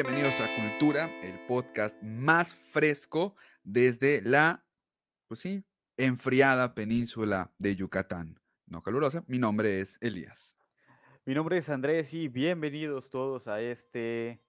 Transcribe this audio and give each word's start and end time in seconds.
Bienvenidos 0.00 0.40
a 0.40 0.54
Cultura, 0.54 1.10
el 1.24 1.44
podcast 1.48 2.00
más 2.04 2.54
fresco 2.54 3.34
desde 3.64 4.22
la, 4.22 4.64
pues 5.26 5.40
sí, 5.40 5.64
enfriada 5.96 6.72
península 6.72 7.50
de 7.58 7.74
Yucatán. 7.74 8.38
No 8.66 8.80
calurosa, 8.80 9.24
mi 9.26 9.40
nombre 9.40 9.80
es 9.80 9.98
Elías. 10.00 10.54
Mi 11.24 11.34
nombre 11.34 11.58
es 11.58 11.68
Andrés 11.68 12.14
y 12.14 12.28
bienvenidos 12.28 13.10
todos 13.10 13.48
a 13.48 13.60
este 13.60 14.40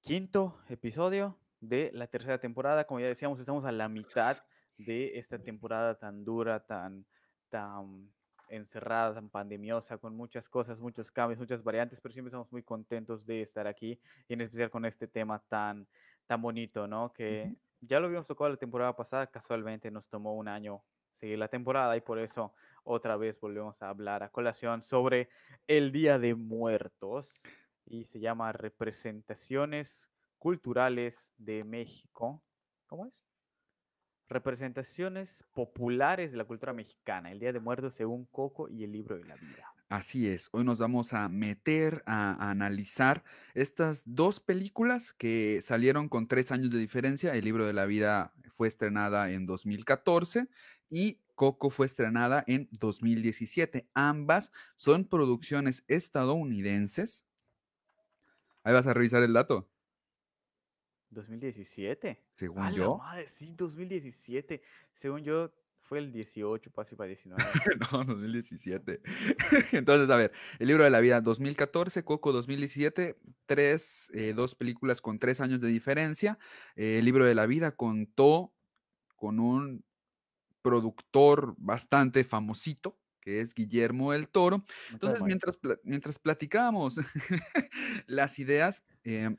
quinto 0.00 0.58
episodio 0.70 1.38
de 1.60 1.90
la 1.92 2.06
tercera 2.06 2.40
temporada. 2.40 2.86
Como 2.86 3.00
ya 3.00 3.08
decíamos, 3.08 3.38
estamos 3.40 3.66
a 3.66 3.70
la 3.70 3.90
mitad 3.90 4.38
de 4.78 5.18
esta 5.18 5.38
temporada 5.38 5.98
tan 5.98 6.24
dura, 6.24 6.64
tan, 6.64 7.04
tan 7.50 8.10
encerrada, 8.48 9.14
tan 9.14 9.28
pandemiosa, 9.28 9.98
con 9.98 10.16
muchas 10.16 10.48
cosas, 10.48 10.78
muchos 10.78 11.10
cambios, 11.10 11.38
muchas 11.38 11.62
variantes, 11.62 12.00
pero 12.00 12.12
siempre 12.12 12.28
estamos 12.28 12.50
muy 12.52 12.62
contentos 12.62 13.26
de 13.26 13.42
estar 13.42 13.66
aquí 13.66 14.00
y 14.28 14.34
en 14.34 14.40
especial 14.42 14.70
con 14.70 14.84
este 14.84 15.06
tema 15.08 15.40
tan, 15.48 15.86
tan 16.26 16.40
bonito, 16.42 16.86
¿no? 16.86 17.12
Que 17.12 17.54
ya 17.80 18.00
lo 18.00 18.06
habíamos 18.06 18.26
tocado 18.26 18.50
la 18.50 18.56
temporada 18.56 18.94
pasada, 18.96 19.26
casualmente 19.26 19.90
nos 19.90 20.06
tomó 20.08 20.34
un 20.34 20.48
año 20.48 20.82
seguir 21.14 21.38
la 21.38 21.48
temporada 21.48 21.96
y 21.96 22.00
por 22.00 22.18
eso 22.18 22.52
otra 22.84 23.16
vez 23.16 23.38
volvemos 23.40 23.80
a 23.82 23.88
hablar 23.88 24.22
a 24.22 24.30
colación 24.30 24.82
sobre 24.82 25.28
el 25.66 25.92
Día 25.92 26.18
de 26.18 26.34
Muertos 26.34 27.42
y 27.86 28.04
se 28.04 28.20
llama 28.20 28.52
Representaciones 28.52 30.08
Culturales 30.38 31.32
de 31.38 31.64
México. 31.64 32.42
¿Cómo 32.86 33.06
es? 33.06 33.23
Representaciones 34.28 35.44
populares 35.54 36.32
de 36.32 36.38
la 36.38 36.44
cultura 36.44 36.72
mexicana, 36.72 37.30
el 37.30 37.40
Día 37.40 37.52
de 37.52 37.60
Muertos 37.60 37.94
según 37.94 38.24
Coco 38.26 38.68
y 38.68 38.84
el 38.84 38.92
libro 38.92 39.16
de 39.16 39.24
la 39.24 39.36
vida. 39.36 39.70
Así 39.88 40.28
es, 40.28 40.48
hoy 40.52 40.64
nos 40.64 40.78
vamos 40.78 41.12
a 41.12 41.28
meter 41.28 42.02
a, 42.06 42.32
a 42.32 42.50
analizar 42.50 43.22
estas 43.52 44.02
dos 44.06 44.40
películas 44.40 45.12
que 45.12 45.60
salieron 45.62 46.08
con 46.08 46.26
tres 46.26 46.50
años 46.52 46.70
de 46.70 46.78
diferencia. 46.78 47.32
El 47.32 47.44
libro 47.44 47.66
de 47.66 47.74
la 47.74 47.86
vida 47.86 48.32
fue 48.50 48.66
estrenada 48.66 49.30
en 49.30 49.46
2014 49.46 50.48
y 50.88 51.20
Coco 51.34 51.70
fue 51.70 51.86
estrenada 51.86 52.44
en 52.46 52.68
2017. 52.72 53.88
Ambas 53.94 54.52
son 54.76 55.04
producciones 55.04 55.84
estadounidenses. 55.88 57.24
Ahí 58.62 58.72
vas 58.72 58.86
a 58.86 58.94
revisar 58.94 59.22
el 59.22 59.32
dato. 59.32 59.68
2017. 61.14 62.22
Según 62.32 62.62
¡A 62.62 62.70
la 62.70 62.76
yo. 62.76 62.98
madre! 62.98 63.26
Sí, 63.28 63.54
2017. 63.56 64.62
Según 64.94 65.22
yo, 65.24 65.52
fue 65.84 65.98
el 65.98 66.12
18, 66.12 66.72
casi 66.72 66.96
para 66.96 67.08
19. 67.08 67.42
No, 67.92 68.04
2017. 68.04 69.02
Entonces, 69.72 70.10
a 70.10 70.16
ver, 70.16 70.32
el 70.58 70.68
libro 70.68 70.84
de 70.84 70.90
la 70.90 71.00
vida 71.00 71.20
2014, 71.20 72.04
Coco 72.04 72.32
2017, 72.32 73.18
tres, 73.46 74.10
eh, 74.14 74.32
dos 74.34 74.54
películas 74.54 75.00
con 75.00 75.18
tres 75.18 75.40
años 75.40 75.60
de 75.60 75.68
diferencia. 75.68 76.38
Eh, 76.74 76.98
el 76.98 77.04
libro 77.04 77.24
de 77.24 77.34
la 77.34 77.46
vida 77.46 77.70
contó 77.72 78.52
con 79.14 79.40
un 79.40 79.84
productor 80.62 81.54
bastante 81.58 82.24
famosito, 82.24 82.98
que 83.20 83.40
es 83.40 83.54
Guillermo 83.54 84.12
del 84.12 84.28
Toro. 84.28 84.64
Entonces, 84.90 85.22
mientras, 85.22 85.58
mientras 85.82 86.18
platicábamos 86.18 86.96
las 88.06 88.38
ideas, 88.38 88.82
eh, 89.04 89.36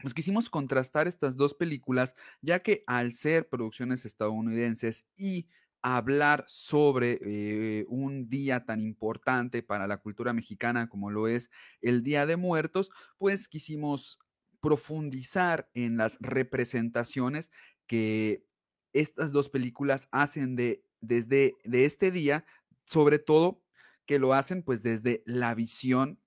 pues 0.00 0.14
quisimos 0.14 0.50
contrastar 0.50 1.08
estas 1.08 1.36
dos 1.36 1.54
películas, 1.54 2.14
ya 2.40 2.60
que 2.62 2.84
al 2.86 3.12
ser 3.12 3.48
producciones 3.48 4.04
estadounidenses 4.06 5.06
y 5.16 5.48
hablar 5.82 6.44
sobre 6.48 7.18
eh, 7.22 7.84
un 7.88 8.28
día 8.28 8.64
tan 8.64 8.80
importante 8.80 9.62
para 9.62 9.86
la 9.86 9.98
cultura 9.98 10.32
mexicana 10.32 10.88
como 10.88 11.10
lo 11.10 11.28
es 11.28 11.50
el 11.80 12.02
Día 12.02 12.26
de 12.26 12.36
Muertos, 12.36 12.90
pues 13.16 13.48
quisimos 13.48 14.18
profundizar 14.60 15.70
en 15.74 15.96
las 15.96 16.18
representaciones 16.20 17.50
que 17.86 18.44
estas 18.92 19.32
dos 19.32 19.48
películas 19.48 20.08
hacen 20.10 20.56
de, 20.56 20.84
desde 21.00 21.54
de 21.64 21.84
este 21.84 22.10
día, 22.10 22.44
sobre 22.84 23.18
todo 23.18 23.62
que 24.06 24.18
lo 24.18 24.32
hacen 24.34 24.62
pues 24.62 24.82
desde 24.82 25.22
la 25.26 25.54
visión 25.54 26.18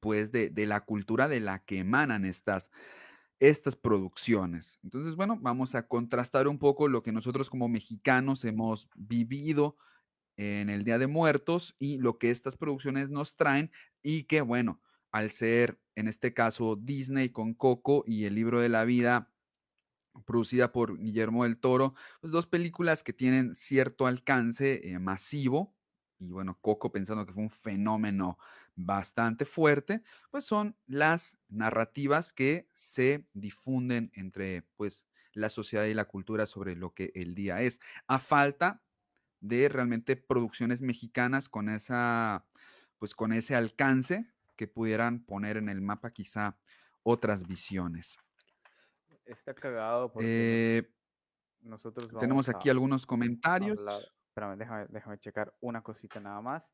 pues 0.00 0.32
de, 0.32 0.50
de 0.50 0.66
la 0.66 0.80
cultura 0.84 1.28
de 1.28 1.40
la 1.40 1.64
que 1.64 1.78
emanan 1.80 2.24
estas, 2.24 2.70
estas 3.40 3.76
producciones. 3.76 4.78
Entonces, 4.82 5.16
bueno, 5.16 5.38
vamos 5.40 5.74
a 5.74 5.86
contrastar 5.88 6.48
un 6.48 6.58
poco 6.58 6.88
lo 6.88 7.02
que 7.02 7.12
nosotros 7.12 7.50
como 7.50 7.68
mexicanos 7.68 8.44
hemos 8.44 8.88
vivido 8.94 9.76
en 10.36 10.70
el 10.70 10.84
Día 10.84 10.98
de 10.98 11.06
Muertos 11.06 11.76
y 11.78 11.98
lo 11.98 12.18
que 12.18 12.30
estas 12.30 12.56
producciones 12.56 13.10
nos 13.10 13.36
traen 13.36 13.70
y 14.02 14.24
que, 14.24 14.42
bueno, 14.42 14.82
al 15.12 15.30
ser 15.30 15.80
en 15.94 16.08
este 16.08 16.34
caso 16.34 16.76
Disney 16.76 17.30
con 17.30 17.54
Coco 17.54 18.04
y 18.06 18.24
el 18.26 18.34
libro 18.34 18.60
de 18.60 18.68
la 18.68 18.84
vida 18.84 19.32
producida 20.24 20.72
por 20.72 20.98
Guillermo 20.98 21.44
del 21.44 21.58
Toro, 21.58 21.94
pues 22.20 22.32
dos 22.32 22.46
películas 22.46 23.02
que 23.02 23.12
tienen 23.12 23.54
cierto 23.54 24.06
alcance 24.06 24.88
eh, 24.90 24.98
masivo 24.98 25.74
y 26.18 26.30
bueno, 26.30 26.58
Coco 26.60 26.92
pensando 26.92 27.26
que 27.26 27.32
fue 27.34 27.42
un 27.42 27.50
fenómeno 27.50 28.38
bastante 28.76 29.44
fuerte, 29.46 30.02
pues 30.30 30.44
son 30.44 30.78
las 30.86 31.38
narrativas 31.48 32.32
que 32.32 32.70
se 32.74 33.26
difunden 33.34 34.10
entre 34.14 34.62
pues 34.76 35.04
la 35.32 35.50
sociedad 35.50 35.84
y 35.86 35.94
la 35.94 36.06
cultura 36.06 36.46
sobre 36.46 36.76
lo 36.76 36.94
que 36.94 37.12
el 37.14 37.34
día 37.34 37.62
es, 37.62 37.80
a 38.08 38.18
falta 38.18 38.82
de 39.40 39.68
realmente 39.68 40.16
producciones 40.16 40.82
mexicanas 40.82 41.48
con 41.48 41.68
esa 41.68 42.46
pues 42.98 43.14
con 43.14 43.32
ese 43.32 43.54
alcance 43.54 44.26
que 44.56 44.68
pudieran 44.68 45.24
poner 45.24 45.56
en 45.58 45.68
el 45.68 45.80
mapa 45.82 46.12
quizá 46.12 46.58
otras 47.02 47.46
visiones. 47.46 48.16
está 49.24 49.54
cagado 49.54 50.12
porque 50.12 50.58
Eh, 50.58 50.92
nosotros 51.60 52.10
vamos 52.12 52.36
tenemos 52.36 52.48
aquí 52.48 52.68
a 52.68 52.72
algunos 52.72 53.06
comentarios. 53.06 53.78
hablar. 53.78 54.12
Espérame, 54.28 54.58
déjame, 54.58 54.86
déjame 54.88 55.18
checar 55.18 55.54
una 55.60 55.82
cosita 55.82 56.20
nada 56.20 56.40
más. 56.42 56.72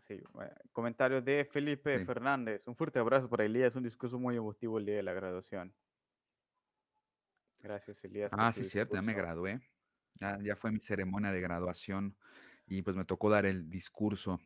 Sí, 0.00 0.20
bueno, 0.32 0.52
comentarios 0.72 1.24
de 1.24 1.44
Felipe 1.44 1.98
Sí. 1.98 2.04
Fernández. 2.04 2.66
Un 2.66 2.76
fuerte 2.76 2.98
abrazo 2.98 3.28
para 3.28 3.44
Elías, 3.44 3.74
un 3.76 3.84
discurso 3.84 4.18
muy 4.18 4.36
emotivo 4.36 4.78
el 4.78 4.86
día 4.86 4.96
de 4.96 5.02
la 5.02 5.12
graduación. 5.12 5.74
Gracias, 7.62 8.04
Elías. 8.04 8.30
Ah, 8.34 8.52
sí, 8.52 8.64
cierto, 8.64 8.94
ya 8.94 9.02
me 9.02 9.14
gradué. 9.14 9.60
Ya, 10.14 10.38
ya 10.42 10.56
fue 10.56 10.70
mi 10.70 10.80
ceremonia 10.80 11.32
de 11.32 11.40
graduación 11.40 12.16
y 12.66 12.82
pues 12.82 12.96
me 12.96 13.04
tocó 13.04 13.30
dar 13.30 13.46
el 13.46 13.68
discurso. 13.70 14.38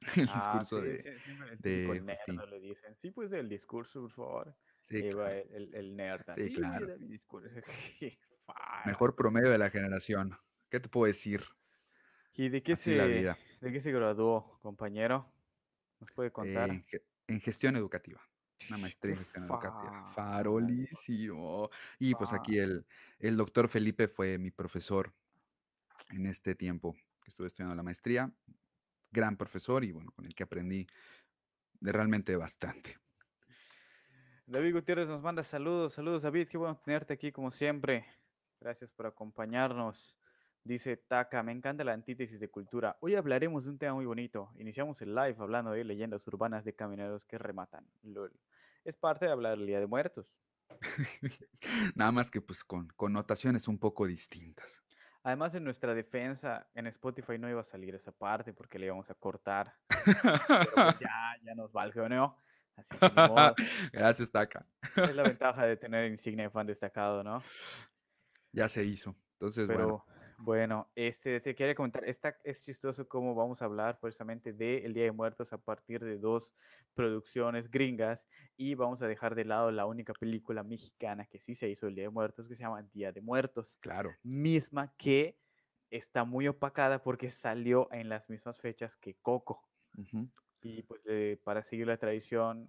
El 0.16 0.28
Ah, 0.30 0.60
discurso 0.60 0.80
sí, 0.80 0.88
de, 0.88 1.02
sí, 1.02 1.36
de, 1.58 1.84
pues, 1.86 2.02
nerd 2.04 2.48
le 2.50 2.60
dicen. 2.60 2.96
Sí, 3.02 3.10
pues 3.10 3.32
el 3.32 3.48
discurso, 3.48 4.00
por 4.02 4.12
favor. 4.12 4.56
sí, 4.80 5.02
claro, 5.10 5.28
el, 5.28 5.74
el, 5.74 5.96
nerd. 5.96 6.22
sí, 6.36 6.52
claro. 6.54 6.86
Mejor 8.86 9.16
promedio 9.16 9.50
de 9.50 9.58
la 9.58 9.70
generación. 9.70 10.38
¿Qué 10.70 10.80
te 10.80 10.88
puedo 10.88 11.06
decir? 11.06 11.42
¿Y 12.38 12.50
de 12.50 12.62
qué 12.62 12.74
Así 12.74 12.84
se, 12.84 13.36
de 13.60 13.72
qué 13.72 13.80
se 13.80 13.90
graduó, 13.90 14.60
compañero? 14.62 15.28
¿Nos 15.98 16.08
puede 16.12 16.30
contar? 16.30 16.70
en, 16.70 16.84
ge- 16.84 17.02
en 17.26 17.40
gestión 17.40 17.74
educativa. 17.74 18.20
Una 18.68 18.78
maestría 18.78 19.14
en 19.14 19.18
gestión 19.18 19.44
educativa. 19.44 20.12
Farolísimo. 20.14 21.68
Y 21.98 22.14
pues 22.14 22.32
aquí 22.32 22.58
el, 22.58 22.86
el 23.18 23.36
doctor 23.36 23.68
Felipe 23.68 24.06
fue 24.06 24.38
mi 24.38 24.52
profesor 24.52 25.12
en 26.10 26.26
este 26.26 26.54
tiempo 26.54 26.94
que 27.24 27.30
estuve 27.30 27.48
estudiando 27.48 27.74
la 27.74 27.82
maestría. 27.82 28.30
Gran 29.10 29.36
profesor 29.36 29.82
y 29.82 29.90
bueno, 29.90 30.12
con 30.12 30.24
el 30.24 30.34
que 30.36 30.44
aprendí 30.44 30.86
de 31.80 31.90
realmente 31.90 32.36
bastante. 32.36 32.98
David 34.46 34.74
Gutiérrez 34.74 35.08
nos 35.08 35.22
manda 35.22 35.42
saludos. 35.42 35.94
Saludos, 35.94 36.22
David. 36.22 36.46
Qué 36.46 36.56
bueno 36.56 36.76
tenerte 36.84 37.14
aquí 37.14 37.32
como 37.32 37.50
siempre. 37.50 38.06
Gracias 38.60 38.92
por 38.92 39.06
acompañarnos. 39.06 40.17
Dice 40.64 40.96
Taka, 40.96 41.42
me 41.42 41.52
encanta 41.52 41.84
la 41.84 41.92
antítesis 41.92 42.38
de 42.40 42.48
cultura. 42.50 42.96
Hoy 43.00 43.14
hablaremos 43.14 43.64
de 43.64 43.70
un 43.70 43.78
tema 43.78 43.94
muy 43.94 44.06
bonito. 44.06 44.50
Iniciamos 44.58 45.00
el 45.02 45.14
live 45.14 45.36
hablando 45.38 45.70
de 45.70 45.84
leyendas 45.84 46.26
urbanas 46.26 46.64
de 46.64 46.74
camioneros 46.74 47.24
que 47.24 47.38
rematan. 47.38 47.86
LOL. 48.02 48.32
Es 48.84 48.96
parte 48.96 49.26
de 49.26 49.32
hablar 49.32 49.56
del 49.56 49.66
Día 49.66 49.80
de 49.80 49.86
Muertos. 49.86 50.26
Nada 51.94 52.12
más 52.12 52.30
que 52.30 52.40
pues 52.40 52.64
con 52.64 52.88
connotaciones 52.96 53.68
un 53.68 53.78
poco 53.78 54.06
distintas. 54.06 54.82
Además, 55.22 55.54
en 55.54 55.64
nuestra 55.64 55.94
defensa, 55.94 56.68
en 56.74 56.86
Spotify 56.86 57.38
no 57.38 57.50
iba 57.50 57.60
a 57.60 57.64
salir 57.64 57.94
esa 57.94 58.12
parte 58.12 58.52
porque 58.52 58.78
le 58.78 58.86
íbamos 58.86 59.10
a 59.10 59.14
cortar. 59.14 59.74
Pero 59.88 60.72
pues 60.74 60.98
ya, 61.00 61.36
ya 61.42 61.54
nos 61.54 61.72
valgeó, 61.72 62.06
Así 62.76 62.96
que 62.96 63.28
modo. 63.28 63.54
Gracias, 63.92 64.30
Taka. 64.30 64.64
Es 64.96 65.14
la 65.14 65.24
ventaja 65.24 65.66
de 65.66 65.76
tener 65.76 66.10
insignia 66.10 66.44
de 66.44 66.50
fan 66.50 66.66
destacado, 66.66 67.24
¿no? 67.24 67.42
Ya 68.52 68.68
se 68.68 68.84
hizo. 68.84 69.16
Entonces, 69.32 69.66
Pero 69.66 69.78
bueno, 69.78 70.04
este 70.94 71.40
te 71.40 71.54
quería 71.54 71.74
comentar, 71.74 72.04
está, 72.04 72.36
es 72.44 72.64
chistoso 72.64 73.08
cómo 73.08 73.34
vamos 73.34 73.60
a 73.60 73.64
hablar 73.64 73.98
precisamente 74.00 74.52
de 74.52 74.78
El 74.84 74.94
Día 74.94 75.04
de 75.04 75.12
Muertos 75.12 75.52
a 75.52 75.58
partir 75.58 76.04
de 76.04 76.18
dos 76.18 76.52
producciones 76.94 77.70
gringas 77.70 78.26
y 78.56 78.74
vamos 78.74 79.02
a 79.02 79.06
dejar 79.06 79.34
de 79.34 79.44
lado 79.44 79.70
la 79.70 79.86
única 79.86 80.12
película 80.14 80.62
mexicana 80.62 81.26
que 81.26 81.38
sí 81.38 81.54
se 81.54 81.68
hizo 81.68 81.86
El 81.86 81.94
Día 81.94 82.04
de 82.04 82.10
Muertos 82.10 82.48
que 82.48 82.56
se 82.56 82.62
llama 82.62 82.82
Día 82.82 83.12
de 83.12 83.20
Muertos, 83.20 83.78
claro. 83.80 84.14
misma 84.22 84.94
que 84.96 85.38
está 85.90 86.24
muy 86.24 86.48
opacada 86.48 87.02
porque 87.02 87.30
salió 87.30 87.88
en 87.92 88.08
las 88.08 88.28
mismas 88.28 88.60
fechas 88.60 88.96
que 88.96 89.14
Coco. 89.14 89.68
Y 90.62 90.82
pues 90.82 91.00
eh, 91.06 91.40
para 91.44 91.62
seguir 91.62 91.86
la 91.86 91.96
tradición, 91.96 92.68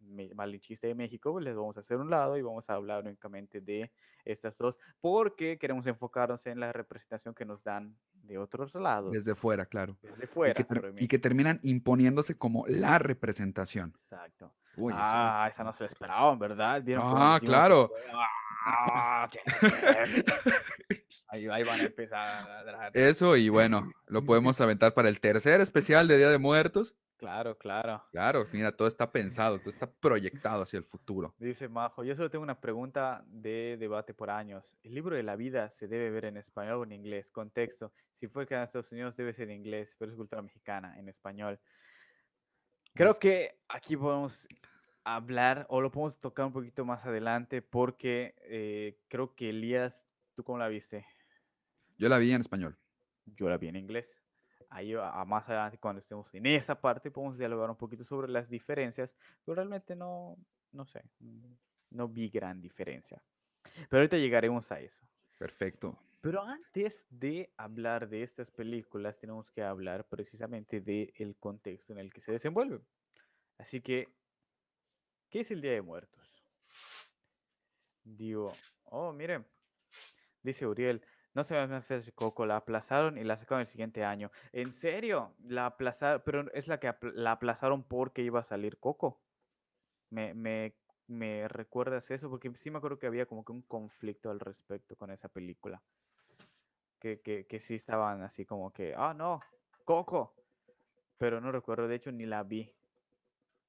malinchista 0.00 0.86
de 0.86 0.94
México, 0.94 1.38
les 1.40 1.54
vamos 1.54 1.76
a 1.76 1.80
hacer 1.80 1.98
un 1.98 2.10
lado 2.10 2.36
y 2.36 2.42
vamos 2.42 2.68
a 2.68 2.74
hablar 2.74 3.04
únicamente 3.04 3.60
de 3.60 3.90
estas 4.24 4.56
dos, 4.58 4.78
porque 5.00 5.58
queremos 5.58 5.86
enfocarnos 5.86 6.46
en 6.46 6.60
la 6.60 6.72
representación 6.72 7.34
que 7.34 7.44
nos 7.44 7.62
dan 7.62 7.96
de 8.22 8.38
otros 8.38 8.74
lados, 8.74 9.12
Desde 9.12 9.34
fuera, 9.34 9.66
claro. 9.66 9.96
desde 10.02 10.24
Y 10.24 10.26
fuera. 10.26 10.54
que, 10.54 10.66
y 10.98 11.08
que 11.08 11.18
terminan 11.18 11.58
imponiéndose 11.62 12.36
como 12.36 12.66
la 12.68 12.98
representación. 12.98 13.94
Exacto. 14.04 14.52
Uy, 14.76 14.92
ah, 14.96 15.48
esa 15.52 15.64
no 15.64 15.72
se 15.72 15.84
lo 15.84 15.90
esperaban, 15.90 16.38
¿verdad? 16.38 16.82
¿Vieron 16.82 17.04
cómo 17.04 17.16
Ah, 17.18 17.40
claro. 17.40 17.90
Ah, 18.64 19.28
ahí, 21.28 21.46
ahí 21.50 21.64
van 21.64 21.80
a 21.80 21.84
empezar 21.84 22.68
a. 22.68 22.90
Eso, 22.92 23.36
y 23.36 23.48
bueno, 23.48 23.90
lo 24.06 24.24
podemos 24.24 24.60
aventar 24.60 24.92
para 24.94 25.08
el 25.08 25.20
tercer 25.20 25.60
especial 25.60 26.06
de 26.08 26.18
Día 26.18 26.30
de 26.30 26.38
Muertos. 26.38 26.94
Claro, 27.20 27.58
claro. 27.58 28.02
Claro, 28.12 28.46
mira, 28.50 28.72
todo 28.72 28.88
está 28.88 29.12
pensado, 29.12 29.58
todo 29.58 29.68
está 29.68 29.86
proyectado 29.86 30.62
hacia 30.62 30.78
el 30.78 30.84
futuro. 30.84 31.34
Dice 31.38 31.68
Majo, 31.68 32.02
yo 32.02 32.16
solo 32.16 32.30
tengo 32.30 32.42
una 32.42 32.58
pregunta 32.58 33.22
de 33.26 33.76
debate 33.78 34.14
por 34.14 34.30
años. 34.30 34.74
¿El 34.82 34.94
libro 34.94 35.14
de 35.14 35.22
la 35.22 35.36
vida 35.36 35.68
se 35.68 35.86
debe 35.86 36.08
ver 36.08 36.24
en 36.24 36.38
español 36.38 36.76
o 36.78 36.84
en 36.84 36.92
inglés? 36.92 37.30
Contexto, 37.30 37.92
si 38.14 38.26
fue 38.26 38.46
que 38.46 38.54
en 38.54 38.62
Estados 38.62 38.90
Unidos 38.90 39.18
debe 39.18 39.34
ser 39.34 39.50
en 39.50 39.56
inglés, 39.58 39.94
pero 39.98 40.10
es 40.10 40.16
cultura 40.16 40.40
mexicana, 40.40 40.98
en 40.98 41.10
español. 41.10 41.60
Creo 42.94 43.12
que 43.18 43.60
aquí 43.68 43.98
podemos 43.98 44.48
hablar 45.04 45.66
o 45.68 45.82
lo 45.82 45.90
podemos 45.90 46.18
tocar 46.18 46.46
un 46.46 46.54
poquito 46.54 46.86
más 46.86 47.04
adelante 47.04 47.60
porque 47.60 48.34
eh, 48.44 48.98
creo 49.08 49.34
que 49.34 49.50
Elías, 49.50 50.06
¿tú 50.34 50.42
cómo 50.42 50.56
la 50.56 50.68
viste? 50.68 51.04
Yo 51.98 52.08
la 52.08 52.16
vi 52.16 52.32
en 52.32 52.40
español. 52.40 52.78
Yo 53.26 53.50
la 53.50 53.58
vi 53.58 53.68
en 53.68 53.76
inglés. 53.76 54.19
Ahí 54.70 54.94
a, 54.94 55.24
más 55.24 55.48
adelante, 55.48 55.78
cuando 55.78 56.00
estemos 56.00 56.32
en 56.32 56.46
esa 56.46 56.80
parte, 56.80 57.10
podemos 57.10 57.36
dialogar 57.36 57.68
un 57.68 57.76
poquito 57.76 58.04
sobre 58.04 58.28
las 58.28 58.48
diferencias, 58.48 59.12
pero 59.44 59.56
realmente 59.56 59.96
no, 59.96 60.36
no 60.72 60.86
sé, 60.86 61.02
no 61.90 62.08
vi 62.08 62.28
gran 62.28 62.60
diferencia. 62.60 63.20
Pero 63.88 64.00
ahorita 64.00 64.16
llegaremos 64.16 64.70
a 64.70 64.80
eso. 64.80 65.04
Perfecto. 65.38 65.98
Pero 66.20 66.42
antes 66.42 66.94
de 67.08 67.50
hablar 67.56 68.08
de 68.08 68.22
estas 68.22 68.50
películas, 68.50 69.18
tenemos 69.18 69.50
que 69.50 69.62
hablar 69.62 70.06
precisamente 70.06 70.80
del 70.80 71.36
contexto 71.38 71.92
en 71.92 71.98
el 71.98 72.12
que 72.12 72.20
se 72.20 72.32
desenvuelven. 72.32 72.84
Así 73.58 73.80
que, 73.80 74.08
¿qué 75.30 75.40
es 75.40 75.50
el 75.50 75.62
Día 75.62 75.72
de 75.72 75.82
Muertos? 75.82 76.44
Digo, 78.04 78.52
oh, 78.84 79.12
miren, 79.12 79.46
dice 80.42 80.66
Uriel, 80.66 81.02
no 81.34 81.44
se 81.44 81.54
me 81.54 81.76
hace 81.76 82.12
Coco, 82.12 82.44
la 82.46 82.56
aplazaron 82.56 83.16
y 83.18 83.24
la 83.24 83.36
sacaron 83.36 83.60
el 83.60 83.66
siguiente 83.66 84.04
año. 84.04 84.30
¿En 84.52 84.72
serio? 84.72 85.32
La 85.44 85.66
aplazaron, 85.66 86.22
pero 86.24 86.50
es 86.52 86.66
la 86.68 86.80
que 86.80 86.88
apl- 86.88 87.12
la 87.14 87.32
aplazaron 87.32 87.82
porque 87.84 88.22
iba 88.22 88.40
a 88.40 88.44
salir 88.44 88.78
Coco. 88.78 89.20
Me, 90.10 90.34
me, 90.34 90.74
me 91.06 91.46
recuerdas 91.48 92.10
eso, 92.10 92.28
porque 92.28 92.50
sí 92.54 92.70
me 92.70 92.78
acuerdo 92.78 92.98
que 92.98 93.06
había 93.06 93.26
como 93.26 93.44
que 93.44 93.52
un 93.52 93.62
conflicto 93.62 94.30
al 94.30 94.40
respecto 94.40 94.96
con 94.96 95.10
esa 95.10 95.28
película. 95.28 95.80
Que, 96.98 97.20
que, 97.20 97.46
que 97.46 97.60
sí 97.60 97.74
estaban 97.76 98.22
así 98.22 98.44
como 98.44 98.72
que, 98.72 98.94
ah, 98.96 99.14
no, 99.14 99.40
Coco. 99.84 100.34
Pero 101.16 101.40
no 101.40 101.52
recuerdo, 101.52 101.86
de 101.86 101.94
hecho 101.96 102.10
ni 102.12 102.26
la 102.26 102.42
vi. 102.42 102.70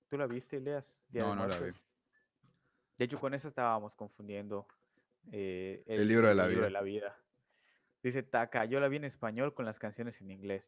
¿Tú 0.09 0.17
la 0.17 0.25
viste, 0.25 0.59
de 0.59 0.83
No, 1.11 1.35
no 1.35 1.47
la 1.47 1.57
vi. 1.59 1.71
De 2.97 3.05
hecho, 3.05 3.19
con 3.19 3.33
eso 3.33 3.47
estábamos 3.47 3.95
confundiendo 3.95 4.67
eh, 5.31 5.83
El 5.87 6.07
libro 6.07 6.27
de 6.27 6.35
la 6.35 6.43
libro 6.47 6.59
vida. 6.61 6.65
de 6.65 6.71
la 6.71 6.81
vida. 6.81 7.17
Dice 8.03 8.23
Taka, 8.23 8.65
yo 8.65 8.79
la 8.79 8.87
vi 8.87 8.97
en 8.97 9.03
español 9.05 9.53
con 9.53 9.65
las 9.65 9.77
canciones 9.77 10.19
en 10.21 10.31
inglés. 10.31 10.65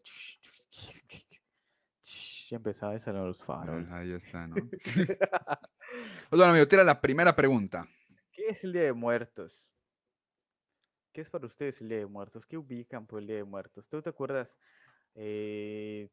Ya 2.49 2.57
empezaba 2.57 2.93
a 2.93 2.99
salir 2.99 3.21
los 3.21 3.41
faros. 3.41 3.85
Ah, 3.89 3.97
Ahí 3.99 4.11
está, 4.13 4.47
¿no? 4.47 4.55
Pues 6.29 6.39
bueno, 6.39 6.45
amigo, 6.51 6.67
tira 6.67 6.83
la 6.83 6.99
primera 6.99 7.35
pregunta. 7.35 7.87
¿Qué 8.31 8.47
es 8.49 8.63
el 8.63 8.73
Día 8.73 8.83
de 8.83 8.93
Muertos? 8.93 9.63
¿Qué 11.11 11.21
es 11.21 11.29
para 11.29 11.45
ustedes 11.45 11.79
el 11.81 11.89
Día 11.89 11.99
de 11.99 12.07
Muertos? 12.07 12.45
¿Qué 12.47 12.57
ubican 12.57 13.05
por 13.05 13.19
el 13.19 13.27
Día 13.27 13.35
de 13.37 13.43
Muertos? 13.43 13.87
¿Tú 13.87 14.01
te 14.01 14.09
acuerdas 14.09 14.57
eh, 15.13 16.09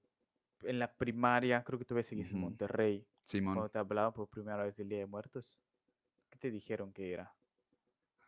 en 0.62 0.78
la 0.78 0.92
primaria, 0.94 1.64
creo 1.64 1.78
que 1.78 1.86
tú 1.86 1.94
seguiste 2.02 2.32
en 2.34 2.40
Ujú. 2.40 2.50
Monterrey, 2.50 3.06
Simón. 3.24 3.54
cuando 3.54 3.70
te 3.70 3.78
hablaban 3.78 4.12
por 4.12 4.28
primera 4.28 4.62
vez 4.62 4.76
del 4.76 4.88
Día 4.90 4.98
de 4.98 5.06
Muertos? 5.06 5.58
¿Qué 6.28 6.38
te 6.38 6.50
dijeron 6.50 6.92
que 6.92 7.12
era? 7.12 7.32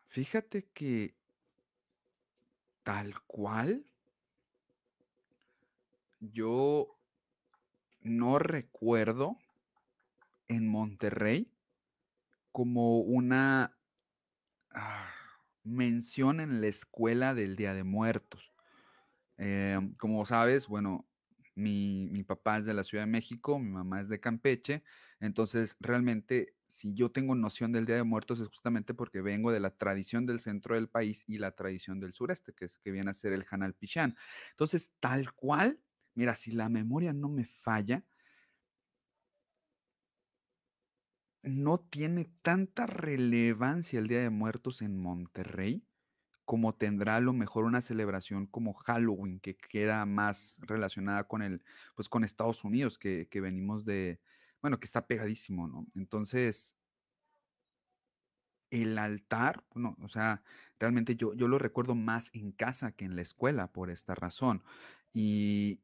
Fíjate 0.07 0.69
que 0.73 1.15
tal 2.83 3.21
cual, 3.21 3.85
yo 6.19 6.97
no 8.01 8.39
recuerdo 8.39 9.37
en 10.47 10.67
Monterrey 10.67 11.51
como 12.51 12.99
una 12.99 13.75
ah, 14.71 15.09
mención 15.63 16.39
en 16.39 16.61
la 16.61 16.67
escuela 16.67 17.33
del 17.33 17.55
Día 17.55 17.73
de 17.73 17.83
Muertos. 17.83 18.53
Eh, 19.37 19.79
como 19.99 20.25
sabes, 20.25 20.67
bueno, 20.67 21.05
mi, 21.55 22.09
mi 22.11 22.23
papá 22.23 22.57
es 22.57 22.65
de 22.65 22.73
la 22.73 22.83
Ciudad 22.83 23.03
de 23.03 23.11
México, 23.11 23.59
mi 23.59 23.69
mamá 23.69 24.01
es 24.01 24.09
de 24.09 24.19
Campeche, 24.19 24.83
entonces 25.19 25.75
realmente 25.79 26.53
si 26.73 26.93
yo 26.95 27.11
tengo 27.11 27.35
noción 27.35 27.71
del 27.71 27.85
Día 27.85 27.97
de 27.97 28.03
Muertos 28.03 28.39
es 28.39 28.47
justamente 28.47 28.95
porque 28.95 29.21
vengo 29.21 29.51
de 29.51 29.59
la 29.59 29.69
tradición 29.77 30.25
del 30.25 30.39
centro 30.39 30.73
del 30.73 30.89
país 30.89 31.23
y 31.27 31.37
la 31.37 31.51
tradición 31.51 31.99
del 31.99 32.13
sureste, 32.13 32.53
que 32.53 32.65
es 32.65 32.79
que 32.79 32.91
viene 32.91 33.11
a 33.11 33.13
ser 33.13 33.31
el 33.33 33.45
Hanal 33.49 33.75
Pichán. 33.75 34.17
Entonces, 34.51 34.91
tal 34.99 35.33
cual, 35.33 35.79
mira, 36.15 36.33
si 36.35 36.51
la 36.51 36.69
memoria 36.69 37.13
no 37.13 37.29
me 37.29 37.45
falla, 37.45 38.03
no 41.43 41.79
tiene 41.79 42.25
tanta 42.41 42.87
relevancia 42.87 43.99
el 43.99 44.07
Día 44.07 44.21
de 44.21 44.29
Muertos 44.31 44.81
en 44.81 44.97
Monterrey 44.97 45.85
como 46.45 46.75
tendrá 46.75 47.17
a 47.17 47.21
lo 47.21 47.33
mejor 47.33 47.65
una 47.65 47.81
celebración 47.81 48.47
como 48.47 48.73
Halloween, 48.73 49.39
que 49.39 49.55
queda 49.55 50.05
más 50.05 50.57
relacionada 50.61 51.25
con 51.27 51.41
el, 51.41 51.63
pues 51.95 52.09
con 52.09 52.23
Estados 52.23 52.63
Unidos, 52.65 52.99
que, 52.99 53.27
que 53.29 53.41
venimos 53.41 53.85
de, 53.85 54.19
bueno, 54.63 54.79
que 54.79 54.85
está 54.87 55.05
pegadísimo, 55.05 55.67
¿no? 55.67 55.85
Entonces, 55.95 56.75
el 58.71 58.97
altar, 58.97 59.63
no, 59.75 59.95
o 60.01 60.09
sea, 60.09 60.43
realmente 60.79 61.15
yo, 61.15 61.33
yo 61.35 61.47
lo 61.47 61.59
recuerdo 61.59 61.93
más 61.95 62.31
en 62.33 62.51
casa 62.51 62.91
que 62.93 63.05
en 63.05 63.15
la 63.15 63.21
escuela 63.21 63.71
por 63.71 63.91
esta 63.91 64.15
razón. 64.15 64.63
Y, 65.13 65.81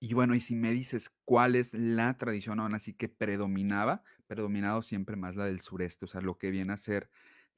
y 0.00 0.14
bueno, 0.14 0.34
y 0.34 0.40
si 0.40 0.56
me 0.56 0.72
dices 0.72 1.10
cuál 1.24 1.54
es 1.54 1.74
la 1.74 2.18
tradición 2.18 2.60
aún 2.60 2.74
así 2.74 2.92
que 2.92 3.08
predominaba, 3.08 4.02
predominado 4.26 4.82
siempre 4.82 5.16
más 5.16 5.36
la 5.36 5.46
del 5.46 5.60
sureste, 5.60 6.04
o 6.06 6.08
sea, 6.08 6.20
lo 6.20 6.38
que 6.38 6.50
viene 6.50 6.72
a 6.72 6.76
ser 6.76 7.08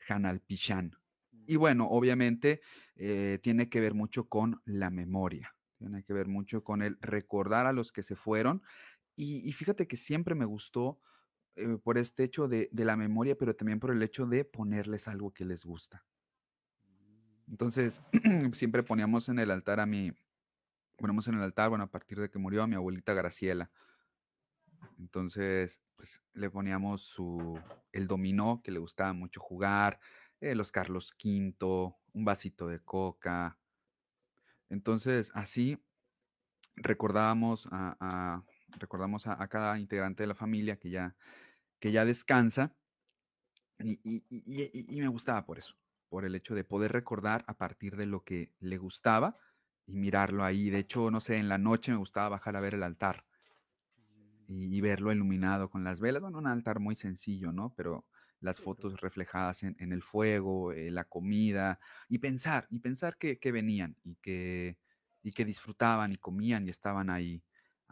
Hanalpichán. 0.09 0.97
Y 1.47 1.57
bueno, 1.57 1.89
obviamente 1.89 2.61
eh, 2.97 3.39
tiene 3.43 3.69
que 3.69 3.81
ver 3.81 3.95
mucho 3.95 4.29
con 4.29 4.61
la 4.67 4.91
memoria, 4.91 5.57
tiene 5.79 6.05
que 6.05 6.13
ver 6.13 6.29
mucho 6.29 6.63
con 6.65 6.83
el 6.83 6.99
recordar 7.01 7.67
a 7.67 7.73
los 7.73 7.93
que 7.93 8.03
se 8.03 8.15
fueron. 8.15 8.63
Y, 9.17 9.49
y 9.49 9.53
fíjate 9.53 9.87
que 9.89 9.97
siempre 9.97 10.35
me 10.35 10.45
gustó 10.45 11.01
eh, 11.57 11.79
por 11.83 11.99
este 11.99 12.25
hecho 12.25 12.49
de, 12.49 12.69
de 12.73 12.85
la 12.85 12.97
memoria, 12.97 13.37
pero 13.37 13.57
también 13.57 13.81
por 13.81 13.91
el 13.93 14.03
hecho 14.03 14.27
de 14.27 14.45
ponerles 14.45 15.09
algo 15.09 15.33
que 15.33 15.45
les 15.45 15.65
gusta. 15.65 16.05
Entonces, 17.49 18.01
siempre 18.53 18.83
poníamos 18.83 19.29
en 19.29 19.39
el 19.39 19.51
altar 19.51 19.81
a 19.81 19.87
mi, 19.87 20.13
ponemos 20.99 21.29
en 21.29 21.35
el 21.37 21.43
altar, 21.43 21.69
bueno, 21.71 21.85
a 21.85 21.91
partir 21.91 22.21
de 22.21 22.31
que 22.31 22.39
murió 22.39 22.63
a 22.63 22.67
mi 22.67 22.75
abuelita 22.77 23.15
Graciela. 23.15 23.71
Entonces, 24.99 25.81
pues 25.97 26.21
le 26.33 26.51
poníamos 26.51 27.03
su, 27.03 27.61
el 27.93 28.07
dominó, 28.07 28.61
que 28.63 28.71
le 28.71 28.79
gustaba 28.79 29.13
mucho 29.13 29.41
jugar, 29.41 30.01
eh, 30.41 30.55
los 30.55 30.73
Carlos 30.73 31.13
V, 31.23 31.95
un 32.13 32.25
vasito 32.25 32.69
de 32.69 32.81
coca. 32.81 33.59
Entonces, 34.69 35.31
así 35.35 35.79
recordábamos 36.77 37.69
a, 37.71 37.97
a- 38.01 38.45
recordamos 38.79 39.27
a, 39.27 39.43
a 39.43 39.49
cada 39.49 39.79
integrante 39.79 40.23
de 40.25 40.27
la 40.29 40.35
familia 40.35 40.79
que 40.79 40.91
ya, 40.91 41.17
que 41.81 41.93
ya 41.93 42.05
descansa. 42.05 42.77
Y, 43.79 43.93
y- 44.05 44.25
y- 44.31 44.63
y- 44.73 44.97
y 44.97 45.01
me 45.01 45.09
gustaba 45.09 45.45
por 45.47 45.59
eso, 45.59 45.75
por 46.09 46.25
el 46.25 46.35
hecho 46.35 46.55
de 46.55 46.65
poder 46.65 46.93
recordar 46.93 47.45
a 47.49 47.59
partir 47.59 47.97
de 47.97 48.07
lo 48.07 48.25
que 48.25 48.53
le 48.61 48.79
gustaba 48.79 49.39
y 49.87 49.97
mirarlo 49.99 50.45
ahí. 50.45 50.71
De 50.71 50.79
hecho, 50.79 51.11
no 51.11 51.21
sé, 51.21 51.39
en 51.39 51.49
la 51.49 51.59
noche 51.59 51.91
me 51.93 51.99
gustaba 51.99 52.29
bajar 52.31 52.57
a 52.57 52.61
ver 52.61 52.75
el 52.75 52.83
altar 52.83 53.27
y, 54.47 54.77
y 54.77 54.81
verlo 54.81 55.13
iluminado 55.13 55.71
con 55.71 55.85
las 55.85 56.01
velas. 56.01 56.23
Bueno, 56.23 56.39
un 56.39 56.47
altar 56.47 56.81
muy 56.81 56.97
sencillo, 56.97 57.53
¿no? 57.53 57.75
Pero 57.77 58.07
las 58.41 58.61
fotos 58.61 59.01
reflejadas 59.01 59.63
en, 59.63 59.77
en 59.79 59.93
el 59.93 60.03
fuego, 60.03 60.73
eh, 60.73 60.91
la 60.91 61.05
comida, 61.05 61.81
y 62.09 62.19
pensar, 62.19 62.67
y 62.71 62.81
pensar 62.81 63.17
que, 63.19 63.39
que 63.39 63.53
venían 63.53 63.97
y 64.05 64.17
que, 64.17 64.79
y 65.23 65.33
que 65.33 65.45
disfrutaban 65.45 66.13
y 66.13 66.17
comían 66.17 66.67
y 66.67 66.71
estaban 66.71 67.09
ahí, 67.11 67.43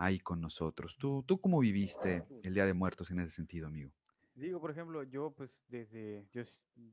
ahí 0.02 0.18
con 0.18 0.40
nosotros. 0.40 0.97
¿Tú, 0.99 1.23
¿Tú 1.26 1.40
cómo 1.40 1.61
viviste 1.61 2.25
el 2.42 2.54
Día 2.54 2.66
de 2.66 2.75
Muertos 2.75 3.11
en 3.11 3.21
ese 3.21 3.30
sentido, 3.30 3.68
amigo? 3.68 3.92
Digo, 4.35 4.61
por 4.61 4.71
ejemplo, 4.71 5.02
yo 5.04 5.30
pues 5.30 5.50
desde, 5.68 6.26
yo 6.32 6.42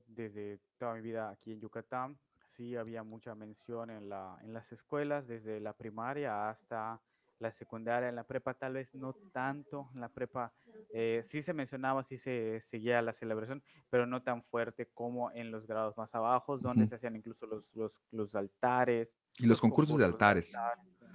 desde 0.07 0.59
toda 0.77 0.93
mi 0.95 1.01
vida 1.01 1.29
aquí 1.29 1.51
en 1.51 1.61
Yucatán, 1.61 2.17
sí 2.55 2.75
había 2.75 3.03
mucha 3.03 3.33
mención 3.33 3.89
en 3.89 4.09
la, 4.09 4.37
en 4.43 4.53
las 4.53 4.71
escuelas, 4.71 5.25
desde 5.27 5.59
la 5.59 5.73
primaria 5.73 6.49
hasta 6.49 7.01
la 7.39 7.51
secundaria, 7.53 8.09
en 8.09 8.15
la 8.15 8.25
prepa 8.25 8.53
tal 8.53 8.73
vez 8.73 8.93
no 8.93 9.13
tanto, 9.31 9.89
en 9.95 10.01
la 10.01 10.09
prepa 10.09 10.51
eh, 10.93 11.23
sí 11.25 11.41
se 11.41 11.53
mencionaba, 11.53 12.03
sí 12.03 12.17
se 12.17 12.61
seguía 12.65 13.01
la 13.01 13.13
celebración, 13.13 13.63
pero 13.89 14.05
no 14.05 14.21
tan 14.21 14.43
fuerte 14.43 14.87
como 14.93 15.31
en 15.31 15.49
los 15.49 15.65
grados 15.65 15.97
más 15.97 16.13
abajo, 16.13 16.57
donde 16.57 16.87
se 16.87 16.95
hacían 16.95 17.15
incluso 17.15 17.47
los, 17.47 17.63
los, 17.73 17.93
los 18.11 18.35
altares. 18.35 19.09
Y 19.37 19.45
los, 19.45 19.61
concursos, 19.61 19.97
de 19.97 20.03
altares. 20.03 20.53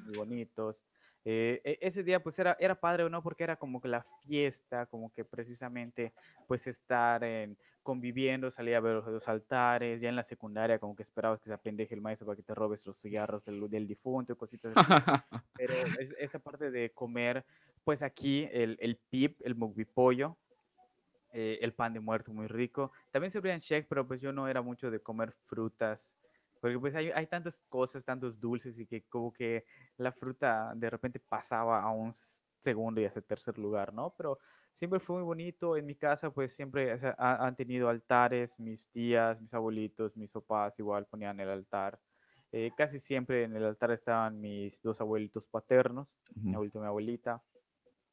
Muy 0.06 0.16
bonitos. 0.16 0.76
Eh, 1.24 1.60
e, 1.64 1.78
ese 1.80 2.02
día 2.02 2.22
pues 2.22 2.38
era, 2.38 2.56
era 2.60 2.74
padre, 2.74 3.08
¿no? 3.08 3.22
Porque 3.22 3.44
era 3.44 3.56
como 3.56 3.80
que 3.80 3.88
la 3.88 4.04
fiesta, 4.26 4.86
como 4.86 5.12
que 5.12 5.24
precisamente 5.24 6.12
pues 6.46 6.66
estar 6.66 7.24
en, 7.24 7.56
conviviendo, 7.82 8.50
salía 8.50 8.78
a 8.78 8.80
ver 8.80 9.02
los, 9.04 9.28
altares, 9.28 10.00
ya 10.00 10.08
en 10.08 10.16
la 10.16 10.24
secundaria 10.24 10.78
como 10.78 10.96
que 10.96 11.02
esperabas 11.02 11.40
que 11.40 11.50
se 11.50 11.54
apendeje 11.54 11.94
el 11.94 12.00
maestro 12.00 12.26
para 12.26 12.36
que 12.36 12.42
te 12.42 12.54
robes 12.54 12.84
los 12.86 12.98
cigarros 12.98 13.44
del, 13.44 13.68
del 13.70 13.86
difunto, 13.86 14.36
cositas 14.36 14.74
así. 14.76 14.88
Pero 15.56 15.74
esa 16.18 16.38
parte 16.38 16.70
de 16.70 16.90
comer, 16.90 17.44
pues 17.84 18.02
aquí 18.02 18.48
el, 18.52 18.76
el 18.80 18.96
pip, 18.96 19.40
el 19.44 19.56
pollo, 19.86 20.36
eh, 21.32 21.58
el 21.62 21.72
pan 21.72 21.92
de 21.92 22.00
muerto 22.00 22.32
muy 22.32 22.46
rico. 22.46 22.92
También 23.10 23.30
se 23.30 23.38
servían 23.38 23.60
check, 23.60 23.86
pero 23.88 24.06
pues 24.06 24.20
yo 24.20 24.32
no 24.32 24.46
era 24.46 24.62
mucho 24.62 24.88
de 24.88 25.00
comer 25.00 25.32
frutas 25.32 26.06
porque 26.64 26.78
pues 26.78 26.94
hay, 26.94 27.10
hay 27.10 27.26
tantas 27.26 27.60
cosas, 27.68 28.02
tantos 28.02 28.40
dulces 28.40 28.78
y 28.78 28.86
que 28.86 29.02
como 29.02 29.34
que 29.34 29.66
la 29.98 30.12
fruta 30.12 30.72
de 30.74 30.88
repente 30.88 31.20
pasaba 31.20 31.82
a 31.82 31.90
un 31.90 32.14
segundo 32.62 33.02
y 33.02 33.04
a 33.04 33.10
tercer 33.10 33.58
lugar, 33.58 33.92
¿no? 33.92 34.14
Pero 34.16 34.38
siempre 34.78 34.98
fue 34.98 35.16
muy 35.16 35.24
bonito. 35.24 35.76
En 35.76 35.84
mi 35.84 35.94
casa, 35.94 36.30
pues 36.30 36.54
siempre 36.54 36.98
han 37.18 37.54
tenido 37.54 37.90
altares, 37.90 38.58
mis 38.58 38.88
tías, 38.88 39.38
mis 39.42 39.52
abuelitos, 39.52 40.16
mis 40.16 40.30
papás 40.30 40.78
igual 40.78 41.04
ponían 41.04 41.38
el 41.38 41.50
altar. 41.50 42.00
Eh, 42.50 42.70
casi 42.74 42.98
siempre 42.98 43.44
en 43.44 43.54
el 43.54 43.64
altar 43.66 43.90
estaban 43.90 44.40
mis 44.40 44.80
dos 44.80 44.98
abuelitos 45.02 45.44
paternos, 45.44 46.08
mi 46.34 46.54
abuelito 46.54 46.78
y 46.78 46.80
mi 46.80 46.86
abuelita. 46.86 47.42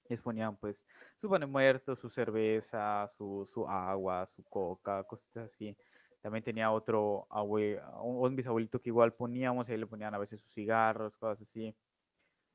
Ellos 0.09 0.21
ponían 0.21 0.57
pues 0.57 0.85
su 1.15 1.29
pan 1.29 1.39
de 1.39 1.47
muerto, 1.47 1.95
su 1.95 2.09
cerveza, 2.09 3.09
su, 3.15 3.47
su 3.49 3.65
agua, 3.65 4.27
su 4.35 4.43
coca, 4.43 5.05
cosas 5.05 5.37
así. 5.37 5.77
También 6.21 6.43
tenía 6.43 6.71
otro 6.71 7.25
abuelo, 7.29 7.81
un, 8.03 8.35
bisabuelito 8.35 8.79
que 8.79 8.89
igual 8.89 9.13
poníamos, 9.13 9.67
ahí 9.67 9.77
le 9.77 9.87
ponían 9.87 10.13
a 10.13 10.19
veces 10.19 10.39
sus 10.39 10.51
cigarros, 10.53 11.17
cosas 11.17 11.41
así. 11.41 11.75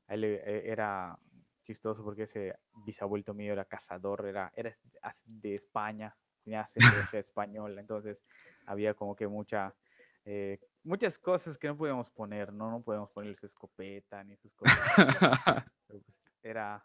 Ahí 0.07 0.23
e, 0.23 0.71
era 0.71 1.19
chistoso 1.63 2.01
porque 2.03 2.23
ese 2.23 2.55
bisabuelito 2.85 3.33
mío 3.33 3.51
era 3.51 3.65
cazador, 3.65 4.25
era, 4.25 4.51
era 4.55 4.75
de 5.25 5.53
España, 5.53 6.15
tenía 6.43 6.61
ascendencia 6.61 7.19
española, 7.19 7.81
entonces 7.81 8.23
había 8.65 8.93
como 8.93 9.15
que 9.15 9.27
mucha, 9.27 9.75
eh, 10.23 10.59
muchas 10.83 11.19
cosas 11.19 11.57
que 11.57 11.67
no 11.67 11.75
podíamos 11.75 12.09
poner, 12.09 12.53
¿no? 12.53 12.71
No 12.71 12.81
podíamos 12.81 13.11
poner 13.11 13.35
su 13.35 13.45
escopeta 13.45 14.23
ni 14.23 14.37
sus 14.37 14.53
cosas. 14.55 14.77
Pero 15.87 16.01
pues 16.03 16.03
era 16.41 16.81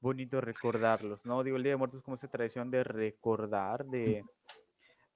bonito 0.00 0.40
recordarlos, 0.40 1.24
¿no? 1.24 1.42
Digo, 1.42 1.56
el 1.56 1.62
Día 1.62 1.72
de 1.72 1.76
Muertos 1.76 2.02
como 2.02 2.16
esa 2.16 2.28
tradición 2.28 2.70
de 2.70 2.84
recordar, 2.84 3.86
de 3.86 4.24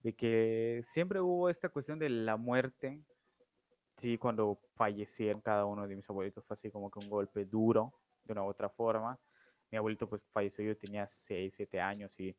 de 0.03 0.15
que 0.15 0.85
siempre 0.87 1.21
hubo 1.21 1.49
esta 1.49 1.69
cuestión 1.69 1.99
de 1.99 2.09
la 2.09 2.37
muerte. 2.37 3.01
Sí, 4.01 4.17
cuando 4.17 4.61
fallecieron 4.75 5.41
cada 5.41 5.65
uno 5.65 5.87
de 5.87 5.97
mis 5.97 6.09
abuelitos 6.09 6.45
fue 6.45 6.55
así 6.55 6.71
como 6.71 6.91
que 6.91 7.01
un 7.01 7.11
golpe 7.11 7.45
duro, 7.45 7.93
de 8.25 8.33
una 8.33 8.45
u 8.45 8.47
otra 8.47 8.69
forma. 8.69 9.19
Mi 9.71 9.79
abuelito 9.79 10.09
pues 10.09 10.23
falleció, 10.33 10.65
yo 10.65 10.77
tenía 10.77 11.09
6, 11.09 11.53
7 11.57 11.81
años 11.81 12.19
y 12.21 12.35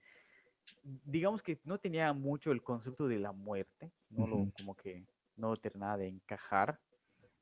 digamos 0.84 1.44
que 1.44 1.60
no 1.64 1.80
tenía 1.80 2.14
mucho 2.14 2.52
el 2.52 2.64
concepto 2.64 3.08
de 3.08 3.20
la 3.20 3.32
muerte, 3.32 3.92
no 4.10 4.28
lo, 4.28 4.52
como 4.58 4.76
que 4.76 5.06
no 5.36 5.56
terminaba 5.58 5.98
de 5.98 6.08
encajar. 6.08 6.80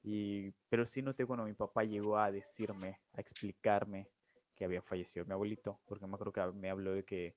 Y, 0.03 0.51
pero 0.69 0.87
sí 0.87 1.01
noté 1.01 1.25
cuando 1.25 1.45
mi 1.45 1.53
papá 1.53 1.83
llegó 1.83 2.17
a 2.17 2.31
decirme, 2.31 2.99
a 3.13 3.21
explicarme 3.21 4.07
que 4.55 4.65
había 4.65 4.81
fallecido 4.81 5.25
mi 5.25 5.33
abuelito, 5.33 5.79
porque 5.85 6.07
me 6.07 6.15
acuerdo 6.15 6.33
que 6.33 6.57
me 6.57 6.69
habló 6.69 6.93
de 6.93 7.03
que, 7.03 7.35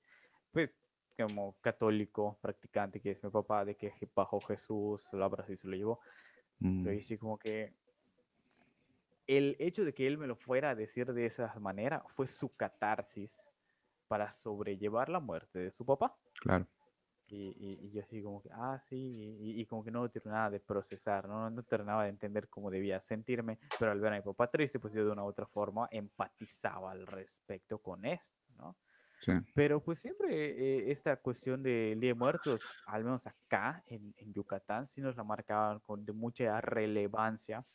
pues, 0.51 0.71
como 1.17 1.55
católico 1.61 2.37
practicante 2.41 2.99
que 2.99 3.11
es 3.11 3.23
mi 3.23 3.29
papá, 3.29 3.65
de 3.65 3.75
que 3.75 3.93
bajó 4.15 4.39
Jesús, 4.41 5.07
lo 5.11 5.25
abrazó 5.25 5.53
y 5.53 5.57
se 5.57 5.67
lo 5.67 5.75
llevó. 5.75 5.99
Pero 6.59 6.97
mm. 6.97 7.01
sí 7.01 7.17
como 7.17 7.37
que 7.37 7.73
el 9.27 9.55
hecho 9.59 9.85
de 9.85 9.93
que 9.93 10.07
él 10.07 10.17
me 10.17 10.27
lo 10.27 10.35
fuera 10.35 10.71
a 10.71 10.75
decir 10.75 11.11
de 11.13 11.25
esa 11.25 11.53
manera 11.59 12.03
fue 12.15 12.27
su 12.27 12.49
catarsis 12.49 13.31
para 14.07 14.31
sobrellevar 14.31 15.09
la 15.09 15.19
muerte 15.19 15.59
de 15.59 15.71
su 15.71 15.85
papá. 15.85 16.15
Claro. 16.41 16.67
Y, 17.27 17.55
y, 17.57 17.91
yo 17.91 18.01
así 18.01 18.21
como 18.21 18.41
que, 18.41 18.49
ah, 18.51 18.77
sí, 18.89 19.37
y, 19.39 19.65
como 19.65 19.85
que 19.85 19.91
no 19.91 20.09
terminaba 20.09 20.49
de 20.49 20.59
procesar, 20.59 21.29
¿no? 21.29 21.49
no 21.49 21.63
terminaba 21.63 22.03
de 22.03 22.09
entender 22.09 22.49
cómo 22.49 22.69
debía 22.69 22.99
sentirme, 22.99 23.57
pero 23.79 23.91
al 23.91 24.01
ver 24.01 24.11
a 24.11 24.17
mi 24.17 24.21
papá 24.21 24.47
triste, 24.51 24.79
pues 24.79 24.93
yo 24.93 25.05
de 25.05 25.11
una 25.11 25.23
u 25.23 25.27
otra 25.27 25.45
forma 25.45 25.87
empatizaba 25.91 26.91
al 26.91 27.07
respecto 27.07 27.79
con 27.79 28.03
esto, 28.05 28.43
¿no? 28.57 28.75
Pero 29.53 29.83
pues 29.83 29.99
siempre 29.99 30.29
eh, 30.29 30.91
esta 30.91 31.15
cuestión 31.17 31.61
del 31.61 31.99
Día 31.99 32.11
de 32.11 32.15
Muertos, 32.15 32.61
al 32.87 33.03
menos 33.03 33.25
acá 33.25 33.83
en, 33.87 34.13
Yucatán, 34.33 34.87
sí 34.87 35.01
nos 35.01 35.15
la 35.15 35.23
marcaban 35.23 35.79
con 35.79 36.05
de 36.05 36.13
mucha 36.13 36.59
relevancia 36.61 37.65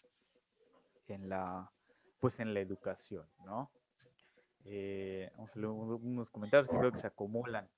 en 1.07 1.29
la, 1.29 1.71
pues 2.19 2.41
en 2.41 2.53
la 2.53 2.61
educación, 2.61 3.27
¿no? 3.45 3.71
Eh, 4.65 5.31
vamos 5.37 5.51
a 5.55 5.59
leer 5.59 5.69
unos 5.71 6.31
comentarios 6.31 6.69
que 6.69 6.77
creo 6.77 6.91
que 6.91 6.99
se 6.99 7.07
acumulan. 7.07 7.69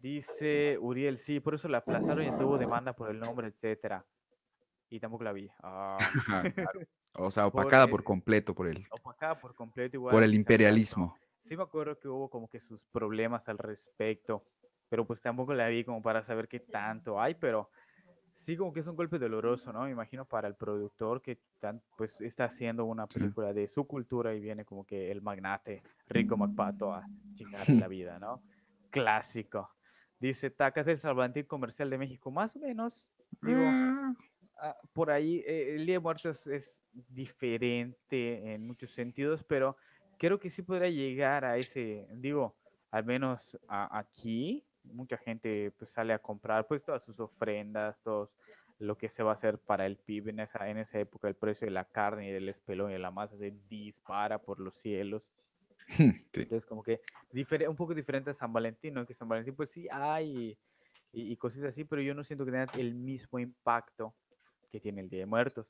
Dice 0.00 0.78
Uriel, 0.78 1.18
sí, 1.18 1.40
por 1.40 1.54
eso 1.54 1.68
la 1.68 1.78
aplazaron 1.78 2.24
y 2.24 2.28
hubo 2.28 2.58
demanda 2.58 2.92
por 2.92 3.10
el 3.10 3.18
nombre, 3.18 3.48
etcétera. 3.48 4.04
Y 4.88 5.00
tampoco 5.00 5.24
la 5.24 5.32
vi. 5.32 5.50
Ah. 5.62 5.98
O 7.18 7.30
sea, 7.30 7.46
opacada 7.46 7.86
por, 7.86 8.04
completo 8.04 8.54
por 8.54 8.68
el. 8.68 8.86
Opacada 8.90 9.40
por 9.40 9.54
completo 9.54 9.96
igual. 9.96 10.12
Por 10.12 10.22
el 10.22 10.34
imperialismo 10.34 11.16
sí 11.46 11.56
me 11.56 11.62
acuerdo 11.62 11.98
que 11.98 12.08
hubo 12.08 12.28
como 12.28 12.48
que 12.48 12.60
sus 12.60 12.80
problemas 12.92 13.48
al 13.48 13.58
respecto, 13.58 14.44
pero 14.88 15.06
pues 15.06 15.20
tampoco 15.20 15.54
la 15.54 15.68
vi 15.68 15.84
como 15.84 16.02
para 16.02 16.22
saber 16.22 16.48
qué 16.48 16.60
tanto 16.60 17.20
hay, 17.20 17.34
pero 17.34 17.70
sí 18.36 18.56
como 18.56 18.72
que 18.72 18.80
es 18.80 18.86
un 18.86 18.96
golpe 18.96 19.18
doloroso, 19.18 19.72
¿no? 19.72 19.84
Me 19.84 19.90
imagino 19.90 20.24
para 20.24 20.48
el 20.48 20.54
productor 20.54 21.22
que 21.22 21.38
tan, 21.60 21.82
pues 21.96 22.20
está 22.20 22.44
haciendo 22.44 22.84
una 22.84 23.06
película 23.06 23.52
de 23.52 23.66
su 23.68 23.86
cultura 23.86 24.34
y 24.34 24.40
viene 24.40 24.64
como 24.64 24.84
que 24.84 25.10
el 25.10 25.22
magnate 25.22 25.82
Rico 26.08 26.36
MacPato 26.36 26.92
a 26.92 27.06
chingar 27.34 27.68
la 27.68 27.88
vida, 27.88 28.18
¿no? 28.18 28.42
Clásico. 28.90 29.70
Dice, 30.18 30.50
Tacas 30.50 30.86
el 30.86 30.98
Salvantín 30.98 31.44
Comercial 31.44 31.90
de 31.90 31.98
México, 31.98 32.30
más 32.30 32.54
o 32.56 32.58
menos. 32.58 33.06
Digo, 33.42 33.60
mm. 33.60 34.16
ah, 34.60 34.76
por 34.92 35.10
ahí 35.10 35.42
eh, 35.46 35.74
el 35.74 35.84
Día 35.84 35.96
de 35.96 36.00
Muertos 36.00 36.46
es 36.46 36.82
diferente 36.92 38.54
en 38.54 38.66
muchos 38.66 38.92
sentidos, 38.92 39.44
pero 39.44 39.76
creo 40.18 40.38
que 40.38 40.50
sí 40.50 40.62
podría 40.62 40.90
llegar 40.90 41.44
a 41.44 41.56
ese, 41.56 42.06
digo, 42.12 42.54
al 42.90 43.04
menos 43.04 43.58
aquí, 43.68 44.64
mucha 44.84 45.16
gente 45.16 45.72
pues 45.78 45.90
sale 45.90 46.12
a 46.12 46.18
comprar 46.18 46.66
pues 46.66 46.82
todas 46.82 47.04
sus 47.04 47.18
ofrendas, 47.18 48.00
todo 48.02 48.30
lo 48.78 48.96
que 48.96 49.08
se 49.08 49.22
va 49.22 49.30
a 49.30 49.34
hacer 49.34 49.58
para 49.58 49.86
el 49.86 49.96
PIB 49.96 50.28
en 50.28 50.40
esa, 50.40 50.68
en 50.68 50.78
esa 50.78 50.98
época, 50.98 51.28
el 51.28 51.34
precio 51.34 51.66
de 51.66 51.72
la 51.72 51.84
carne 51.84 52.28
y 52.28 52.32
del 52.32 52.48
espelón 52.48 52.90
y 52.90 52.94
de 52.94 52.98
la 52.98 53.10
masa 53.10 53.36
se 53.36 53.54
dispara 53.68 54.38
por 54.38 54.60
los 54.60 54.76
cielos. 54.76 55.22
Entonces 55.98 56.66
como 56.66 56.82
que 56.82 57.00
un 57.68 57.76
poco 57.76 57.94
diferente 57.94 58.30
a 58.30 58.34
San 58.34 58.52
Valentín, 58.52 58.94
¿no? 58.94 59.06
Que 59.06 59.14
San 59.14 59.28
Valentín 59.28 59.54
pues 59.54 59.70
sí 59.70 59.88
hay 59.90 60.58
y, 61.12 61.32
y, 61.32 61.36
cosas 61.36 61.62
así, 61.64 61.84
pero 61.84 62.02
yo 62.02 62.14
no 62.14 62.24
siento 62.24 62.44
que 62.44 62.50
tenga 62.50 62.66
el 62.76 62.94
mismo 62.94 63.38
impacto 63.38 64.14
que 64.70 64.80
tiene 64.80 65.00
el 65.00 65.08
Día 65.08 65.20
de 65.20 65.26
Muertos. 65.26 65.66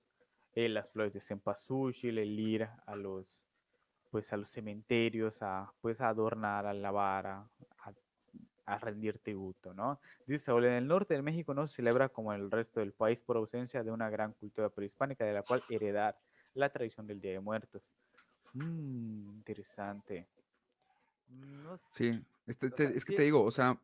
Eh, 0.55 0.69
las 0.69 0.91
flores 0.91 1.13
de 1.13 1.21
cempasúchil, 1.21 2.19
el 2.19 2.41
ir 2.41 2.67
a 2.87 2.97
los 2.97 3.46
pues 4.17 4.33
a 4.33 4.39
los 4.39 4.49
cementerios, 4.49 5.43
a 5.43 5.71
pues 5.83 6.01
a 6.01 6.09
adornar, 6.09 6.65
a 6.65 6.73
lavar, 6.73 7.27
a, 7.27 7.47
a, 8.65 8.79
rendir 8.79 9.19
tributo, 9.19 9.75
¿no? 9.75 10.01
Dice 10.27 10.53
en 10.53 10.65
el 10.65 10.89
norte 10.89 11.13
de 11.13 11.21
México 11.21 11.53
no 11.53 11.69
se 11.69 11.77
celebra 11.77 12.09
como 12.09 12.33
en 12.33 12.41
el 12.41 12.51
resto 12.51 12.81
del 12.81 12.95
país 12.95 13.19
por 13.19 13.37
ausencia 13.37 13.85
de 13.85 13.91
una 13.91 14.09
gran 14.09 14.33
cultura 14.33 14.71
prehispánica 14.71 15.27
de 15.27 15.35
la 15.35 15.43
cual 15.43 15.63
heredar 15.69 16.19
la 16.55 16.71
tradición 16.71 17.07
del 17.07 17.21
Día 17.21 17.33
de 17.33 17.41
Muertos. 17.41 17.83
Mmm, 18.55 19.37
interesante. 19.37 20.27
sí, 21.91 22.19
este, 22.47 22.69
es 22.97 23.05
que 23.05 23.17
te 23.17 23.23
digo, 23.23 23.45
o 23.45 23.51
sea, 23.51 23.79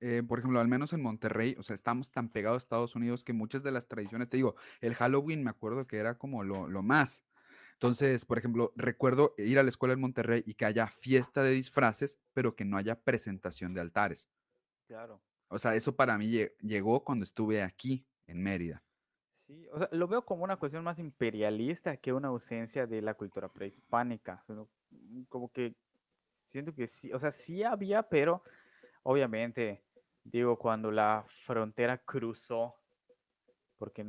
eh, 0.00 0.24
por 0.26 0.40
ejemplo, 0.40 0.58
al 0.58 0.66
menos 0.66 0.92
en 0.92 1.02
Monterrey, 1.02 1.54
o 1.56 1.62
sea, 1.62 1.74
estamos 1.74 2.10
tan 2.10 2.30
pegados 2.30 2.56
a 2.56 2.64
Estados 2.64 2.96
Unidos 2.96 3.22
que 3.22 3.32
muchas 3.32 3.62
de 3.62 3.70
las 3.70 3.86
tradiciones, 3.86 4.28
te 4.28 4.38
digo, 4.38 4.56
el 4.80 4.96
Halloween 4.96 5.44
me 5.44 5.50
acuerdo 5.50 5.86
que 5.86 5.98
era 5.98 6.18
como 6.18 6.42
lo, 6.42 6.66
lo 6.66 6.82
más, 6.82 7.22
entonces, 7.78 8.24
por 8.24 8.38
ejemplo, 8.38 8.72
recuerdo 8.74 9.34
ir 9.38 9.56
a 9.56 9.62
la 9.62 9.68
escuela 9.68 9.94
en 9.94 10.00
Monterrey 10.00 10.42
y 10.44 10.54
que 10.54 10.64
haya 10.64 10.88
fiesta 10.88 11.44
de 11.44 11.52
disfraces, 11.52 12.18
pero 12.34 12.56
que 12.56 12.64
no 12.64 12.76
haya 12.76 13.00
presentación 13.00 13.72
de 13.72 13.80
altares. 13.80 14.28
Claro. 14.88 15.22
O 15.46 15.60
sea, 15.60 15.76
eso 15.76 15.94
para 15.94 16.18
mí 16.18 16.28
llegó 16.58 17.04
cuando 17.04 17.22
estuve 17.22 17.62
aquí, 17.62 18.04
en 18.26 18.42
Mérida. 18.42 18.82
Sí, 19.46 19.68
o 19.72 19.78
sea, 19.78 19.88
lo 19.92 20.08
veo 20.08 20.24
como 20.24 20.42
una 20.42 20.56
cuestión 20.56 20.82
más 20.82 20.98
imperialista 20.98 21.96
que 21.98 22.12
una 22.12 22.28
ausencia 22.28 22.84
de 22.88 23.00
la 23.00 23.14
cultura 23.14 23.48
prehispánica. 23.48 24.44
Mm, 24.48 25.22
como 25.28 25.52
que 25.52 25.76
siento 26.46 26.74
que 26.74 26.88
sí, 26.88 27.12
o 27.12 27.20
sea, 27.20 27.30
sí 27.30 27.62
había, 27.62 28.02
pero 28.02 28.42
obviamente, 29.04 29.84
digo, 30.24 30.58
cuando 30.58 30.90
la 30.90 31.24
frontera 31.44 31.98
cruzó, 31.98 32.74
porque 33.78 34.04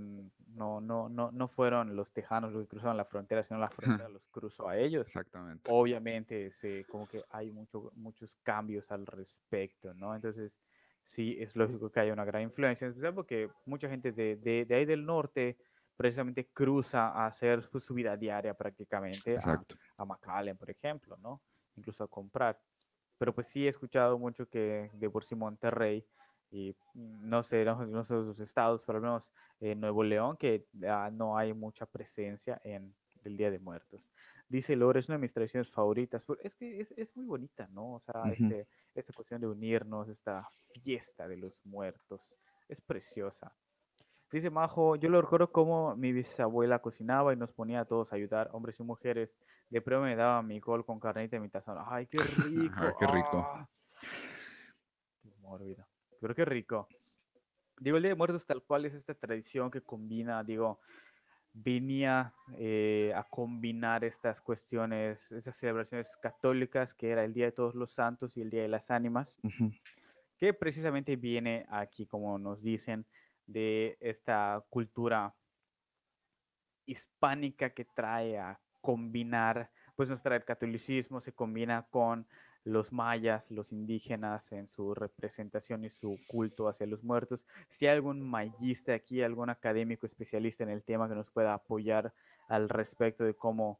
no, 0.56 0.82
no, 0.82 1.10
no, 1.10 1.32
no 1.32 1.48
fueron 1.48 1.96
los 1.96 2.12
tejanos 2.12 2.52
los 2.52 2.64
que 2.64 2.70
cruzaron 2.70 2.98
la 2.98 3.06
frontera, 3.06 3.44
sino 3.44 3.60
la 3.60 3.68
frontera 4.04 4.10
los 4.10 4.26
cruzó 4.28 4.68
a 4.68 4.78
ellos. 4.78 5.06
Exactamente. 5.06 5.70
Obviamente, 5.72 6.52
se, 6.52 6.86
como 6.86 7.08
que 7.08 7.24
hay 7.30 7.52
mucho, 7.52 7.92
muchos 7.96 8.36
cambios 8.44 8.92
al 8.92 9.06
respecto, 9.06 9.94
¿no? 9.94 10.16
Entonces, 10.16 10.54
sí, 11.06 11.38
es 11.40 11.56
lógico 11.56 11.92
que 11.92 12.00
haya 12.00 12.14
una 12.14 12.26
gran 12.26 12.44
influencia, 12.44 12.86
en 12.86 12.92
especial 12.92 13.14
porque 13.14 13.50
mucha 13.66 13.90
gente 13.90 14.12
de, 14.12 14.36
de, 14.38 14.66
de 14.66 14.76
ahí 14.76 14.86
del 14.86 15.06
norte 15.06 15.58
precisamente 15.96 16.48
cruza 16.54 17.10
a 17.10 17.26
hacer 17.26 17.68
pues, 17.70 17.84
su 17.84 17.94
vida 17.94 18.16
diaria 18.16 18.54
prácticamente 18.54 19.38
a, 19.38 19.62
a 19.98 20.06
McAllen, 20.06 20.58
por 20.58 20.70
ejemplo, 20.70 21.18
¿no? 21.18 21.42
Incluso 21.76 22.04
a 22.04 22.08
comprar. 22.08 22.60
Pero 23.18 23.36
pues 23.36 23.48
sí 23.48 23.66
he 23.66 23.70
escuchado 23.70 24.18
mucho 24.18 24.48
que 24.48 24.90
de 24.94 25.10
por 25.10 25.26
sí 25.26 25.36
Monterrey 25.36 26.06
y 26.52 26.76
no 26.94 27.44
sé, 27.44 27.64
no, 27.66 28.04
sé 28.04 28.14
los 28.14 28.40
estados, 28.40 28.84
pero 28.86 28.98
al 28.98 29.04
menos 29.04 29.32
en 29.60 29.80
Nuevo 29.80 30.04
León, 30.04 30.38
que 30.38 30.66
no 31.12 31.38
hay 31.38 31.54
mucha 31.54 31.86
presencia 31.86 32.60
en 32.64 32.94
el 33.24 33.38
Día 33.38 33.52
de 33.52 33.60
Muertos. 33.60 34.02
Dice 34.48 34.76
Lore, 34.76 35.00
es 35.00 35.08
una 35.08 35.18
de 35.18 35.22
mis 35.22 35.34
tradiciones 35.34 35.70
favoritas. 35.70 36.24
Es 36.42 36.56
que 36.56 36.82
es, 36.82 36.92
es 36.98 37.16
muy 37.16 37.26
bonita, 37.26 37.68
¿no? 37.72 37.96
O 37.96 38.00
sea, 38.00 38.24
este, 38.32 38.68
esta 38.96 39.14
cuestión 39.14 39.40
de 39.42 39.48
unirnos, 39.48 40.10
esta 40.10 40.50
fiesta 40.84 41.28
de 41.28 41.38
los 41.38 41.54
muertos, 41.66 42.36
es 42.68 42.82
preciosa. 42.82 43.54
Dice 44.32 44.50
Majo, 44.50 44.96
yo 44.96 45.10
lo 45.10 45.22
recuerdo 45.22 45.52
como 45.52 45.96
mi 45.96 46.12
bisabuela 46.12 46.80
cocinaba 46.80 47.34
y 47.34 47.36
nos 47.36 47.52
ponía 47.52 47.82
a 47.82 47.86
todos 47.86 48.12
a 48.12 48.16
ayudar, 48.16 48.50
hombres 48.54 48.80
y 48.80 48.84
mujeres. 48.84 49.36
De 49.70 49.82
prueba 49.82 50.04
me 50.04 50.16
daba 50.16 50.42
mi 50.42 50.60
gol 50.60 50.86
con 50.86 51.00
carnita 51.00 51.36
y 51.36 51.40
mi 51.40 51.50
tazón. 51.50 51.78
¡Ay, 51.86 52.08
qué 52.08 52.18
rico! 52.46 52.98
¡Qué 53.00 53.08
rico! 53.08 53.38
¡Ah! 53.38 53.68
Mórbido. 55.42 55.89
Pero 56.20 56.36
qué 56.36 56.46
rico. 56.46 56.88
Digo, 57.80 57.98
el 57.98 58.04
Día 58.04 58.12
de 58.12 58.16
Muertos 58.16 58.46
tal 58.46 58.62
cual 58.64 58.86
es 58.86 58.94
esta 58.94 59.14
tradición 59.14 59.72
que 59.72 59.82
combina, 59.82 60.44
digo, 60.44 60.80
venía 61.54 62.34
eh, 62.58 63.14
a 63.16 63.24
combinar 63.24 64.04
estas 64.04 64.42
cuestiones, 64.42 65.32
esas 65.32 65.58
celebraciones 65.58 66.10
católicas, 66.18 66.94
que 66.94 67.10
era 67.10 67.24
el 67.24 67.34
Día 67.34 67.46
de 67.46 67.52
Todos 67.52 67.76
los 67.76 67.94
Santos 67.94 68.36
y 68.38 68.42
el 68.42 68.50
Día 68.50 68.64
de 68.64 68.68
las 68.68 68.92
Ánimas, 68.92 69.38
que 70.38 70.54
precisamente 70.54 71.16
viene 71.16 71.66
aquí, 71.70 72.06
como 72.06 72.38
nos 72.38 72.62
dicen, 72.62 73.06
de 73.48 73.98
esta 74.00 74.64
cultura 74.70 75.34
hispánica 76.86 77.72
que 77.72 77.86
trae 77.86 78.38
a 78.38 78.60
combinar, 78.82 79.72
pues 79.96 80.10
nuestra 80.10 80.40
catolicismo 80.40 81.22
se 81.22 81.34
combina 81.34 81.88
con 81.90 82.28
los 82.70 82.92
mayas, 82.92 83.50
los 83.52 83.72
indígenas 83.72 84.52
en 84.52 84.68
su 84.68 84.94
representación 84.94 85.84
y 85.84 85.90
su 85.90 86.20
culto 86.28 86.68
hacia 86.68 86.86
los 86.86 87.04
muertos. 87.04 87.44
Si 87.70 87.88
hay 87.88 87.96
algún 87.96 88.22
mayista 88.22 88.94
aquí, 88.94 89.22
algún 89.24 89.50
académico 89.50 90.06
especialista 90.06 90.64
en 90.64 90.70
el 90.70 90.84
tema 90.84 91.10
que 91.10 91.16
nos 91.16 91.30
pueda 91.32 91.54
apoyar 91.54 92.14
al 92.48 92.70
respecto 92.70 93.24
de 93.24 93.34
cómo, 93.34 93.80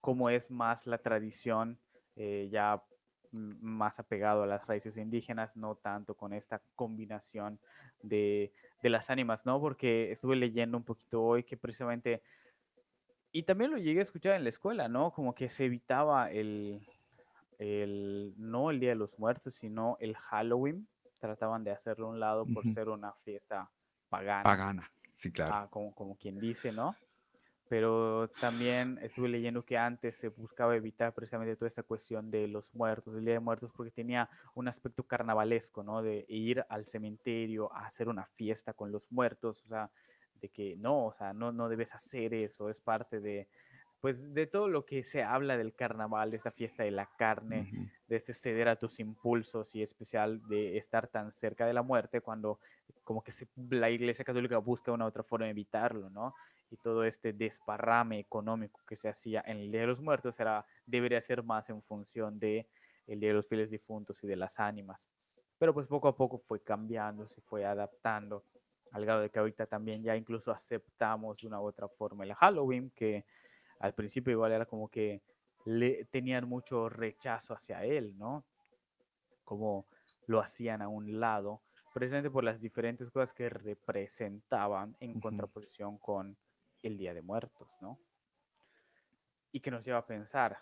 cómo 0.00 0.28
es 0.28 0.50
más 0.50 0.86
la 0.86 0.98
tradición 0.98 1.78
eh, 2.16 2.48
ya 2.50 2.82
más 3.30 3.98
apegado 3.98 4.42
a 4.42 4.46
las 4.46 4.66
raíces 4.66 4.96
indígenas, 4.96 5.56
no 5.56 5.74
tanto 5.76 6.14
con 6.14 6.32
esta 6.32 6.60
combinación 6.74 7.58
de, 8.02 8.52
de 8.82 8.88
las 8.88 9.10
ánimas, 9.10 9.44
¿no? 9.44 9.60
Porque 9.60 10.10
estuve 10.10 10.36
leyendo 10.36 10.76
un 10.78 10.84
poquito 10.84 11.22
hoy 11.22 11.44
que 11.44 11.56
precisamente, 11.56 12.22
y 13.30 13.42
también 13.42 13.70
lo 13.70 13.78
llegué 13.78 14.00
a 14.00 14.04
escuchar 14.04 14.34
en 14.34 14.44
la 14.44 14.48
escuela, 14.48 14.88
¿no? 14.88 15.12
Como 15.12 15.34
que 15.34 15.48
se 15.50 15.66
evitaba 15.66 16.30
el, 16.30 16.80
el 17.58 18.34
no 18.36 18.70
el 18.70 18.80
Día 18.80 18.90
de 18.90 18.96
los 18.96 19.18
Muertos, 19.18 19.56
sino 19.56 19.96
el 20.00 20.16
Halloween. 20.16 20.88
Trataban 21.18 21.64
de 21.64 21.70
hacerlo 21.70 22.06
a 22.06 22.10
un 22.10 22.20
lado 22.20 22.46
por 22.46 22.64
ser 22.74 22.88
una 22.88 23.12
fiesta 23.24 23.70
pagana. 24.08 24.42
Pagana, 24.42 24.92
sí, 25.14 25.32
claro. 25.32 25.54
Ah, 25.54 25.68
como, 25.70 25.94
como 25.94 26.16
quien 26.16 26.38
dice, 26.38 26.72
¿no? 26.72 26.94
Pero 27.68 28.28
también 28.40 28.98
estuve 29.02 29.28
leyendo 29.28 29.64
que 29.64 29.76
antes 29.76 30.16
se 30.16 30.28
buscaba 30.28 30.76
evitar 30.76 31.12
precisamente 31.14 31.56
toda 31.56 31.68
esa 31.68 31.82
cuestión 31.82 32.30
de 32.30 32.46
los 32.46 32.72
muertos, 32.74 33.16
el 33.16 33.24
Día 33.24 33.34
de 33.34 33.40
Muertos, 33.40 33.72
porque 33.74 33.90
tenía 33.90 34.28
un 34.54 34.68
aspecto 34.68 35.02
carnavalesco, 35.02 35.82
¿no? 35.82 36.00
De 36.00 36.24
ir 36.28 36.64
al 36.68 36.86
cementerio 36.86 37.72
a 37.72 37.86
hacer 37.86 38.08
una 38.08 38.26
fiesta 38.36 38.72
con 38.72 38.92
los 38.92 39.10
muertos, 39.10 39.64
o 39.64 39.68
sea, 39.68 39.90
de 40.40 40.48
que 40.50 40.76
no, 40.76 41.06
o 41.06 41.12
sea, 41.14 41.32
no, 41.32 41.50
no 41.50 41.68
debes 41.68 41.92
hacer 41.92 42.34
eso, 42.34 42.70
es 42.70 42.78
parte 42.78 43.20
de, 43.20 43.48
pues 44.06 44.32
de 44.34 44.46
todo 44.46 44.68
lo 44.68 44.86
que 44.86 45.02
se 45.02 45.24
habla 45.24 45.56
del 45.56 45.74
carnaval, 45.74 46.30
de 46.30 46.36
esta 46.36 46.52
fiesta 46.52 46.84
de 46.84 46.92
la 46.92 47.06
carne, 47.06 47.90
de 48.06 48.14
ese 48.14 48.34
ceder 48.34 48.68
a 48.68 48.76
tus 48.76 49.00
impulsos 49.00 49.74
y 49.74 49.82
especial 49.82 50.46
de 50.46 50.76
estar 50.76 51.08
tan 51.08 51.32
cerca 51.32 51.66
de 51.66 51.72
la 51.72 51.82
muerte 51.82 52.20
cuando 52.20 52.60
como 53.02 53.24
que 53.24 53.32
se, 53.32 53.48
la 53.68 53.90
Iglesia 53.90 54.24
Católica 54.24 54.58
busca 54.58 54.92
una 54.92 55.06
otra 55.06 55.24
forma 55.24 55.46
de 55.46 55.50
evitarlo, 55.50 56.08
¿no? 56.08 56.36
Y 56.70 56.76
todo 56.76 57.02
este 57.02 57.32
desparrame 57.32 58.20
económico 58.20 58.80
que 58.86 58.94
se 58.94 59.08
hacía 59.08 59.42
en 59.44 59.56
el 59.56 59.72
Día 59.72 59.80
de 59.80 59.88
los 59.88 60.00
Muertos 60.00 60.38
era, 60.38 60.64
debería 60.86 61.20
ser 61.20 61.42
más 61.42 61.68
en 61.68 61.82
función 61.82 62.38
de 62.38 62.68
el 63.08 63.18
Día 63.18 63.30
de 63.30 63.34
los 63.34 63.48
Fieles 63.48 63.72
Difuntos 63.72 64.22
y 64.22 64.28
de 64.28 64.36
las 64.36 64.56
ánimas. 64.60 65.10
Pero 65.58 65.74
pues 65.74 65.88
poco 65.88 66.06
a 66.06 66.16
poco 66.16 66.38
fue 66.38 66.62
cambiando, 66.62 67.26
se 67.26 67.40
fue 67.40 67.64
adaptando, 67.64 68.44
al 68.92 69.04
grado 69.04 69.22
de 69.22 69.30
que 69.30 69.40
ahorita 69.40 69.66
también 69.66 70.04
ya 70.04 70.14
incluso 70.14 70.52
aceptamos 70.52 71.38
de 71.38 71.48
una 71.48 71.60
u 71.60 71.64
otra 71.64 71.88
forma 71.88 72.22
el 72.22 72.34
Halloween, 72.34 72.92
que 72.94 73.24
al 73.80 73.94
principio 73.94 74.32
igual 74.32 74.52
era 74.52 74.66
como 74.66 74.88
que 74.88 75.22
le 75.64 76.04
tenían 76.06 76.48
mucho 76.48 76.88
rechazo 76.88 77.54
hacia 77.54 77.84
él, 77.84 78.16
¿no? 78.16 78.44
Como 79.44 79.86
lo 80.26 80.40
hacían 80.40 80.82
a 80.82 80.88
un 80.88 81.20
lado, 81.20 81.62
precisamente 81.92 82.30
por 82.30 82.44
las 82.44 82.60
diferentes 82.60 83.10
cosas 83.10 83.32
que 83.32 83.48
representaban 83.48 84.96
en 85.00 85.20
contraposición 85.20 85.98
con 85.98 86.36
el 86.82 86.96
Día 86.98 87.14
de 87.14 87.22
Muertos, 87.22 87.68
¿no? 87.80 87.98
Y 89.52 89.60
que 89.60 89.70
nos 89.70 89.84
lleva 89.84 89.98
a 89.98 90.06
pensar, 90.06 90.58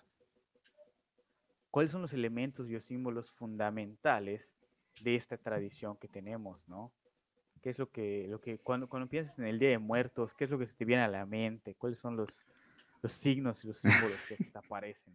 ¿cuáles 1.70 1.92
son 1.92 2.02
los 2.02 2.12
elementos 2.12 2.70
y 2.70 2.80
símbolos 2.80 3.30
fundamentales 3.32 4.54
de 5.00 5.16
esta 5.16 5.36
tradición 5.36 5.96
que 5.96 6.08
tenemos, 6.08 6.66
¿no? 6.68 6.92
¿Qué 7.60 7.70
es 7.70 7.78
lo 7.78 7.90
que, 7.90 8.26
lo 8.28 8.40
que 8.40 8.58
cuando, 8.58 8.88
cuando 8.88 9.08
piensas 9.08 9.38
en 9.38 9.46
el 9.46 9.58
Día 9.58 9.70
de 9.70 9.78
Muertos, 9.78 10.34
qué 10.34 10.44
es 10.44 10.50
lo 10.50 10.58
que 10.58 10.66
se 10.66 10.74
te 10.74 10.84
viene 10.84 11.02
a 11.02 11.08
la 11.08 11.26
mente? 11.26 11.74
¿Cuáles 11.74 11.98
son 11.98 12.16
los, 12.16 12.28
los 13.04 13.12
signos 13.12 13.62
y 13.62 13.68
los 13.68 13.78
símbolos 13.78 14.18
que 14.26 14.36
te 14.36 14.58
aparecen. 14.58 15.14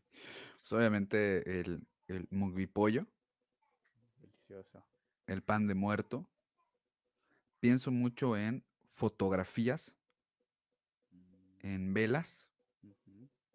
Pues 0.59 0.71
obviamente 0.73 1.59
el, 1.59 1.87
el 2.07 2.27
pollo. 2.71 3.07
Delicioso. 4.21 4.85
El 5.25 5.41
pan 5.41 5.65
de 5.65 5.73
muerto. 5.73 6.29
Pienso 7.59 7.89
mucho 7.89 8.37
en 8.37 8.63
fotografías, 8.85 9.95
en 11.61 11.91
velas, 11.95 12.47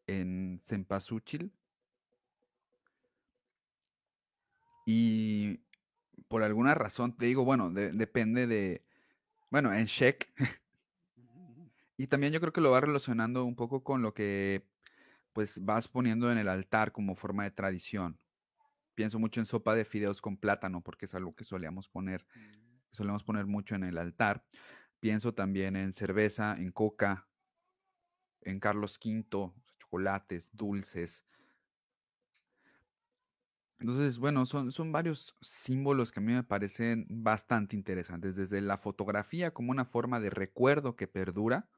en 0.08 0.60
cempasúchil. 0.64 1.52
Y 4.84 5.60
por 6.26 6.42
alguna 6.42 6.74
razón, 6.74 7.16
te 7.16 7.26
digo, 7.26 7.44
bueno, 7.44 7.70
depende 7.70 8.48
de, 8.48 8.84
bueno, 9.48 9.72
en 9.72 9.86
Sheck, 9.86 10.28
Y 11.96 12.08
también 12.08 12.32
yo 12.32 12.40
creo 12.40 12.52
que 12.52 12.60
lo 12.60 12.72
va 12.72 12.80
relacionando 12.80 13.44
un 13.44 13.54
poco 13.54 13.84
con 13.84 14.02
lo 14.02 14.14
que 14.14 14.66
pues 15.32 15.64
vas 15.64 15.88
poniendo 15.88 16.30
en 16.30 16.38
el 16.38 16.48
altar 16.48 16.92
como 16.92 17.14
forma 17.14 17.44
de 17.44 17.50
tradición. 17.50 18.18
Pienso 18.94 19.18
mucho 19.18 19.40
en 19.40 19.46
sopa 19.46 19.74
de 19.74 19.84
fideos 19.84 20.20
con 20.20 20.36
plátano, 20.36 20.80
porque 20.80 21.06
es 21.06 21.14
algo 21.14 21.34
que 21.34 21.44
solíamos 21.44 21.88
poner, 21.88 22.24
mm. 22.34 22.92
solemos 22.92 23.24
poner 23.24 23.46
mucho 23.46 23.74
en 23.74 23.82
el 23.82 23.98
altar. 23.98 24.44
Pienso 25.00 25.34
también 25.34 25.74
en 25.76 25.92
cerveza, 25.92 26.56
en 26.56 26.70
coca, 26.70 27.28
en 28.42 28.60
Carlos 28.60 28.98
V, 29.04 29.52
chocolates, 29.78 30.50
dulces. 30.52 31.24
Entonces, 33.80 34.18
bueno, 34.18 34.46
son, 34.46 34.70
son 34.70 34.92
varios 34.92 35.36
símbolos 35.40 36.12
que 36.12 36.20
a 36.20 36.22
mí 36.22 36.32
me 36.32 36.44
parecen 36.44 37.06
bastante 37.10 37.76
interesantes, 37.76 38.36
desde 38.36 38.60
la 38.60 38.78
fotografía 38.78 39.52
como 39.52 39.72
una 39.72 39.84
forma 39.84 40.20
de 40.20 40.30
recuerdo 40.30 40.94
que 40.94 41.08
perdura, 41.08 41.68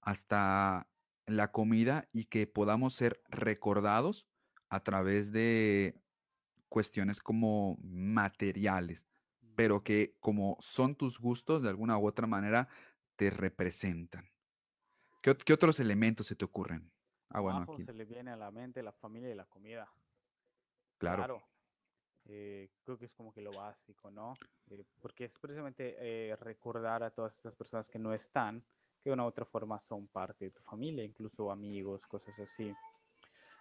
hasta 0.00 0.88
la 1.26 1.52
comida 1.52 2.08
y 2.12 2.24
que 2.24 2.46
podamos 2.46 2.94
ser 2.94 3.22
recordados 3.28 4.26
a 4.68 4.80
través 4.80 5.32
de 5.32 6.00
cuestiones 6.68 7.20
como 7.20 7.76
materiales, 7.82 9.06
pero 9.56 9.82
que 9.82 10.16
como 10.20 10.56
son 10.60 10.94
tus 10.94 11.18
gustos, 11.18 11.62
de 11.62 11.68
alguna 11.68 11.98
u 11.98 12.06
otra 12.06 12.26
manera, 12.26 12.68
te 13.16 13.30
representan. 13.30 14.30
¿Qué, 15.20 15.52
otros 15.52 15.80
elementos 15.80 16.26
se 16.26 16.36
te 16.36 16.44
ocurren? 16.44 16.90
Ah, 17.28 17.40
bueno, 17.40 17.66
aquí. 17.70 17.84
se 17.84 17.92
le 17.92 18.04
viene 18.04 18.30
a 18.30 18.36
la 18.36 18.50
mente 18.50 18.82
la 18.82 18.92
familia 18.92 19.30
y 19.30 19.34
la 19.34 19.44
comida. 19.44 19.92
Claro. 20.98 21.42
Eh, 22.26 22.70
creo 22.84 22.98
que 22.98 23.06
es 23.06 23.12
como 23.12 23.32
que 23.32 23.40
lo 23.40 23.52
básico, 23.52 24.10
¿no? 24.10 24.34
Eh, 24.70 24.84
porque 25.00 25.24
es 25.24 25.38
precisamente 25.38 25.96
eh, 25.98 26.36
recordar 26.36 27.02
a 27.02 27.10
todas 27.10 27.34
estas 27.36 27.54
personas 27.54 27.88
que 27.88 27.98
no 27.98 28.12
están, 28.14 28.64
que 29.02 29.10
de 29.10 29.14
una 29.14 29.24
u 29.24 29.26
otra 29.26 29.44
forma 29.44 29.80
son 29.80 30.06
parte 30.08 30.46
de 30.46 30.50
tu 30.50 30.62
familia, 30.62 31.04
incluso 31.04 31.50
amigos, 31.50 32.06
cosas 32.06 32.38
así. 32.38 32.74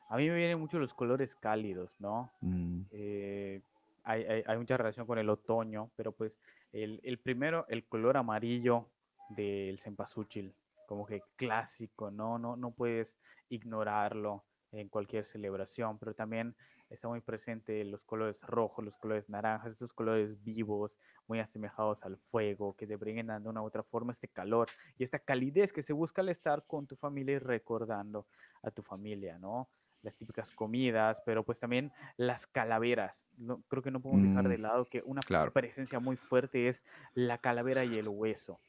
A 0.10 0.17
mí 0.17 0.28
me 0.28 0.36
vienen 0.36 0.60
mucho 0.60 0.80
los 0.80 0.93
colores 0.93 1.36
cálidos, 1.36 1.91
¿no? 1.99 2.32
Mm. 2.41 2.82
Eh, 2.91 3.62
hay, 4.04 4.23
hay, 4.23 4.43
hay, 4.45 4.58
mucha 4.58 4.78
relación 4.78 5.06
con 5.06 5.19
el 5.19 5.30
otoño, 5.30 5.91
pero 5.95 6.12
pues 6.12 6.39
el, 6.73 6.99
el, 7.04 7.19
primero, 7.19 7.65
el 7.69 7.86
color 7.86 8.17
amarillo, 8.17 8.88
del 9.30 9.80
cempasúchil, 9.80 10.54
como 10.88 11.06
que 11.06 11.21
clásico, 11.36 12.10
¿no? 12.12 12.39
No, 12.39 12.56
no 12.56 12.71
puedes 12.71 13.15
ignorarlo 13.49 14.43
en 14.71 14.89
cualquier 14.89 15.25
celebración, 15.25 15.97
pero 15.97 16.13
también 16.13 16.56
está 16.89 17.08
muy 17.08 17.21
presente 17.21 17.84
los 17.86 18.04
colores 18.04 18.41
rojos, 18.41 18.84
los 18.84 18.95
colores 18.97 19.30
naranjas, 19.30 19.73
estos 19.73 19.93
colores 19.93 20.43
vivos, 20.43 20.97
muy 21.28 21.39
asemejados 21.39 22.04
al 22.04 22.17
fuego, 22.17 22.75
que 22.75 22.88
te 22.88 22.95
brindan 22.95 23.43
de 23.43 23.49
una 23.49 23.62
u 23.62 23.65
otra 23.65 23.84
forma 23.84 24.13
este 24.13 24.28
calor 24.28 24.67
y 24.97 25.04
esta 25.04 25.19
calidez 25.19 25.71
que 25.73 25.84
se 25.84 25.93
busca 25.93 26.21
al 26.21 26.30
estar 26.30 26.65
con 26.65 26.88
tu 26.88 26.95
familia 26.95 27.36
y 27.36 27.39
recordando 27.39 28.28
a 28.63 28.71
tu 28.71 28.82
familia, 28.84 29.38
¿no? 29.39 29.69
Las 30.02 30.15
típicas 30.15 30.52
comidas, 30.52 31.21
pero 31.25 31.43
pues 31.43 31.60
también 31.60 31.91
las 32.17 32.47
calaveras. 32.47 33.28
No, 33.38 33.62
creo 33.67 33.84
que 33.84 33.91
no 33.91 34.02
podemos 34.02 34.21
dejar 34.21 34.47
de 34.47 34.58
Mm, 34.58 34.60
lado 34.60 34.88
que 34.89 35.02
una 35.06 35.25
claro. 35.25 35.54
presencia 35.54 35.99
muy 35.99 36.15
fuerte 36.17 36.67
es 36.69 36.84
la 37.13 37.39
calavera 37.39 37.84
y 37.86 37.97
el 37.97 38.08
hueso 38.08 38.62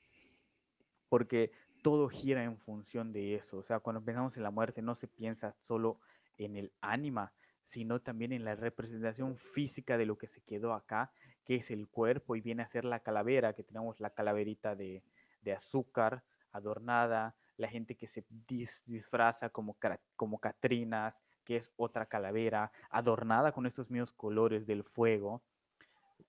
porque 1.09 1.53
todo 1.83 2.09
gira 2.09 2.45
en 2.45 2.59
función 2.59 3.13
de 3.13 3.35
eso. 3.35 3.59
O 3.59 3.63
sea, 3.63 3.81
cuando 3.81 4.05
pensamos 4.05 4.37
en 4.37 4.43
la 4.43 4.51
muerte 4.51 4.83
no 4.83 4.95
se 4.95 5.09
piensa 5.09 5.53
solo 5.53 6.01
en 6.37 6.57
el 6.57 6.73
ánima, 6.81 7.33
sino 7.65 8.01
también 8.01 8.33
en 8.33 8.45
la 8.45 8.57
representación 8.57 9.37
física 9.37 9.97
de 9.97 10.07
lo 10.07 10.19
que 10.19 10.27
se 10.27 10.41
quedó 10.41 10.75
acá, 10.75 11.13
que 11.45 11.57
es 11.57 11.71
el 11.71 11.89
cuerpo, 11.89 12.37
y 12.37 12.41
viene 12.41 12.63
a 12.63 12.69
ser 12.69 12.85
la 12.85 13.01
calavera, 13.01 13.53
que 13.53 13.63
tenemos 13.63 14.01
la 14.01 14.11
calaverita 14.11 14.75
de, 14.75 15.03
de 15.43 15.53
azúcar 15.53 16.23
adornada, 16.53 17.35
la 17.57 17.69
gente 17.69 17.95
que 17.95 18.07
se 18.07 18.25
dis, 18.49 18.83
disfraza 18.87 19.51
como, 19.51 19.77
como 20.17 20.39
Catrinas, 20.39 21.15
que 21.45 21.57
es 21.57 21.73
otra 21.77 22.07
calavera, 22.07 22.73
adornada 22.91 23.53
con 23.53 23.67
estos 23.67 23.91
mismos 23.91 24.13
colores 24.13 24.67
del 24.67 24.85
fuego. 24.85 25.43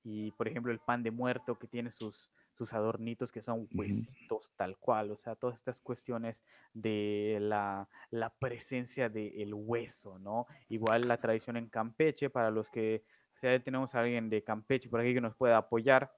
Y 0.04 0.32
por 0.32 0.48
ejemplo, 0.48 0.72
el 0.72 0.80
pan 0.80 1.04
de 1.04 1.12
muerto 1.12 1.58
que 1.58 1.68
tiene 1.68 1.92
sus, 1.92 2.30
sus 2.62 2.74
adornitos 2.74 3.32
que 3.32 3.42
son 3.42 3.68
huesitos 3.74 4.46
uh 4.48 4.52
-huh. 4.52 4.56
tal 4.56 4.78
cual, 4.78 5.10
o 5.10 5.18
sea, 5.18 5.36
todas 5.36 5.58
estas 5.58 5.82
cuestiones 5.82 6.44
de 6.76 7.40
la, 7.42 7.90
la 8.12 8.30
presencia 8.30 9.10
del 9.10 9.34
el 9.42 9.54
hueso, 9.56 10.20
¿no? 10.20 10.46
Igual 10.70 11.08
la 11.08 11.18
tradición 11.18 11.58
en 11.58 11.70
Campeche, 11.70 12.30
para 12.30 12.52
los 12.52 12.70
que, 12.70 13.04
o 13.36 13.40
sea, 13.40 13.60
tenemos 13.64 13.96
a 13.96 14.02
alguien 14.02 14.30
de 14.30 14.44
Campeche 14.44 14.90
por 14.90 15.00
aquí 15.00 15.16
que 15.16 15.22
nos 15.22 15.36
pueda 15.36 15.58
apoyar, 15.58 16.12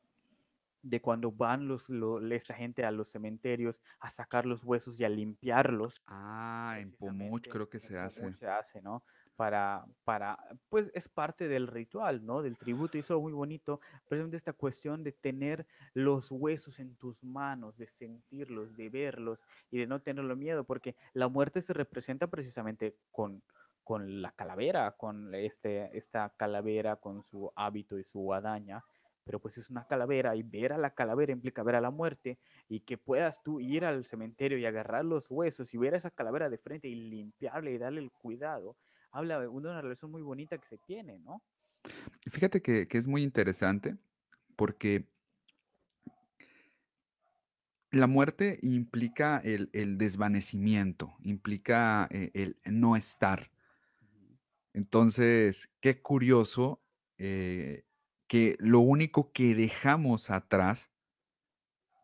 de 0.82 1.00
cuando 1.00 1.32
van 1.32 1.66
los, 1.70 1.88
lo, 1.88 2.20
esta 2.34 2.54
gente 2.54 2.84
a 2.84 2.92
los 2.92 3.10
cementerios 3.10 3.82
a 4.02 4.12
sacar 4.12 4.46
los 4.46 4.66
huesos 4.66 5.00
y 5.00 5.06
a 5.06 5.10
limpiarlos. 5.10 6.04
Ah, 6.08 6.76
en 6.78 6.92
Pomuch 6.92 7.48
creo 7.48 7.70
que 7.70 7.80
se 7.80 7.98
hace. 7.98 8.34
se 8.34 8.48
hace, 8.48 8.82
¿no? 8.82 9.02
Para, 9.36 9.86
para, 10.04 10.38
pues 10.70 10.92
es 10.94 11.10
parte 11.10 11.48
del 11.48 11.68
ritual, 11.68 12.24
¿no? 12.24 12.44
Del 12.44 12.58
tributo, 12.58 12.98
y 12.98 13.02
eso 13.02 13.16
es 13.16 13.22
muy 13.22 13.34
bonito, 13.34 13.80
precisamente 14.08 14.38
esta 14.38 14.54
cuestión 14.54 15.04
de 15.04 15.12
tener 15.12 15.66
los 15.96 16.30
huesos 16.32 16.80
en 16.80 16.96
tus 16.98 17.24
manos, 17.24 17.76
de 17.78 17.88
sentirlos, 17.88 18.76
de 18.76 18.90
verlos 18.90 19.40
y 19.72 19.80
de 19.80 19.88
no 19.88 20.02
tenerlo 20.04 20.36
miedo, 20.36 20.66
porque 20.66 20.96
la 21.14 21.30
muerte 21.30 21.62
se 21.62 21.74
representa 21.74 22.28
precisamente 22.28 23.00
con, 23.12 23.44
con 23.84 24.22
la 24.22 24.32
calavera, 24.34 24.92
con 24.98 25.34
este, 25.36 25.98
esta 25.98 26.30
calavera, 26.38 26.98
con 26.98 27.24
su 27.24 27.52
hábito 27.56 27.98
y 27.98 28.04
su 28.04 28.20
guadaña, 28.20 28.84
pero 29.24 29.40
pues 29.40 29.58
es 29.58 29.70
una 29.70 29.88
calavera 29.88 30.36
y 30.36 30.44
ver 30.44 30.74
a 30.74 30.78
la 30.78 30.94
calavera 30.94 31.32
implica 31.32 31.64
ver 31.64 31.76
a 31.76 31.82
la 31.82 31.92
muerte 31.92 32.40
y 32.68 32.82
que 32.82 32.98
puedas 32.98 33.42
tú 33.44 33.60
ir 33.60 33.86
al 33.86 34.06
cementerio 34.06 34.58
y 34.58 34.66
agarrar 34.66 35.06
los 35.06 35.30
huesos 35.30 35.74
y 35.74 35.78
ver 35.78 35.94
a 35.94 35.98
esa 35.98 36.12
calavera 36.12 36.50
de 36.50 36.58
frente 36.58 36.88
y 36.90 36.96
limpiarle 36.96 37.72
y 37.72 37.78
darle 37.78 38.02
el 38.02 38.12
cuidado, 38.12 38.78
habla 39.14 39.40
de 39.40 39.48
una 39.48 39.82
relación 39.82 40.12
muy 40.12 40.22
bonita 40.22 40.58
que 40.58 40.68
se 40.68 40.78
tiene, 40.80 41.20
¿no? 41.20 41.42
Fíjate 42.30 42.62
que, 42.62 42.88
que 42.88 42.98
es 42.98 43.08
muy 43.08 43.24
interesante 43.24 43.98
porque 44.56 45.08
la 47.92 48.08
muerte 48.08 48.60
implica 48.62 49.40
el, 49.44 49.70
el 49.72 49.98
desvanecimiento, 49.98 51.16
implica 51.22 52.08
eh, 52.12 52.32
el 52.34 52.58
no 52.66 52.96
estar. 52.96 53.52
Entonces, 54.74 55.70
qué 55.80 56.02
curioso 56.02 56.82
eh, 57.20 57.86
que 58.28 58.56
lo 58.60 58.80
único 58.80 59.32
que 59.32 59.54
dejamos 59.54 60.32
atrás, 60.32 60.92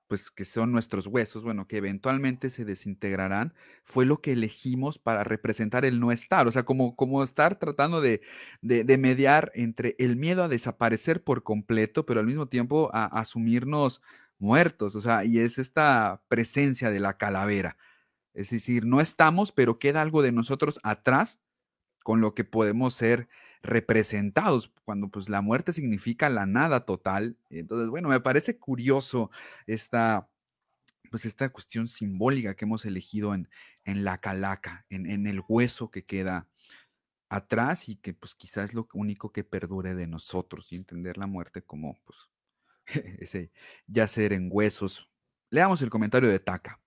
pues 0.10 0.32
que 0.32 0.44
son 0.44 0.72
nuestros 0.72 1.08
huesos, 1.08 1.44
bueno, 1.44 1.68
que 1.68 1.78
eventualmente 1.78 2.50
se 2.50 2.66
desintegrarán, 2.66 3.54
fue 3.84 4.06
lo 4.06 4.22
que 4.22 4.34
elegimos 4.34 5.00
para 5.00 5.24
representar 5.24 5.86
el 5.86 6.00
no 6.00 6.12
estar, 6.12 6.48
o 6.48 6.52
sea, 6.52 6.64
como, 6.66 6.96
como 6.96 7.24
estar 7.24 7.60
tratando 7.60 8.02
de, 8.02 8.22
de, 8.62 8.98
mediar 8.98 9.52
entre 9.56 9.96
el 10.00 10.18
miedo 10.18 10.44
a 10.44 10.50
desaparecer 10.50 11.24
por 11.24 11.44
completo, 11.44 12.06
pero 12.06 12.20
al 12.20 12.26
mismo 12.26 12.48
tiempo 12.48 12.90
a, 12.94 13.06
a 13.06 13.22
asumirnos 13.22 14.02
muertos, 14.40 14.96
o 14.96 15.02
sea, 15.02 15.24
y 15.26 15.40
es 15.40 15.60
esta 15.60 16.24
presencia 16.28 16.90
de 16.90 17.00
la 17.00 17.18
calavera. 17.18 17.78
Es 18.34 18.50
decir, 18.52 18.86
no 18.86 19.02
estamos, 19.02 19.52
pero 19.52 19.80
queda 19.80 20.02
algo 20.02 20.22
de 20.24 20.32
nosotros 20.32 20.80
atrás 20.84 21.40
con 22.10 22.22
lo 22.22 22.34
que 22.34 22.44
podemos 22.44 22.96
ser 22.96 23.28
representados, 23.62 24.74
cuando 24.84 25.10
pues 25.10 25.30
la 25.30 25.42
muerte 25.42 25.74
significa 25.74 26.28
la 26.28 26.48
nada 26.48 26.80
total. 26.80 27.38
Entonces, 27.52 27.88
bueno, 27.90 28.10
me 28.10 28.20
parece 28.20 28.58
curioso 28.58 29.30
esta, 29.68 30.28
pues 31.12 31.26
esta 31.26 31.50
cuestión 31.50 31.88
simbólica 31.88 32.56
que 32.56 32.66
hemos 32.66 32.84
elegido 32.86 33.36
en, 33.36 33.48
en 33.84 34.04
la 34.04 34.18
calaca, 34.18 34.88
en, 34.90 35.08
en, 35.08 35.28
el 35.28 35.44
hueso 35.48 35.92
que 35.92 36.04
queda 36.04 36.48
atrás 37.30 37.88
y 37.90 37.96
que 37.96 38.16
pues 38.16 38.34
quizás 38.34 38.72
es 38.72 38.74
lo 38.74 38.88
único 38.94 39.32
que 39.32 39.44
perdure 39.44 39.94
de 39.94 40.08
nosotros 40.08 40.72
y 40.72 40.78
entender 40.78 41.16
la 41.16 41.28
muerte 41.28 41.62
como 41.62 42.00
pues 42.06 42.28
ese 43.20 43.52
yacer 43.86 44.34
en 44.34 44.50
huesos. 44.52 45.12
Leamos 45.52 45.80
el 45.84 45.92
comentario 45.92 46.28
de 46.28 46.40
Taka. 46.40 46.80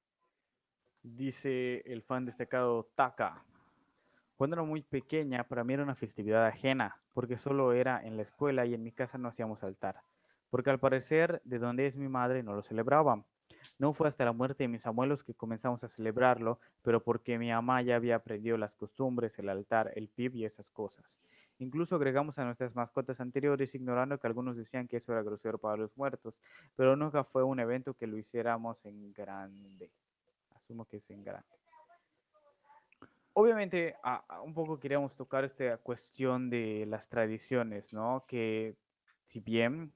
Dice 1.01 1.85
el 1.87 2.03
fan 2.03 2.27
destacado 2.27 2.91
Taka. 2.97 3.45
Cuando 4.37 4.57
era 4.57 4.62
muy 4.64 4.83
pequeña, 4.83 5.45
para 5.45 5.62
mí 5.62 5.75
era 5.75 5.83
una 5.83 5.95
festividad 5.95 6.47
ajena, 6.47 6.97
porque 7.12 7.38
solo 7.38 7.73
era 7.73 8.03
en 8.03 8.16
la 8.16 8.23
escuela 8.23 8.66
y 8.66 8.75
en 8.75 8.83
mi 8.83 8.92
casa 8.92 9.18
no 9.18 9.29
hacíamos 9.29 9.62
altar, 9.62 10.01
porque 10.51 10.71
al 10.71 10.81
parecer 10.81 11.40
de 11.45 11.59
donde 11.59 11.87
es 11.87 11.97
mi 11.97 12.09
madre 12.09 12.42
no 12.42 12.55
lo 12.55 12.62
celebraban. 12.62 13.25
No 13.79 13.92
fue 13.92 14.09
hasta 14.09 14.25
la 14.25 14.33
muerte 14.33 14.64
de 14.64 14.68
mis 14.68 14.87
abuelos 14.87 15.23
que 15.23 15.35
comenzamos 15.35 15.85
a 15.85 15.88
celebrarlo, 15.88 16.59
pero 16.83 17.05
porque 17.05 17.38
mi 17.38 17.51
mamá 17.51 17.83
ya 17.83 17.97
había 17.97 18.16
aprendido 18.16 18.57
las 18.57 18.75
costumbres, 18.75 19.38
el 19.38 19.49
altar, 19.49 19.92
el 19.95 20.09
pib 20.09 20.35
y 20.35 20.45
esas 20.45 20.71
cosas. 20.71 21.21
Incluso 21.59 21.95
agregamos 21.95 22.38
a 22.38 22.45
nuestras 22.45 22.75
mascotas 22.75 23.21
anteriores, 23.21 23.75
ignorando 23.75 24.18
que 24.18 24.27
algunos 24.27 24.57
decían 24.57 24.88
que 24.88 24.97
eso 24.97 25.12
era 25.12 25.23
grosero 25.23 25.59
para 25.59 25.77
los 25.77 25.97
muertos, 25.97 26.35
pero 26.75 26.97
nunca 26.97 27.23
fue 27.23 27.45
un 27.45 27.61
evento 27.61 27.95
que 27.95 28.09
lo 28.09 28.18
hiciéramos 28.18 28.85
en 28.85 29.12
grande. 29.12 29.92
Asumo 30.57 30.87
que 30.87 30.97
es 30.97 31.11
en 31.11 31.23
grande 31.23 31.62
obviamente 33.35 33.97
un 34.45 34.55
poco 34.55 34.79
queríamos 34.79 35.16
tocar 35.16 35.45
esta 35.45 35.79
cuestión 35.79 36.51
de 36.51 36.85
las 36.87 37.09
tradiciones, 37.09 37.92
¿no? 37.92 38.25
Que 38.27 38.77
si 39.27 39.40
bien, 39.40 39.92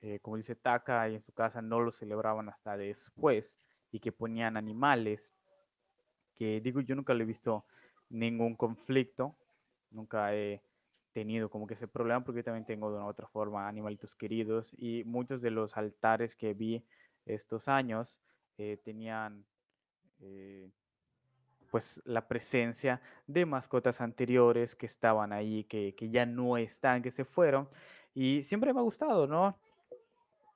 eh, 0.00 0.18
como 0.20 0.36
dice 0.36 0.56
Taka, 0.56 1.08
y 1.08 1.16
en 1.16 1.22
su 1.22 1.32
casa 1.32 1.62
no 1.62 1.80
lo 1.80 1.92
celebraban 1.92 2.48
hasta 2.48 2.76
después 2.76 3.58
y 3.92 4.00
que 4.00 4.12
ponían 4.12 4.56
animales, 4.56 5.34
que 6.36 6.60
digo, 6.60 6.80
yo 6.80 6.94
nunca 6.94 7.12
le 7.14 7.24
he 7.24 7.26
visto 7.26 7.66
ningún 8.08 8.56
conflicto, 8.56 9.36
nunca 9.90 10.34
he 10.34 10.62
tenido 11.12 11.50
como 11.50 11.66
que 11.66 11.74
ese 11.74 11.88
problema 11.88 12.24
porque 12.24 12.38
yo 12.40 12.44
también 12.44 12.64
tengo 12.64 12.90
de 12.90 12.96
una 12.96 13.06
u 13.06 13.08
otra 13.08 13.26
forma 13.26 13.68
animalitos 13.68 14.14
queridos 14.14 14.72
y 14.78 15.02
muchos 15.04 15.42
de 15.42 15.50
los 15.50 15.76
altares 15.76 16.36
que 16.36 16.54
vi 16.54 16.84
estos 17.26 17.68
años 17.68 18.16
eh, 18.58 18.80
tenían 18.84 19.44
eh, 20.20 20.70
pues 21.70 22.00
la 22.04 22.26
presencia 22.26 23.00
de 23.26 23.46
mascotas 23.46 24.00
anteriores 24.00 24.74
que 24.74 24.86
estaban 24.86 25.32
ahí, 25.32 25.64
que, 25.64 25.94
que, 25.94 26.10
ya 26.10 26.26
no 26.26 26.56
están, 26.56 27.02
que 27.02 27.10
se 27.10 27.24
fueron. 27.24 27.68
Y 28.14 28.42
siempre 28.42 28.72
me 28.72 28.80
ha 28.80 28.82
gustado, 28.82 29.26
¿no? 29.26 29.56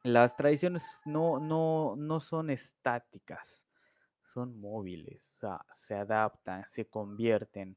Las 0.02 0.36
tradiciones 0.36 0.84
no, 1.06 1.38
no, 1.38 1.94
no 1.96 2.20
son 2.20 2.50
estáticas, 2.50 3.66
son 4.34 4.60
móviles, 4.60 5.30
o 5.36 5.38
sea, 5.38 5.64
se 5.72 5.94
adaptan, 5.94 6.64
se 6.68 6.86
convierten. 6.86 7.76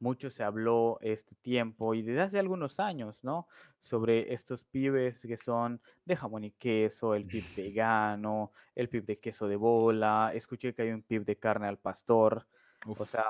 Mucho 0.00 0.30
se 0.30 0.44
habló 0.44 0.98
este 1.00 1.34
tiempo 1.36 1.94
y 1.94 2.02
desde 2.02 2.20
hace 2.22 2.38
algunos 2.38 2.80
años, 2.80 3.22
¿no? 3.22 3.46
Sobre 3.80 4.32
estos 4.32 4.64
pibes 4.64 5.22
que 5.22 5.36
son 5.36 5.80
de 6.04 6.16
jamón 6.16 6.44
y 6.44 6.50
queso, 6.52 7.14
el 7.14 7.26
pib 7.26 7.44
vegano, 7.56 8.52
el 8.74 8.88
pib 8.88 9.04
de 9.04 9.18
queso 9.18 9.46
de 9.46 9.56
bola. 9.56 10.32
Escuché 10.34 10.74
que 10.74 10.82
hay 10.82 10.90
un 10.90 11.02
pib 11.02 11.24
de 11.24 11.36
carne 11.36 11.68
al 11.68 11.78
pastor. 11.78 12.46
Uf. 12.86 13.00
O 13.00 13.04
sea, 13.04 13.24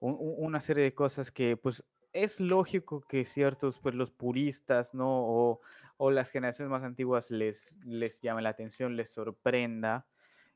un, 0.00 0.16
una 0.18 0.60
serie 0.60 0.84
de 0.84 0.94
cosas 0.94 1.30
que 1.30 1.56
pues 1.56 1.84
es 2.12 2.40
lógico 2.40 3.00
que 3.00 3.24
ciertos, 3.24 3.78
pues 3.78 3.94
los 3.94 4.10
puristas, 4.10 4.94
¿no? 4.94 5.08
O, 5.08 5.60
o 5.96 6.10
las 6.10 6.30
generaciones 6.30 6.70
más 6.70 6.82
antiguas 6.82 7.30
les, 7.30 7.74
les 7.84 8.20
llame 8.20 8.42
la 8.42 8.50
atención, 8.50 8.96
les 8.96 9.10
sorprenda, 9.10 10.06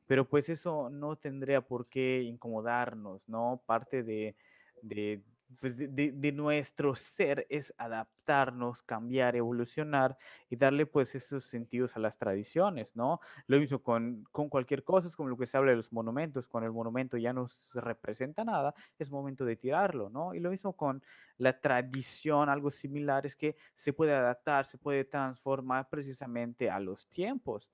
pero 0.07 0.29
pues 0.29 0.49
eso 0.49 0.91
no 0.91 1.17
tendría 1.17 1.63
por 1.63 1.89
qué 1.89 2.23
incomodarnos, 2.23 3.29
¿no? 3.29 3.63
Parte 3.67 4.03
de, 4.03 4.37
de 4.83 5.23
pues 5.61 5.77
de, 5.77 5.89
de, 5.89 6.13
de, 6.13 6.33
nuestro 6.33 6.95
ser 6.97 7.47
es 7.49 7.73
adaptarnos, 7.79 8.83
cambiar, 8.83 9.37
evolucionar 9.37 10.19
y 10.51 10.57
darle 10.57 10.87
pues 10.87 11.15
esos 11.15 11.45
sentidos 11.45 11.97
a 11.97 12.01
las 12.01 12.19
tradiciones, 12.19 12.97
¿no? 12.97 13.21
Lo 13.47 13.59
mismo 13.59 13.81
con, 13.81 14.25
con 14.33 14.49
cualquier 14.49 14.83
cosa, 14.83 15.09
es 15.09 15.17
como 15.17 15.29
lo 15.29 15.37
que 15.37 15.47
se 15.47 15.57
habla 15.57 15.71
de 15.71 15.77
los 15.77 15.93
monumentos, 15.93 16.49
cuando 16.49 16.67
el 16.67 16.73
monumento 16.73 17.17
ya 17.17 17.33
no 17.33 17.49
representa 17.75 18.45
nada, 18.45 18.75
es 18.99 19.11
momento 19.11 19.45
de 19.45 19.57
tirarlo, 19.57 20.11
¿no? 20.11 20.35
Y 20.35 20.41
lo 20.41 20.51
mismo 20.51 20.73
con 20.77 21.03
la 21.39 21.61
tradición, 21.61 22.49
algo 22.49 22.71
similar, 22.71 23.25
es 23.27 23.37
que 23.37 23.57
se 23.75 23.93
puede 23.93 24.15
adaptar, 24.15 24.67
se 24.67 24.79
puede 24.79 25.05
transformar 25.05 25.89
precisamente 25.89 26.71
a 26.71 26.81
los 26.81 27.09
tiempos. 27.09 27.71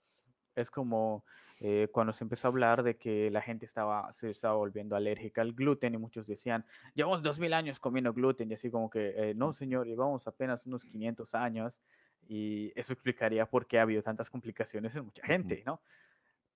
Es 0.55 0.71
como 0.71 1.25
eh, 1.61 1.89
cuando 1.93 2.13
se 2.13 2.25
empezó 2.25 2.49
a 2.49 2.51
hablar 2.51 2.83
de 2.83 2.97
que 2.99 3.31
la 3.31 3.41
gente 3.41 3.67
estaba, 3.67 4.13
se 4.13 4.31
estaba 4.31 4.55
volviendo 4.55 4.97
alérgica 4.97 5.41
al 5.43 5.53
gluten 5.53 5.95
y 5.95 5.99
muchos 5.99 6.27
decían, 6.27 6.67
llevamos 6.95 7.23
dos 7.23 7.39
mil 7.39 7.53
años 7.55 7.79
comiendo 7.79 8.13
gluten 8.13 8.51
y 8.51 8.55
así 8.55 8.71
como 8.71 8.91
que, 8.91 9.31
eh, 9.31 9.35
no 9.35 9.53
señor, 9.53 9.87
llevamos 9.87 10.27
apenas 10.27 10.67
unos 10.67 10.85
500 10.85 11.35
años 11.35 11.83
y 12.29 12.73
eso 12.79 12.93
explicaría 12.93 13.47
por 13.47 13.67
qué 13.67 13.79
ha 13.79 13.83
habido 13.83 14.03
tantas 14.03 14.31
complicaciones 14.31 14.95
en 14.97 15.05
mucha 15.05 15.25
gente, 15.27 15.63
¿no? 15.67 15.83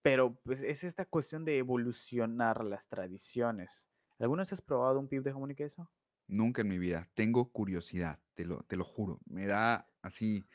Pero 0.03 0.37
pues 0.45 0.63
es 0.63 0.85
esta 0.85 1.05
cuestión 1.07 1.45
de 1.45 1.59
evolucionar 1.59 2.65
las 2.65 2.89
tradiciones. 2.89 3.85
¿Alguna 4.19 4.43
vez 4.43 4.53
has 4.55 4.63
probado 4.63 4.99
un 5.01 5.09
pib 5.09 5.23
de 5.23 5.33
jamón 5.33 5.51
y 5.51 5.55
queso? 5.57 5.91
Nunca 6.29 6.63
en 6.63 6.69
mi 6.69 6.79
vida. 6.79 7.09
Tengo 7.15 7.53
curiosidad, 7.53 8.19
te 8.35 8.45
lo, 8.45 8.65
te 8.65 8.77
lo 8.77 8.85
juro. 8.85 9.21
Me 9.27 9.47
da 9.47 9.89
así 10.03 10.49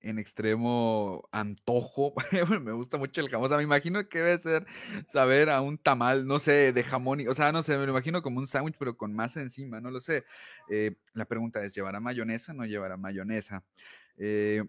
en 0.00 0.18
extremo 0.18 1.28
antojo. 1.32 2.14
me 2.62 2.72
gusta 2.72 2.98
mucho 2.98 3.20
el 3.20 3.28
jamón. 3.28 3.46
O 3.46 3.48
sea, 3.48 3.56
me 3.56 3.64
imagino 3.64 4.08
que 4.08 4.18
debe 4.18 4.38
ser 4.38 4.66
saber 5.08 5.50
a 5.50 5.60
un 5.60 5.78
tamal, 5.78 6.26
no 6.26 6.38
sé, 6.38 6.72
de 6.72 6.82
jamón. 6.84 7.26
o 7.28 7.34
sea, 7.34 7.52
no 7.52 7.62
sé, 7.62 7.76
me 7.78 7.84
lo 7.84 7.92
imagino 7.92 8.22
como 8.22 8.38
un 8.38 8.46
sándwich, 8.46 8.76
pero 8.78 8.96
con 8.96 9.14
masa 9.14 9.40
encima, 9.40 9.80
no 9.80 9.90
lo 9.90 10.00
sé. 10.00 10.24
Eh, 10.70 10.96
la 11.14 11.24
pregunta 11.24 11.62
es, 11.64 11.74
¿llevará 11.74 12.00
mayonesa? 12.00 12.52
¿No 12.52 12.64
llevará 12.64 12.96
mayonesa? 12.96 13.64
Eh, 14.16 14.64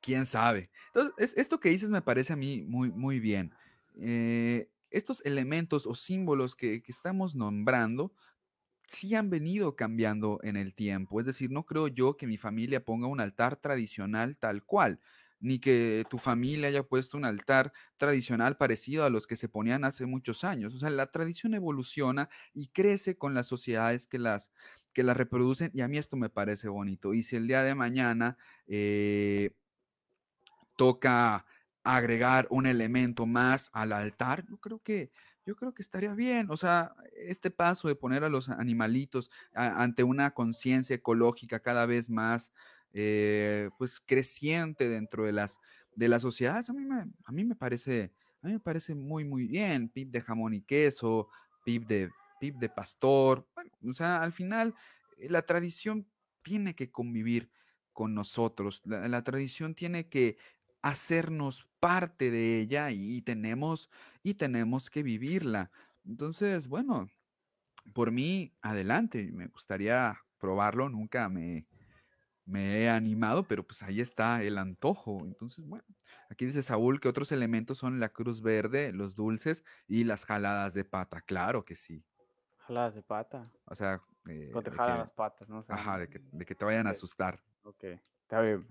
¿Quién 0.00 0.26
sabe? 0.26 0.70
Entonces, 0.94 1.34
esto 1.36 1.60
que 1.60 1.70
dices 1.70 1.90
me 1.90 2.02
parece 2.02 2.32
a 2.32 2.36
mí 2.36 2.62
muy, 2.62 2.90
muy 2.90 3.20
bien. 3.20 3.54
Eh, 4.00 4.68
estos 4.90 5.24
elementos 5.24 5.86
o 5.86 5.94
símbolos 5.94 6.56
que, 6.56 6.82
que 6.82 6.92
estamos 6.92 7.34
nombrando 7.34 8.12
sí 8.88 9.14
han 9.14 9.30
venido 9.30 9.76
cambiando 9.76 10.40
en 10.42 10.56
el 10.56 10.74
tiempo. 10.74 11.20
Es 11.20 11.26
decir, 11.26 11.50
no 11.50 11.64
creo 11.66 11.88
yo 11.88 12.16
que 12.16 12.26
mi 12.26 12.38
familia 12.38 12.84
ponga 12.84 13.06
un 13.06 13.20
altar 13.20 13.56
tradicional 13.56 14.36
tal 14.38 14.64
cual, 14.64 15.00
ni 15.40 15.60
que 15.60 16.04
tu 16.10 16.18
familia 16.18 16.68
haya 16.68 16.82
puesto 16.82 17.16
un 17.16 17.24
altar 17.24 17.72
tradicional 17.98 18.56
parecido 18.56 19.04
a 19.04 19.10
los 19.10 19.26
que 19.26 19.36
se 19.36 19.48
ponían 19.48 19.84
hace 19.84 20.06
muchos 20.06 20.42
años. 20.44 20.74
O 20.74 20.78
sea, 20.78 20.90
la 20.90 21.06
tradición 21.10 21.54
evoluciona 21.54 22.28
y 22.54 22.68
crece 22.68 23.16
con 23.18 23.34
las 23.34 23.46
sociedades 23.46 24.06
que 24.06 24.18
las, 24.18 24.50
que 24.94 25.02
las 25.04 25.16
reproducen 25.16 25.70
y 25.74 25.82
a 25.82 25.88
mí 25.88 25.98
esto 25.98 26.16
me 26.16 26.30
parece 26.30 26.68
bonito. 26.68 27.14
Y 27.14 27.22
si 27.22 27.36
el 27.36 27.46
día 27.46 27.62
de 27.62 27.74
mañana 27.74 28.38
eh, 28.66 29.52
toca 30.76 31.46
agregar 31.84 32.46
un 32.50 32.66
elemento 32.66 33.26
más 33.26 33.70
al 33.72 33.92
altar, 33.92 34.44
yo 34.48 34.58
creo 34.58 34.80
que 34.82 35.10
yo 35.48 35.56
creo 35.56 35.72
que 35.72 35.80
estaría 35.80 36.12
bien. 36.12 36.48
O 36.50 36.58
sea, 36.58 36.94
este 37.16 37.50
paso 37.50 37.88
de 37.88 37.94
poner 37.94 38.22
a 38.22 38.28
los 38.28 38.50
animalitos 38.50 39.30
ante 39.54 40.04
una 40.04 40.34
conciencia 40.34 40.94
ecológica 40.94 41.60
cada 41.60 41.86
vez 41.86 42.10
más, 42.10 42.52
eh, 42.92 43.70
pues, 43.78 43.98
creciente 43.98 44.90
dentro 44.90 45.24
de 45.24 45.32
las, 45.32 45.58
de 45.96 46.08
las 46.08 46.20
sociedades, 46.20 46.68
a 46.68 46.74
mí, 46.74 46.84
me, 46.84 47.06
a 47.24 47.32
mí 47.32 47.44
me 47.46 47.56
parece, 47.56 48.12
a 48.42 48.46
mí 48.46 48.52
me 48.52 48.60
parece 48.60 48.94
muy, 48.94 49.24
muy 49.24 49.46
bien. 49.46 49.88
Pip 49.88 50.10
de 50.10 50.20
jamón 50.20 50.52
y 50.52 50.60
queso, 50.60 51.28
pip 51.64 51.86
de, 51.86 52.10
pip 52.38 52.56
de 52.56 52.68
pastor. 52.68 53.48
Bueno, 53.54 53.70
o 53.88 53.94
sea, 53.94 54.22
al 54.22 54.32
final, 54.32 54.74
eh, 55.16 55.30
la 55.30 55.40
tradición 55.40 56.06
tiene 56.42 56.74
que 56.74 56.90
convivir 56.90 57.50
con 57.94 58.14
nosotros. 58.14 58.82
la 58.84 59.24
tradición 59.24 59.74
tiene 59.74 60.08
que 60.10 60.36
hacernos 60.82 61.66
parte 61.80 62.30
de 62.30 62.60
ella 62.60 62.90
y 62.90 63.22
tenemos, 63.22 63.90
y 64.22 64.34
tenemos 64.34 64.90
que 64.90 65.02
vivirla. 65.02 65.70
Entonces, 66.04 66.68
bueno, 66.68 67.08
por 67.94 68.10
mí, 68.10 68.52
adelante, 68.62 69.30
me 69.32 69.46
gustaría 69.48 70.18
probarlo, 70.38 70.88
nunca 70.88 71.28
me, 71.28 71.66
me 72.48 72.80
he 72.80 72.88
animado, 72.88 73.44
pero 73.44 73.62
pues 73.62 73.82
ahí 73.82 74.00
está 74.00 74.42
el 74.42 74.58
antojo. 74.58 75.20
Entonces, 75.24 75.66
bueno, 75.66 75.84
aquí 76.30 76.46
dice 76.46 76.62
Saúl 76.62 77.00
que 77.00 77.08
otros 77.08 77.30
elementos 77.30 77.78
son 77.78 78.00
la 78.00 78.08
cruz 78.08 78.42
verde, 78.42 78.92
los 78.92 79.14
dulces 79.14 79.64
y 79.86 80.04
las 80.04 80.24
jaladas 80.24 80.74
de 80.74 80.84
pata. 80.84 81.20
Claro 81.20 81.64
que 81.64 81.76
sí. 81.76 82.04
Jaladas 82.56 82.94
de 82.94 83.02
pata. 83.02 83.50
O 83.66 83.74
sea, 83.74 84.00
eh, 84.28 84.52
te 84.64 84.70
jalan 84.70 84.98
las 84.98 85.10
patas, 85.10 85.48
¿no? 85.48 85.64
ajá, 85.68 85.98
de 85.98 86.08
que, 86.08 86.20
de 86.32 86.44
que, 86.44 86.54
te 86.54 86.64
vayan 86.64 86.86
a 86.86 86.90
asustar. 86.90 87.40
Ok, 87.62 87.84
está 88.22 88.40
bien. 88.40 88.66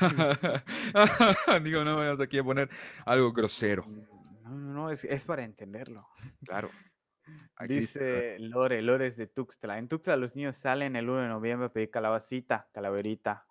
Digo, 1.62 1.84
no 1.84 1.96
vamos 1.96 2.20
aquí 2.20 2.38
a 2.38 2.44
poner 2.44 2.68
algo 3.04 3.32
grosero. 3.32 3.84
No, 3.86 4.50
no, 4.50 4.72
no, 4.72 4.90
es, 4.90 5.04
es 5.04 5.24
para 5.24 5.44
entenderlo. 5.44 6.08
Claro. 6.44 6.70
dice 7.66 8.38
Lore, 8.38 8.82
Lore 8.82 9.08
es 9.08 9.16
de 9.16 9.26
Tuxtla. 9.26 9.78
En 9.78 9.88
Tuxtla 9.88 10.16
los 10.16 10.36
niños 10.36 10.56
salen 10.56 10.96
el 10.96 11.08
1 11.08 11.22
de 11.22 11.28
noviembre 11.28 11.66
a 11.66 11.72
pedir 11.72 11.90
calabacita, 11.90 12.68
calaverita. 12.72 13.46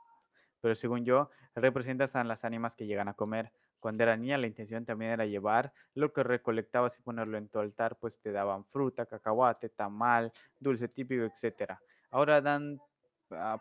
Pero 0.61 0.75
según 0.75 1.03
yo, 1.03 1.29
representas 1.55 2.15
a 2.15 2.23
las 2.23 2.45
ánimas 2.45 2.75
que 2.75 2.85
llegan 2.85 3.07
a 3.07 3.13
comer. 3.13 3.51
Cuando 3.79 4.03
era 4.03 4.15
niña, 4.15 4.37
la 4.37 4.47
intención 4.47 4.85
también 4.85 5.11
era 5.11 5.25
llevar 5.25 5.73
lo 5.93 6.13
que 6.13 6.23
recolectabas 6.23 6.97
y 6.97 7.01
ponerlo 7.01 7.37
en 7.37 7.49
tu 7.49 7.59
altar, 7.59 7.97
pues 7.99 8.17
te 8.21 8.31
daban 8.31 8.63
fruta, 8.63 9.05
cacahuate, 9.05 9.67
tamal, 9.67 10.31
dulce 10.57 10.87
típico, 10.87 11.23
etc. 11.25 11.73
Ahora 12.09 12.39
dan 12.39 12.79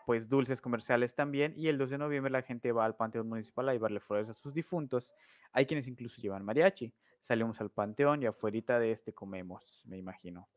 pues 0.07 0.29
dulces 0.29 0.61
comerciales 0.61 1.15
también. 1.15 1.55
Y 1.57 1.69
el 1.69 1.79
2 1.79 1.91
de 1.91 1.99
noviembre 1.99 2.31
la 2.31 2.43
gente 2.43 2.73
va 2.73 2.85
al 2.85 2.97
Panteón 2.97 3.29
Municipal 3.29 3.69
a 3.69 3.73
llevarle 3.73 4.01
flores 4.01 4.29
a 4.29 4.35
sus 4.35 4.55
difuntos. 4.55 5.13
Hay 5.53 5.67
quienes 5.67 5.89
incluso 5.89 6.21
llevan 6.21 6.45
mariachi. 6.45 6.93
Salimos 7.23 7.61
al 7.61 7.71
Panteón 7.71 8.23
y 8.23 8.27
afuera 8.27 8.79
de 8.79 8.93
este 8.93 9.13
comemos, 9.13 9.83
me 9.87 9.97
imagino. 9.97 10.49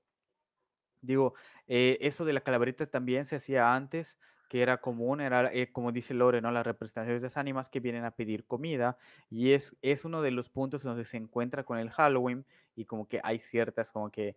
Digo, 1.01 1.35
eh, 1.67 1.97
eso 2.01 2.25
de 2.25 2.33
la 2.33 2.41
calaverita 2.41 2.87
también 2.87 3.25
se 3.25 3.35
hacía 3.35 3.75
antes, 3.75 4.17
que 4.49 4.61
era 4.61 4.77
común, 4.81 5.21
era 5.21 5.51
eh, 5.53 5.71
como 5.71 5.91
dice 5.91 6.13
Lore, 6.13 6.41
¿no? 6.41 6.51
Las 6.51 6.65
representaciones 6.65 7.21
de 7.21 7.27
las 7.27 7.37
ánimas 7.37 7.69
que 7.69 7.79
vienen 7.79 8.05
a 8.05 8.11
pedir 8.11 8.45
comida 8.45 8.97
y 9.29 9.53
es, 9.53 9.75
es 9.81 10.05
uno 10.05 10.21
de 10.21 10.31
los 10.31 10.49
puntos 10.49 10.83
donde 10.83 11.05
se 11.05 11.17
encuentra 11.17 11.63
con 11.63 11.77
el 11.77 11.91
Halloween 11.91 12.45
y 12.75 12.85
como 12.85 13.07
que 13.07 13.21
hay 13.23 13.39
ciertas 13.39 13.91
como 13.91 14.11
que 14.11 14.35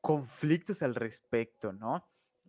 conflictos 0.00 0.82
al 0.82 0.94
respecto, 0.94 1.72
¿no? 1.72 2.06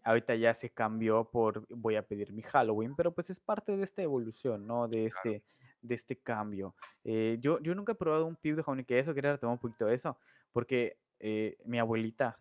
Ahorita 0.07 0.35
ya 0.35 0.53
se 0.53 0.69
cambió 0.69 1.25
por 1.29 1.67
voy 1.67 1.97
a 1.97 2.01
pedir 2.01 2.31
mi 2.31 2.41
Halloween, 2.41 2.95
pero 2.95 3.11
pues 3.11 3.29
es 3.29 3.41
parte 3.41 3.75
de 3.75 3.83
esta 3.83 4.01
evolución, 4.01 4.65
¿no? 4.65 4.87
De 4.87 5.07
este, 5.07 5.43
de 5.81 5.95
este 5.95 6.15
cambio. 6.15 6.75
Eh, 7.03 7.37
yo, 7.41 7.59
yo 7.59 7.75
nunca 7.75 7.91
he 7.91 7.95
probado 7.95 8.25
un 8.25 8.37
pib 8.37 8.55
de 8.55 8.63
jamón 8.63 8.79
y 8.79 8.85
queso, 8.85 9.13
quería 9.13 9.33
retomar 9.33 9.55
un 9.55 9.59
poquito 9.59 9.85
de 9.85 9.95
eso, 9.95 10.17
porque 10.53 10.97
eh, 11.19 11.57
mi 11.65 11.77
abuelita 11.77 12.39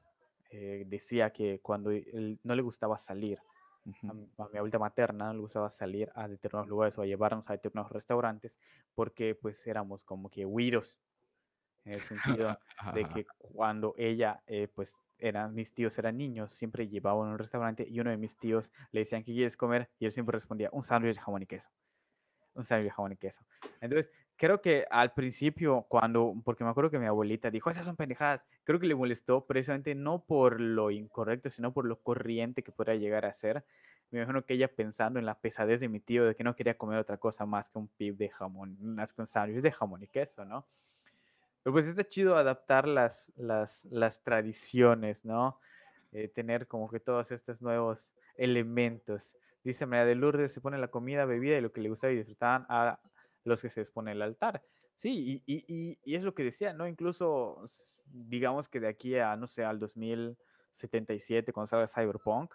eh, 0.50 0.84
decía 0.86 1.30
que 1.30 1.58
cuando 1.60 1.90
no 2.44 2.54
le 2.54 2.62
gustaba 2.62 2.98
salir, 2.98 3.40
a, 4.08 4.12
mi 4.12 4.28
abuelita 4.58 4.78
materna 4.78 5.26
no 5.26 5.34
le 5.34 5.40
gustaba 5.40 5.68
salir 5.68 6.08
a 6.14 6.28
determinados 6.28 6.68
lugares 6.68 6.96
o 6.98 7.02
a 7.02 7.06
llevarnos 7.06 7.50
a 7.50 7.54
determinados 7.54 7.90
restaurantes, 7.90 8.56
porque 8.94 9.34
pues 9.34 9.66
éramos 9.66 10.04
como 10.04 10.30
que 10.30 10.46
huiros, 10.46 11.00
en 11.84 11.94
el 11.94 12.00
sentido 12.00 12.56
de 12.94 13.08
que 13.08 13.26
cuando 13.38 13.92
ella 13.96 14.40
pues 14.72 14.92
eran, 15.18 15.54
mis 15.54 15.72
tíos 15.72 15.98
eran 15.98 16.16
niños, 16.16 16.52
siempre 16.52 16.88
llevaban 16.88 17.28
a 17.28 17.32
un 17.32 17.38
restaurante 17.38 17.86
y 17.88 18.00
uno 18.00 18.10
de 18.10 18.16
mis 18.16 18.36
tíos 18.36 18.70
le 18.92 19.00
decían, 19.00 19.22
¿qué 19.22 19.32
quieres 19.32 19.56
comer? 19.56 19.88
Y 19.98 20.06
él 20.06 20.12
siempre 20.12 20.34
respondía, 20.34 20.68
un 20.72 20.82
sándwich 20.82 21.14
de 21.14 21.20
jamón 21.20 21.42
y 21.42 21.46
queso. 21.46 21.70
Un 22.54 22.64
sándwich 22.64 22.90
de 22.90 22.94
jamón 22.94 23.12
y 23.12 23.16
queso. 23.16 23.44
Entonces, 23.80 24.12
creo 24.36 24.60
que 24.60 24.86
al 24.90 25.12
principio, 25.12 25.86
cuando, 25.88 26.34
porque 26.44 26.64
me 26.64 26.70
acuerdo 26.70 26.90
que 26.90 26.98
mi 26.98 27.06
abuelita 27.06 27.50
dijo, 27.50 27.70
esas 27.70 27.86
son 27.86 27.96
pendejadas, 27.96 28.44
creo 28.64 28.78
que 28.78 28.86
le 28.86 28.94
molestó 28.94 29.46
precisamente 29.46 29.94
no 29.94 30.24
por 30.24 30.60
lo 30.60 30.90
incorrecto, 30.90 31.50
sino 31.50 31.72
por 31.72 31.86
lo 31.86 32.00
corriente 32.00 32.62
que 32.62 32.72
podría 32.72 32.96
llegar 32.96 33.24
a 33.24 33.32
ser. 33.34 33.64
Me 34.10 34.20
imagino 34.20 34.44
que 34.44 34.54
ella 34.54 34.68
pensando 34.68 35.18
en 35.18 35.26
la 35.26 35.40
pesadez 35.40 35.80
de 35.80 35.88
mi 35.88 36.00
tío 36.00 36.24
de 36.24 36.36
que 36.36 36.44
no 36.44 36.54
quería 36.54 36.78
comer 36.78 36.98
otra 36.98 37.18
cosa 37.18 37.44
más 37.44 37.68
que 37.68 37.78
un 37.78 37.88
pib 37.88 38.16
de 38.16 38.28
jamón, 38.28 38.76
más 38.80 39.12
que 39.12 39.20
un 39.20 39.26
sándwich 39.26 39.62
de 39.62 39.72
jamón 39.72 40.02
y 40.02 40.06
queso, 40.06 40.44
¿no? 40.44 40.66
Pero 41.66 41.74
pues 41.74 41.86
está 41.88 42.04
chido 42.04 42.36
adaptar 42.36 42.86
las, 42.86 43.32
las, 43.34 43.84
las 43.86 44.22
tradiciones, 44.22 45.24
¿no? 45.24 45.58
Eh, 46.12 46.28
tener 46.28 46.68
como 46.68 46.88
que 46.88 47.00
todos 47.00 47.32
estos 47.32 47.60
nuevos 47.60 48.12
elementos. 48.36 49.36
Dice 49.64 49.84
María 49.84 50.04
de 50.04 50.14
Lourdes, 50.14 50.52
se 50.52 50.60
pone 50.60 50.78
la 50.78 50.92
comida, 50.92 51.24
bebida 51.24 51.58
y 51.58 51.60
lo 51.60 51.72
que 51.72 51.80
le 51.80 51.88
gustaba 51.88 52.12
y 52.12 52.18
disfrutaban 52.18 52.66
a 52.68 53.00
los 53.42 53.60
que 53.62 53.70
se 53.70 53.80
expone 53.80 54.12
el 54.12 54.22
altar. 54.22 54.62
Sí, 54.94 55.42
y, 55.44 55.66
y, 55.66 55.98
y, 56.04 56.14
es 56.14 56.22
lo 56.22 56.36
que 56.36 56.44
decía, 56.44 56.72
¿no? 56.72 56.86
Incluso, 56.86 57.64
digamos 58.12 58.68
que 58.68 58.78
de 58.78 58.86
aquí 58.86 59.16
a, 59.16 59.34
no 59.34 59.48
sé, 59.48 59.64
al 59.64 59.80
2077, 59.80 61.52
cuando 61.52 61.66
salga 61.66 61.88
Cyberpunk, 61.88 62.54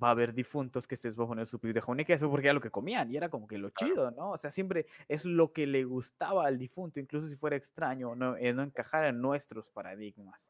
va 0.00 0.08
a 0.08 0.10
haber 0.12 0.32
difuntos 0.32 0.86
que 0.86 0.96
se 0.96 1.08
les 1.08 1.18
va 1.18 1.24
a 1.24 1.28
poner 1.28 1.46
su 1.46 1.58
de 1.58 1.80
jamón 1.80 2.00
y 2.00 2.04
queso 2.04 2.30
porque 2.30 2.46
era 2.46 2.54
lo 2.54 2.60
que 2.60 2.70
comían 2.70 3.10
y 3.10 3.16
era 3.16 3.28
como 3.28 3.46
que 3.46 3.58
lo 3.58 3.70
chido, 3.70 4.10
¿no? 4.10 4.30
O 4.30 4.38
sea, 4.38 4.50
siempre 4.50 4.86
es 5.08 5.24
lo 5.24 5.52
que 5.52 5.66
le 5.66 5.84
gustaba 5.84 6.46
al 6.46 6.58
difunto, 6.58 7.00
incluso 7.00 7.28
si 7.28 7.36
fuera 7.36 7.56
extraño, 7.56 8.14
no, 8.14 8.36
eh, 8.36 8.52
no 8.52 8.62
encajar 8.62 9.06
en 9.06 9.20
nuestros 9.20 9.68
paradigmas. 9.70 10.48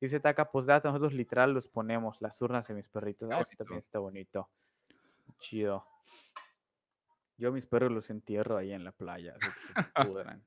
Dice 0.00 0.20
Taca, 0.20 0.50
postdata, 0.50 0.88
nosotros 0.88 1.14
literal 1.14 1.52
los 1.52 1.68
ponemos, 1.68 2.20
las 2.20 2.40
urnas 2.42 2.68
en 2.68 2.76
mis 2.76 2.88
perritos. 2.88 3.30
Ah, 3.32 3.40
eso 3.40 3.56
también 3.56 3.78
está 3.78 3.98
bonito. 3.98 4.50
Chido. 5.38 5.86
Yo 7.36 7.52
mis 7.52 7.66
perros 7.66 7.90
los 7.90 8.10
entierro 8.10 8.56
ahí 8.56 8.72
en 8.72 8.84
la 8.84 8.92
playa. 8.92 9.34
se 9.40 9.82
pudran. 10.12 10.44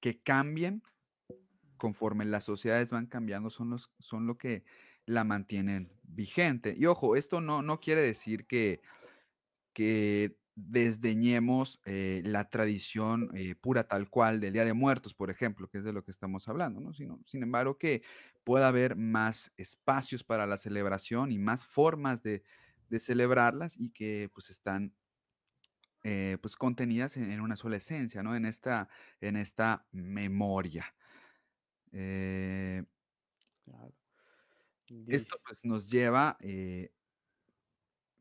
que 0.00 0.20
cambien 0.20 0.82
conforme 1.76 2.24
las 2.24 2.44
sociedades 2.44 2.90
van 2.90 3.06
cambiando, 3.06 3.50
son, 3.50 3.70
los, 3.70 3.90
son 3.98 4.26
lo 4.26 4.38
que 4.38 4.64
la 5.04 5.24
mantienen 5.24 5.92
vigente. 6.02 6.74
Y 6.76 6.86
ojo, 6.86 7.16
esto 7.16 7.40
no, 7.40 7.62
no 7.62 7.80
quiere 7.80 8.00
decir 8.00 8.46
que, 8.46 8.80
que 9.72 10.36
desdeñemos 10.54 11.80
eh, 11.84 12.22
la 12.24 12.48
tradición 12.48 13.30
eh, 13.34 13.54
pura 13.54 13.84
tal 13.84 14.08
cual 14.08 14.40
del 14.40 14.54
Día 14.54 14.64
de 14.64 14.72
Muertos, 14.72 15.12
por 15.12 15.30
ejemplo, 15.30 15.68
que 15.68 15.78
es 15.78 15.84
de 15.84 15.92
lo 15.92 16.02
que 16.02 16.10
estamos 16.10 16.48
hablando, 16.48 16.80
¿no? 16.80 16.94
Sino, 16.94 17.20
sin 17.26 17.42
embargo, 17.42 17.76
que 17.76 18.02
pueda 18.42 18.68
haber 18.68 18.96
más 18.96 19.52
espacios 19.58 20.24
para 20.24 20.46
la 20.46 20.56
celebración 20.56 21.30
y 21.30 21.38
más 21.38 21.66
formas 21.66 22.22
de, 22.22 22.42
de 22.88 23.00
celebrarlas 23.00 23.76
y 23.78 23.90
que 23.90 24.30
pues 24.34 24.50
están 24.50 24.94
eh, 26.02 26.38
pues 26.40 26.56
contenidas 26.56 27.16
en, 27.16 27.30
en 27.32 27.40
una 27.40 27.56
sola 27.56 27.76
esencia, 27.76 28.22
¿no? 28.22 28.36
En 28.36 28.44
esta, 28.46 28.88
en 29.20 29.36
esta 29.36 29.86
memoria. 29.92 30.94
Eh, 31.92 32.84
claro. 33.64 33.94
esto 35.06 35.38
pues 35.44 35.64
nos 35.64 35.88
lleva, 35.88 36.36
eh, 36.40 36.90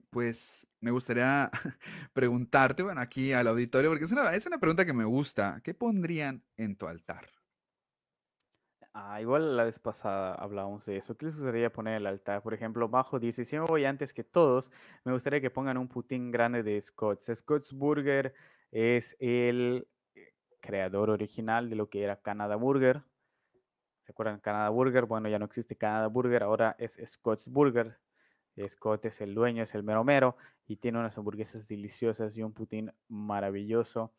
pues 0.10 0.68
me 0.80 0.92
gustaría 0.92 1.52
preguntarte, 2.14 2.84
bueno, 2.84 3.02
aquí 3.02 3.34
al 3.34 3.48
auditorio, 3.48 3.90
porque 3.90 4.06
es 4.06 4.12
una, 4.12 4.34
es 4.36 4.46
una 4.46 4.60
pregunta 4.60 4.86
que 4.86 4.94
me 4.94 5.04
gusta. 5.06 5.62
¿Qué 5.64 5.74
pondrían 5.74 6.44
en 6.58 6.76
tu 6.78 6.88
altar? 6.88 7.35
Ah, 8.98 9.20
igual 9.20 9.58
la 9.58 9.66
vez 9.66 9.78
pasada 9.78 10.36
hablábamos 10.36 10.86
de 10.86 10.96
eso. 10.96 11.18
¿Qué 11.18 11.26
les 11.26 11.36
gustaría 11.36 11.70
poner 11.70 11.96
en 11.96 12.02
el 12.02 12.08
altar? 12.08 12.42
Por 12.42 12.54
ejemplo, 12.54 12.88
Bajo 12.88 13.20
dice, 13.20 13.44
si 13.44 13.58
me 13.58 13.66
voy 13.66 13.84
antes 13.84 14.14
que 14.14 14.24
todos, 14.24 14.72
me 15.04 15.12
gustaría 15.12 15.42
que 15.42 15.50
pongan 15.50 15.78
un 15.78 15.90
putín 15.90 16.32
grande 16.32 16.64
de 16.64 16.82
Scott's. 16.82 17.30
Scott's 17.36 17.74
Burger 17.74 18.34
es 18.72 19.18
el 19.20 19.86
eh, 20.16 20.34
creador 20.62 21.10
original 21.10 21.70
de 21.70 21.76
lo 21.76 21.90
que 21.90 22.04
era 22.04 22.22
Canada 22.22 22.56
Burger. 22.56 23.04
¿Se 24.06 24.14
acuerdan 24.14 24.40
Canada 24.40 24.70
Burger? 24.70 25.06
Bueno, 25.06 25.28
ya 25.28 25.40
no 25.40 25.46
existe 25.46 25.76
Canada 25.76 26.08
Burger, 26.08 26.44
ahora 26.44 26.78
es 26.80 26.98
Scott's 27.06 27.50
Burger. 27.50 27.98
Scott 28.70 29.04
es 29.04 29.20
el 29.20 29.36
dueño, 29.36 29.64
es 29.64 29.76
el 29.76 29.84
mero 29.84 30.06
mero 30.06 30.38
y 30.68 30.78
tiene 30.78 31.00
unas 31.00 31.18
hamburguesas 31.18 31.68
deliciosas 31.68 32.38
y 32.38 32.44
un 32.44 32.54
putín 32.54 32.94
maravilloso. 33.10 34.14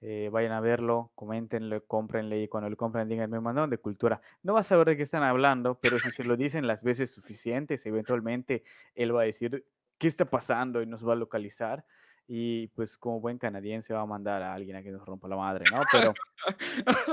Eh, 0.00 0.28
vayan 0.30 0.52
a 0.52 0.60
verlo, 0.60 1.10
coméntenlo, 1.16 1.84
cómprenle 1.84 2.40
y 2.42 2.46
cuando 2.48 2.70
lo 2.70 2.76
compren 2.76 3.08
díganme, 3.08 3.40
mandaron 3.40 3.68
de 3.70 3.78
cultura. 3.78 4.20
No 4.44 4.52
vas 4.54 4.66
a 4.66 4.68
saber 4.70 4.86
de 4.88 4.96
qué 4.96 5.02
están 5.02 5.24
hablando, 5.24 5.74
pero 5.80 5.98
si 5.98 6.12
se 6.12 6.22
lo 6.22 6.36
dicen 6.36 6.66
las 6.68 6.84
veces 6.84 7.10
suficientes, 7.10 7.84
eventualmente 7.84 8.62
él 8.94 9.14
va 9.14 9.22
a 9.22 9.24
decir 9.24 9.66
qué 9.98 10.06
está 10.06 10.24
pasando 10.24 10.80
y 10.82 10.86
nos 10.86 11.06
va 11.06 11.14
a 11.14 11.16
localizar. 11.16 11.84
Y 12.28 12.68
pues 12.68 12.96
como 12.96 13.20
buen 13.20 13.38
canadiense 13.38 13.92
va 13.94 14.02
a 14.02 14.06
mandar 14.06 14.42
a 14.42 14.54
alguien 14.54 14.76
a 14.76 14.82
que 14.82 14.90
nos 14.92 15.04
rompa 15.04 15.26
la 15.28 15.36
madre, 15.36 15.64
¿no? 15.72 15.80
Pero 15.90 16.12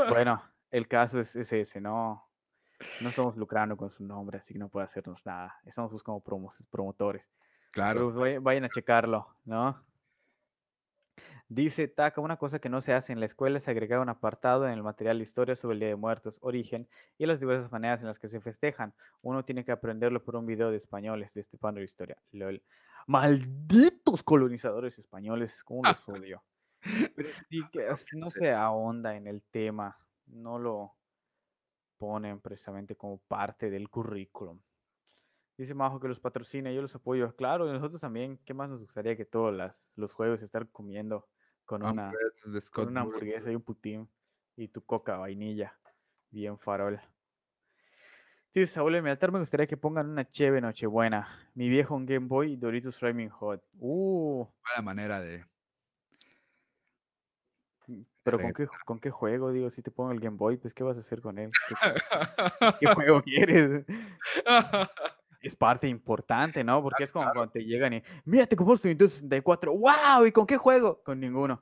bueno, 0.10 0.42
el 0.72 0.88
caso 0.88 1.20
es, 1.20 1.36
es 1.36 1.52
ese, 1.54 1.82
¿no? 1.82 2.28
No 3.02 3.10
estamos 3.10 3.36
lucrando 3.38 3.78
con 3.78 3.90
su 3.90 4.04
nombre, 4.04 4.38
así 4.40 4.54
que 4.54 4.60
no 4.60 4.68
puede 4.70 4.86
hacernos 4.86 5.26
nada. 5.26 5.56
Estamos 5.66 5.90
pues 5.92 6.04
como 6.04 6.22
promos- 6.22 6.62
promotores. 6.70 7.24
Claro. 7.72 8.12
Pero 8.14 8.20
vay- 8.20 8.38
vayan 8.40 8.66
a 8.66 8.70
checarlo, 8.70 9.28
¿no? 9.46 9.82
Dice 11.48 11.88
Taka, 11.88 12.22
una 12.22 12.38
cosa 12.38 12.58
que 12.58 12.70
no 12.70 12.82
se 12.82 12.94
hace 12.94 13.14
en 13.14 13.20
la 13.20 13.28
escuela 13.28 13.60
es 13.60 13.68
agregar 13.68 14.00
un 14.00 14.10
apartado 14.10 14.66
en 14.66 14.74
el 14.74 14.82
material 14.82 15.20
de 15.20 15.24
historia 15.24 15.56
sobre 15.56 15.76
el 15.76 15.80
Día 15.80 15.90
de 15.90 15.96
Muertos, 15.96 16.40
origen 16.42 16.88
y 17.20 17.28
las 17.28 17.40
diversas 17.40 17.72
maneras 17.72 18.02
en 18.02 18.08
las 18.08 18.18
que 18.18 18.30
se 18.30 18.42
festejan. 18.42 18.96
Uno 19.22 19.46
tiene 19.46 19.64
que 19.64 19.72
aprenderlo 19.72 20.24
por 20.24 20.36
un 20.36 20.48
video 20.48 20.72
de 20.72 20.78
españoles 20.78 21.36
de 21.36 21.42
Estefano 21.42 21.78
de 21.78 21.84
Historia. 21.84 22.18
LOL. 22.32 22.64
Malditos 23.06 24.24
colonizadores 24.24 24.98
españoles, 24.98 25.64
cómo 25.64 25.84
los 25.84 26.10
odio. 26.10 26.44
Pero 27.16 27.30
sí 27.48 27.62
que 27.72 27.94
no 28.14 28.32
se 28.32 28.52
ahonda 28.52 29.16
en 29.16 29.28
el 29.28 29.44
tema, 29.44 29.96
no 30.26 30.58
lo 30.58 30.96
ponen 32.00 32.42
precisamente 32.42 32.96
como 32.96 33.20
parte 33.20 33.70
del 33.70 33.90
currículum. 33.90 34.60
Dice 35.58 35.76
Majo 35.76 36.00
que 36.00 36.08
los 36.08 36.20
patrocina, 36.20 36.72
yo 36.72 36.82
los 36.82 36.96
apoyo. 36.96 37.36
Claro, 37.36 37.70
y 37.70 37.72
nosotros 37.72 38.02
también. 38.02 38.40
¿Qué 38.46 38.54
más 38.54 38.70
nos 38.70 38.82
gustaría 38.82 39.16
que 39.16 39.26
todos 39.26 39.54
las, 39.54 39.76
los 39.96 40.12
jueves 40.12 40.42
estar 40.42 40.68
comiendo 40.70 41.28
con 41.66 41.84
una, 41.84 42.12
Scott 42.60 42.88
una 42.90 43.04
Burger. 43.04 43.20
hamburguesa 43.22 43.52
y 43.52 43.56
un 43.56 43.62
putín 43.62 44.10
y 44.56 44.68
tu 44.68 44.82
coca 44.84 45.18
vainilla? 45.18 45.78
Bien 46.30 46.58
farol. 46.58 47.00
Dice 48.54 48.68
Saúl, 48.74 48.96
en 48.96 49.04
mi 49.04 49.10
altar 49.10 49.32
me 49.34 49.40
gustaría 49.40 49.68
que 49.68 49.76
pongan 49.76 50.10
una 50.10 50.30
cheve 50.32 50.62
nochebuena. 50.62 51.50
Mi 51.56 51.68
viejo 51.68 51.94
un 51.96 52.06
Game 52.06 52.28
Boy 52.28 52.54
y 52.54 52.56
Doritos 52.56 52.98
Flaming 52.98 53.30
Hot. 53.30 53.62
Uh, 53.80 54.46
Buena 54.64 54.82
manera 54.82 55.20
de. 55.20 55.46
pero 58.24 58.40
¿con 58.40 58.54
qué, 58.54 58.68
¿con 58.86 59.00
qué 59.00 59.12
juego? 59.12 59.52
Digo, 59.52 59.70
si 59.72 59.82
te 59.82 59.92
pongo 59.92 60.12
el 60.12 60.22
Game 60.22 60.38
Boy, 60.38 60.56
pues 60.58 60.74
¿qué 60.74 60.84
vas 60.84 60.96
a 60.98 61.02
hacer 61.02 61.22
con 61.22 61.38
él? 61.38 61.52
¿Qué, 62.80 62.88
qué 62.88 62.94
juego 62.94 63.22
quieres? 63.24 63.86
es 65.48 65.56
parte 65.56 65.88
importante, 65.88 66.64
¿no? 66.64 66.82
Porque 66.82 67.04
es 67.04 67.12
como 67.12 67.32
cuando 67.32 67.52
te 67.52 67.64
llegan 67.64 67.94
y, 67.94 68.04
mira, 68.26 68.48
te 68.48 68.56
compraste 68.56 68.88
Nintendo 68.88 69.12
64, 69.12 69.74
¡wow! 69.74 70.26
¿Y 70.26 70.32
con 70.32 70.46
qué 70.46 70.58
juego? 70.58 71.02
Con 71.04 71.20
ninguno. 71.20 71.62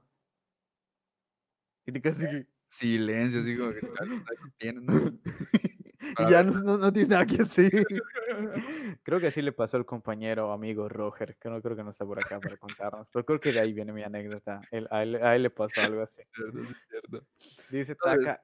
Y 1.85 1.91
te 1.91 2.01
quedas 2.01 2.21
así, 2.21 2.47
Silencio, 2.67 3.41
así 3.41 3.55
ya 6.29 6.43
no, 6.43 6.61
no, 6.61 6.77
no 6.77 6.93
tienes 6.93 7.09
nada 7.09 7.25
que 7.25 7.41
hacer. 7.41 7.71
creo 9.03 9.19
que 9.19 9.27
así 9.27 9.41
le 9.41 9.51
pasó 9.51 9.77
al 9.77 9.85
compañero 9.85 10.51
amigo 10.51 10.89
Roger, 10.89 11.35
que 11.37 11.49
no 11.49 11.61
creo 11.61 11.75
que 11.75 11.83
no 11.83 11.91
está 11.91 12.05
por 12.05 12.19
acá 12.19 12.39
para 12.39 12.57
contarnos, 12.57 13.07
pero 13.11 13.25
creo 13.25 13.39
que 13.39 13.51
de 13.51 13.59
ahí 13.59 13.73
viene 13.73 13.93
mi 13.93 14.03
anécdota. 14.03 14.61
Él- 14.71 14.87
a, 14.91 15.03
él, 15.03 15.15
a 15.15 15.35
él 15.35 15.43
le 15.43 15.49
pasó 15.49 15.81
algo 15.81 16.03
así. 16.03 16.21
Cierto, 16.33 16.65
sí 16.65 16.71
es 16.71 16.87
cierto. 16.87 17.25
Dice 17.69 17.95
Taka, 17.95 18.43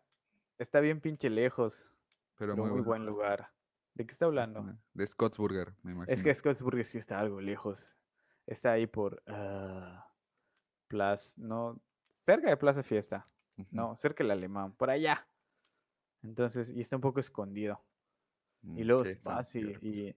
está 0.57 0.79
bien 0.79 0.99
pinche 0.99 1.29
lejos, 1.29 1.91
Pero 2.37 2.55
pero 2.55 2.67
muy, 2.67 2.81
buen 2.81 3.05
lugar. 3.05 3.49
¿De 3.99 4.05
qué 4.05 4.13
está 4.13 4.27
hablando? 4.27 4.65
De 4.93 5.05
Scottsburger, 5.05 5.73
me 5.83 5.91
imagino. 5.91 6.13
Es 6.13 6.23
que 6.23 6.33
Scottsburg 6.33 6.85
sí 6.85 6.97
está 6.97 7.19
algo 7.19 7.41
lejos. 7.41 7.97
Está 8.47 8.71
ahí 8.71 8.87
por 8.87 9.21
ah, 9.27 10.09
Plaza, 10.87 11.33
no, 11.35 11.81
cerca 12.25 12.49
de 12.49 12.55
Plaza 12.55 12.81
Fiesta, 12.81 13.25
no, 13.71 13.97
cerca 13.97 14.23
del 14.23 14.31
Alemán, 14.31 14.71
por 14.71 14.89
allá. 14.89 15.27
Entonces, 16.23 16.69
y 16.69 16.79
está 16.79 16.95
un 16.95 17.01
poco 17.01 17.19
escondido. 17.19 17.81
Y 18.63 18.83
Mm, 18.83 18.87
luego 18.87 19.03
qué 19.03 19.11
y, 19.11 19.15
fácil. 19.15 19.79
y, 19.81 20.15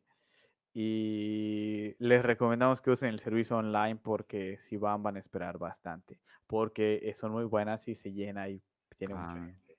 y 0.74 1.96
les 1.98 2.22
recomendamos 2.22 2.80
que 2.80 2.92
usen 2.92 3.08
el 3.08 3.18
servicio 3.18 3.56
online 3.56 3.96
porque 3.96 4.58
si 4.60 4.76
van, 4.76 5.02
van 5.02 5.16
a 5.16 5.18
esperar 5.18 5.58
bastante. 5.58 6.20
Porque 6.46 7.00
eh, 7.02 7.14
son 7.14 7.32
muy 7.32 7.44
buenas 7.46 7.88
y 7.88 7.96
se 7.96 8.12
llena 8.12 8.48
y 8.48 8.62
tiene 8.96 9.14
mucha 9.14 9.40
Ah, 9.40 9.44
gente. 9.44 9.74
qué 9.74 9.76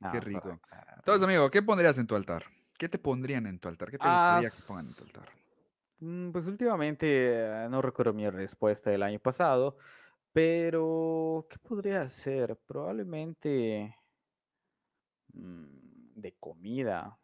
Nada 0.00 0.14
más 0.14 0.30
para 0.32 0.54
rico. 0.54 0.60
Entonces, 0.96 1.20
¿no? 1.20 1.26
amigo, 1.26 1.50
¿qué 1.50 1.62
pondrías 1.62 1.98
en 1.98 2.06
tu 2.06 2.16
altar? 2.16 2.44
¿Qué 2.80 2.88
te 2.88 2.98
pondrían 2.98 3.46
en 3.46 3.60
tu 3.60 3.68
altar? 3.68 3.92
¿Qué 3.92 3.98
te 4.00 4.08
Ah, 4.08 4.08
gustaría 4.08 4.50
que 4.50 4.60
pongan 4.62 4.88
en 4.88 4.94
tu 4.96 5.04
altar? 5.04 5.28
Mm, 5.98 6.32
Pues 6.32 6.46
últimamente 6.46 7.06
eh, 7.66 7.68
no 7.70 7.82
recuerdo 7.82 8.12
mi 8.14 8.28
respuesta 8.30 8.90
del 8.90 9.02
año 9.02 9.20
pasado, 9.20 9.76
pero 10.32 11.46
¿qué 11.50 11.58
podría 11.58 12.02
hacer? 12.02 12.58
Probablemente 12.66 13.96
mm, 15.34 16.20
de 16.20 16.32
comida. 16.38 17.18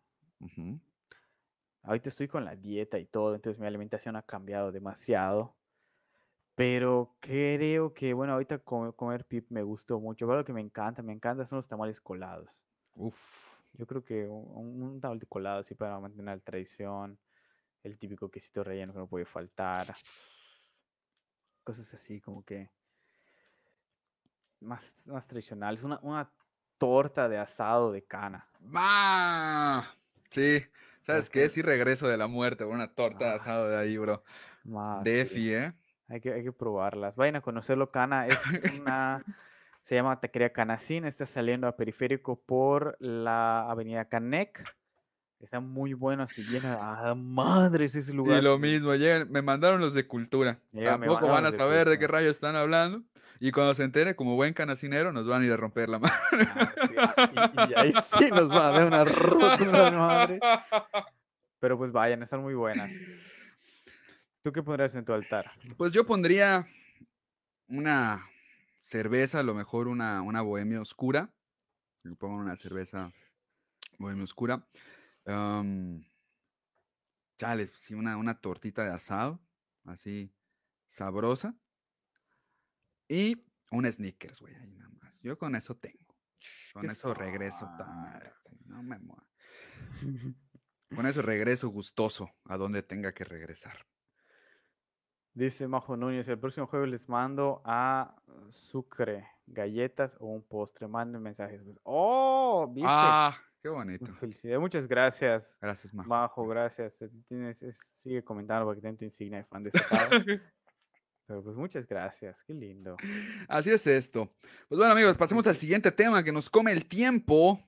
Ahorita 1.83 2.11
estoy 2.11 2.29
con 2.29 2.45
la 2.45 2.55
dieta 2.55 2.99
y 2.99 3.07
todo, 3.07 3.35
entonces 3.35 3.59
mi 3.59 3.67
alimentación 3.67 4.15
ha 4.17 4.23
cambiado 4.23 4.73
demasiado. 4.73 5.57
Pero 6.55 7.17
creo 7.21 7.95
que, 7.95 8.13
bueno, 8.15 8.33
ahorita 8.35 8.59
co- 8.61 8.95
comer 8.97 9.27
pip 9.27 9.47
me 9.51 9.63
gustó 9.63 10.01
mucho. 10.01 10.27
Pero 10.27 10.39
lo 10.41 10.45
que 10.45 10.53
me 10.53 10.61
encanta, 10.61 11.03
me 11.03 11.13
encanta 11.13 11.47
son 11.47 11.57
los 11.59 11.69
tamales 11.69 12.01
colados. 12.01 12.49
Uf. 12.97 13.56
Yo 13.79 13.87
creo 13.87 14.05
que 14.05 14.27
un, 14.27 14.83
un 14.83 15.01
tamal 15.01 15.18
de 15.18 15.27
colado 15.27 15.61
así 15.61 15.74
para 15.74 16.01
mantener 16.01 16.37
la 16.37 16.43
tradición, 16.43 17.18
el 17.83 17.99
típico 17.99 18.31
quesito 18.31 18.64
relleno 18.64 18.93
que 18.93 18.99
no 18.99 19.09
puede 19.09 19.24
faltar. 19.27 19.87
Cosas 21.62 21.93
así 21.95 22.20
como 22.20 22.45
que 22.45 22.70
más, 24.61 25.07
más 25.07 25.27
tradicionales. 25.27 25.83
Una, 25.83 25.99
una 26.03 26.31
torta 26.79 27.29
de 27.29 27.39
asado 27.39 27.93
de 27.93 28.05
cana. 28.05 28.49
¡Ma! 28.61 29.97
Sí, 30.31 30.64
¿sabes 31.03 31.31
qué? 31.31 31.49
Sí 31.49 31.62
regreso 31.62 32.09
de 32.09 32.16
la 32.16 32.27
muerte 32.27 32.64
por 32.64 32.74
una 32.74 32.95
torta 32.95 33.27
de 33.27 33.31
Ah, 33.33 33.35
asado 33.35 33.68
de 33.68 33.77
ahí, 33.77 33.97
bro. 33.99 34.22
Defi, 35.03 35.55
¿eh? 35.55 35.72
Hay 36.09 36.20
que, 36.20 36.33
hay 36.33 36.45
que 36.45 36.53
probarlas. 36.53 37.16
Vayan 37.16 37.37
a 37.37 37.41
conocerlo, 37.41 37.91
Cana. 37.91 38.27
Es 38.27 38.39
una. 38.81 39.24
Se 39.87 39.95
llama 39.95 40.18
Taquería 40.18 40.53
Canacín. 40.53 41.05
Está 41.05 41.26
saliendo 41.26 41.68
a 41.68 41.76
periférico 41.76 42.43
por 42.45 42.97
la 42.99 43.70
avenida 43.70 44.07
Canec. 44.07 44.64
Está 45.39 45.61
muy 45.61 45.93
bueno, 45.93 46.24
así 46.24 46.43
llena. 46.43 46.76
¡Ah, 46.80 47.14
madres 47.14 47.95
ese 47.95 48.11
Y 48.11 48.16
lugar! 48.16 48.43
lo 48.43 48.59
mismo, 48.59 48.97
llegan, 48.97 49.30
me 49.30 49.43
mandaron 49.43 49.80
los 49.80 49.95
de 49.95 50.09
cultura. 50.09 50.59
Me 50.72 50.82
Tampoco 50.82 51.28
van 51.28 51.47
a 51.47 51.53
saber 51.53 51.89
de 51.89 52.01
qué 52.01 52.09
rayos 52.09 52.32
están 52.32 52.57
hablando. 52.57 53.05
Y 53.39 53.53
cuando 53.53 53.76
se 53.76 53.84
entere, 53.84 54.16
como 54.16 54.34
buen 54.34 54.55
canacinero, 54.55 55.12
nos 55.12 55.24
van 55.24 55.43
a 55.43 55.45
ir 55.45 55.53
a 55.53 55.57
romper 55.57 55.89
la 55.89 56.01
mano. 56.01 56.14
Ah, 56.32 56.72
sí, 56.89 56.95
ah, 56.99 57.51
y, 57.68 57.70
y 57.70 57.74
ahí 57.76 57.93
sí 58.18 58.28
nos 58.30 58.51
va 58.51 58.68
a 58.68 58.72
dar 58.72 58.87
una 58.89 59.05
rota, 59.05 59.91
madre. 59.93 60.41
Pero 61.61 61.78
pues 61.78 61.93
vayan, 61.93 62.24
están 62.24 62.41
muy 62.43 62.55
buenas. 62.55 62.91
¿Tú 64.43 64.51
qué 64.51 64.64
pondrías 64.64 64.97
en 64.97 65.05
tu 65.05 65.12
altar? 65.12 65.53
Pues 65.76 65.93
yo 65.93 66.05
pondría 66.05 66.66
una 67.68 68.20
cerveza, 68.87 69.41
a 69.41 69.43
lo 69.43 69.55
mejor 69.55 69.89
una, 69.89 70.22
una 70.22 70.43
bohemia 70.43 70.80
oscura. 70.80 71.34
Le 72.05 72.14
pongo 72.14 72.37
una 72.37 72.57
cerveza 72.57 73.12
bohemia 73.99 74.24
oscura. 74.24 74.68
Chale, 77.39 77.70
sí, 77.76 77.95
una, 77.95 78.16
una 78.16 78.41
tortita 78.41 78.84
de 78.84 78.91
asado, 78.91 79.45
así 79.84 80.32
sabrosa. 80.87 81.59
Y 83.09 83.45
un 83.70 83.91
Snickers, 83.91 84.41
güey, 84.41 84.55
ahí 84.55 84.72
nada 84.72 84.91
más. 84.91 85.20
Yo 85.20 85.37
con 85.37 85.57
eso 85.57 85.76
tengo. 85.76 86.16
Con 86.72 86.89
eso 86.89 87.12
regreso, 87.12 87.66
madre, 87.66 88.32
sí, 88.45 88.57
no 88.66 88.82
me 88.82 88.99
muero. 88.99 89.26
Con 90.95 91.07
eso 91.07 91.22
regreso 91.22 91.68
gustoso 91.68 92.30
a 92.45 92.57
donde 92.57 92.82
tenga 92.82 93.12
que 93.12 93.24
regresar. 93.24 93.87
Dice 95.37 95.68
Majo 95.68 95.99
Núñez, 95.99 96.26
el 96.28 96.39
próximo 96.39 96.66
jueves 96.66 96.89
les 96.89 97.09
mando 97.11 97.61
a 97.66 98.16
Sucre, 98.49 99.28
galletas 99.47 100.16
o 100.18 100.28
un 100.28 100.43
postre. 100.43 100.89
Manden 100.89 101.22
mensajes. 101.22 101.62
pues. 101.62 101.78
¡Oh! 101.82 102.66
¿Viste? 102.72 102.89
Ah, 102.91 103.37
qué 103.62 103.68
bonito. 103.68 104.07
Felicidades. 104.14 104.59
Muchas 104.61 104.89
gracias, 104.89 105.59
Gracias, 105.61 105.93
Majo. 105.93 106.09
Majo. 106.09 106.47
Gracias. 106.47 106.97
Tienes, 107.28 107.62
es- 107.62 107.78
sigue 107.97 108.24
comentando 108.24 108.64
porque 108.64 108.80
tengo 108.80 108.97
tu 108.97 109.05
insignia 109.05 109.37
de 109.39 109.45
fan 109.45 109.62
destacado. 109.62 110.09
Pero 111.26 111.43
pues 111.43 111.55
muchas 111.57 111.87
gracias. 111.87 112.43
Qué 112.47 112.55
lindo. 112.55 112.97
Así 113.47 113.70
es 113.70 113.87
esto. 113.87 114.30
Pues 114.68 114.78
bueno, 114.78 114.93
amigos, 114.93 115.18
pasemos 115.18 115.47
al 115.47 115.57
siguiente 115.57 115.93
tema 115.93 116.24
que 116.24 116.32
nos 116.32 116.49
come 116.49 116.72
el 116.72 116.87
tiempo. 116.87 117.61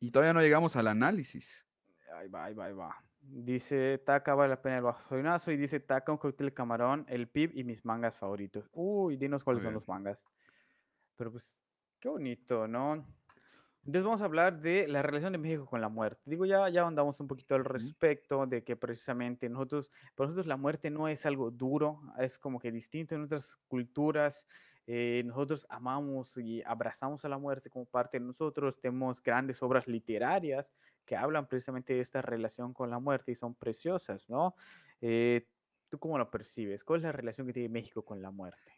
Y 0.00 0.10
todavía 0.10 0.32
no 0.32 0.40
llegamos 0.40 0.74
al 0.74 0.88
análisis. 0.88 1.64
Ahí 2.16 2.26
va, 2.28 2.46
ahí 2.46 2.54
va, 2.54 2.64
ahí 2.64 2.72
va. 2.72 3.04
Dice 3.32 3.98
Taca, 3.98 4.34
vale 4.34 4.50
la 4.50 4.60
pena 4.60 4.78
el 4.78 4.82
bajonazo. 4.82 5.52
Y 5.52 5.56
dice 5.56 5.78
Taca, 5.78 6.10
un 6.10 6.18
cóctel 6.18 6.52
camarón, 6.52 7.06
el 7.08 7.28
pib 7.28 7.52
y 7.54 7.62
mis 7.62 7.84
mangas 7.84 8.16
favoritos. 8.16 8.68
Uy, 8.72 9.16
dinos 9.16 9.44
cuáles 9.44 9.62
son 9.62 9.74
los 9.74 9.86
mangas. 9.86 10.20
Pero 11.16 11.30
pues, 11.30 11.56
qué 12.00 12.08
bonito, 12.08 12.66
¿no? 12.66 13.06
Entonces 13.84 14.04
vamos 14.04 14.20
a 14.20 14.24
hablar 14.24 14.60
de 14.60 14.88
la 14.88 15.00
relación 15.00 15.32
de 15.32 15.38
México 15.38 15.64
con 15.64 15.80
la 15.80 15.88
muerte. 15.88 16.20
Digo, 16.24 16.44
ya, 16.44 16.68
ya 16.68 16.86
andamos 16.86 17.20
un 17.20 17.28
poquito 17.28 17.54
al 17.54 17.64
respecto 17.64 18.44
de 18.46 18.62
que 18.64 18.76
precisamente 18.76 19.48
nosotros, 19.48 19.90
para 20.14 20.26
nosotros 20.26 20.46
la 20.46 20.56
muerte 20.56 20.90
no 20.90 21.08
es 21.08 21.24
algo 21.24 21.50
duro, 21.50 22.00
es 22.18 22.36
como 22.36 22.58
que 22.58 22.72
distinto 22.72 23.14
en 23.14 23.22
otras 23.22 23.56
culturas. 23.68 24.46
eh, 24.86 25.22
nosotros 25.24 25.66
amamos 25.70 26.36
y 26.36 26.62
abrazamos 26.64 27.24
a 27.24 27.28
la 27.28 27.38
muerte 27.38 27.70
como 27.70 27.84
parte 27.86 28.18
de 28.18 28.26
nosotros. 28.26 28.80
Tenemos 28.80 29.22
grandes 29.22 29.62
obras 29.62 29.86
literarias 29.86 30.74
que 31.10 31.16
hablan 31.16 31.48
precisamente 31.48 31.92
de 31.94 32.00
esta 32.02 32.22
relación 32.22 32.72
con 32.72 32.88
la 32.90 33.00
muerte 33.00 33.32
y 33.32 33.34
son 33.36 33.56
preciosas, 33.56 34.30
¿no? 34.30 34.54
Eh, 35.00 35.48
¿Tú 35.90 35.98
cómo 35.98 36.18
lo 36.18 36.30
percibes? 36.30 36.84
¿Cuál 36.84 37.00
es 37.00 37.04
la 37.04 37.12
relación 37.12 37.48
que 37.48 37.52
tiene 37.54 37.68
México 37.68 38.04
con 38.04 38.22
la 38.22 38.30
muerte? 38.30 38.72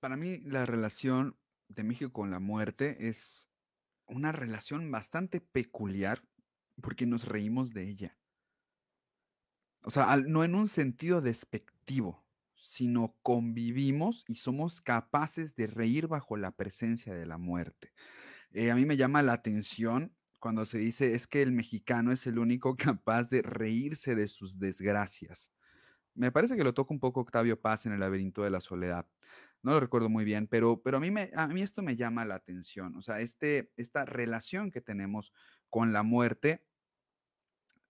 Para 0.00 0.16
mí, 0.16 0.38
la 0.38 0.64
relación 0.64 1.38
de 1.68 1.82
México 1.84 2.10
con 2.12 2.30
la 2.30 2.38
muerte 2.40 3.08
es 3.08 3.50
una 4.06 4.32
relación 4.32 4.90
bastante 4.90 5.40
peculiar 5.40 6.24
porque 6.82 7.06
nos 7.06 7.26
reímos 7.26 7.72
de 7.74 7.88
ella. 7.88 8.18
O 9.82 9.90
sea, 9.90 10.10
al- 10.10 10.30
no 10.30 10.44
en 10.44 10.54
un 10.54 10.68
sentido 10.68 11.20
despectivo, 11.20 12.26
sino 12.56 13.16
convivimos 13.22 14.24
y 14.26 14.36
somos 14.36 14.80
capaces 14.80 15.54
de 15.56 15.66
reír 15.68 16.08
bajo 16.08 16.36
la 16.36 16.50
presencia 16.52 17.14
de 17.14 17.26
la 17.26 17.38
muerte. 17.38 17.92
Eh, 18.52 18.72
a 18.72 18.76
mí 18.76 18.86
me 18.86 18.98
llama 18.98 19.22
la 19.22 19.34
atención 19.34 20.15
cuando 20.38 20.66
se 20.66 20.78
dice 20.78 21.14
es 21.14 21.26
que 21.26 21.42
el 21.42 21.52
mexicano 21.52 22.12
es 22.12 22.26
el 22.26 22.38
único 22.38 22.76
capaz 22.76 23.30
de 23.30 23.42
reírse 23.42 24.14
de 24.14 24.28
sus 24.28 24.58
desgracias. 24.58 25.50
Me 26.14 26.32
parece 26.32 26.56
que 26.56 26.64
lo 26.64 26.74
toca 26.74 26.94
un 26.94 27.00
poco 27.00 27.20
Octavio 27.20 27.60
Paz 27.60 27.86
en 27.86 27.92
El 27.92 28.00
laberinto 28.00 28.42
de 28.42 28.50
la 28.50 28.60
soledad. 28.60 29.06
No 29.62 29.72
lo 29.72 29.80
recuerdo 29.80 30.08
muy 30.08 30.24
bien, 30.24 30.46
pero, 30.46 30.80
pero 30.82 30.98
a, 30.98 31.00
mí 31.00 31.10
me, 31.10 31.30
a 31.34 31.46
mí 31.48 31.62
esto 31.62 31.82
me 31.82 31.96
llama 31.96 32.24
la 32.24 32.36
atención. 32.36 32.96
O 32.96 33.02
sea, 33.02 33.20
este, 33.20 33.70
esta 33.76 34.04
relación 34.04 34.70
que 34.70 34.80
tenemos 34.80 35.32
con 35.70 35.92
la 35.92 36.02
muerte, 36.02 36.64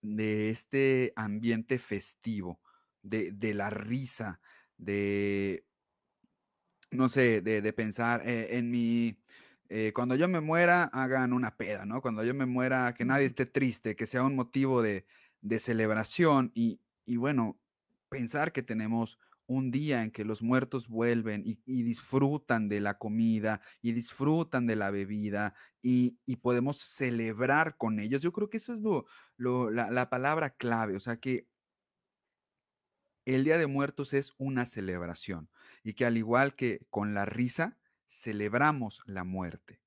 de 0.01 0.49
este 0.49 1.13
ambiente 1.15 1.79
festivo, 1.79 2.61
de, 3.01 3.31
de 3.31 3.53
la 3.53 3.69
risa, 3.69 4.39
de, 4.77 5.65
no 6.91 7.09
sé, 7.09 7.41
de, 7.41 7.61
de 7.61 7.73
pensar 7.73 8.27
eh, 8.27 8.57
en 8.57 8.71
mi, 8.71 9.19
eh, 9.69 9.91
cuando 9.93 10.15
yo 10.15 10.27
me 10.27 10.41
muera, 10.41 10.83
hagan 10.85 11.33
una 11.33 11.57
peda, 11.57 11.85
¿no? 11.85 12.01
Cuando 12.01 12.23
yo 12.23 12.33
me 12.33 12.45
muera, 12.45 12.93
que 12.93 13.05
nadie 13.05 13.25
esté 13.27 13.45
triste, 13.45 13.95
que 13.95 14.05
sea 14.07 14.23
un 14.23 14.35
motivo 14.35 14.81
de, 14.81 15.05
de 15.41 15.59
celebración 15.59 16.51
y, 16.55 16.81
y 17.05 17.17
bueno, 17.17 17.59
pensar 18.09 18.51
que 18.53 18.63
tenemos 18.63 19.19
un 19.47 19.71
día 19.71 20.03
en 20.03 20.11
que 20.11 20.25
los 20.25 20.41
muertos 20.41 20.87
vuelven 20.89 21.43
y, 21.45 21.61
y 21.65 21.83
disfrutan 21.83 22.67
de 22.69 22.81
la 22.81 22.97
comida 22.97 23.61
y 23.81 23.93
disfrutan 23.93 24.67
de 24.67 24.75
la 24.75 24.91
bebida 24.91 25.55
y, 25.81 26.19
y 26.25 26.37
podemos 26.37 26.77
celebrar 26.77 27.77
con 27.77 27.99
ellos. 27.99 28.21
Yo 28.21 28.33
creo 28.33 28.49
que 28.49 28.57
eso 28.57 28.73
es 28.73 28.81
lo, 28.81 29.05
lo- 29.37 29.69
la, 29.71 29.89
la 29.91 30.09
palabra 30.09 30.51
clave, 30.57 30.95
o 30.97 30.99
sea 30.99 31.17
que 31.17 31.47
el 33.25 33.43
Día 33.43 33.57
de 33.57 33.67
Muertos 33.67 34.13
es 34.13 34.33
una 34.37 34.65
celebración 34.65 35.49
y 35.83 35.93
que 35.93 36.05
al 36.05 36.17
igual 36.17 36.55
que 36.55 36.85
con 36.89 37.13
la 37.13 37.25
risa, 37.25 37.77
celebramos 38.07 39.01
la 39.05 39.23
muerte. 39.23 39.81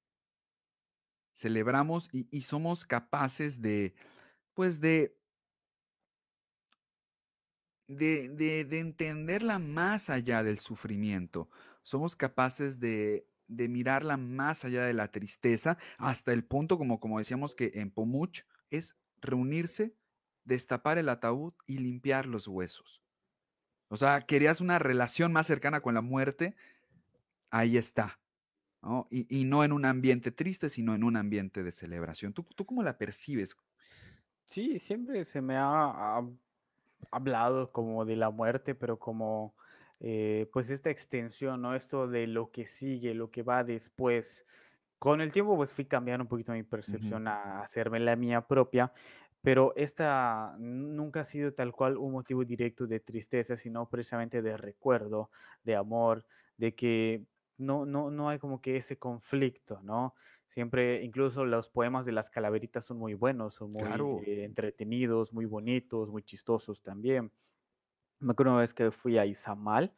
Celebramos 1.33 2.09
y, 2.13 2.43
somos 2.43 2.85
capaces 2.85 3.63
de, 3.63 3.95
pues 4.55 4.81
de, 4.81 5.17
de, 7.89 8.29
de, 8.29 8.65
de 8.65 8.79
entenderla 8.79 9.59
más 9.59 10.11
allá 10.11 10.43
del 10.43 10.59
sufrimiento. 10.59 11.49
Somos 11.83 12.15
capaces 12.15 12.79
de, 12.79 13.27
de 13.51 13.69
mirarla 13.69 14.17
más 14.17 14.65
allá 14.65 14.85
de 14.85 14.95
la 14.95 15.11
tristeza, 15.11 15.77
hasta 15.99 16.33
el 16.33 16.45
punto, 16.45 16.79
como, 16.79 17.01
como 17.01 17.19
decíamos 17.19 17.55
que 17.55 17.73
en 17.75 17.91
Pomuch, 17.91 18.43
es 18.71 18.97
reunirse, 19.21 19.95
destapar 20.45 20.99
el 20.99 21.09
ataúd 21.09 21.53
y 21.67 21.79
limpiar 21.79 22.27
los 22.27 22.47
huesos. 22.47 23.03
O 23.89 23.97
sea, 23.97 24.21
querías 24.23 24.61
una 24.61 24.79
relación 24.79 25.33
más 25.33 25.49
cercana 25.49 25.81
con 25.81 25.95
la 25.95 26.01
muerte, 26.01 26.55
ahí 27.51 27.77
está. 27.77 28.21
¿no? 28.83 29.07
Y, 29.11 29.27
y 29.41 29.45
no 29.45 29.65
en 29.65 29.73
un 29.73 29.85
ambiente 29.85 30.33
triste, 30.33 30.69
sino 30.69 30.95
en 30.95 31.05
un 31.05 31.17
ambiente 31.17 31.63
de 31.63 31.73
celebración. 31.73 32.33
¿Tú, 32.33 32.45
tú 32.57 32.65
cómo 32.65 32.83
la 32.83 32.97
percibes? 32.99 33.57
Sí, 34.45 34.79
siempre 34.79 35.25
se 35.25 35.41
me 35.41 35.57
ha, 35.57 36.19
ha 36.19 36.29
hablado 37.11 37.73
como 37.73 38.05
de 38.05 38.17
la 38.17 38.31
muerte, 38.31 38.75
pero 38.75 38.99
como 38.99 39.55
eh, 40.01 40.49
pues 40.53 40.71
esta 40.71 40.91
extensión, 40.91 41.63
¿no? 41.63 41.75
Esto 41.75 42.09
de 42.09 42.27
lo 42.27 42.51
que 42.51 42.67
sigue, 42.67 43.15
lo 43.15 43.31
que 43.31 43.43
va 43.43 43.65
después. 43.65 44.47
Con 44.99 45.21
el 45.21 45.33
tiempo 45.33 45.57
pues 45.57 45.73
fui 45.73 45.87
cambiando 45.87 46.25
un 46.25 46.29
poquito 46.29 46.53
mi 46.53 46.63
percepción 46.63 47.29
a 47.29 47.63
hacerme 47.63 48.01
la 48.01 48.17
mía 48.17 48.47
propia, 48.47 48.93
pero 49.43 49.73
esta 49.77 50.55
nunca 50.59 51.21
ha 51.21 51.25
sido 51.25 51.55
tal 51.55 51.73
cual 51.73 51.97
un 51.97 52.13
motivo 52.13 52.45
directo 52.45 52.87
de 52.87 53.01
tristeza, 53.01 53.57
sino 53.57 53.89
precisamente 53.89 54.43
de 54.43 54.57
recuerdo, 54.57 55.31
de 55.65 55.77
amor, 55.77 56.27
de 56.59 56.75
que 56.75 57.25
no, 57.61 57.87
no, 57.87 58.11
no 58.11 58.29
hay 58.29 58.39
como 58.39 58.61
que 58.61 58.77
ese 58.77 58.99
conflicto, 58.99 59.81
¿no? 59.83 60.15
Siempre, 60.49 61.03
incluso 61.05 61.45
los 61.45 61.71
poemas 61.71 62.05
de 62.07 62.13
las 62.13 62.31
calaveritas 62.31 62.85
son 62.87 62.99
muy 62.99 63.15
buenos, 63.15 63.55
son 63.55 63.73
muy 63.73 63.97
Claro. 63.97 64.21
eh, 64.27 64.45
entretenidos, 64.45 65.33
muy 65.33 65.45
bonitos, 65.47 66.11
muy 66.11 66.23
chistosos 66.23 66.83
también. 66.83 67.33
Me 68.19 68.33
acuerdo 68.33 68.53
una 68.53 68.61
vez 68.63 68.75
que 68.75 68.91
fui 68.91 69.19
a 69.19 69.27
Izamal, 69.27 69.95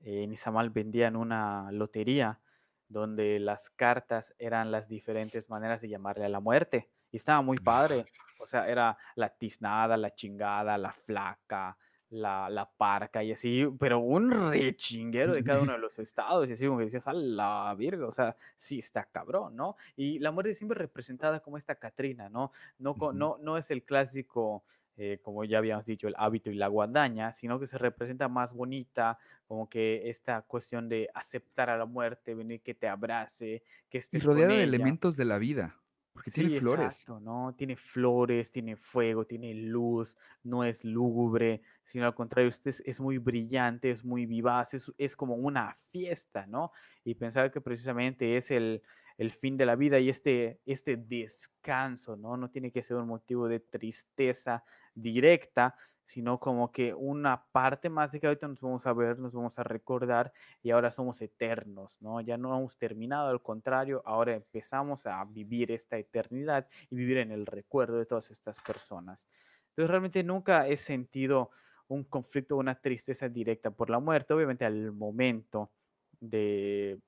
eh, 0.00 0.22
en 0.24 0.32
Izamal 0.32 0.70
vendían 0.70 1.16
una 1.16 1.70
lotería 1.72 2.40
donde 2.88 3.38
las 3.40 3.70
cartas 3.70 4.34
eran 4.38 4.70
las 4.70 4.88
diferentes 4.88 5.50
maneras 5.50 5.80
de 5.80 5.88
llamarle 5.88 6.24
a 6.24 6.28
la 6.28 6.40
muerte. 6.40 6.90
Y 7.10 7.16
estaba 7.16 7.42
muy 7.42 7.58
padre. 7.58 8.08
O 8.38 8.46
sea, 8.46 8.68
era 8.68 8.96
la 9.16 9.30
tiznada, 9.30 9.96
la 9.96 10.14
chingada, 10.14 10.78
la 10.78 10.92
flaca, 10.92 11.76
la, 12.10 12.48
la 12.50 12.70
parca 12.70 13.22
y 13.22 13.32
así, 13.32 13.64
pero 13.78 13.98
un 13.98 14.30
rechinguero 14.50 15.34
de 15.34 15.42
cada 15.44 15.60
uno 15.60 15.72
de 15.72 15.78
los 15.78 15.98
estados. 15.98 16.48
Y 16.48 16.52
así 16.52 16.66
como 16.66 16.78
que 16.78 16.84
decías, 16.84 17.06
a 17.08 17.12
la 17.12 17.74
virga, 17.76 18.06
o 18.06 18.12
sea, 18.12 18.36
sí 18.56 18.78
está 18.78 19.04
cabrón, 19.04 19.56
¿no? 19.56 19.76
Y 19.96 20.18
la 20.18 20.30
muerte 20.30 20.54
siempre 20.54 20.78
representada 20.78 21.40
como 21.40 21.58
esta 21.58 21.74
Catrina, 21.76 22.28
¿no? 22.28 22.52
No, 22.78 22.96
ujú. 22.96 23.12
no, 23.12 23.38
no 23.38 23.56
es 23.58 23.70
el 23.70 23.84
clásico 23.84 24.64
eh, 24.98 25.18
como 25.22 25.44
ya 25.44 25.58
habíamos 25.58 25.84
dicho, 25.84 26.08
el 26.08 26.14
hábito 26.16 26.50
y 26.50 26.54
la 26.54 26.68
guadaña, 26.68 27.32
sino 27.34 27.60
que 27.60 27.66
se 27.66 27.76
representa 27.76 28.28
más 28.28 28.54
bonita, 28.54 29.18
como 29.46 29.68
que 29.68 30.08
esta 30.08 30.40
cuestión 30.42 30.88
de 30.88 31.10
aceptar 31.14 31.68
a 31.68 31.76
la 31.76 31.84
muerte, 31.84 32.34
venir 32.34 32.62
que 32.62 32.74
te 32.74 32.88
abrace, 32.88 33.62
que 33.90 33.98
Y 34.10 34.18
estés 34.18 34.18
rodeada 34.18 34.64
de 34.64 34.64
elementos 34.64 35.16
de 35.16 35.24
la 35.24 35.38
vida, 35.38 35.76
porque 36.16 36.30
tiene 36.30 36.48
Sí, 36.48 36.60
flores. 36.60 37.04
exacto, 37.04 37.20
¿no? 37.20 37.54
Tiene 37.56 37.76
flores, 37.76 38.50
tiene 38.50 38.74
fuego, 38.76 39.26
tiene 39.26 39.52
luz, 39.54 40.16
no 40.42 40.64
es 40.64 40.82
lúgubre, 40.82 41.60
sino 41.84 42.06
al 42.06 42.14
contrario, 42.14 42.48
usted 42.48 42.70
es, 42.70 42.82
es 42.86 43.00
muy 43.00 43.18
brillante, 43.18 43.90
es 43.90 44.02
muy 44.02 44.24
vivaz, 44.24 44.72
es, 44.72 44.90
es 44.96 45.14
como 45.14 45.34
una 45.34 45.78
fiesta, 45.90 46.46
¿no? 46.46 46.72
Y 47.04 47.16
pensar 47.16 47.52
que 47.52 47.60
precisamente 47.60 48.38
es 48.38 48.50
el, 48.50 48.82
el 49.18 49.30
fin 49.30 49.58
de 49.58 49.66
la 49.66 49.76
vida 49.76 49.98
y 49.98 50.08
este, 50.08 50.60
este 50.64 50.96
descanso, 50.96 52.16
¿no? 52.16 52.38
No 52.38 52.50
tiene 52.50 52.72
que 52.72 52.82
ser 52.82 52.96
un 52.96 53.08
motivo 53.08 53.46
de 53.46 53.60
tristeza 53.60 54.64
directa, 54.94 55.76
sino 56.06 56.38
como 56.38 56.70
que 56.72 56.94
una 56.94 57.46
parte 57.52 57.90
más 57.90 58.12
de 58.12 58.20
que 58.20 58.28
ahorita 58.28 58.46
nos 58.48 58.60
vamos 58.60 58.86
a 58.86 58.92
ver, 58.92 59.18
nos 59.18 59.32
vamos 59.32 59.58
a 59.58 59.64
recordar 59.64 60.32
y 60.62 60.70
ahora 60.70 60.90
somos 60.90 61.20
eternos, 61.20 62.00
¿no? 62.00 62.20
Ya 62.20 62.38
no 62.38 62.56
hemos 62.56 62.78
terminado, 62.78 63.28
al 63.28 63.42
contrario, 63.42 64.02
ahora 64.06 64.34
empezamos 64.34 65.06
a 65.06 65.24
vivir 65.24 65.72
esta 65.72 65.98
eternidad 65.98 66.68
y 66.90 66.96
vivir 66.96 67.18
en 67.18 67.32
el 67.32 67.44
recuerdo 67.44 67.98
de 67.98 68.06
todas 68.06 68.30
estas 68.30 68.60
personas. 68.60 69.28
Entonces 69.70 69.90
realmente 69.90 70.22
nunca 70.22 70.68
he 70.68 70.76
sentido 70.76 71.50
un 71.88 72.04
conflicto 72.04 72.56
una 72.56 72.80
tristeza 72.80 73.28
directa 73.28 73.70
por 73.70 73.90
la 73.90 73.98
muerte, 73.98 74.34
obviamente 74.34 74.64
al 74.64 74.92
momento 74.92 75.72
de 76.20 77.00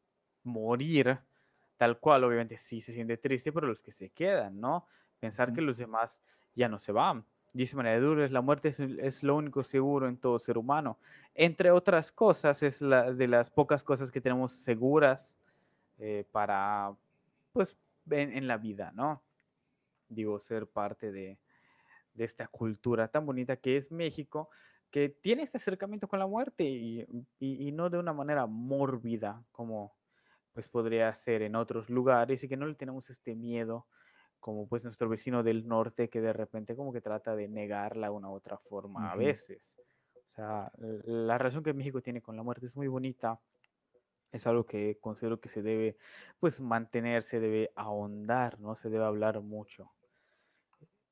morir, 0.45 1.19
tal 1.77 1.99
cual, 2.01 2.25
obviamente 2.25 2.57
sí 2.59 2.81
se 2.81 2.93
siente 2.93 3.17
triste, 3.17 3.53
pero 3.53 3.67
los 3.67 3.83
que 3.83 3.93
se 3.93 4.11
quedan, 4.11 4.61
¿no? 4.61 4.87
Pensar 5.21 5.53
que 5.53 5.61
los 5.63 5.79
demás 5.79 6.21
ya 6.55 6.69
no 6.69 6.79
se 6.79 6.93
van. 6.93 7.25
Dice 7.59 7.75
María 7.75 7.95
de 7.95 8.01
Lourdes, 8.03 8.31
la 8.31 8.41
muerte 8.41 8.73
es, 9.01 9.25
lo 9.25 9.35
único 9.35 9.65
seguro 9.65 10.07
en 10.07 10.17
todo 10.17 10.39
ser 10.39 10.57
humano 10.59 10.97
entre 11.35 11.73
otras 11.73 12.13
cosas, 12.13 12.63
es 12.63 12.81
la, 12.81 13.13
de 13.13 13.27
las 13.27 13.51
pocas 13.51 13.83
cosas 13.83 14.13
que 14.13 14.21
tenemos 14.21 14.53
seguras 14.53 15.37
eh, 15.99 16.25
para, 16.31 16.95
pues, 17.53 17.77
en, 18.11 18.37
en, 18.37 18.47
la 18.47 18.59
vida, 18.59 18.93
¿no? 18.95 19.25
Digo, 20.09 20.39
ser 20.39 20.69
parte 20.69 21.11
de, 21.11 21.37
de, 22.15 22.25
esta 22.25 22.47
cultura 22.47 23.09
tan 23.09 23.27
bonita 23.27 23.57
que 23.57 23.77
es 23.77 23.91
México, 23.91 24.51
que 24.93 25.09
tiene 25.09 25.43
este 25.43 25.57
acercamiento 25.57 26.07
con 26.07 26.21
la 26.21 26.29
muerte 26.29 26.63
y, 26.63 27.01
y, 27.41 27.67
y 27.69 27.73
no 27.73 27.91
de 27.91 27.99
una 27.99 28.13
manera 28.13 28.47
mórbida 28.47 29.43
como 29.51 29.97
pues 30.53 30.69
podría 30.69 31.13
ser 31.13 31.43
en 31.43 31.57
otros 31.57 31.91
lugares 31.91 32.45
y 32.45 32.49
que 32.49 32.57
no 32.57 32.67
le 32.67 32.77
tenemos 32.77 33.11
este 33.11 33.35
miedo 33.35 33.85
como 34.41 34.69
pues 34.69 34.85
nuestro 34.85 35.09
vecino 35.09 35.43
del 35.43 35.67
norte 35.67 36.09
que 36.09 36.21
de 36.21 36.33
repente 36.33 36.77
como 36.77 36.93
que 36.93 37.01
trata 37.01 37.37
de 37.37 37.49
negarla 37.49 38.09
de 38.09 38.13
una 38.15 38.31
u 38.31 38.35
otra 38.35 38.59
forma 38.59 39.11
a 39.13 39.17
ujú. 39.17 39.17
veces. 39.17 39.81
O 40.27 40.31
sea, 40.35 40.73
la 40.79 41.39
relación 41.39 41.65
que 41.65 41.75
México 41.75 42.01
tiene 42.03 42.23
con 42.23 42.37
la 42.37 42.43
muerte 42.43 42.67
es 42.67 42.77
muy 42.77 42.89
bonita, 42.89 43.41
es 44.33 44.47
algo 44.47 44.67
que 44.67 44.99
considero 45.01 45.41
que 45.41 45.49
se 45.49 45.63
debe 45.63 45.99
pues 46.39 46.61
mantener, 46.61 47.23
se 47.23 47.41
debe 47.41 47.73
ahondar, 47.77 48.61
¿no? 48.61 48.77
Se 48.77 48.91
debe 48.91 49.05
hablar 49.05 49.41
mucho. 49.43 49.93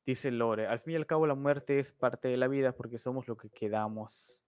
Dice 0.07 0.31
Lore, 0.31 0.67
al 0.69 0.81
fin 0.81 0.95
y 0.95 0.97
al 0.97 1.07
cabo 1.07 1.27
la 1.27 1.35
muerte 1.35 1.81
es 1.81 1.93
parte 1.93 2.29
de 2.29 2.37
la 2.37 2.47
vida 2.49 2.73
porque 2.73 2.99
somos 2.99 3.27
lo 3.27 3.37
que 3.37 3.51
quedamos, 3.51 4.41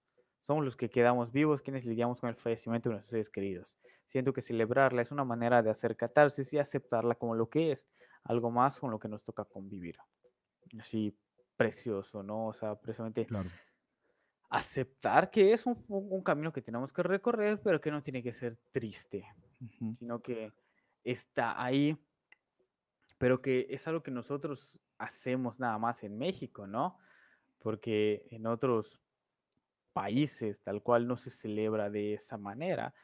somos 0.46 0.64
los 0.64 0.76
que 0.76 0.88
quedamos 0.88 1.32
vivos 1.32 1.62
quienes 1.62 1.84
lidiamos 1.84 2.20
con 2.20 2.28
el 2.30 2.36
fallecimiento 2.36 2.88
de 2.88 2.94
nuestros 2.94 3.10
seres 3.10 3.28
queridos. 3.30 3.80
Siento 4.06 4.32
que 4.32 4.40
celebrarla 4.42 5.02
es 5.02 5.10
una 5.10 5.24
manera 5.24 5.62
de 5.62 5.70
hacer 5.70 5.96
catarsis 5.96 6.52
y 6.52 6.58
aceptarla 6.58 7.16
como 7.16 7.34
lo 7.34 7.48
que 7.50 7.72
es, 7.72 7.90
algo 8.24 8.50
más 8.50 8.78
con 8.80 8.90
lo 8.90 8.98
que 8.98 9.08
nos 9.08 9.22
toca 9.22 9.44
convivir. 9.44 9.96
Así, 10.78 11.16
precioso, 11.56 12.22
¿no? 12.22 12.46
O 12.48 12.52
sea, 12.52 12.74
precisamente 12.74 13.26
Claro. 13.26 13.50
aceptar 14.50 15.30
que 15.30 15.52
es 15.52 15.66
un, 15.66 15.84
un, 15.88 16.22
camino 16.22 16.52
que 16.52 16.62
tenemos 16.62 16.92
que 16.92 17.02
recorrer, 17.02 17.60
pero 17.62 17.80
que 17.80 17.90
no 17.90 18.02
tiene 18.02 18.22
que 18.22 18.32
ser 18.32 18.56
triste, 18.72 19.26
sino 19.94 20.20
que 20.20 20.52
está 21.04 21.62
ahí, 21.62 21.96
pero 23.18 23.42
que 23.42 23.66
es 23.70 23.86
algo 23.88 24.02
que 24.02 24.10
nosotros 24.10 24.80
hacemos 24.98 25.58
nada 25.58 25.78
más 25.78 26.02
en 26.04 26.16
México, 26.16 26.66
¿no? 26.66 26.98
Porque 27.58 28.26
en 28.30 28.46
otros 28.46 29.00
países 29.92 30.60
tal 30.62 30.80
cual 30.80 31.08
no 31.08 31.16
se 31.16 31.30
celebra 31.30 31.90
de 31.90 32.14
esa 32.14 32.36
manera. 32.36 32.94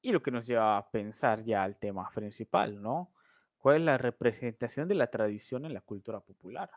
Y 0.00 0.12
lo 0.12 0.22
que 0.22 0.30
nos 0.30 0.46
lleva 0.46 0.78
a 0.78 0.90
pensar 0.90 1.44
ya 1.44 1.62
al 1.62 1.76
tema 1.76 2.08
principal, 2.14 2.80
¿no? 2.80 3.12
¿Cuál 3.58 3.76
es 3.76 3.82
la 3.82 3.98
representación 3.98 4.88
de 4.88 4.94
la 4.94 5.10
tradición 5.10 5.64
en 5.64 5.74
la 5.74 5.80
cultura 5.80 6.20
popular? 6.20 6.70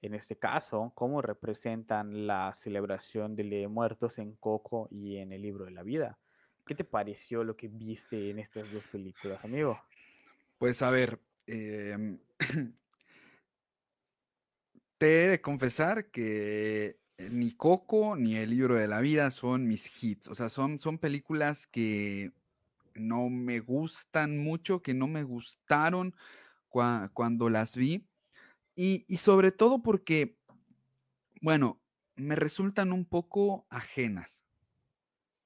En 0.00 0.14
este 0.14 0.38
caso, 0.38 0.92
¿cómo 0.94 1.22
representan 1.22 2.26
la 2.26 2.52
celebración 2.54 3.34
de 3.34 3.66
muertos 3.68 4.18
en 4.18 4.36
Coco 4.36 4.88
y 4.90 5.16
en 5.16 5.32
el 5.32 5.42
libro 5.42 5.64
de 5.64 5.72
la 5.72 5.82
vida? 5.82 6.18
¿Qué 6.66 6.74
te 6.74 6.84
pareció 6.84 7.42
lo 7.42 7.56
que 7.56 7.68
viste 7.68 8.30
en 8.30 8.38
estas 8.38 8.70
dos 8.70 8.84
películas, 8.92 9.42
amigo? 9.42 9.80
Pues 10.58 10.82
a 10.82 10.90
ver, 10.90 11.20
em, 11.46 12.18
te 14.98 15.24
he 15.24 15.28
de 15.28 15.40
confesar 15.40 16.10
que 16.10 17.00
ni 17.30 17.52
Coco 17.52 18.14
ni 18.14 18.36
el 18.36 18.50
libro 18.50 18.74
de 18.74 18.86
la 18.86 19.00
vida 19.00 19.30
son 19.30 19.66
mis 19.66 19.90
hits. 20.02 20.28
O 20.28 20.34
sea, 20.34 20.48
son, 20.48 20.78
son 20.78 20.98
películas 20.98 21.66
que 21.66 22.32
no 22.98 23.28
me 23.30 23.60
gustan 23.60 24.38
mucho, 24.38 24.82
que 24.82 24.94
no 24.94 25.08
me 25.08 25.24
gustaron 25.24 26.14
cua- 26.70 27.10
cuando 27.14 27.50
las 27.50 27.76
vi. 27.76 28.08
Y, 28.76 29.04
y 29.08 29.18
sobre 29.18 29.52
todo 29.52 29.82
porque, 29.82 30.38
bueno, 31.42 31.82
me 32.16 32.36
resultan 32.36 32.92
un 32.92 33.04
poco 33.04 33.66
ajenas. 33.70 34.42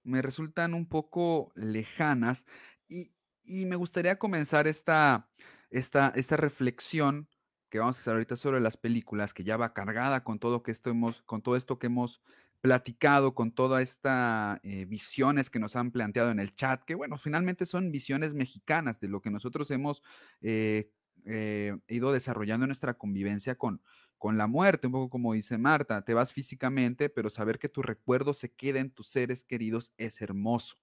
me 0.05 0.23
resultan 0.23 0.75
un 0.75 0.87
poco 0.89 1.53
lejanas 1.55 2.47
y, 2.89 3.13
y 3.45 3.67
me 3.67 3.77
gustaría 3.77 4.19
comenzar 4.19 4.67
esta, 4.67 5.31
esta, 5.71 6.13
esta 6.17 6.37
reflexión 6.37 7.29
que 7.71 7.79
vamos 7.79 7.97
a 7.99 8.01
hacer 8.01 8.13
ahorita 8.15 8.37
sobre 8.37 8.61
las 8.61 8.77
películas, 8.77 9.33
que 9.33 9.45
ya 9.45 9.57
va 9.57 9.73
cargada 9.73 10.25
con 10.25 10.39
todo, 10.39 10.63
que 10.63 10.73
esto 10.73 10.91
hemos, 10.91 11.23
con 11.23 11.41
todo 11.43 11.57
esto 11.57 11.79
que 11.79 11.87
hemos 11.87 12.21
platicado, 12.63 13.35
con 13.35 13.53
todas 13.53 13.83
estas 13.83 14.61
eh, 14.63 14.87
visiones 14.87 15.51
que 15.51 15.59
nos 15.59 15.77
han 15.77 15.91
planteado 15.91 16.31
en 16.31 16.41
el 16.41 16.55
chat, 16.55 16.83
que 16.85 16.95
bueno, 16.95 17.19
finalmente 17.19 17.67
son 17.67 17.93
visiones 17.93 18.35
mexicanas 18.35 19.01
de 19.01 19.09
lo 19.09 19.21
que 19.21 19.31
nosotros 19.33 19.71
hemos 19.73 20.03
eh, 20.43 20.91
eh, 21.27 21.77
ido 21.89 22.13
desarrollando 22.13 22.67
nuestra 22.67 22.95
convivencia 22.95 23.57
con, 23.57 23.83
con 24.17 24.39
la 24.39 24.47
muerte, 24.47 24.87
un 24.87 24.93
poco 24.93 25.11
como 25.11 25.35
dice 25.35 25.59
Marta, 25.59 26.05
te 26.05 26.15
vas 26.15 26.33
físicamente, 26.33 27.11
pero 27.11 27.31
saber 27.31 27.59
que 27.59 27.69
tu 27.69 27.83
recuerdo 27.83 28.33
se 28.33 28.53
queda 28.55 28.79
en 28.81 28.93
tus 28.93 29.09
seres 29.09 29.45
queridos 29.45 29.93
es 29.99 30.21
hermoso. 30.23 30.77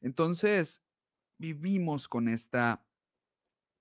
Entonces, 0.00 0.82
vivimos 1.38 2.08
con 2.08 2.28
esta 2.28 2.86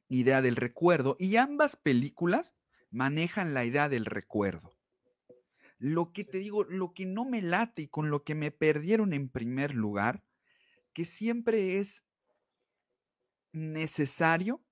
idea 0.10 0.42
del 0.42 0.56
recuerdo 0.56 1.18
y 1.20 1.36
ambas 1.38 1.76
películas 1.76 2.54
manejan 2.92 3.54
la 3.54 3.66
idea 3.66 3.90
del 3.90 4.06
recuerdo. 4.06 4.73
Lo 5.84 6.14
que 6.14 6.24
te 6.24 6.38
digo, 6.38 6.64
lo 6.64 6.94
que 6.94 7.06
no 7.06 7.26
me 7.26 7.42
late 7.42 7.82
y 7.82 7.88
con 7.90 8.10
lo 8.10 8.24
que 8.24 8.36
me 8.36 8.52
perdieron 8.52 9.12
en 9.12 9.28
primer 9.28 9.76
lugar, 9.76 10.24
que 10.94 11.04
siempre 11.04 11.80
es 11.80 12.06
necesario 13.52 14.64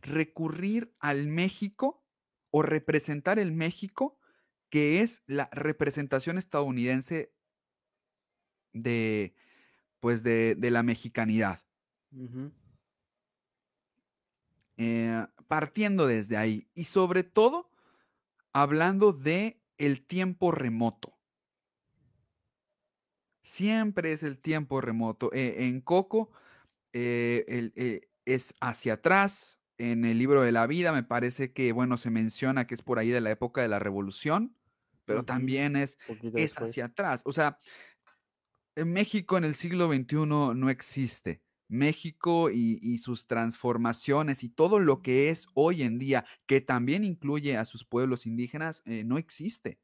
recurrir 0.00 0.94
al 1.00 1.26
México 1.26 2.04
o 2.52 2.62
representar 2.62 3.40
el 3.40 3.50
México 3.50 4.20
que 4.70 5.00
es 5.00 5.24
la 5.26 5.48
representación 5.50 6.38
estadounidense 6.38 7.34
de, 8.72 9.34
pues, 10.00 10.22
de, 10.22 10.56
de 10.56 10.70
la 10.70 10.82
mexicanidad. 10.84 11.64
Eh, 14.76 15.26
partiendo 15.48 16.06
desde 16.06 16.36
ahí 16.36 16.68
y 16.74 16.84
sobre 16.84 17.24
todo 17.24 17.70
hablando 18.52 19.12
de 19.12 19.63
el 19.78 20.06
tiempo 20.06 20.52
remoto. 20.52 21.18
Siempre 23.42 24.12
es 24.12 24.22
el 24.22 24.38
tiempo 24.38 24.80
remoto. 24.80 25.30
Eh, 25.32 25.66
en 25.66 25.80
Coco 25.80 26.30
eh, 26.92 27.44
el, 27.48 27.72
eh, 27.76 28.08
es 28.24 28.54
hacia 28.60 28.94
atrás. 28.94 29.58
En 29.76 30.04
el 30.04 30.18
libro 30.18 30.42
de 30.42 30.52
la 30.52 30.66
vida 30.66 30.92
me 30.92 31.02
parece 31.02 31.52
que, 31.52 31.72
bueno, 31.72 31.96
se 31.96 32.10
menciona 32.10 32.66
que 32.66 32.74
es 32.74 32.82
por 32.82 32.98
ahí 32.98 33.10
de 33.10 33.20
la 33.20 33.30
época 33.30 33.60
de 33.60 33.68
la 33.68 33.80
revolución, 33.80 34.56
pero 35.04 35.24
también 35.24 35.76
es, 35.76 35.98
es 36.34 36.56
hacia 36.58 36.86
atrás. 36.86 37.22
O 37.24 37.32
sea, 37.32 37.58
en 38.76 38.92
México 38.92 39.36
en 39.36 39.44
el 39.44 39.54
siglo 39.54 39.92
XXI 39.92 40.16
no 40.26 40.70
existe. 40.70 41.43
México 41.68 42.50
y, 42.50 42.78
y 42.82 42.98
sus 42.98 43.26
transformaciones 43.26 44.44
y 44.44 44.48
todo 44.48 44.78
lo 44.80 45.02
que 45.02 45.30
es 45.30 45.46
hoy 45.54 45.82
en 45.82 45.98
día, 45.98 46.24
que 46.46 46.60
también 46.60 47.04
incluye 47.04 47.56
a 47.56 47.64
sus 47.64 47.84
pueblos 47.84 48.26
indígenas, 48.26 48.82
eh, 48.86 49.04
no 49.04 49.18
existe. 49.18 49.78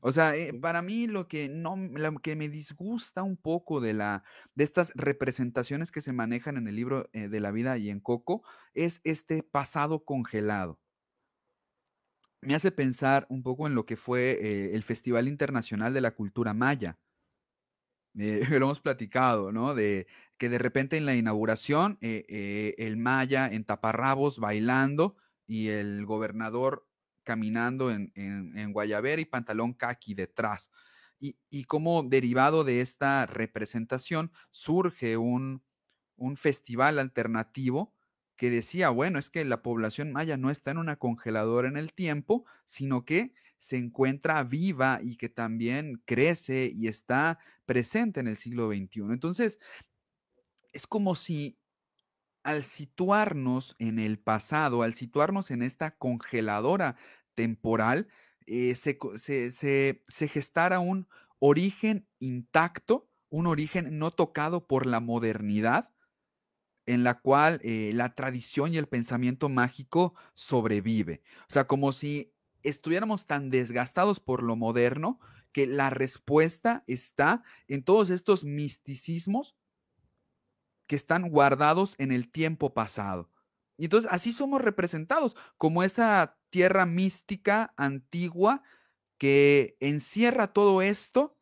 O 0.00 0.12
sea, 0.12 0.36
eh, 0.36 0.52
para 0.54 0.82
mí 0.82 1.06
lo 1.08 1.26
que 1.28 1.48
no, 1.48 1.76
lo 1.76 2.12
que 2.20 2.36
me 2.36 2.48
disgusta 2.48 3.22
un 3.22 3.36
poco 3.36 3.80
de 3.80 3.94
la, 3.94 4.24
de 4.54 4.64
estas 4.64 4.92
representaciones 4.94 5.90
que 5.90 6.00
se 6.02 6.12
manejan 6.12 6.56
en 6.56 6.68
el 6.68 6.76
libro 6.76 7.08
eh, 7.12 7.28
de 7.28 7.40
la 7.40 7.50
vida 7.50 7.78
y 7.78 7.90
en 7.90 8.00
Coco 8.00 8.42
es 8.74 9.00
este 9.04 9.42
pasado 9.42 10.04
congelado. 10.04 10.80
Me 12.40 12.54
hace 12.54 12.70
pensar 12.70 13.26
un 13.28 13.42
poco 13.42 13.66
en 13.66 13.74
lo 13.74 13.84
que 13.86 13.96
fue 13.96 14.30
eh, 14.40 14.74
el 14.74 14.82
Festival 14.82 15.28
Internacional 15.28 15.92
de 15.94 16.00
la 16.00 16.12
Cultura 16.14 16.54
Maya. 16.54 16.98
Eh, 18.18 18.40
lo 18.50 18.56
hemos 18.66 18.80
platicado, 18.80 19.52
¿no? 19.52 19.74
De 19.74 20.06
que 20.38 20.48
de 20.48 20.58
repente 20.58 20.96
en 20.96 21.06
la 21.06 21.14
inauguración 21.14 21.98
eh, 22.00 22.24
eh, 22.28 22.74
el 22.78 22.96
Maya 22.96 23.46
en 23.46 23.64
taparrabos 23.64 24.38
bailando 24.38 25.16
y 25.46 25.68
el 25.68 26.04
gobernador 26.06 26.86
caminando 27.24 27.90
en, 27.90 28.12
en, 28.14 28.56
en 28.56 28.72
guayabera 28.72 29.20
y 29.20 29.24
pantalón 29.24 29.72
caqui 29.72 30.14
detrás. 30.14 30.70
Y, 31.18 31.38
y 31.48 31.64
como 31.64 32.02
derivado 32.02 32.64
de 32.64 32.80
esta 32.82 33.24
representación 33.26 34.30
surge 34.50 35.16
un, 35.16 35.62
un 36.16 36.36
festival 36.36 36.98
alternativo 36.98 37.94
que 38.36 38.50
decía, 38.50 38.90
bueno, 38.90 39.18
es 39.18 39.30
que 39.30 39.44
la 39.44 39.62
población 39.62 40.12
maya 40.12 40.36
no 40.36 40.50
está 40.50 40.70
en 40.70 40.78
una 40.78 40.96
congeladora 40.96 41.68
en 41.68 41.76
el 41.78 41.94
tiempo, 41.94 42.44
sino 42.66 43.04
que 43.06 43.32
se 43.66 43.78
encuentra 43.78 44.44
viva 44.44 45.00
y 45.02 45.16
que 45.16 45.28
también 45.28 46.00
crece 46.04 46.70
y 46.72 46.86
está 46.86 47.40
presente 47.64 48.20
en 48.20 48.28
el 48.28 48.36
siglo 48.36 48.68
XXI. 48.68 49.00
Entonces, 49.10 49.58
es 50.72 50.86
como 50.86 51.16
si 51.16 51.58
al 52.44 52.62
situarnos 52.62 53.74
en 53.80 53.98
el 53.98 54.20
pasado, 54.20 54.82
al 54.82 54.94
situarnos 54.94 55.50
en 55.50 55.62
esta 55.62 55.96
congeladora 55.96 56.94
temporal, 57.34 58.06
eh, 58.46 58.76
se, 58.76 60.28
gestara 60.28 60.78
un 60.78 61.08
origen 61.40 62.06
intacto, 62.20 63.10
un 63.30 63.48
origen 63.48 63.98
no 63.98 64.12
tocado 64.12 64.68
por 64.68 64.86
la 64.86 65.00
modernidad, 65.00 65.92
en 66.86 67.02
la 67.02 67.18
cual 67.18 67.58
eh, 67.64 67.90
la 67.94 68.14
tradición 68.14 68.72
y 68.72 68.76
el 68.76 68.86
pensamiento 68.86 69.48
mágico 69.48 70.14
sobrevive. 70.34 71.24
O 71.48 71.52
sea, 71.52 71.66
como 71.66 71.92
si 71.92 72.32
estuviéramos 72.68 73.26
tan 73.26 73.50
desgastados 73.50 74.20
por 74.20 74.42
lo 74.42 74.56
moderno 74.56 75.20
que 75.52 75.66
la 75.66 75.90
respuesta 75.90 76.84
está 76.86 77.42
en 77.68 77.82
todos 77.82 78.10
estos 78.10 78.44
misticismos 78.44 79.56
que 80.86 80.96
están 80.96 81.30
guardados 81.30 81.94
en 81.98 82.12
el 82.12 82.30
tiempo 82.30 82.74
pasado. 82.74 83.30
Y 83.78 83.84
entonces 83.84 84.10
así 84.12 84.32
somos 84.32 84.62
representados, 84.62 85.36
como 85.56 85.82
esa 85.82 86.38
tierra 86.50 86.86
mística 86.86 87.74
antigua 87.76 88.62
que 89.18 89.76
encierra 89.80 90.52
todo 90.52 90.82
esto 90.82 91.36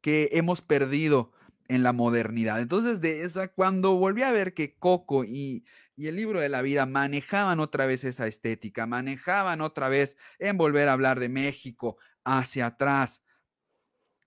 que 0.00 0.28
hemos 0.32 0.60
perdido 0.60 1.32
en 1.68 1.82
la 1.82 1.92
modernidad. 1.92 2.60
Entonces, 2.60 3.00
de 3.00 3.22
esa, 3.22 3.48
cuando 3.48 3.96
volví 3.96 4.22
a 4.22 4.32
ver 4.32 4.54
que 4.54 4.74
Coco 4.74 5.24
y, 5.24 5.64
y 5.96 6.08
el 6.08 6.16
libro 6.16 6.40
de 6.40 6.48
la 6.48 6.62
vida 6.62 6.86
manejaban 6.86 7.60
otra 7.60 7.86
vez 7.86 8.04
esa 8.04 8.26
estética, 8.26 8.86
manejaban 8.86 9.60
otra 9.60 9.88
vez 9.88 10.16
en 10.38 10.58
volver 10.58 10.88
a 10.88 10.92
hablar 10.94 11.20
de 11.20 11.28
México 11.28 11.98
hacia 12.24 12.66
atrás, 12.66 13.22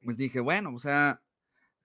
pues 0.03 0.17
dije, 0.17 0.39
bueno, 0.39 0.73
o 0.75 0.79
sea, 0.79 1.23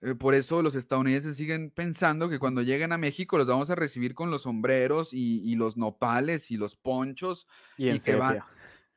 eh, 0.03 0.14
por 0.14 0.35
eso 0.35 0.62
los 0.62 0.74
estadounidenses 0.74 1.37
siguen 1.37 1.70
pensando 1.70 2.28
que 2.28 2.39
cuando 2.39 2.62
lleguen 2.62 2.93
a 2.93 2.99
México 2.99 3.39
los 3.39 3.47
vamos 3.47 3.70
a 3.70 3.74
recibir 3.76 4.14
con 4.14 4.30
los 4.30 4.43
sombreros 4.45 5.12
y, 5.14 5.41
y 5.43 5.57
los 5.57 5.76
nopales 5.76 6.51
y 6.51 6.57
los 6.57 6.76
ponchos 6.76 7.47
Y 7.76 7.91
en 7.91 7.97
y 7.97 8.01
que 8.01 8.16
van 8.16 8.39
sepia. 8.39 8.47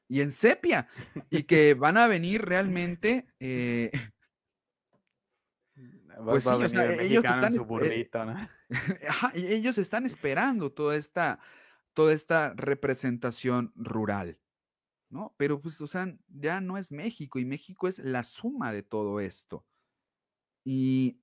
y 0.10 0.22
en 0.22 0.32
sepia 0.32 0.90
y 1.32 1.44
que 1.44 1.76
van 1.76 1.98
a 1.98 2.08
venir 2.08 2.44
realmente 2.44 3.28
eh, 3.40 3.92
pues 6.28 6.43
va 6.47 6.53
a 6.53 6.57
sí, 6.57 6.63
o 6.63 6.70
venir 6.70 6.70
sea, 6.70 6.86
el 6.86 6.99
e- 6.99 7.05
ellos 7.05 7.28
están 7.30 7.66
eh, 7.76 8.07
ellos 9.34 9.78
están 9.78 10.05
esperando 10.05 10.72
toda 10.72 10.95
esta 10.95 11.39
toda 11.93 12.13
esta 12.13 12.53
representación 12.55 13.74
rural, 13.76 14.39
¿no? 15.09 15.36
Pero 15.38 15.61
pues, 15.61 15.82
o 15.82 15.88
sea, 15.88 16.18
ya 16.30 16.61
no 16.61 16.78
es 16.78 16.91
México 16.91 17.39
y 17.39 17.45
México 17.45 17.88
es 17.88 17.99
la 17.99 18.24
suma 18.24 18.74
de 18.74 18.84
todo 18.84 19.20
esto. 19.22 19.66
Y 20.63 21.22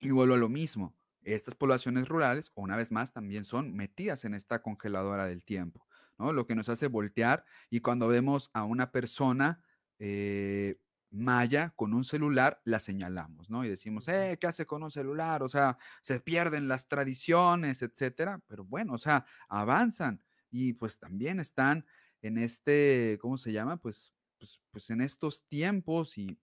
Y 0.00 0.10
vuelvo 0.10 0.34
a 0.34 0.38
lo 0.38 0.48
mismo. 0.48 0.96
Estas 1.22 1.54
poblaciones 1.56 2.08
rurales, 2.08 2.52
una 2.54 2.76
vez 2.76 2.92
más, 2.92 3.12
también 3.12 3.44
son 3.44 3.74
metidas 3.74 4.24
en 4.24 4.34
esta 4.34 4.62
congeladora 4.62 5.26
del 5.26 5.44
tiempo, 5.44 5.86
¿no? 6.18 6.32
Lo 6.32 6.46
que 6.46 6.54
nos 6.56 6.68
hace 6.68 6.88
voltear 6.88 7.44
y 7.70 7.80
cuando 7.80 8.08
vemos 8.08 8.50
a 8.54 8.64
una 8.64 8.92
persona 8.92 9.62
eh, 9.98 10.78
maya 11.10 11.72
con 11.76 11.94
un 11.94 12.04
celular, 12.04 12.60
la 12.64 12.78
señalamos, 12.78 13.50
¿no? 13.50 13.64
Y 13.64 13.68
decimos, 13.68 14.08
eh, 14.08 14.38
¿qué 14.40 14.46
hace 14.46 14.66
con 14.66 14.82
un 14.82 14.90
celular? 14.90 15.42
O 15.42 15.48
sea, 15.48 15.78
se 16.02 16.20
pierden 16.20 16.68
las 16.68 16.88
tradiciones, 16.88 17.82
etcétera. 17.82 18.42
Pero 18.46 18.64
bueno, 18.64 18.94
o 18.94 18.98
sea, 18.98 19.26
avanzan 19.48 20.22
y 20.50 20.74
pues 20.74 20.98
también 20.98 21.40
están 21.40 21.86
en 22.22 22.38
este, 22.38 23.18
¿cómo 23.20 23.38
se 23.38 23.52
llama? 23.52 23.76
Pues, 23.78 24.14
pues, 24.38 24.60
pues 24.70 24.90
en 24.90 25.00
estos 25.00 25.46
tiempos 25.46 26.18
y 26.18 26.38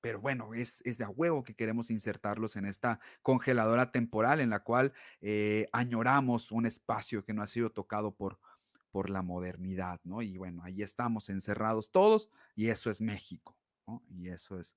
pero 0.00 0.20
bueno, 0.20 0.54
es, 0.54 0.80
es 0.84 0.96
de 0.98 1.04
a 1.04 1.10
huevo 1.10 1.42
que 1.44 1.54
queremos 1.54 1.90
insertarlos 1.90 2.56
en 2.56 2.64
esta 2.66 3.00
congeladora 3.22 3.92
temporal 3.92 4.40
en 4.40 4.50
la 4.50 4.60
cual 4.60 4.94
eh, 5.20 5.68
añoramos 5.72 6.52
un 6.52 6.64
espacio 6.66 7.24
que 7.24 7.34
no 7.34 7.42
ha 7.42 7.46
sido 7.46 7.70
tocado 7.70 8.14
por, 8.14 8.40
por 8.90 9.10
la 9.10 9.22
modernidad, 9.22 10.00
¿no? 10.04 10.22
Y 10.22 10.38
bueno, 10.38 10.62
ahí 10.64 10.82
estamos 10.82 11.28
encerrados 11.28 11.90
todos 11.92 12.30
y 12.56 12.68
eso 12.68 12.90
es 12.90 13.00
México, 13.02 13.58
¿no? 13.90 14.02
Y 14.08 14.28
eso 14.28 14.58
es 14.58 14.74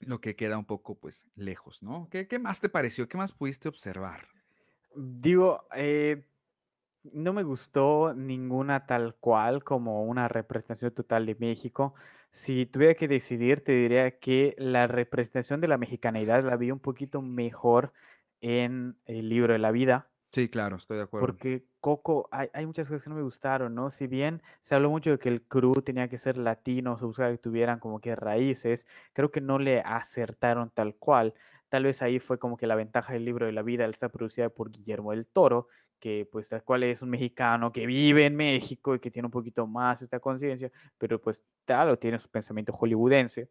lo 0.00 0.20
que 0.20 0.36
queda 0.36 0.58
un 0.58 0.66
poco, 0.66 0.98
pues, 0.98 1.26
lejos, 1.34 1.82
¿no? 1.82 2.08
¿Qué, 2.10 2.28
qué 2.28 2.38
más 2.38 2.60
te 2.60 2.68
pareció? 2.68 3.08
¿Qué 3.08 3.16
más 3.16 3.32
pudiste 3.32 3.68
observar? 3.68 4.28
Digo, 4.94 5.66
eh, 5.74 6.26
no 7.12 7.32
me 7.32 7.42
gustó 7.42 8.14
ninguna 8.14 8.86
tal 8.86 9.14
cual 9.16 9.64
como 9.64 10.04
una 10.04 10.28
representación 10.28 10.92
total 10.92 11.26
de 11.26 11.36
México. 11.36 11.94
Si 12.32 12.66
tuviera 12.66 12.94
que 12.94 13.08
decidir, 13.08 13.64
te 13.64 13.72
diría 13.72 14.18
que 14.18 14.54
la 14.58 14.86
representación 14.86 15.60
de 15.60 15.68
la 15.68 15.78
mexicanidad 15.78 16.44
la 16.44 16.56
vi 16.56 16.70
un 16.70 16.80
poquito 16.80 17.22
mejor 17.22 17.92
en 18.40 18.98
el 19.06 19.28
libro 19.28 19.52
de 19.54 19.58
la 19.58 19.70
vida. 19.70 20.10
Sí, 20.32 20.48
claro, 20.48 20.76
estoy 20.76 20.98
de 20.98 21.04
acuerdo. 21.04 21.26
Porque 21.26 21.64
Coco, 21.86 22.28
hay, 22.32 22.48
hay 22.52 22.66
muchas 22.66 22.88
cosas 22.88 23.04
que 23.04 23.10
no 23.10 23.14
me 23.14 23.22
gustaron, 23.22 23.72
¿no? 23.72 23.90
Si 23.90 24.08
bien 24.08 24.42
se 24.60 24.74
habló 24.74 24.90
mucho 24.90 25.10
de 25.10 25.18
que 25.20 25.28
el 25.28 25.42
crew 25.42 25.72
tenía 25.82 26.08
que 26.08 26.18
ser 26.18 26.36
latino, 26.36 26.98
se 26.98 27.04
buscaba 27.04 27.30
que 27.30 27.38
tuvieran 27.38 27.78
como 27.78 28.00
que 28.00 28.16
raíces, 28.16 28.88
creo 29.12 29.30
que 29.30 29.40
no 29.40 29.60
le 29.60 29.82
acertaron 29.82 30.70
tal 30.70 30.96
cual. 30.96 31.32
Tal 31.68 31.84
vez 31.84 32.02
ahí 32.02 32.18
fue 32.18 32.40
como 32.40 32.56
que 32.56 32.66
la 32.66 32.74
ventaja 32.74 33.12
del 33.12 33.24
libro 33.24 33.46
de 33.46 33.52
la 33.52 33.62
vida, 33.62 33.86
estar 33.86 34.10
producida 34.10 34.48
por 34.48 34.72
Guillermo 34.72 35.12
del 35.12 35.26
Toro, 35.26 35.68
que 36.00 36.28
pues 36.32 36.48
tal 36.48 36.64
cual 36.64 36.82
es 36.82 37.02
un 37.02 37.10
mexicano 37.10 37.70
que 37.70 37.86
vive 37.86 38.26
en 38.26 38.34
México 38.34 38.96
y 38.96 38.98
que 38.98 39.12
tiene 39.12 39.26
un 39.26 39.30
poquito 39.30 39.68
más 39.68 40.02
esta 40.02 40.18
conciencia, 40.18 40.72
pero 40.98 41.20
pues 41.20 41.44
tal, 41.66 41.90
o 41.90 41.98
tiene 42.00 42.18
su 42.18 42.28
pensamiento 42.28 42.72
hollywoodense. 42.72 43.48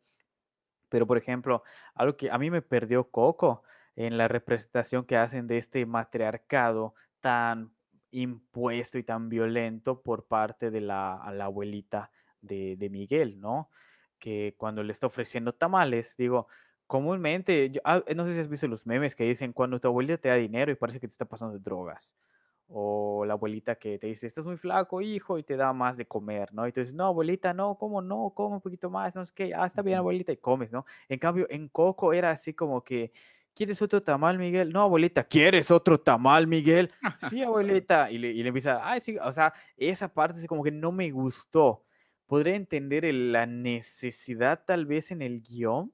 Pero, 0.90 1.08
por 1.08 1.18
ejemplo, 1.18 1.64
algo 1.94 2.18
que 2.18 2.30
a 2.30 2.38
mí 2.38 2.52
me 2.52 2.62
perdió 2.62 3.10
Coco 3.10 3.64
en 3.96 4.18
la 4.18 4.28
representación 4.28 5.06
que 5.06 5.16
hacen 5.16 5.48
de 5.48 5.58
este 5.58 5.86
matriarcado 5.86 6.96
tan 7.22 7.75
impuesto 8.16 8.97
y 8.97 9.03
tan 9.03 9.30
violento 9.30 10.01
por 10.01 10.28
parte 10.28 10.72
de 10.72 10.82
la, 10.82 11.16
a 11.16 11.32
la 11.34 11.45
abuelita 11.45 12.11
de, 12.41 12.76
de 12.78 12.89
Miguel, 12.89 13.39
¿no? 13.39 13.70
Que 14.20 14.55
cuando 14.57 14.84
le 14.84 14.91
está 14.93 15.07
ofreciendo 15.07 15.53
tamales, 15.53 16.16
digo, 16.18 16.47
comúnmente, 16.88 17.70
yo- 17.72 17.82
ah, 17.86 18.03
no 18.16 18.26
sé 18.28 18.34
si 18.34 18.39
has 18.39 18.49
visto 18.49 18.68
los 18.68 18.86
memes 18.88 19.16
que 19.16 19.24
dicen, 19.26 19.53
cuando 19.53 19.80
tu 19.80 19.88
abuelita 19.88 20.18
te 20.20 20.30
da 20.30 20.36
dinero 20.36 20.72
y 20.72 20.76
parece 20.76 20.99
que 20.99 21.07
te 21.07 21.11
está 21.13 21.26
pasando 21.26 21.59
drogas. 21.59 22.11
o 22.68 23.26
la 23.26 23.34
abuelita 23.34 23.76
que 23.76 23.99
te 23.99 24.07
dice, 24.07 24.26
estás 24.28 24.43
muy 24.45 24.57
flaco, 24.57 24.99
hijo, 25.01 25.38
y 25.38 25.43
te 25.43 25.55
da 25.55 25.72
más 25.74 25.97
de 25.97 26.07
comer, 26.07 26.51
¿no? 26.53 26.68
Y 26.68 26.72
tú 26.72 26.80
dices, 26.80 26.95
no, 26.95 27.05
abuelita, 27.05 27.53
no, 27.53 27.78
¿cómo 27.78 28.01
no? 28.01 28.32
Come 28.36 28.55
un 28.55 28.61
poquito 28.61 28.89
más, 28.89 29.13
no 29.16 29.24
sé 29.26 29.34
qué, 29.36 29.53
ah, 29.55 29.68
está 29.68 29.82
bien, 29.84 29.97
abuelita, 29.99 30.32
y 30.32 30.38
comes, 30.38 30.72
¿no? 30.72 30.86
En 31.07 31.20
cambio, 31.20 31.45
en 31.49 31.70
Coco 31.70 32.11
era 32.13 32.32
así 32.32 32.53
como 32.55 32.84
que, 32.84 33.13
¿quieres 33.56 33.82
otro 33.82 34.03
tamal, 34.03 34.38
Miguel? 34.38 34.72
No, 34.72 34.82
abuelita, 34.82 35.24
¿quieres 35.24 35.72
otro 35.72 35.99
tamal, 35.99 36.45
Miguel? 36.45 36.91
Sí, 37.34 37.41
abuelita. 37.41 38.12
Y 38.12 38.20
le, 38.20 38.32
y 38.32 38.43
le 38.43 38.49
empieza, 38.49 38.88
ay, 38.88 39.01
sí, 39.01 39.18
o 39.18 39.32
sea, 39.32 39.53
esa 39.78 40.14
parte 40.14 40.45
como 40.47 40.64
que 40.64 40.72
no 40.72 40.91
me 40.91 41.10
gustó. 41.10 41.84
Podría 42.28 42.56
entender 42.56 43.12
la 43.14 43.45
necesidad 43.45 44.64
tal 44.66 44.86
vez 44.86 45.12
en 45.12 45.22
el 45.22 45.41
guion, 45.41 45.91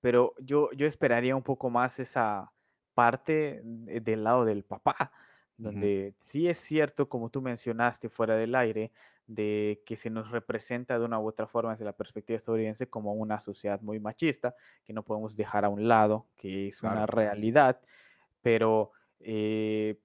pero 0.00 0.34
yo, 0.38 0.70
yo 0.72 0.86
esperaría 0.86 1.36
un 1.36 1.42
poco 1.42 1.70
más 1.70 1.98
esa 1.98 2.52
parte 2.94 3.60
del 3.64 4.24
lado 4.24 4.44
del 4.44 4.64
papá, 4.64 5.12
donde 5.56 6.14
sí 6.20 6.48
es 6.48 6.58
cierto, 6.58 7.08
como 7.08 7.30
tú 7.30 7.40
mencionaste 7.40 8.08
fuera 8.08 8.34
del 8.36 8.54
aire, 8.54 8.92
de 9.26 9.82
que 9.86 9.96
se 9.96 10.10
nos 10.10 10.30
representa 10.30 10.98
de 10.98 11.04
una 11.04 11.18
u 11.18 11.26
otra 11.26 11.46
forma 11.46 11.72
desde 11.72 11.84
la 11.84 11.92
perspectiva 11.92 12.36
estadounidense 12.36 12.88
como 12.88 13.14
una 13.14 13.40
sociedad 13.40 13.80
muy 13.80 14.00
machista, 14.00 14.54
que 14.84 14.92
no 14.92 15.02
podemos 15.02 15.36
dejar 15.36 15.64
a 15.64 15.68
un 15.68 15.88
lado, 15.88 16.26
que 16.36 16.68
es 16.68 16.82
una 16.82 17.06
realidad, 17.06 17.80
pero 18.42 18.92
eh, 19.20 19.98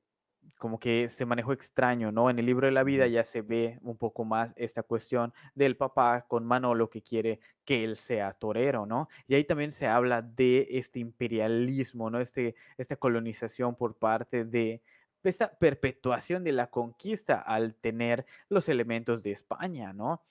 como 0.57 0.79
que 0.79 1.09
se 1.09 1.25
manejó 1.25 1.53
extraño, 1.53 2.11
¿no? 2.11 2.29
En 2.29 2.39
el 2.39 2.45
libro 2.45 2.67
de 2.67 2.71
la 2.71 2.83
vida 2.83 3.07
ya 3.07 3.23
se 3.23 3.41
ve 3.41 3.79
un 3.81 3.97
poco 3.97 4.25
más 4.25 4.53
esta 4.55 4.83
cuestión 4.83 5.33
del 5.55 5.77
papá 5.77 6.25
con 6.27 6.45
Manolo 6.45 6.89
que 6.89 7.01
quiere 7.01 7.39
que 7.65 7.83
él 7.83 7.97
sea 7.97 8.33
torero, 8.33 8.85
¿no? 8.85 9.09
Y 9.27 9.35
ahí 9.35 9.43
también 9.43 9.71
se 9.71 9.87
habla 9.87 10.21
de 10.21 10.67
este 10.71 10.99
imperialismo, 10.99 12.09
¿no? 12.09 12.19
Este, 12.19 12.55
esta 12.77 12.95
colonización 12.95 13.75
por 13.75 13.95
parte 13.95 14.45
de 14.45 14.81
esta 15.29 15.57
perpetuación 15.57 16.43
de 16.43 16.51
la 16.51 16.67
conquista 16.67 17.39
al 17.41 17.75
tener 17.75 18.25
los 18.49 18.69
elementos 18.69 19.23
de 19.23 19.31
España, 19.31 19.93
¿no? 19.93 20.23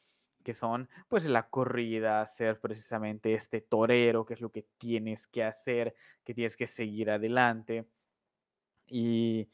Que 0.44 0.54
son, 0.54 0.88
pues, 1.08 1.24
la 1.26 1.48
corrida, 1.48 2.26
ser 2.26 2.60
precisamente 2.60 3.34
este 3.34 3.60
torero, 3.60 4.24
que 4.24 4.34
es 4.34 4.40
lo 4.40 4.50
que 4.50 4.66
tienes 4.78 5.26
que 5.26 5.42
hacer, 5.44 5.94
que 6.24 6.34
tienes 6.34 6.56
que 6.56 6.66
seguir 6.66 7.10
adelante. 7.10 7.86
Y 8.86 9.48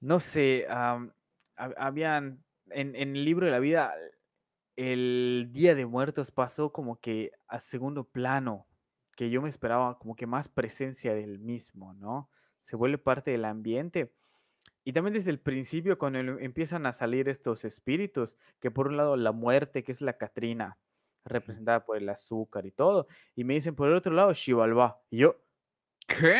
no 0.00 0.18
sé, 0.18 0.66
habían, 1.56 2.42
en, 2.70 2.96
en, 2.96 3.16
el 3.16 3.24
libro 3.24 3.46
de 3.46 3.52
la 3.52 3.60
vida, 3.60 3.94
el 4.76 5.50
Día 5.52 5.74
de 5.74 5.86
Muertos 5.86 6.32
pasó 6.32 6.72
como 6.72 6.98
que 6.98 7.30
a 7.46 7.60
segundo 7.60 8.04
plano, 8.04 8.66
que 9.14 9.30
yo 9.30 9.42
me 9.42 9.48
esperaba 9.48 9.98
como 9.98 10.16
que 10.16 10.26
más 10.26 10.48
presencia 10.48 11.14
del 11.14 11.38
mismo, 11.38 11.94
¿no? 11.94 12.28
Se 12.64 12.76
vuelve 12.76 12.98
parte 12.98 13.30
del 13.30 13.44
ambiente. 13.44 14.12
Y 14.84 14.92
también 14.92 15.14
desde 15.14 15.30
el 15.30 15.38
principio, 15.38 15.98
cuando 15.98 16.18
empiezan 16.18 16.86
a 16.86 16.92
salir 16.92 17.28
estos 17.28 17.64
espíritus, 17.64 18.36
que 18.60 18.70
por 18.70 18.88
un 18.88 18.96
lado 18.96 19.16
la 19.16 19.32
muerte, 19.32 19.84
que 19.84 19.92
es 19.92 20.00
la 20.00 20.18
Catrina, 20.18 20.78
representada 21.24 21.84
por 21.84 21.96
el 21.96 22.08
azúcar 22.08 22.66
y 22.66 22.72
todo, 22.72 23.06
y 23.36 23.44
me 23.44 23.54
dicen 23.54 23.74
por 23.74 23.88
el 23.88 23.94
otro 23.94 24.12
lado 24.12 24.32
Shivalba. 24.32 25.00
Y 25.10 25.18
yo, 25.18 25.36
¿qué? 26.06 26.36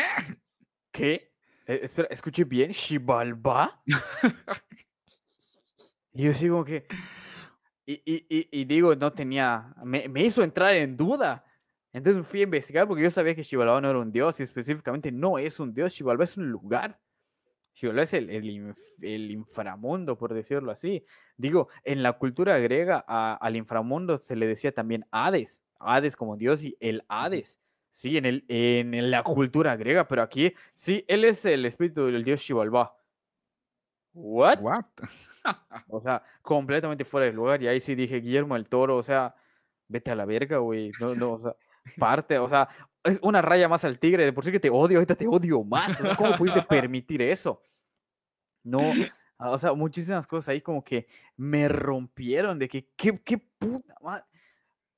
¿Qué? 0.91 1.33
Eh, 1.65 1.79
espera, 1.83 2.09
escuché 2.11 2.43
bien, 2.43 2.71
Shivalba. 2.71 3.81
y 6.13 6.23
yo 6.23 6.33
sigo 6.33 6.65
que. 6.65 6.85
Y, 7.85 8.01
y, 8.05 8.25
y, 8.29 8.65
digo, 8.65 8.95
no 8.95 9.11
tenía. 9.11 9.73
Me, 9.83 10.07
me, 10.07 10.23
hizo 10.23 10.43
entrar 10.43 10.73
en 10.75 10.95
duda. 10.95 11.45
Entonces 11.93 12.25
fui 12.25 12.39
a 12.41 12.43
investigar 12.43 12.87
porque 12.87 13.03
yo 13.03 13.11
sabía 13.11 13.35
que 13.35 13.43
Shivalba 13.43 13.79
no 13.79 13.89
era 13.89 13.99
un 13.99 14.11
dios 14.11 14.39
y 14.39 14.43
específicamente 14.43 15.11
no 15.11 15.37
es 15.37 15.59
un 15.59 15.73
dios. 15.73 15.93
Shivalba 15.93 16.23
es 16.23 16.35
un 16.35 16.49
lugar. 16.49 16.99
Shivalba 17.75 18.01
es 18.01 18.13
el, 18.13 18.29
el, 18.31 18.75
el, 19.01 19.31
inframundo, 19.31 20.17
por 20.17 20.33
decirlo 20.33 20.71
así. 20.71 21.05
Digo, 21.37 21.69
en 21.83 22.01
la 22.01 22.13
cultura 22.13 22.57
griega 22.57 22.99
al 22.99 23.55
inframundo 23.55 24.17
se 24.17 24.35
le 24.35 24.47
decía 24.47 24.73
también 24.73 25.05
Hades. 25.11 25.63
Hades 25.79 26.15
como 26.15 26.35
dios 26.35 26.63
y 26.63 26.75
el 26.79 27.03
Hades. 27.07 27.59
Sí, 27.91 28.17
en, 28.17 28.25
el, 28.25 28.43
en 28.47 29.11
la 29.11 29.21
cultura 29.21 29.75
griega, 29.75 30.07
pero 30.07 30.23
aquí 30.23 30.53
sí, 30.73 31.05
él 31.07 31.25
es 31.25 31.45
el 31.45 31.63
espíritu 31.63 32.07
del 32.07 32.23
dios 32.23 32.41
Xibalbá. 32.41 32.95
¿What? 34.13 34.61
What? 34.61 34.85
o 35.89 36.01
sea, 36.01 36.23
completamente 36.41 37.05
fuera 37.05 37.27
de 37.27 37.33
lugar. 37.33 37.61
Y 37.61 37.67
ahí 37.67 37.79
sí 37.79 37.93
dije, 37.93 38.19
Guillermo 38.19 38.55
el 38.55 38.67
Toro, 38.67 38.97
o 38.97 39.03
sea, 39.03 39.35
vete 39.87 40.09
a 40.09 40.15
la 40.15 40.25
verga, 40.25 40.57
güey. 40.57 40.91
No, 40.99 41.13
no, 41.13 41.31
o 41.33 41.39
sea, 41.39 41.55
parte, 41.97 42.37
o 42.39 42.49
sea, 42.49 42.69
es 43.03 43.19
una 43.21 43.41
raya 43.41 43.67
más 43.67 43.83
al 43.83 43.99
tigre. 43.99 44.25
De 44.25 44.33
por 44.33 44.45
sí 44.45 44.51
que 44.51 44.59
te 44.59 44.69
odio, 44.69 44.97
ahorita 44.97 45.15
te 45.15 45.27
odio 45.27 45.63
más. 45.63 45.97
¿Cómo 46.17 46.35
pudiste 46.37 46.61
permitir 46.69 47.21
eso? 47.21 47.61
No, 48.63 48.93
o 49.37 49.57
sea, 49.57 49.73
muchísimas 49.73 50.25
cosas 50.25 50.49
ahí 50.49 50.61
como 50.61 50.83
que 50.83 51.07
me 51.35 51.67
rompieron 51.67 52.57
de 52.59 52.69
que, 52.69 52.89
qué, 52.95 53.19
qué 53.21 53.37
puta 53.37 53.95
madre. 54.01 54.25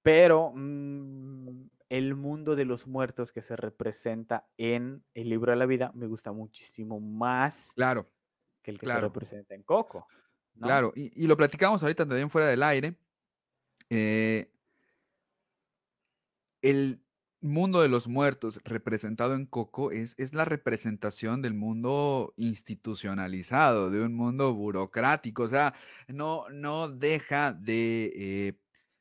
Pero 0.03 0.51
mm, 0.53 1.67
el 1.89 2.15
mundo 2.15 2.55
de 2.55 2.65
los 2.65 2.85
muertos 2.85 3.31
que 3.31 3.41
se 3.41 3.55
representa 3.55 4.47
en 4.57 5.03
el 5.13 5.29
libro 5.29 5.51
de 5.51 5.57
la 5.57 5.65
vida 5.65 5.91
me 5.95 6.05
gusta 6.05 6.31
muchísimo 6.31 6.99
más 6.99 7.71
claro, 7.75 8.07
que 8.61 8.71
el 8.71 8.79
que 8.79 8.85
se 8.85 9.01
representa 9.01 9.55
en 9.55 9.63
Coco. 9.63 10.07
Claro, 10.59 10.93
y, 10.95 11.27
lo 11.27 11.35
platicamos 11.35 11.83
ahorita 11.83 12.05
también 12.05 12.29
fuera 12.29 12.47
del 12.47 12.63
aire. 12.63 12.95
Eh, 13.89 14.54
el 16.65 16.99
mundo 17.41 17.81
de 17.81 17.89
los 17.89 18.07
muertos 18.07 18.59
representado 18.63 19.35
en 19.35 19.45
Coco 19.45 19.91
es, 19.91 20.15
es, 20.17 20.33
la 20.33 20.45
representación 20.45 21.43
del 21.43 21.53
mundo 21.53 22.33
institucionalizado, 22.37 23.91
de 23.91 24.01
un 24.03 24.15
mundo 24.15 24.53
burocrático. 24.55 25.43
O 25.43 25.47
sea, 25.47 25.75
no, 26.07 26.49
no 26.49 26.89
deja 26.89 27.53
de 27.53 28.11
eh, 28.15 28.59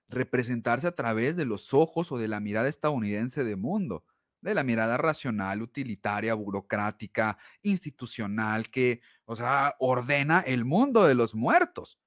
representarse 0.08 0.86
a 0.86 0.94
través 0.94 1.36
de 1.36 1.46
los 1.46 1.72
ojos 1.72 2.12
o 2.12 2.18
de 2.18 2.28
la 2.28 2.40
mirada 2.40 2.68
estadounidense 2.68 3.44
de 3.44 3.56
mundo, 3.56 4.04
de 4.42 4.54
la 4.54 4.62
mirada 4.62 4.98
racional, 4.98 5.62
utilitaria, 5.62 6.34
burocrática, 6.34 7.38
institucional, 7.62 8.68
que, 8.68 9.00
o 9.24 9.36
sea, 9.36 9.74
ordena 9.78 10.40
el 10.40 10.66
mundo 10.66 11.04
de 11.06 11.14
los 11.14 11.34
muertos. 11.34 11.98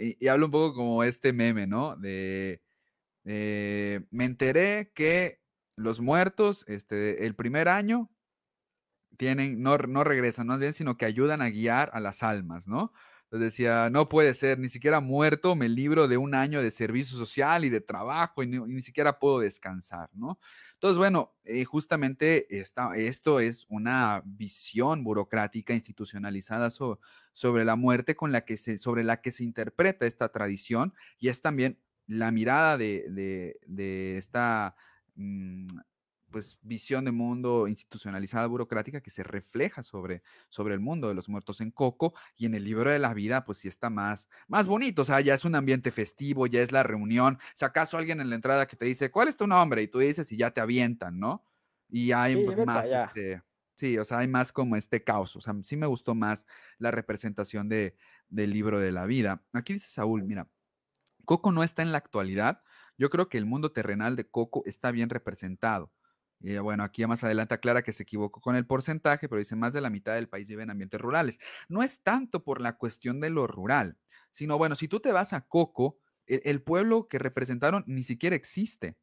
y, 0.00 0.26
hablo 0.26 0.46
un 0.46 0.52
poco 0.52 0.74
como 0.74 1.04
este 1.04 1.32
meme, 1.32 1.68
¿no? 1.68 1.96
De, 1.96 2.60
me 3.24 4.24
enteré 4.24 4.92
que 4.94 5.40
los 5.76 6.00
muertos, 6.00 6.64
este, 6.68 7.26
el 7.26 7.34
primer 7.34 7.68
año, 7.68 8.10
tienen, 9.16 9.62
no, 9.62 9.76
no 9.78 10.04
regresan, 10.04 10.46
no 10.46 10.58
bien, 10.58 10.74
sino 10.74 10.96
que 10.96 11.06
ayudan 11.06 11.42
a 11.42 11.50
guiar 11.50 11.90
a 11.92 12.00
las 12.00 12.22
almas, 12.22 12.66
¿no? 12.66 12.92
decía, 13.38 13.90
no 13.90 14.08
puede 14.08 14.34
ser, 14.34 14.58
ni 14.58 14.68
siquiera 14.68 15.00
muerto 15.00 15.54
me 15.54 15.68
libro 15.68 16.08
de 16.08 16.16
un 16.16 16.34
año 16.34 16.62
de 16.62 16.70
servicio 16.70 17.16
social 17.16 17.64
y 17.64 17.70
de 17.70 17.80
trabajo 17.80 18.42
y 18.42 18.46
ni, 18.46 18.82
siquiera 18.82 19.18
puedo 19.18 19.40
descansar, 19.40 20.10
¿no? 20.12 20.38
Entonces, 20.74 20.98
bueno, 20.98 21.34
eh, 21.44 21.64
justamente 21.64 22.58
esta, 22.58 22.94
esto 22.96 23.40
es 23.40 23.66
una 23.68 24.22
visión 24.24 25.02
burocrática 25.02 25.72
institucionalizada 25.72 26.70
sobre 26.70 27.64
la 27.64 27.76
muerte 27.76 28.14
con 28.14 28.32
la 28.32 28.44
que 28.44 28.56
se, 28.56 28.78
sobre 28.78 29.02
la 29.02 29.20
que 29.20 29.32
se 29.32 29.44
interpreta 29.44 30.06
esta 30.06 30.28
tradición 30.30 30.94
y 31.18 31.28
es 31.28 31.40
también 31.40 31.78
la 32.06 32.30
mirada 32.30 32.76
de, 32.76 33.56
de, 33.66 34.18
esta 34.18 34.76
mm, 35.14 35.66
pues, 36.30 36.58
visión 36.62 37.04
de 37.04 37.12
mundo 37.12 37.68
institucionalizada, 37.68 38.46
burocrática, 38.46 39.00
que 39.00 39.10
se 39.10 39.22
refleja 39.22 39.82
sobre, 39.82 40.22
sobre 40.48 40.74
el 40.74 40.80
mundo 40.80 41.08
de 41.08 41.14
los 41.14 41.28
muertos 41.28 41.60
en 41.60 41.70
Coco 41.70 42.14
y 42.36 42.46
en 42.46 42.54
el 42.54 42.64
libro 42.64 42.90
de 42.90 42.98
la 42.98 43.14
vida, 43.14 43.44
pues 43.44 43.58
sí 43.58 43.68
está 43.68 43.88
más, 43.88 44.28
más 44.48 44.66
bonito, 44.66 45.02
o 45.02 45.04
sea, 45.04 45.20
ya 45.20 45.34
es 45.34 45.44
un 45.44 45.54
ambiente 45.54 45.90
festivo, 45.90 46.46
ya 46.46 46.60
es 46.60 46.72
la 46.72 46.82
reunión, 46.82 47.38
si 47.54 47.64
acaso 47.64 47.96
alguien 47.96 48.20
en 48.20 48.30
la 48.30 48.36
entrada 48.36 48.66
que 48.66 48.76
te 48.76 48.84
dice, 48.84 49.10
¿cuál 49.10 49.28
es 49.28 49.36
tu 49.36 49.46
nombre? 49.46 49.82
Y 49.82 49.88
tú 49.88 50.00
dices 50.00 50.30
y 50.32 50.36
ya 50.36 50.50
te 50.50 50.60
avientan, 50.60 51.18
¿no? 51.18 51.44
Y 51.88 52.12
hay 52.12 52.44
pues, 52.44 52.66
más, 52.66 52.90
este, 52.90 53.42
sí, 53.74 53.96
o 53.98 54.04
sea, 54.04 54.18
hay 54.18 54.26
más 54.26 54.52
como 54.52 54.74
este 54.76 55.04
caos, 55.04 55.36
o 55.36 55.40
sea, 55.40 55.54
sí 55.62 55.76
me 55.76 55.86
gustó 55.86 56.14
más 56.14 56.46
la 56.78 56.90
representación 56.90 57.68
de, 57.68 57.94
del 58.28 58.50
libro 58.50 58.80
de 58.80 58.90
la 58.90 59.06
vida. 59.06 59.44
Aquí 59.52 59.74
dice 59.74 59.90
Saúl, 59.90 60.24
mira, 60.24 60.48
Coco 61.24 61.52
no 61.52 61.64
está 61.64 61.82
en 61.82 61.92
la 61.92 61.98
actualidad, 61.98 62.62
yo 62.96 63.10
creo 63.10 63.28
que 63.28 63.38
el 63.38 63.46
mundo 63.46 63.72
terrenal 63.72 64.16
de 64.16 64.28
Coco 64.28 64.62
está 64.66 64.90
bien 64.90 65.10
representado. 65.10 65.92
Y 66.40 66.58
bueno, 66.58 66.84
aquí 66.84 67.06
más 67.06 67.24
adelante 67.24 67.54
aclara 67.54 67.82
que 67.82 67.92
se 67.92 68.02
equivocó 68.02 68.40
con 68.40 68.54
el 68.54 68.66
porcentaje, 68.66 69.28
pero 69.28 69.38
dice 69.38 69.56
más 69.56 69.72
de 69.72 69.80
la 69.80 69.90
mitad 69.90 70.14
del 70.14 70.28
país 70.28 70.46
vive 70.46 70.62
en 70.62 70.70
ambientes 70.70 71.00
rurales. 71.00 71.38
No 71.68 71.82
es 71.82 72.02
tanto 72.02 72.44
por 72.44 72.60
la 72.60 72.76
cuestión 72.76 73.20
de 73.20 73.30
lo 73.30 73.46
rural, 73.46 73.96
sino 74.32 74.58
bueno, 74.58 74.76
si 74.76 74.86
tú 74.88 75.00
te 75.00 75.12
vas 75.12 75.32
a 75.32 75.42
Coco, 75.42 75.98
el, 76.26 76.62
pueblo 76.62 77.08
que 77.08 77.18
representaron 77.18 77.84
ni 77.86 78.02
siquiera 78.02 78.36
existe. 78.36 78.96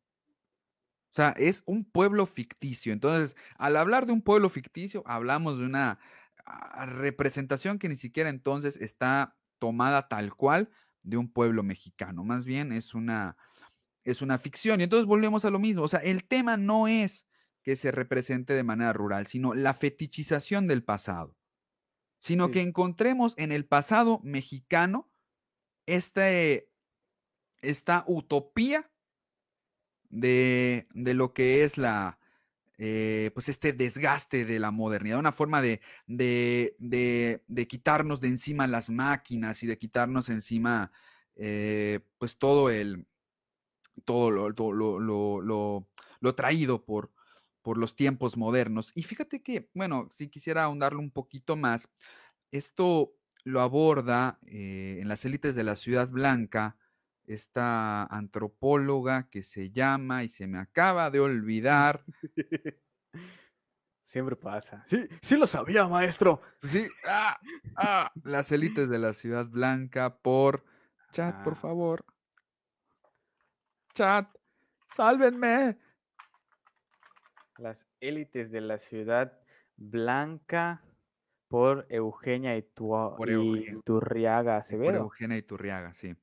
O 1.11 1.13
sea, 1.13 1.29
es 1.37 1.63
un 1.65 1.83
pueblo 1.83 2.25
ficticio. 2.25 2.93
Entonces, 2.93 3.35
al 3.57 3.75
hablar 3.75 4.05
de 4.05 4.13
un 4.13 4.21
pueblo 4.21 4.49
ficticio, 4.49 5.03
hablamos 5.05 5.59
de 5.59 5.65
una 5.65 5.99
ah, 6.45 6.85
representación 6.85 7.79
que 7.79 7.89
ni 7.89 7.95
siquiera 7.95 8.29
entonces 8.29 8.77
está 8.77 9.35
tomada 9.59 10.07
tal 10.07 10.33
cual 10.35 10.69
de 11.03 11.17
un 11.17 11.31
pueblo 11.31 11.63
mexicano. 11.63 12.23
Más 12.23 12.45
bien 12.45 12.71
es 12.71 12.93
una, 12.93 13.37
es 14.03 14.21
una 14.21 14.37
ficción. 14.37 14.79
Y 14.79 14.83
entonces 14.83 15.05
volvemos 15.05 15.45
a 15.45 15.49
lo 15.49 15.59
mismo. 15.59 15.83
O 15.83 15.87
sea, 15.87 15.99
el 15.99 16.23
tema 16.23 16.57
no 16.57 16.87
es 16.87 17.27
que 17.63 17.75
se 17.75 17.91
represente 17.91 18.53
de 18.53 18.63
manera 18.63 18.93
rural, 18.93 19.27
sino 19.27 19.53
la 19.53 19.73
fetichización 19.73 20.67
del 20.67 20.83
pasado. 20.83 21.37
Sino 22.19 22.51
que 22.51 22.61
encontremos 22.61 23.33
en 23.37 23.51
el 23.51 23.65
pasado 23.65 24.19
mexicano 24.23 25.11
este, 25.87 26.69
esta 27.61 28.03
utopía 28.07 28.91
de, 30.09 30.87
lo 30.93 31.33
que 31.33 31.63
es 31.63 31.77
la, 31.77 32.19
eh, 32.83 33.29
pues 33.35 33.47
este 33.47 33.73
desgaste 33.73 34.43
de 34.43 34.59
la 34.59 34.71
modernidad, 34.71 35.19
una 35.19 35.31
forma 35.31 35.61
de, 35.61 35.81
de, 36.07 37.67
quitarnos 37.69 38.21
de 38.21 38.29
encima 38.29 38.65
las 38.65 38.89
máquinas 38.89 39.61
y 39.61 39.67
de 39.67 39.77
quitarnos 39.77 40.29
encima, 40.29 40.91
eh, 41.35 41.99
pues 42.17 42.39
todo 42.39 42.71
el, 42.71 43.05
todo 44.03 44.31
lo, 44.31 45.85
lo 46.21 46.35
traído 46.35 46.83
por, 46.83 47.11
por 47.61 47.77
los 47.77 47.95
tiempos 47.95 48.35
modernos. 48.35 48.91
Y 48.95 49.03
fíjate 49.03 49.43
que, 49.43 49.69
bueno, 49.75 50.09
si 50.11 50.29
quisiera 50.29 50.63
ahondarlo 50.63 50.99
un 50.99 51.11
poquito 51.11 51.55
más, 51.55 51.87
esto 52.51 53.13
lo 53.43 53.61
aborda 53.61 54.39
eh, 54.47 54.99
en 55.01 55.07
las 55.07 55.25
élites 55.25 55.55
de 55.55 55.63
la 55.63 55.75
Ciudad 55.75 56.09
Blanca 56.09 56.77
esta 57.33 58.03
antropóloga 58.05 59.29
que 59.29 59.43
se 59.43 59.71
llama 59.71 60.23
y 60.23 60.29
se 60.29 60.47
me 60.47 60.57
acaba 60.57 61.09
de 61.09 61.19
olvidar. 61.19 62.03
Siempre 64.07 64.35
pasa. 64.35 64.83
Sí, 64.87 65.07
sí 65.21 65.37
lo 65.37 65.47
sabía, 65.47 65.87
maestro. 65.87 66.41
Sí, 66.61 66.85
ah, 67.07 67.39
ah, 67.77 68.11
las 68.23 68.51
élites 68.51 68.89
de 68.89 68.99
la 68.99 69.13
Ciudad 69.13 69.45
Blanca 69.45 70.17
por 70.17 70.65
chat, 71.11 71.43
por 71.43 71.55
favor. 71.55 72.03
Chat, 73.93 74.27
sálvenme. 74.89 75.77
Las 77.57 77.85
élites 77.99 78.51
de 78.51 78.61
la 78.61 78.79
ciudad 78.79 79.39
blanca 79.77 80.81
por 81.47 81.85
Eugenia 81.89 82.57
Iturriaga 82.57 84.57
Acevedo. 84.57 84.85
Por 84.85 84.95
Eugenia 84.95 85.37
Iturriaga, 85.37 85.93
sí. 85.93 86.15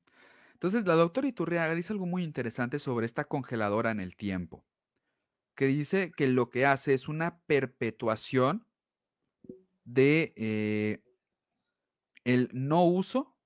Entonces, 0.59 0.85
la 0.85 0.95
doctora 0.95 1.29
Iturriaga 1.29 1.73
dice 1.73 1.93
algo 1.93 2.05
muy 2.05 2.21
interesante 2.21 2.79
sobre 2.79 3.05
esta 3.05 3.23
congeladora 3.23 3.91
en 3.91 4.01
el 4.01 4.17
tiempo, 4.17 4.65
que 5.55 5.67
dice 5.67 6.11
que 6.11 6.27
lo 6.27 6.49
que 6.49 6.65
hace 6.65 6.93
es 6.93 7.07
una 7.07 7.39
perpetuación 7.45 8.67
de 9.85 10.33
eh, 10.35 11.01
el 12.25 12.49
no 12.51 12.83
uso, 12.83 13.37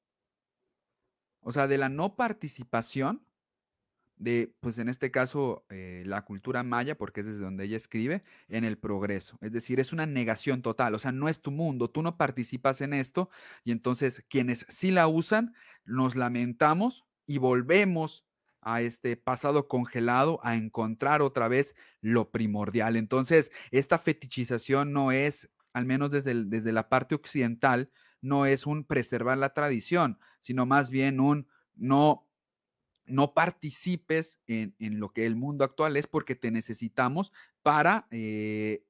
o 1.42 1.52
sea, 1.52 1.68
de 1.68 1.78
la 1.78 1.90
no 1.90 2.16
participación 2.16 3.28
de, 4.24 4.56
pues 4.62 4.78
en 4.80 4.90
este 4.90 5.12
caso, 5.12 5.66
eh, 5.70 6.04
la 6.06 6.24
cultura 6.24 6.64
maya, 6.64 6.98
porque 6.98 7.22
es 7.22 7.26
desde 7.28 7.40
donde 7.40 7.66
ella 7.66 7.78
escribe, 7.78 8.24
en 8.48 8.64
el 8.64 8.78
progreso. 8.78 9.38
Es 9.42 9.52
decir, 9.52 9.80
es 9.80 9.92
una 9.92 10.06
negación 10.06 10.62
total, 10.62 10.96
o 10.96 11.00
sea, 11.00 11.12
no 11.12 11.30
es 11.30 11.42
tu 11.42 11.52
mundo, 11.52 11.90
tú 11.90 12.02
no 12.02 12.18
participas 12.18 12.82
en 12.82 12.94
esto 12.94 13.30
y 13.64 13.72
entonces 13.72 14.24
quienes 14.30 14.66
sí 14.70 14.92
la 14.92 15.08
usan, 15.08 15.54
nos 15.86 16.16
lamentamos 16.16 17.06
y 17.26 17.38
volvemos 17.38 18.26
a 18.62 18.82
este 18.82 19.18
pasado 19.18 19.68
congelado 19.68 20.40
a 20.44 20.56
encontrar 20.56 21.22
otra 21.22 21.50
vez 21.50 21.76
lo 22.00 22.32
primordial. 22.32 22.96
Entonces, 22.96 23.52
esta 23.72 24.00
fetichización 24.00 24.94
no 24.94 25.12
es, 25.12 25.50
al 25.74 25.86
menos 25.86 26.12
desde, 26.12 26.46
desde 26.46 26.72
la 26.72 26.88
parte 26.88 27.16
occidental, 27.16 27.92
no 28.22 28.46
es 28.46 28.66
un 28.66 28.86
preservar 28.86 29.38
la 29.38 29.54
tradición, 29.54 30.18
sino 30.40 30.66
más 30.66 30.90
bien 30.90 31.20
un 31.20 31.48
no 31.76 32.30
no 33.06 33.34
participes 33.34 34.40
en, 34.48 34.74
lo 35.00 35.12
que 35.12 35.26
el 35.26 35.36
mundo 35.36 35.66
actual 35.66 35.98
es 35.98 36.08
porque 36.08 36.36
te 36.36 36.52
necesitamos 36.52 37.32
para, 37.62 38.08
eh, 38.12 38.86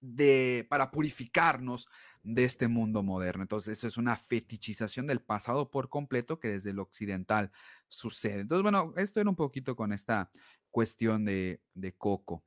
de, 0.00 0.66
para 0.68 0.90
purificarnos 0.90 1.88
de 2.22 2.44
este 2.44 2.68
mundo 2.68 3.02
moderno. 3.02 3.42
Entonces, 3.42 3.78
eso 3.78 3.86
es 3.86 3.96
una 3.96 4.16
fetichización 4.16 5.06
del 5.06 5.20
pasado 5.20 5.70
por 5.70 5.88
completo 5.88 6.38
que 6.40 6.48
desde 6.48 6.72
lo 6.72 6.82
occidental 6.82 7.50
sucede. 7.88 8.40
Entonces, 8.40 8.62
bueno, 8.62 8.92
esto 8.96 9.20
era 9.20 9.30
un 9.30 9.36
poquito 9.36 9.76
con 9.76 9.92
esta 9.92 10.30
cuestión 10.70 11.24
de, 11.24 11.62
de 11.74 11.94
Coco. 11.94 12.44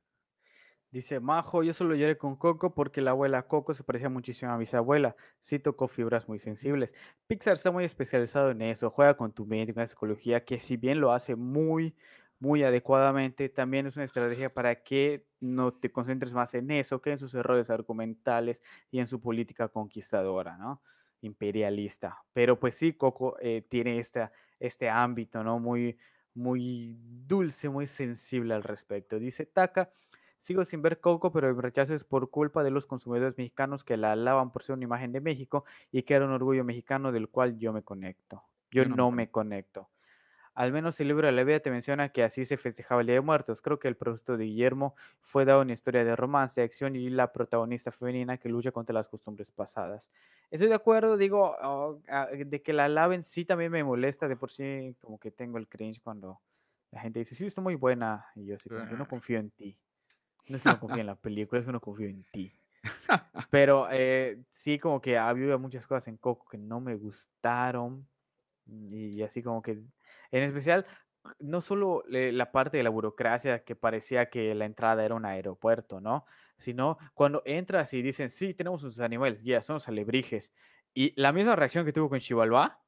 Dice 0.92 1.20
Majo, 1.20 1.62
yo 1.62 1.72
solo 1.72 1.94
lloré 1.94 2.18
con 2.18 2.36
Coco 2.36 2.74
porque 2.74 3.00
la 3.00 3.12
abuela 3.12 3.48
Coco 3.48 3.72
se 3.72 3.82
parecía 3.82 4.10
muchísimo 4.10 4.52
a 4.52 4.58
mi 4.58 4.66
abuela. 4.72 5.16
Sí 5.40 5.58
tocó 5.58 5.88
fibras 5.88 6.28
muy 6.28 6.38
sensibles. 6.38 6.92
Pixar 7.26 7.54
está 7.54 7.70
muy 7.70 7.84
especializado 7.84 8.50
en 8.50 8.60
eso, 8.60 8.90
juega 8.90 9.16
con 9.16 9.32
tu 9.32 9.46
mente, 9.46 9.72
con 9.72 9.80
la 9.82 9.86
psicología, 9.86 10.44
que 10.44 10.58
si 10.58 10.76
bien 10.76 11.00
lo 11.00 11.12
hace 11.12 11.34
muy, 11.34 11.96
muy 12.38 12.62
adecuadamente, 12.62 13.48
también 13.48 13.86
es 13.86 13.96
una 13.96 14.04
estrategia 14.04 14.52
para 14.52 14.82
que 14.82 15.24
no 15.40 15.72
te 15.72 15.90
concentres 15.90 16.34
más 16.34 16.52
en 16.52 16.70
eso 16.70 17.00
que 17.00 17.12
en 17.12 17.18
sus 17.18 17.34
errores 17.34 17.70
argumentales 17.70 18.60
y 18.90 18.98
en 18.98 19.06
su 19.06 19.18
política 19.18 19.68
conquistadora, 19.68 20.58
¿no? 20.58 20.82
Imperialista. 21.22 22.22
Pero 22.34 22.60
pues 22.60 22.74
sí, 22.74 22.92
Coco 22.92 23.38
eh, 23.40 23.62
tiene 23.66 23.98
este 24.60 24.90
ámbito, 24.90 25.42
¿no? 25.42 25.58
Muy, 25.58 25.96
muy 26.34 26.98
dulce, 27.00 27.70
muy 27.70 27.86
sensible 27.86 28.52
al 28.52 28.62
respecto. 28.62 29.18
Dice 29.18 29.46
Taka. 29.46 29.90
Sigo 30.42 30.64
sin 30.64 30.82
ver 30.82 30.98
Coco, 30.98 31.30
pero 31.30 31.48
el 31.48 31.56
rechazo 31.56 31.94
es 31.94 32.02
por 32.02 32.28
culpa 32.28 32.64
de 32.64 32.72
los 32.72 32.84
consumidores 32.84 33.38
mexicanos 33.38 33.84
que 33.84 33.96
la 33.96 34.10
alaban 34.10 34.50
por 34.50 34.64
ser 34.64 34.74
una 34.74 34.82
imagen 34.82 35.12
de 35.12 35.20
México 35.20 35.64
y 35.92 36.02
que 36.02 36.14
era 36.14 36.24
un 36.24 36.32
orgullo 36.32 36.64
mexicano 36.64 37.12
del 37.12 37.28
cual 37.28 37.58
yo 37.58 37.72
me 37.72 37.84
conecto. 37.84 38.42
Yo, 38.72 38.84
no, 38.84 39.12
me 39.12 39.30
conecto. 39.30 39.88
Al 40.56 40.72
menos 40.72 40.98
el 40.98 41.06
libro 41.06 41.28
de 41.28 41.32
la 41.32 41.44
vida 41.44 41.60
te 41.60 41.70
menciona 41.70 42.08
que 42.08 42.24
así 42.24 42.44
se 42.44 42.56
festejaba 42.56 43.02
el 43.02 43.06
Día 43.06 43.14
de 43.14 43.20
Muertos. 43.20 43.62
Creo 43.62 43.78
que 43.78 43.86
el 43.86 43.96
producto 43.96 44.36
de 44.36 44.46
Guillermo 44.46 44.96
fue 45.20 45.44
dado 45.44 45.62
una 45.62 45.74
historia 45.74 46.02
de 46.02 46.16
romance, 46.16 46.60
de 46.60 46.64
acción 46.64 46.96
y 46.96 47.08
la 47.08 47.32
protagonista 47.32 47.92
femenina 47.92 48.36
que 48.36 48.48
lucha 48.48 48.72
contra 48.72 48.92
las 48.92 49.06
costumbres 49.06 49.52
pasadas. 49.52 50.10
Estoy 50.50 50.66
de 50.66 50.74
acuerdo, 50.74 51.16
digo, 51.16 51.54
oh, 51.62 52.00
ah, 52.08 52.26
de 52.34 52.62
que 52.62 52.72
la 52.72 52.86
alaben 52.86 53.22
sí 53.22 53.44
también 53.44 53.70
me 53.70 53.84
molesta, 53.84 54.26
de 54.26 54.34
por 54.34 54.50
sí 54.50 54.96
como 55.00 55.20
que 55.20 55.30
tengo 55.30 55.56
el 55.58 55.68
cringe 55.68 56.00
cuando 56.02 56.40
la 56.90 57.00
gente 57.00 57.20
dice, 57.20 57.36
sí, 57.36 57.46
está 57.46 57.60
muy 57.60 57.76
buena, 57.76 58.26
y 58.34 58.46
yo 58.46 58.58
sí, 58.58 58.68
yo 58.68 58.96
no 58.96 59.06
confío 59.06 59.38
en 59.38 59.50
ti. 59.52 59.78
No 60.48 60.56
es 60.56 60.62
que 60.62 60.68
no 60.68 60.80
confío 60.80 61.00
en 61.00 61.06
la 61.06 61.16
película, 61.16 61.60
es 61.60 61.66
que 61.66 61.72
no 61.72 61.80
confío 61.80 62.08
en 62.08 62.24
ti. 62.32 62.52
Pero 63.50 63.88
eh, 63.90 64.42
sí, 64.52 64.78
como 64.78 65.00
que 65.00 65.18
había 65.18 65.56
muchas 65.56 65.86
cosas 65.86 66.08
en 66.08 66.16
Coco 66.16 66.46
que 66.48 66.58
no 66.58 66.80
me 66.80 66.96
gustaron. 66.96 68.06
Y 68.66 69.22
así 69.22 69.42
como 69.42 69.62
que, 69.62 69.72
en 70.30 70.42
especial, 70.42 70.86
no 71.38 71.60
solo 71.60 72.02
la 72.08 72.52
parte 72.52 72.76
de 72.76 72.82
la 72.82 72.90
burocracia 72.90 73.64
que 73.64 73.76
parecía 73.76 74.30
que 74.30 74.54
la 74.54 74.64
entrada 74.64 75.04
era 75.04 75.14
un 75.14 75.24
aeropuerto, 75.24 76.00
¿no? 76.00 76.24
Sino 76.58 76.98
cuando 77.14 77.42
entras 77.44 77.92
y 77.92 78.02
dicen, 78.02 78.30
sí, 78.30 78.54
tenemos 78.54 78.82
unos 78.82 79.00
animales, 79.00 79.42
ya, 79.42 79.62
son 79.62 79.74
los 79.74 79.88
alebrijes. 79.88 80.52
Y 80.94 81.12
la 81.20 81.32
misma 81.32 81.56
reacción 81.56 81.84
que 81.84 81.92
tuvo 81.92 82.08
con 82.08 82.20
Chivalba 82.20 82.80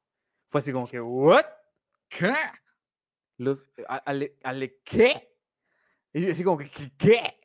fue 0.49 0.59
así 0.59 0.71
como 0.71 0.87
que, 0.87 0.99
¿what? 1.01 1.45
¿Qué? 2.07 2.33
Los, 3.37 3.69
ale, 3.87 4.37
ale, 4.43 4.79
¿qué? 4.83 5.35
Y 6.13 6.29
así 6.29 6.43
como 6.43 6.57
que, 6.57 6.69
¿qué? 6.97 7.39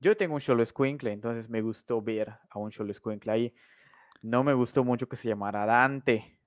Yo 0.00 0.16
tengo 0.16 0.34
un 0.34 0.40
Cholo 0.40 0.64
Squinkle, 0.64 1.12
entonces 1.12 1.48
me 1.48 1.62
gustó 1.62 2.02
ver 2.02 2.34
a 2.50 2.58
un 2.58 2.70
Cholo 2.70 2.92
Squinkle 2.92 3.32
ahí. 3.32 3.54
No 4.22 4.44
me 4.44 4.54
gustó 4.54 4.84
mucho 4.84 5.08
que 5.08 5.16
se 5.16 5.28
llamara 5.28 5.64
Dante, 5.64 6.38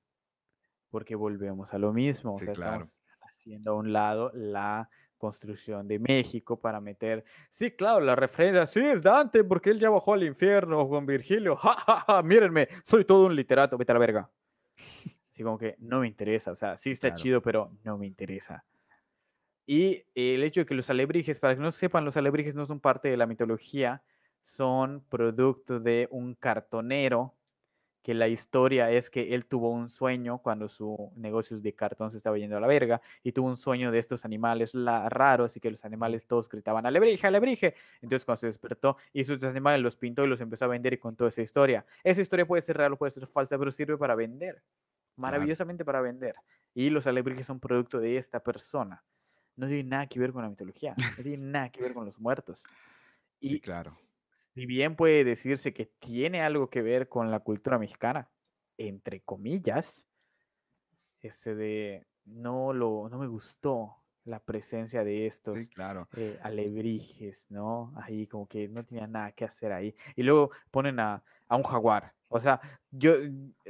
porque 0.90 1.16
volvemos 1.16 1.74
a 1.74 1.78
lo 1.78 1.94
mismo. 1.94 2.36
o 2.36 2.40
sea, 2.40 2.52
estamos 2.52 3.00
haciendo 3.22 3.72
a 3.72 3.76
un 3.76 3.94
lado 3.94 4.32
la 4.34 4.90
construcción 5.18 5.88
de 5.88 6.00
México 6.00 6.60
para 6.60 6.80
meter. 6.80 7.24
Sí, 7.52 7.72
claro, 7.72 8.00
la 8.00 8.16
referencia, 8.16 8.66
sí, 8.66 8.80
es 8.80 9.02
Dante, 9.02 9.44
porque 9.44 9.70
él 9.70 9.80
ya 9.80 9.90
bajó 9.90 10.14
al 10.14 10.24
infierno 10.24 10.88
con 10.88 11.06
Virgilio. 11.06 11.56
Ja, 11.62 11.74
ja, 11.74 12.00
ja, 12.08 12.24
mírenme, 12.24 12.68
soy 12.84 13.06
todo 13.06 13.26
un 13.28 13.36
literato, 13.36 13.78
vete 13.78 13.92
a 13.92 13.96
la 13.96 14.00
verga. 14.00 14.30
Así 15.32 15.44
como 15.44 15.58
que 15.58 15.76
no 15.80 16.00
me 16.00 16.08
interesa, 16.08 16.52
o 16.52 16.56
sea, 16.56 16.78
sí 16.78 16.92
está 16.92 17.14
chido, 17.16 17.42
pero 17.42 17.72
no 17.84 17.98
me 17.98 18.08
interesa. 18.08 18.66
Y 19.72 20.04
el 20.16 20.42
hecho 20.42 20.62
de 20.62 20.66
que 20.66 20.74
los 20.74 20.90
alebrijes, 20.90 21.40
para 21.40 21.54
que 21.54 21.62
no 21.62 21.72
sepan, 21.72 22.04
los 22.04 22.18
alebrijes 22.18 22.56
no 22.56 22.66
son 22.66 22.80
parte 22.80 23.08
de 23.08 23.18
la 23.18 23.28
mitología, 23.28 24.02
son 24.42 25.06
producto 25.10 25.80
de 25.80 26.08
un 26.10 26.34
cartonero, 26.34 27.36
que 28.02 28.16
la 28.16 28.28
historia 28.28 28.90
es 28.90 29.12
que 29.12 29.36
él 29.36 29.46
tuvo 29.46 29.70
un 29.70 29.88
sueño 29.88 30.40
cuando 30.40 30.70
su 30.70 31.12
negocio 31.16 31.60
de 31.60 31.76
cartón 31.76 32.10
se 32.10 32.18
estaba 32.18 32.40
yendo 32.40 32.58
a 32.58 32.60
la 32.60 32.66
verga, 32.66 33.00
y 33.22 33.32
tuvo 33.32 33.48
un 33.48 33.58
sueño 33.58 33.92
de 33.92 34.00
estos 34.00 34.26
animales 34.26 34.72
raros, 34.74 35.56
y 35.56 35.60
que 35.60 35.70
los 35.70 35.86
animales 35.86 36.26
todos 36.26 36.50
gritaban, 36.50 36.88
alebrije, 36.88 37.28
alebrije. 37.28 37.76
Entonces 38.02 38.26
cuando 38.26 38.38
se 38.38 38.48
despertó, 38.48 38.98
y 39.14 39.24
sus 39.24 39.44
animales 39.44 39.84
los 39.84 39.96
pintó 39.96 40.24
y 40.24 40.30
los 40.30 40.42
empezó 40.42 40.66
a 40.66 40.70
vender 40.70 40.94
y 40.94 40.98
contó 40.98 41.28
esa 41.28 41.44
historia. 41.44 41.86
Esa 42.04 42.22
historia 42.22 42.48
puede 42.48 42.64
ser 42.64 42.76
real 42.76 42.94
o 42.94 42.98
puede 42.98 43.12
ser 43.12 43.28
falsa, 43.28 43.56
pero 43.56 43.72
sirve 43.72 44.00
para 44.00 44.16
vender, 44.16 44.64
maravillosamente 45.16 45.86
para 45.86 46.02
vender. 46.02 46.34
Y 46.74 46.90
los 46.90 47.06
alebrijes 47.06 47.46
son 47.46 47.60
producto 47.60 48.00
de 48.00 48.18
esta 48.18 48.40
persona 48.40 49.04
no 49.60 49.68
tiene 49.68 49.84
nada 49.84 50.08
que 50.08 50.20
ver 50.20 50.32
con 50.32 50.44
la 50.44 50.50
mitología, 50.50 50.96
no 50.98 51.24
tiene 51.24 51.38
nada 51.38 51.70
que 51.70 51.82
ver 51.82 51.94
con 51.94 52.06
los 52.06 52.18
muertos. 52.20 52.66
Y 53.40 53.50
sí, 53.50 53.60
claro. 53.60 53.98
Si 54.56 54.66
bien 54.66 54.96
puede 54.96 55.24
decirse 55.24 55.74
que 55.74 55.86
tiene 55.86 56.42
algo 56.42 56.70
que 56.70 56.82
ver 56.82 57.08
con 57.10 57.30
la 57.32 57.40
cultura 57.42 57.78
mexicana, 57.78 58.30
entre 58.78 59.22
comillas, 59.22 60.06
ese 61.22 61.56
de 61.56 62.08
no 62.26 62.74
lo 62.74 63.10
no 63.10 63.20
me 63.20 63.28
gustó 63.28 63.96
la 64.26 64.40
presencia 64.40 65.04
de 65.04 65.28
estos 65.28 65.58
Sí, 65.60 65.68
claro. 65.70 66.08
eh, 66.16 66.38
alebrijes, 66.44 67.46
¿no? 67.50 67.94
Ahí 67.96 68.28
como 68.28 68.48
que 68.48 68.68
no 68.68 68.86
tenían 68.86 69.12
nada 69.14 69.32
que 69.32 69.46
hacer 69.46 69.72
ahí. 69.72 69.96
Y 70.16 70.24
luego 70.24 70.52
ponen 70.72 71.00
a, 71.00 71.24
a 71.48 71.56
un 71.56 71.64
jaguar. 71.64 72.14
O 72.28 72.40
sea, 72.40 72.62
yo 72.92 73.14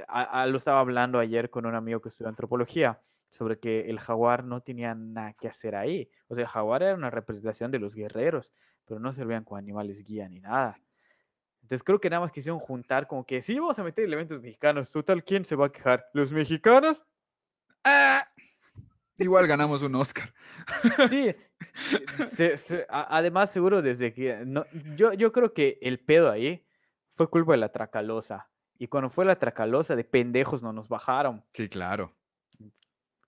a- 0.08 0.42
a- 0.42 0.48
lo 0.48 0.58
estaba 0.58 0.80
hablando 0.82 1.18
ayer 1.20 1.50
con 1.50 1.66
un 1.66 1.76
amigo 1.76 2.02
que 2.02 2.10
estudia 2.10 2.30
antropología 2.30 3.00
sobre 3.30 3.60
que 3.60 3.90
el 3.90 4.00
jaguar 4.00 4.44
no 4.44 4.62
tenía 4.62 4.96
nada 4.96 5.34
que 5.34 5.48
hacer 5.48 5.76
ahí. 5.76 6.10
O 6.28 6.36
sea, 6.36 6.44
el 6.44 6.50
jaguar 6.50 6.84
era 6.84 6.96
una 6.96 7.10
representación 7.10 7.72
de 7.72 7.80
los 7.80 7.94
guerreros, 7.96 8.54
pero 8.86 9.00
no 9.00 9.14
servían 9.14 9.44
como 9.44 9.58
animales 9.58 10.04
guía 10.04 10.28
ni 10.28 10.40
nada. 10.40 10.80
Entonces 11.62 11.84
creo 11.84 12.00
que 12.00 12.10
nada 12.10 12.22
más 12.22 12.32
quisieron 12.32 12.60
juntar 12.60 13.06
como 13.06 13.24
que 13.26 13.42
sí, 13.44 13.60
vamos 13.60 13.78
a 13.78 13.84
meter 13.84 14.04
elementos 14.04 14.42
mexicanos. 14.42 14.90
Total, 14.90 15.24
¿quién 15.24 15.46
se 15.46 15.56
va 15.56 15.68
a 15.68 15.72
quejar? 15.72 16.06
¿Los 16.14 16.32
mexicanos? 16.32 17.04
¡Ah! 17.84 18.24
Igual 19.18 19.46
ganamos 19.48 19.82
un 19.84 19.94
Oscar. 19.96 20.34
Sí. 21.10 21.36
se- 22.32 22.58
se- 22.58 22.86
a- 22.90 23.16
además, 23.18 23.52
seguro 23.52 23.82
desde 23.82 24.14
que... 24.14 24.44
No, 24.46 24.66
yo, 24.96 25.14
yo 25.14 25.32
creo 25.32 25.54
que 25.54 25.78
el 25.82 26.00
pedo 26.00 26.32
ahí 26.32 26.66
fue 27.12 27.30
culpa 27.30 27.52
de 27.52 27.58
la 27.58 27.70
tracalosa. 27.72 28.50
Y 28.78 28.88
cuando 28.88 29.10
fue 29.10 29.26
la 29.26 29.38
tracalosa, 29.38 29.96
de 29.98 30.06
pendejos 30.06 30.64
no 30.64 30.72
nos 30.72 30.88
bajaron. 30.88 31.44
Sí, 31.54 31.68
claro. 31.68 32.14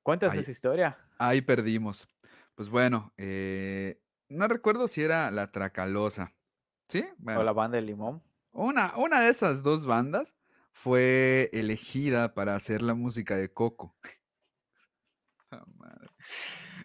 Cuéntanos 0.03 0.35
esa 0.35 0.51
historia. 0.51 0.97
Ahí 1.17 1.41
perdimos. 1.41 2.07
Pues 2.55 2.69
bueno, 2.69 3.13
eh, 3.17 4.01
no 4.29 4.47
recuerdo 4.47 4.87
si 4.87 5.01
era 5.01 5.31
la 5.31 5.51
Tracalosa. 5.51 6.33
¿Sí? 6.89 7.05
O 7.25 7.43
la 7.43 7.53
banda 7.53 7.77
de 7.77 7.83
limón. 7.83 8.21
una, 8.51 8.95
una 8.97 9.21
de 9.21 9.29
esas 9.29 9.63
dos 9.63 9.85
bandas 9.85 10.35
fue 10.73 11.49
elegida 11.53 12.33
para 12.33 12.55
hacer 12.55 12.81
la 12.81 12.93
música 12.93 13.35
de 13.35 13.51
Coco. 13.51 13.95
Ah, 15.53 15.65
madre. 15.75 16.07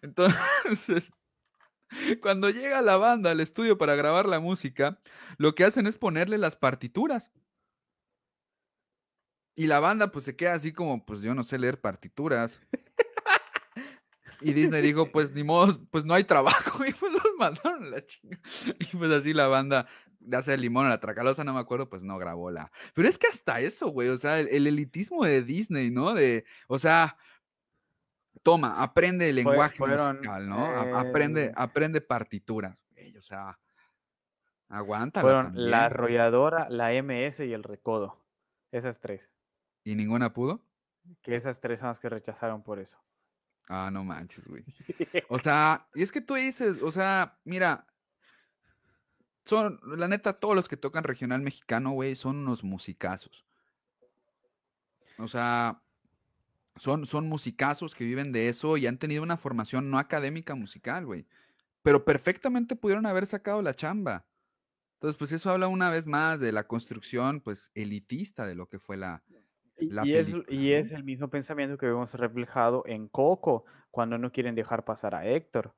Entonces, 0.02 1.12
cuando 2.20 2.50
llega 2.50 2.82
la 2.82 2.96
banda 2.96 3.30
al 3.30 3.40
estudio 3.40 3.78
para 3.78 3.94
grabar 3.94 4.26
la 4.26 4.40
música, 4.40 5.00
lo 5.38 5.54
que 5.54 5.62
hacen 5.62 5.86
es 5.86 5.96
ponerle 5.96 6.36
las 6.36 6.56
partituras. 6.56 7.30
Y 9.54 9.68
la 9.68 9.80
banda 9.80 10.12
pues 10.12 10.24
se 10.24 10.36
queda 10.36 10.54
así 10.54 10.72
como, 10.72 11.06
pues 11.06 11.22
yo 11.22 11.34
no 11.34 11.44
sé 11.44 11.58
leer 11.58 11.80
partituras. 11.80 12.60
Y 14.41 14.53
Disney 14.53 14.82
dijo, 14.82 15.11
pues 15.11 15.32
ni 15.32 15.45
modo, 15.45 15.74
pues 15.91 16.05
no 16.05 16.14
hay 16.14 16.24
trabajo. 16.24 16.84
Y 16.87 16.93
pues 16.93 17.12
los 17.12 17.22
mandaron 17.39 17.84
a 17.84 17.87
la 17.89 18.05
chinga. 18.05 18.39
Y 18.78 18.97
pues 18.97 19.11
así 19.11 19.32
la 19.32 19.47
banda, 19.49 19.87
ya 20.20 20.43
sea 20.43 20.55
el 20.55 20.61
limón 20.61 20.87
o 20.87 20.89
la 20.89 21.01
tracalosa, 21.01 21.45
no 21.45 21.55
me 21.55 21.61
acuerdo, 21.61 21.89
pues 21.89 22.03
no 22.03 22.18
grabó 22.18 22.51
la. 22.51 22.70
Pero 22.95 23.09
es 23.09 23.18
que 23.18 23.26
hasta 23.26 23.61
eso, 23.61 23.89
güey, 23.89 24.09
o 24.09 24.16
sea, 24.16 24.41
el, 24.41 24.49
el 24.49 24.66
elitismo 24.66 25.24
de 25.24 25.43
Disney, 25.43 25.91
¿no? 25.91 26.14
De, 26.14 26.45
o 26.68 26.78
sea, 26.78 27.16
toma, 28.43 28.80
aprende 28.80 29.28
el 29.28 29.37
lenguaje 29.37 29.76
fueron, 29.76 30.18
musical, 30.18 30.49
¿no? 30.49 30.64
Aprende, 30.97 31.47
eh, 31.47 31.53
aprende 31.57 32.01
partituras, 32.01 32.78
güey, 32.91 33.16
o 33.16 33.22
sea, 33.22 33.59
aguántala 34.68 35.22
Fueron 35.22 35.45
también. 35.47 35.70
la 35.70 35.84
arrolladora, 35.87 36.68
la 36.70 36.91
MS 37.03 37.41
y 37.41 37.53
el 37.53 37.64
recodo. 37.64 38.22
Esas 38.70 39.01
tres. 39.01 39.28
¿Y 39.84 39.97
ninguna 39.97 40.32
pudo? 40.32 40.64
Que 41.22 41.37
esas 41.37 41.61
tres 41.61 41.80
son 41.80 41.89
las 41.89 41.99
que 41.99 42.09
rechazaron 42.09 42.62
por 42.62 42.78
eso. 42.78 42.99
Ah, 43.68 43.90
no 43.92 44.04
manches, 44.04 44.44
güey. 44.46 44.64
O 45.28 45.38
sea, 45.40 45.88
y 45.94 46.02
es 46.02 46.12
que 46.12 46.20
tú 46.20 46.34
dices, 46.34 46.80
o 46.82 46.92
sea, 46.92 47.38
mira, 47.44 47.86
son, 49.44 49.80
la 49.96 50.08
neta, 50.08 50.34
todos 50.34 50.54
los 50.54 50.68
que 50.68 50.76
tocan 50.76 51.04
regional 51.04 51.40
mexicano, 51.40 51.90
güey, 51.90 52.16
son 52.16 52.36
unos 52.36 52.62
musicazos. 52.62 53.44
O 55.18 55.28
sea, 55.28 55.80
son, 56.76 57.06
son 57.06 57.28
musicazos 57.28 57.94
que 57.94 58.04
viven 58.04 58.32
de 58.32 58.48
eso 58.48 58.76
y 58.76 58.86
han 58.86 58.98
tenido 58.98 59.22
una 59.22 59.36
formación 59.36 59.90
no 59.90 59.98
académica 59.98 60.54
musical, 60.54 61.06
güey. 61.06 61.26
Pero 61.82 62.04
perfectamente 62.04 62.76
pudieron 62.76 63.06
haber 63.06 63.26
sacado 63.26 63.62
la 63.62 63.74
chamba. 63.74 64.26
Entonces, 64.94 65.16
pues 65.16 65.32
eso 65.32 65.50
habla 65.50 65.68
una 65.68 65.90
vez 65.90 66.06
más 66.06 66.40
de 66.40 66.52
la 66.52 66.66
construcción, 66.66 67.40
pues, 67.40 67.70
elitista 67.74 68.46
de 68.46 68.54
lo 68.54 68.68
que 68.68 68.78
fue 68.78 68.96
la, 68.96 69.22
la 69.79 70.05
y 70.05 70.14
es, 70.14 70.35
y 70.49 70.72
es 70.72 70.91
el 70.93 71.05
mismo 71.05 71.29
pensamiento 71.29 71.77
que 71.79 71.87
vemos 71.87 72.12
reflejado 72.14 72.83
en 72.87 73.09
Coco, 73.09 73.64
cuando 73.91 74.18
no 74.18 74.31
quieren 74.33 74.55
dejar 74.55 74.85
pasar 74.85 75.14
a 75.14 75.27
Héctor. 75.27 75.74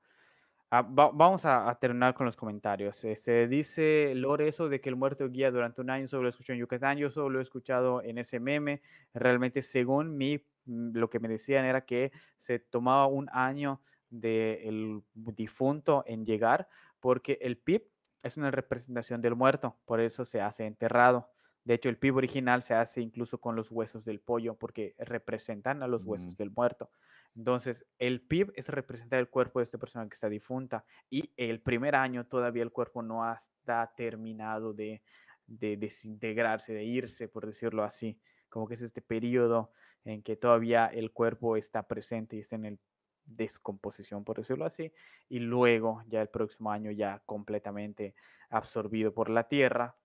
Ah, 0.70 0.82
va- 0.82 1.10
vamos 1.12 1.44
a, 1.46 1.70
a 1.70 1.78
terminar 1.78 2.14
con 2.14 2.26
los 2.26 2.36
comentarios. 2.36 3.02
Este, 3.04 3.48
dice 3.48 4.12
Lore 4.14 4.48
eso 4.48 4.68
de 4.68 4.80
que 4.80 4.90
el 4.90 4.96
muerto 4.96 5.28
guía 5.30 5.50
durante 5.50 5.80
un 5.80 5.90
año, 5.90 6.08
solo 6.08 6.24
lo 6.24 6.28
escuchó 6.30 6.52
en 6.52 6.58
Yucatán, 6.60 6.98
yo 6.98 7.10
solo 7.10 7.30
lo 7.30 7.38
he 7.40 7.42
escuchado 7.42 8.02
en 8.02 8.18
ese 8.18 8.40
meme. 8.40 8.82
Realmente, 9.14 9.62
según 9.62 10.16
mí, 10.18 10.44
mm, 10.66 10.90
lo 10.98 11.08
que 11.10 11.20
me 11.20 11.28
decían 11.28 11.64
era 11.64 11.82
que 11.86 12.12
se 12.38 12.58
tomaba 12.58 13.06
un 13.06 13.28
año 13.32 13.82
del 14.10 15.02
difunto 15.14 16.04
en 16.06 16.26
llegar, 16.26 16.68
porque 17.00 17.38
el 17.40 17.58
PIB 17.58 17.88
es 18.22 18.36
una 18.36 18.50
representación 18.50 19.22
del 19.22 19.36
muerto, 19.36 19.78
por 19.86 20.00
eso 20.00 20.24
se 20.24 20.40
hace 20.40 20.66
enterrado. 20.66 21.30
De 21.68 21.74
hecho, 21.74 21.90
el 21.90 21.98
PIB 21.98 22.16
original 22.16 22.62
se 22.62 22.72
hace 22.72 23.02
incluso 23.02 23.42
con 23.42 23.54
los 23.54 23.70
huesos 23.70 24.02
del 24.06 24.20
pollo, 24.20 24.54
porque 24.54 24.94
representan 24.96 25.82
a 25.82 25.86
los 25.86 26.02
huesos 26.02 26.32
Mm. 26.32 26.36
del 26.36 26.50
muerto. 26.50 26.90
Entonces, 27.36 27.84
el 27.98 28.22
PIB 28.22 28.52
es 28.56 28.68
representar 28.70 29.18
el 29.18 29.28
cuerpo 29.28 29.58
de 29.58 29.64
esta 29.64 29.76
persona 29.76 30.08
que 30.08 30.14
está 30.14 30.30
difunta 30.30 30.86
y 31.10 31.30
el 31.36 31.60
primer 31.60 31.94
año 31.94 32.24
todavía 32.24 32.62
el 32.62 32.72
cuerpo 32.72 33.02
no 33.02 33.30
está 33.30 33.92
terminado 33.94 34.72
de, 34.72 35.02
de 35.46 35.76
desintegrarse, 35.76 36.72
de 36.72 36.84
irse, 36.84 37.28
por 37.28 37.44
decirlo 37.44 37.84
así. 37.84 38.18
Como 38.48 38.66
que 38.66 38.72
es 38.72 38.80
este 38.80 39.02
periodo 39.02 39.70
en 40.06 40.22
que 40.22 40.36
todavía 40.36 40.86
el 40.86 41.12
cuerpo 41.12 41.58
está 41.58 41.86
presente 41.86 42.36
y 42.36 42.40
está 42.40 42.56
en 42.56 42.64
el 42.64 42.78
descomposición, 43.26 44.24
por 44.24 44.38
decirlo 44.38 44.64
así, 44.64 44.90
y 45.28 45.40
luego 45.40 46.02
ya 46.06 46.22
el 46.22 46.28
próximo 46.30 46.72
año 46.72 46.90
ya 46.92 47.20
completamente 47.26 48.14
absorbido 48.48 49.12
por 49.12 49.28
la 49.28 49.48
tierra, 49.48 49.97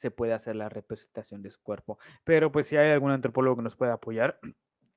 se 0.00 0.10
puede 0.10 0.32
hacer 0.32 0.56
la 0.56 0.70
representación 0.70 1.42
de 1.42 1.50
su 1.50 1.62
cuerpo. 1.62 1.98
Pero 2.24 2.50
pues 2.50 2.66
si 2.66 2.76
hay 2.76 2.90
algún 2.90 3.10
antropólogo 3.10 3.56
que 3.56 3.62
nos 3.62 3.76
pueda 3.76 3.92
apoyar, 3.92 4.40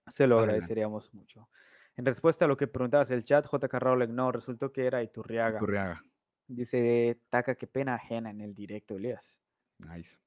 se 0.09 0.27
lo 0.27 0.39
agradeceríamos 0.39 1.13
mucho. 1.13 1.49
En 1.97 2.05
respuesta 2.05 2.45
a 2.45 2.47
lo 2.47 2.55
que 2.55 2.67
preguntabas 2.67 3.11
el 3.11 3.25
chat, 3.25 3.45
JK 3.45 3.73
Rowling, 3.73 4.15
no, 4.15 4.31
resultó 4.31 4.71
que 4.71 4.85
era 4.85 5.03
Iturriaga. 5.03 5.57
Iturriaga. 5.57 6.03
Dice, 6.47 7.19
taca, 7.29 7.55
qué 7.55 7.67
pena 7.67 7.95
ajena 7.95 8.29
en 8.29 8.41
el 8.41 8.55
directo, 8.55 8.95
Elías. 8.95 9.37
Nice. 9.79 10.17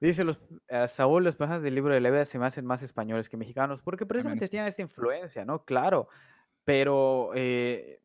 Dice 0.00 0.24
los, 0.24 0.38
eh, 0.68 0.88
Saúl, 0.88 1.24
los 1.24 1.36
personajes 1.36 1.62
del 1.62 1.74
libro 1.74 1.92
de 1.92 2.00
la 2.00 2.10
vida 2.10 2.24
se 2.24 2.38
me 2.38 2.46
hacen 2.46 2.64
más 2.64 2.82
españoles 2.82 3.28
que 3.28 3.36
mexicanos, 3.36 3.82
porque 3.82 4.06
precisamente 4.06 4.48
tienen 4.48 4.68
esta 4.68 4.82
influencia, 4.82 5.44
¿no? 5.44 5.64
Claro, 5.64 6.08
pero 6.64 7.30
eh, 7.34 8.00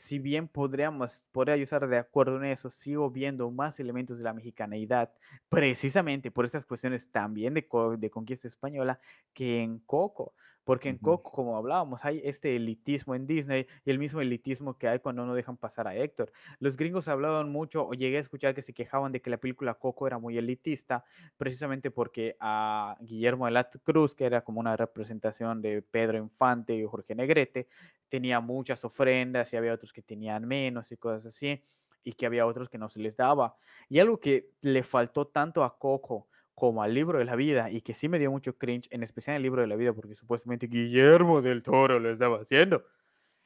si 0.00 0.18
bien 0.18 0.48
podríamos, 0.48 1.24
podría 1.30 1.54
estar 1.56 1.86
de 1.86 1.98
acuerdo 1.98 2.38
en 2.38 2.46
eso, 2.46 2.70
sigo 2.70 3.10
viendo 3.10 3.50
más 3.50 3.78
elementos 3.78 4.18
de 4.18 4.24
la 4.24 4.32
mexicaneidad, 4.32 5.12
precisamente 5.48 6.30
por 6.30 6.46
estas 6.46 6.64
cuestiones 6.64 7.10
también 7.10 7.54
de, 7.54 7.66
de 7.98 8.10
conquista 8.10 8.48
española, 8.48 8.98
que 9.34 9.62
en 9.62 9.78
Coco. 9.80 10.34
Porque 10.64 10.88
en. 10.90 10.98
Coco, 10.98 11.30
como 11.32 11.56
hablábamos, 11.56 12.04
hay 12.04 12.20
este 12.24 12.54
elitismo 12.56 13.14
en 13.14 13.26
Disney 13.26 13.66
y 13.84 13.90
el 13.90 13.98
mismo 13.98 14.20
elitismo 14.20 14.76
que 14.76 14.88
hay 14.88 14.98
cuando 15.00 15.24
no 15.24 15.34
dejan 15.34 15.56
pasar 15.56 15.88
a 15.88 15.96
Héctor. 15.96 16.32
Los 16.58 16.76
gringos 16.76 17.08
hablaban 17.08 17.50
mucho, 17.50 17.86
o 17.86 17.94
llegué 17.94 18.18
a 18.18 18.20
escuchar 18.20 18.54
que 18.54 18.62
se 18.62 18.74
quejaban 18.74 19.12
de 19.12 19.20
que 19.20 19.30
la 19.30 19.38
película 19.38 19.74
Coco 19.74 20.06
era 20.06 20.18
muy 20.18 20.36
elitista, 20.38 21.04
precisamente 21.36 21.90
porque 21.90 22.36
a 22.40 22.96
Guillermo 23.00 23.46
de 23.46 23.52
la 23.52 23.70
Cruz, 23.70 24.14
que 24.14 24.24
era 24.24 24.42
como 24.42 24.60
una 24.60 24.76
representación 24.76 25.62
de 25.62 25.82
Pedro 25.82 26.18
Infante 26.18 26.74
y 26.74 26.84
Jorge 26.84 27.14
Negrete, 27.14 27.68
tenía 28.08 28.40
muchas 28.40 28.84
ofrendas 28.84 29.52
y 29.52 29.56
había 29.56 29.72
otros 29.72 29.92
que 29.92 30.02
tenían 30.02 30.46
menos 30.46 30.92
y 30.92 30.96
cosas 30.96 31.26
así, 31.26 31.62
y 32.02 32.12
que 32.14 32.26
había 32.26 32.46
otros 32.46 32.68
que 32.68 32.78
no 32.78 32.88
se 32.88 33.00
les 33.00 33.16
daba. 33.16 33.56
Y 33.88 33.98
algo 33.98 34.18
que 34.18 34.50
le 34.62 34.82
faltó 34.82 35.26
tanto 35.26 35.64
a 35.64 35.78
Coco 35.78 36.28
como 36.60 36.84
al 36.84 36.94
libro 36.94 37.18
de 37.20 37.26
la 37.26 37.36
vida, 37.36 37.72
y 37.72 37.82
que 37.82 37.94
sí 37.96 38.08
me 38.10 38.20
dio 38.20 38.30
mucho 38.32 38.58
cringe, 38.58 38.88
en 38.92 39.02
especial 39.04 39.38
el 39.38 39.44
libro 39.44 39.62
de 39.62 39.68
la 39.68 39.76
vida, 39.76 39.94
porque 39.94 40.16
supuestamente 40.16 40.68
Guillermo 40.68 41.42
del 41.42 41.64
Toro 41.64 42.00
lo 42.00 42.10
estaba 42.12 42.42
haciendo, 42.42 42.84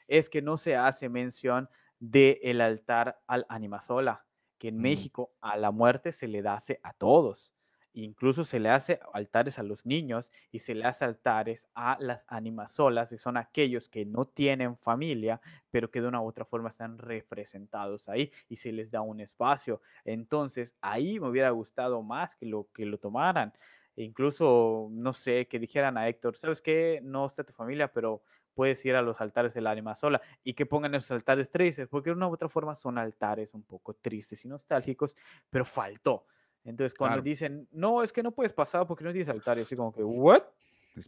es 0.09 0.31
que 0.31 0.43
no 0.43 0.59
se 0.59 0.77
hace 0.77 1.09
mención 1.11 1.71
del 2.01 2.39
el 2.43 2.61
altar 2.63 3.21
al 3.29 3.47
animasola, 3.51 4.27
que 4.59 4.69
en 4.71 4.79
Mm. 4.79 4.83
México 4.83 5.35
a 5.43 5.57
la 5.59 5.73
muerte 5.73 6.13
se 6.13 6.29
le 6.29 6.41
hace 6.49 6.81
a 6.85 6.95
todos. 6.95 7.54
Incluso 7.97 8.43
se 8.45 8.59
le 8.59 8.71
hace 8.71 8.99
altares 9.13 9.59
a 9.61 9.63
los 9.63 9.87
niños 9.87 10.33
y 10.51 10.59
se 10.59 10.75
le 10.75 10.85
hace 10.85 11.05
altares 11.05 11.69
a 11.77 11.97
las 12.01 12.27
animasolas, 12.29 13.11
que 13.11 13.19
son 13.19 13.37
aquellos 13.37 13.89
que 13.89 14.05
no 14.05 14.27
tienen 14.27 14.77
familia, 14.77 15.41
pero 15.71 15.91
que 15.93 16.01
de 16.01 16.09
una 16.09 16.21
u 16.21 16.27
otra 16.27 16.45
forma 16.45 16.71
están 16.71 16.99
representados 16.99 18.09
ahí 18.09 18.33
y 18.49 18.57
se 18.57 18.73
les 18.73 18.91
da 18.91 19.01
un 19.01 19.21
espacio. 19.21 19.81
Entonces, 20.05 20.77
ahí 20.81 21.21
me 21.21 21.29
hubiera 21.29 21.51
gustado 21.51 22.03
más 22.03 22.35
que 22.35 22.47
lo 22.47 22.69
que 22.75 22.85
lo 22.85 22.99
tomaran. 22.99 23.53
E 23.97 24.03
incluso, 24.03 24.89
no 24.91 25.13
sé, 25.13 25.47
que 25.47 25.61
dijeran 25.61 25.97
a 25.97 26.09
Héctor, 26.09 26.37
¿sabes 26.37 26.61
qué? 26.61 27.01
No 27.03 27.27
está 27.27 27.45
tu 27.45 27.53
familia, 27.53 27.93
pero 27.93 28.23
puedes 28.55 28.85
ir 28.85 28.97
a 28.97 29.03
los 29.03 29.21
altares 29.21 29.55
de 29.55 29.61
la 29.61 29.71
anima 29.71 29.95
sola 29.95 30.21
y 30.43 30.55
que 30.55 30.67
pongan 30.67 30.95
esos 30.97 31.13
altares 31.13 31.51
tristes, 31.51 31.89
porque 31.89 32.11
de 32.11 32.17
una 32.17 32.29
u 32.29 32.33
otra 32.33 32.49
forma 32.49 32.75
son 32.75 32.99
altares 32.99 33.55
un 33.55 33.65
poco 33.65 33.95
tristes 33.95 34.45
y 34.45 34.49
nostálgicos, 34.49 35.17
pero 35.51 35.65
faltó. 35.65 36.27
Entonces, 36.65 36.97
cuando 36.97 37.17
Claro. 37.17 37.23
dicen, 37.23 37.69
no, 37.73 38.03
es 38.03 38.13
que 38.13 38.23
no 38.23 38.33
puedes 38.33 38.53
pasar 38.53 38.87
porque 38.87 39.05
no 39.05 39.13
tienes 39.13 39.29
altares, 39.29 39.67
así 39.67 39.77
como 39.77 39.93
que, 39.93 40.03
¿what? 40.03 40.43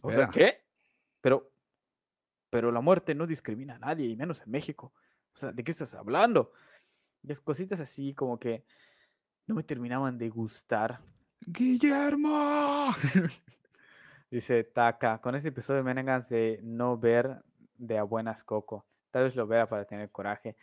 O 0.03 0.11
sea. 0.11 0.29
¿qué? 0.29 0.61
Pero, 1.21 1.51
pero 2.49 2.71
la 2.71 2.81
muerte 2.81 3.15
no 3.15 3.25
discrimina 3.25 3.75
a 3.75 3.79
nadie, 3.79 4.05
y 4.07 4.15
menos 4.15 4.41
en 4.41 4.51
México. 4.51 4.93
O 5.33 5.37
sea, 5.37 5.51
¿de 5.51 5.63
qué 5.63 5.71
estás 5.71 5.93
hablando? 5.95 6.51
Y 7.23 7.31
es 7.31 7.39
cositas 7.39 7.79
así 7.79 8.13
como 8.13 8.39
que 8.39 8.63
no 9.47 9.55
me 9.55 9.63
terminaban 9.63 10.17
de 10.17 10.29
gustar. 10.29 10.99
Guillermo. 11.41 12.93
Dice 14.29 14.63
Taka, 14.65 15.19
con 15.19 15.35
este 15.35 15.49
episodio 15.49 15.83
me 15.83 15.93
ganas 15.93 16.27
de 16.27 16.59
no 16.61 16.97
ver 16.97 17.41
de 17.77 17.97
a 17.97 18.03
buenas 18.03 18.43
Coco. 18.43 18.85
Tal 19.11 19.23
vez 19.23 19.35
lo 19.35 19.47
vea 19.47 19.67
para 19.69 19.85
tener 19.85 20.11
coraje. 20.11 20.57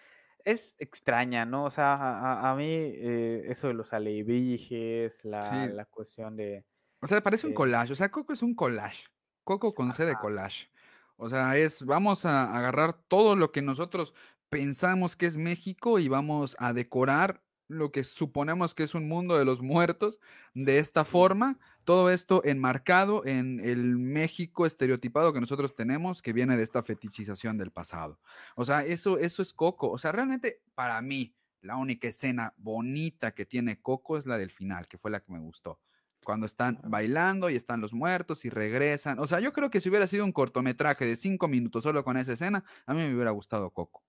Es 0.45 0.75
extraña, 0.79 1.47
¿no? 1.47 1.65
O 1.65 1.71
sea, 1.71 1.95
a, 1.95 2.51
a 2.51 2.55
mí 2.55 2.65
eh, 2.69 3.45
eso 3.49 3.69
de 3.69 3.75
los 3.75 3.93
alebrijes, 3.95 5.25
la, 5.25 5.69
Sí. 5.69 5.73
la 5.73 5.87
cuestión 5.87 6.37
de... 6.37 6.67
O 7.01 7.07
sea, 7.07 7.23
parece 7.23 7.47
un 7.47 7.53
Eh, 7.53 7.55
collage. 7.55 7.93
O 7.93 7.97
sea, 7.97 8.11
Coco 8.11 8.33
es 8.33 8.43
un 8.43 8.55
collage. 8.55 9.07
Coco 9.45 9.75
con 9.75 9.93
C 9.93 10.05
de 10.05 10.13
Ajá. 10.13 10.21
collage. 10.21 10.71
O 11.17 11.29
sea, 11.29 11.57
es, 11.57 11.85
vamos 11.87 12.27
a 12.27 12.57
agarrar 12.57 12.95
todo 13.09 13.37
lo 13.37 13.53
que 13.53 13.63
nosotros 13.63 14.15
pensamos 14.51 15.17
que 15.17 15.27
es 15.27 15.39
México 15.39 15.99
y 15.99 16.09
vamos 16.09 16.57
a 16.59 16.73
decorar 16.73 17.44
lo 17.69 17.91
que 17.93 18.05
suponemos 18.05 18.75
que 18.75 18.83
es 18.83 18.95
un 18.95 19.09
mundo 19.09 19.39
de 19.39 19.45
los 19.45 19.63
muertos 19.63 20.19
de 20.55 20.79
esta 20.79 21.05
forma. 21.05 21.59
Todo 21.85 22.11
esto 22.11 22.43
enmarcado 22.45 23.25
en 23.27 23.61
el 23.61 23.99
México 23.99 24.67
estereotipado 24.67 25.33
que 25.33 25.41
nosotros 25.41 25.75
tenemos, 25.75 26.23
que 26.23 26.33
viene 26.33 26.57
de 26.57 26.63
esta 26.63 26.83
fetichización 26.83 27.59
del 27.59 27.71
pasado. 27.71 28.19
O 28.57 28.65
sea, 28.65 28.85
eso, 28.85 29.19
eso 29.19 29.43
es 29.43 29.53
Coco. 29.53 29.91
O 29.91 29.99
sea, 29.99 30.13
realmente 30.13 30.63
para 30.75 31.01
mí, 31.03 31.35
la 31.61 31.77
única 31.77 32.09
escena 32.09 32.55
bonita 32.57 33.33
que 33.33 33.47
tiene 33.47 33.81
Coco 33.81 34.19
es 34.19 34.27
la 34.27 34.39
del 34.39 34.51
final, 34.51 34.87
que 34.89 34.99
fue 34.99 35.11
la 35.11 35.21
que 35.21 35.33
me 35.33 35.39
gustó 35.39 35.81
cuando 36.25 36.47
están 36.47 36.81
bailando 36.83 37.51
y 37.51 37.55
están 37.55 37.81
los 37.81 37.93
muertos 37.93 38.45
y 38.45 38.51
regresan. 38.51 39.21
O 39.21 39.27
sea, 39.29 39.39
yo 39.39 39.53
creo 39.53 39.71
que 39.71 39.81
si 39.81 39.89
hubiera 39.91 40.09
sido 40.09 40.25
un 40.25 40.33
cortometraje 40.33 41.07
de 41.07 41.17
cinco 41.17 41.47
minutos 41.47 41.85
solo 41.85 42.03
con 42.03 42.17
esa 42.17 42.33
escena, 42.33 42.65
a 42.87 42.95
mí 42.95 43.03
me 43.03 43.15
hubiera 43.15 43.31
gustado 43.31 43.71
Coco. 43.71 44.03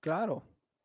Claro, 0.00 0.44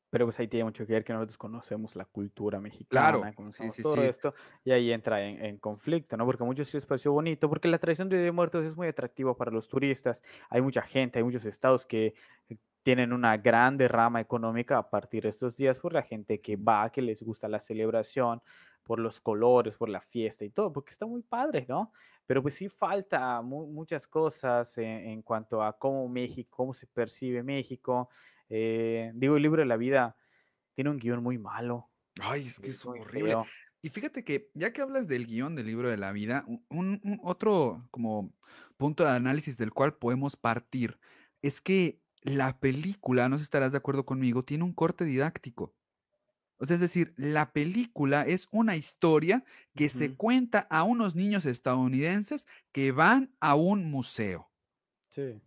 pero 0.09 0.25
pues 0.25 0.39
ahí 0.39 0.47
tiene 0.47 0.63
mucho 0.65 0.85
que 0.85 0.93
ver 0.93 1.03
que 1.03 1.13
nosotros 1.13 1.37
conocemos 1.37 1.95
la 1.95 2.05
cultura 2.05 2.59
Claro, 2.89 3.29
mexicana, 3.29 3.33
sí, 3.49 3.71
conocemos 3.71 3.71
sí, 3.71 3.83
todo 3.83 4.03
sí. 4.03 4.03
esto, 4.03 4.33
y 4.63 4.71
ahí 4.71 4.91
entra 4.91 5.21
en, 5.23 5.43
en 5.43 5.57
conflicto, 5.57 6.15
¿no? 6.17 6.25
Porque 6.25 6.43
a 6.43 6.45
muchos 6.45 6.69
sí 6.69 6.77
les 6.77 6.85
pareció 6.85 7.11
bonito, 7.11 7.49
porque 7.49 7.67
la 7.67 7.79
tradición 7.79 8.09
de 8.09 8.17
Día 8.17 8.25
de 8.25 8.31
Muertos 8.31 8.65
es 8.65 8.75
muy 8.77 8.87
atractiva 8.87 9.35
para 9.35 9.51
los 9.51 9.67
turistas. 9.67 10.21
Hay 10.49 10.61
mucha 10.61 10.81
gente, 10.81 11.19
hay 11.19 11.23
muchos 11.23 11.43
estados 11.45 11.85
que 11.85 12.13
eh, 12.49 12.57
tienen 12.83 13.11
una 13.13 13.35
gran 13.37 13.77
derrama 13.77 14.21
económica 14.21 14.77
a 14.77 14.89
partir 14.89 15.23
de 15.23 15.29
estos 15.29 15.57
días 15.57 15.79
por 15.79 15.93
la 15.93 16.03
gente 16.03 16.39
que 16.41 16.55
va, 16.55 16.89
que 16.91 17.01
les 17.01 17.21
gusta 17.21 17.47
la 17.49 17.59
celebración, 17.59 18.41
por 18.83 18.99
los 18.99 19.19
colores, 19.19 19.75
por 19.75 19.89
la 19.89 19.99
fiesta 20.01 20.45
y 20.45 20.49
todo, 20.49 20.71
porque 20.71 20.91
está 20.91 21.05
muy 21.05 21.21
padre, 21.21 21.65
¿no? 21.67 21.91
Pero 22.25 22.41
pues 22.41 22.55
sí 22.55 22.69
falta 22.69 23.41
mu- 23.41 23.67
muchas 23.67 24.07
cosas 24.07 24.77
en, 24.77 24.85
en 25.09 25.21
cuanto 25.21 25.61
a 25.61 25.77
cómo 25.77 26.07
México, 26.07 26.49
cómo 26.55 26.73
se 26.73 26.87
percibe 26.87 27.43
México. 27.43 28.09
Eh, 28.49 29.11
digo, 29.15 29.35
el 29.35 29.43
libro 29.43 29.61
de 29.61 29.67
la 29.67 29.77
vida 29.77 30.15
tiene 30.75 30.89
un 30.89 30.97
guion 30.97 31.23
muy 31.23 31.37
malo, 31.37 31.89
Ay, 32.19 32.47
es 32.47 32.59
que 32.59 32.69
es 32.69 32.85
horrible. 32.85 33.31
feo. 33.31 33.45
Y 33.81 33.89
fíjate 33.89 34.23
que 34.23 34.49
ya 34.53 34.73
que 34.73 34.81
hablas 34.81 35.07
del 35.07 35.27
guion 35.27 35.55
del 35.55 35.67
libro 35.67 35.89
de 35.89 35.97
la 35.97 36.11
vida, 36.11 36.45
un, 36.69 37.19
otro 37.23 37.87
como 37.91 38.33
punto 38.75 39.03
de 39.03 39.11
análisis 39.11 39.57
del 39.57 39.71
cual 39.71 39.95
podemos 39.95 40.35
partir 40.35 40.99
es 41.41 41.61
que 41.61 42.01
la 42.21 42.59
película, 42.59 43.29
no 43.29 43.37
sé 43.37 43.43
si 43.43 43.45
estarás 43.45 43.71
de 43.71 43.77
acuerdo 43.77 44.05
conmigo, 44.05 44.43
tiene 44.43 44.63
un 44.63 44.73
corte 44.73 45.05
didáctico. 45.05 45.73
O 46.57 46.65
sea, 46.65 46.73
es 46.73 46.81
decir, 46.81 47.13
la 47.17 47.53
película 47.53 48.23
es 48.23 48.47
una 48.51 48.75
historia 48.75 49.45
que 49.75 49.89
se 49.89 50.15
cuenta 50.15 50.67
a 50.71 50.83
unos 50.83 51.15
niños 51.15 51.45
estadounidenses 51.45 52.47
que 52.71 52.91
van 52.91 53.31
a 53.39 53.53
un 53.53 53.91
museo. 53.91 54.49
Sí, 55.09 55.39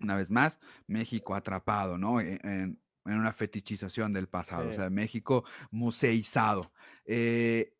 Una 0.00 0.16
vez 0.16 0.30
más, 0.30 0.60
México 0.86 1.34
atrapado, 1.34 1.98
¿no? 1.98 2.20
E- 2.20 2.38
En, 2.42 2.80
en 3.06 3.14
una 3.18 3.32
fetichización 3.32 4.12
del 4.12 4.28
pasado, 4.28 4.68
o 4.68 4.72
sea, 4.72 4.90
México 4.90 5.44
museizado. 5.70 6.72
Eh, 7.06 7.74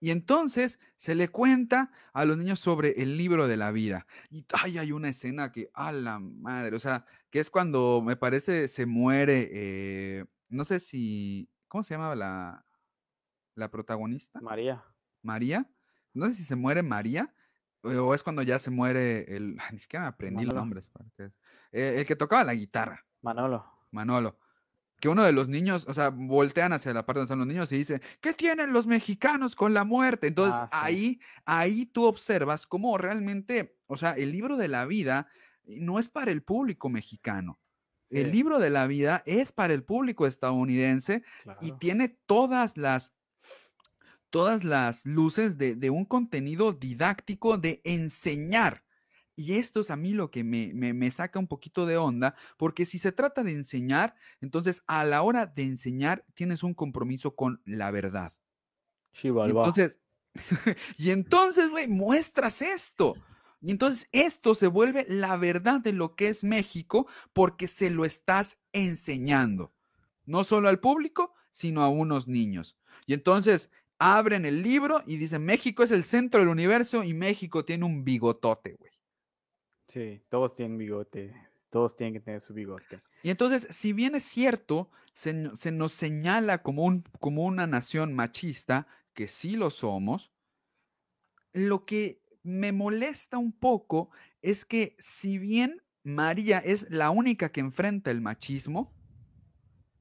y 0.00 0.10
entonces 0.10 0.80
se 0.96 1.14
le 1.14 1.28
cuenta 1.28 1.92
a 2.12 2.24
los 2.24 2.36
niños 2.36 2.58
sobre 2.58 3.00
el 3.02 3.16
libro 3.16 3.46
de 3.46 3.56
la 3.56 3.70
vida. 3.70 4.06
Y 4.30 4.44
ay, 4.52 4.78
hay 4.78 4.90
una 4.92 5.08
escena 5.10 5.52
que, 5.52 5.70
a 5.74 5.92
la 5.92 6.18
madre, 6.18 6.76
o 6.76 6.80
sea, 6.80 7.06
que 7.30 7.38
es 7.40 7.50
cuando 7.50 8.02
me 8.04 8.16
parece 8.16 8.66
se 8.68 8.84
muere, 8.86 9.48
eh, 9.52 10.24
no 10.48 10.64
sé 10.64 10.80
si, 10.80 11.48
¿cómo 11.68 11.84
se 11.84 11.94
llama 11.94 12.16
la, 12.16 12.66
la 13.54 13.70
protagonista? 13.70 14.46
María, 14.48 14.84
María. 15.22 15.70
No 16.14 16.26
sé 16.26 16.34
si 16.34 16.44
se 16.44 16.56
muere 16.56 16.82
María 16.82 17.34
o 17.82 17.90
o 17.90 18.14
es 18.14 18.22
cuando 18.22 18.42
ya 18.42 18.58
se 18.58 18.70
muere 18.70 19.34
el, 19.36 19.56
ni 19.72 19.78
siquiera 19.78 20.06
aprendí 20.08 20.44
los 20.44 20.54
Manolo, 20.54 20.60
nombres, 20.60 20.84
para 20.92 21.08
que 21.16 21.24
es- 21.26 21.32
eh, 21.72 21.94
el 22.00 22.06
que 22.06 22.16
tocaba 22.16 22.44
la 22.44 22.54
guitarra, 22.54 23.06
Manolo. 23.22 23.64
Manolo. 23.90 24.38
Que 25.00 25.08
uno 25.08 25.24
de 25.24 25.32
los 25.32 25.48
niños, 25.48 25.84
o 25.88 25.94
sea, 25.94 26.10
voltean 26.10 26.72
hacia 26.72 26.94
la 26.94 27.04
parte 27.04 27.18
donde 27.20 27.26
están 27.26 27.38
los 27.40 27.48
niños 27.48 27.72
y 27.72 27.76
dice, 27.78 28.00
¿qué 28.20 28.34
tienen 28.34 28.72
los 28.72 28.86
mexicanos 28.86 29.56
con 29.56 29.74
la 29.74 29.84
muerte? 29.84 30.28
Entonces 30.28 30.60
Ah, 30.60 30.68
sí. 30.70 30.76
ahí, 30.80 31.20
ahí 31.44 31.86
tú 31.86 32.04
observas 32.06 32.66
cómo 32.68 32.96
realmente, 32.98 33.78
o 33.88 33.96
sea, 33.96 34.12
el 34.12 34.30
libro 34.32 34.56
de 34.56 34.68
la 34.68 34.86
vida 34.86 35.26
no 35.64 35.98
es 35.98 36.08
para 36.08 36.30
el 36.30 36.42
público 36.42 36.88
mexicano. 36.88 37.58
El 38.10 38.26
Sí, 38.26 38.32
libro 38.32 38.58
de 38.60 38.70
la 38.70 38.86
vida 38.86 39.22
es 39.26 39.52
para 39.52 39.72
el 39.74 39.84
público 39.84 40.26
estadounidense 40.26 41.24
y 41.60 41.72
tiene 41.72 42.08
todas 42.26 42.76
las, 42.76 43.12
todas 44.32 44.64
las 44.64 45.04
luces 45.04 45.58
de, 45.58 45.76
de 45.76 45.90
un 45.90 46.06
contenido 46.06 46.72
didáctico 46.72 47.58
de 47.58 47.82
enseñar. 47.84 48.82
Y 49.36 49.54
esto 49.54 49.80
es 49.80 49.90
a 49.90 49.96
mí 49.96 50.14
lo 50.14 50.30
que 50.30 50.42
me, 50.42 50.72
me, 50.74 50.94
me 50.94 51.10
saca 51.10 51.38
un 51.38 51.46
poquito 51.46 51.84
de 51.84 51.98
onda, 51.98 52.34
porque 52.56 52.86
si 52.86 52.98
se 52.98 53.12
trata 53.12 53.44
de 53.44 53.52
enseñar, 53.52 54.14
entonces 54.40 54.84
a 54.86 55.04
la 55.04 55.20
hora 55.20 55.44
de 55.46 55.64
enseñar 55.64 56.24
tienes 56.34 56.62
un 56.62 56.72
compromiso 56.72 57.36
con 57.36 57.60
la 57.66 57.90
verdad. 57.90 58.32
Y 59.12 59.18
Chivalba. 59.18 59.66
entonces, 59.66 60.00
y 60.96 61.10
entonces, 61.10 61.68
güey, 61.68 61.86
muestras 61.86 62.62
esto. 62.62 63.14
Y 63.60 63.70
entonces 63.70 64.08
esto 64.12 64.54
se 64.54 64.66
vuelve 64.66 65.04
la 65.10 65.36
verdad 65.36 65.80
de 65.80 65.92
lo 65.92 66.16
que 66.16 66.28
es 66.28 66.42
México 66.42 67.06
porque 67.34 67.68
se 67.68 67.90
lo 67.90 68.06
estás 68.06 68.58
enseñando. 68.72 69.74
No 70.24 70.42
solo 70.42 70.70
al 70.70 70.80
público, 70.80 71.34
sino 71.50 71.82
a 71.82 71.90
unos 71.90 72.26
niños. 72.26 72.78
Y 73.06 73.14
entonces 73.14 73.70
abren 74.02 74.44
el 74.44 74.62
libro 74.62 75.02
y 75.06 75.16
dicen, 75.16 75.44
México 75.44 75.84
es 75.84 75.92
el 75.92 76.02
centro 76.02 76.40
del 76.40 76.48
universo 76.48 77.04
y 77.04 77.14
México 77.14 77.64
tiene 77.64 77.84
un 77.84 78.04
bigotote, 78.04 78.74
güey. 78.74 78.90
Sí, 79.86 80.22
todos 80.28 80.56
tienen 80.56 80.76
bigote, 80.76 81.32
todos 81.70 81.94
tienen 81.96 82.14
que 82.14 82.20
tener 82.20 82.42
su 82.42 82.52
bigote. 82.52 83.00
Y 83.22 83.30
entonces, 83.30 83.68
si 83.70 83.92
bien 83.92 84.16
es 84.16 84.24
cierto, 84.24 84.90
se, 85.14 85.54
se 85.54 85.70
nos 85.70 85.92
señala 85.92 86.62
como, 86.62 86.84
un, 86.84 87.04
como 87.20 87.44
una 87.44 87.68
nación 87.68 88.12
machista, 88.12 88.88
que 89.14 89.28
sí 89.28 89.54
lo 89.54 89.70
somos, 89.70 90.32
lo 91.52 91.84
que 91.84 92.22
me 92.42 92.72
molesta 92.72 93.38
un 93.38 93.52
poco 93.52 94.10
es 94.40 94.64
que 94.64 94.96
si 94.98 95.38
bien 95.38 95.82
María 96.02 96.58
es 96.58 96.90
la 96.90 97.10
única 97.10 97.52
que 97.52 97.60
enfrenta 97.60 98.10
el 98.10 98.20
machismo, 98.20 98.92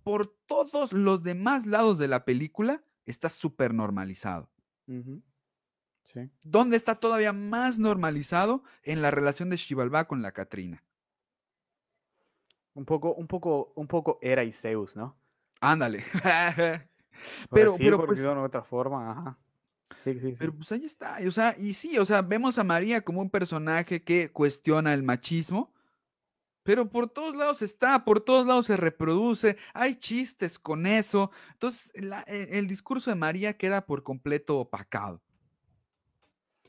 por 0.03 0.35
todos 0.47 0.91
los 0.93 1.21
demás 1.21 1.67
lados 1.67 1.99
de 1.99 2.07
la 2.07 2.25
película 2.25 2.83
está 3.05 3.29
súper 3.29 3.73
normalizado. 3.73 4.49
Sí. 4.87 6.29
¿Dónde 6.43 6.77
está 6.77 6.95
todavía 6.95 7.33
más 7.33 7.79
normalizado? 7.79 8.63
En 8.83 9.01
la 9.01 9.11
relación 9.11 9.49
de 9.49 9.57
Xibalbá 9.57 10.07
con 10.07 10.21
la 10.21 10.31
Catrina. 10.33 10.83
Un 12.73 12.85
poco, 12.85 13.13
un 13.13 13.27
poco, 13.27 13.73
un 13.75 13.87
poco 13.87 14.19
era 14.21 14.43
y 14.43 14.51
Zeus, 14.51 14.95
¿no? 14.95 15.15
Ándale. 15.59 16.03
Por 17.49 17.59
pero, 17.59 17.73
así, 17.73 17.83
pero 17.83 18.05
pues, 18.05 18.23
de 18.23 18.27
otra 18.29 18.63
forma, 18.63 19.11
ajá. 19.11 19.37
Sí, 20.03 20.19
sí, 20.19 20.35
pero 20.37 20.51
sí. 20.51 20.57
pues 20.57 20.71
ahí 20.71 20.85
está. 20.85 21.17
O 21.27 21.31
sea, 21.31 21.55
y 21.57 21.73
sí, 21.73 21.99
o 21.99 22.05
sea, 22.05 22.21
vemos 22.21 22.57
a 22.57 22.63
María 22.63 23.01
como 23.01 23.21
un 23.21 23.29
personaje 23.29 24.03
que 24.03 24.31
cuestiona 24.31 24.93
el 24.93 25.03
machismo, 25.03 25.73
pero 26.63 26.89
por 26.89 27.09
todos 27.09 27.35
lados 27.35 27.61
está, 27.61 28.05
por 28.05 28.21
todos 28.21 28.45
lados 28.45 28.67
se 28.67 28.77
reproduce, 28.77 29.57
hay 29.73 29.95
chistes 29.95 30.59
con 30.59 30.85
eso. 30.85 31.31
Entonces, 31.53 31.91
e- 32.27 32.49
el 32.59 32.67
discurso 32.67 33.09
de 33.09 33.15
María 33.15 33.57
queda 33.57 33.85
por 33.85 34.03
completo 34.03 34.59
opacado. 34.59 35.21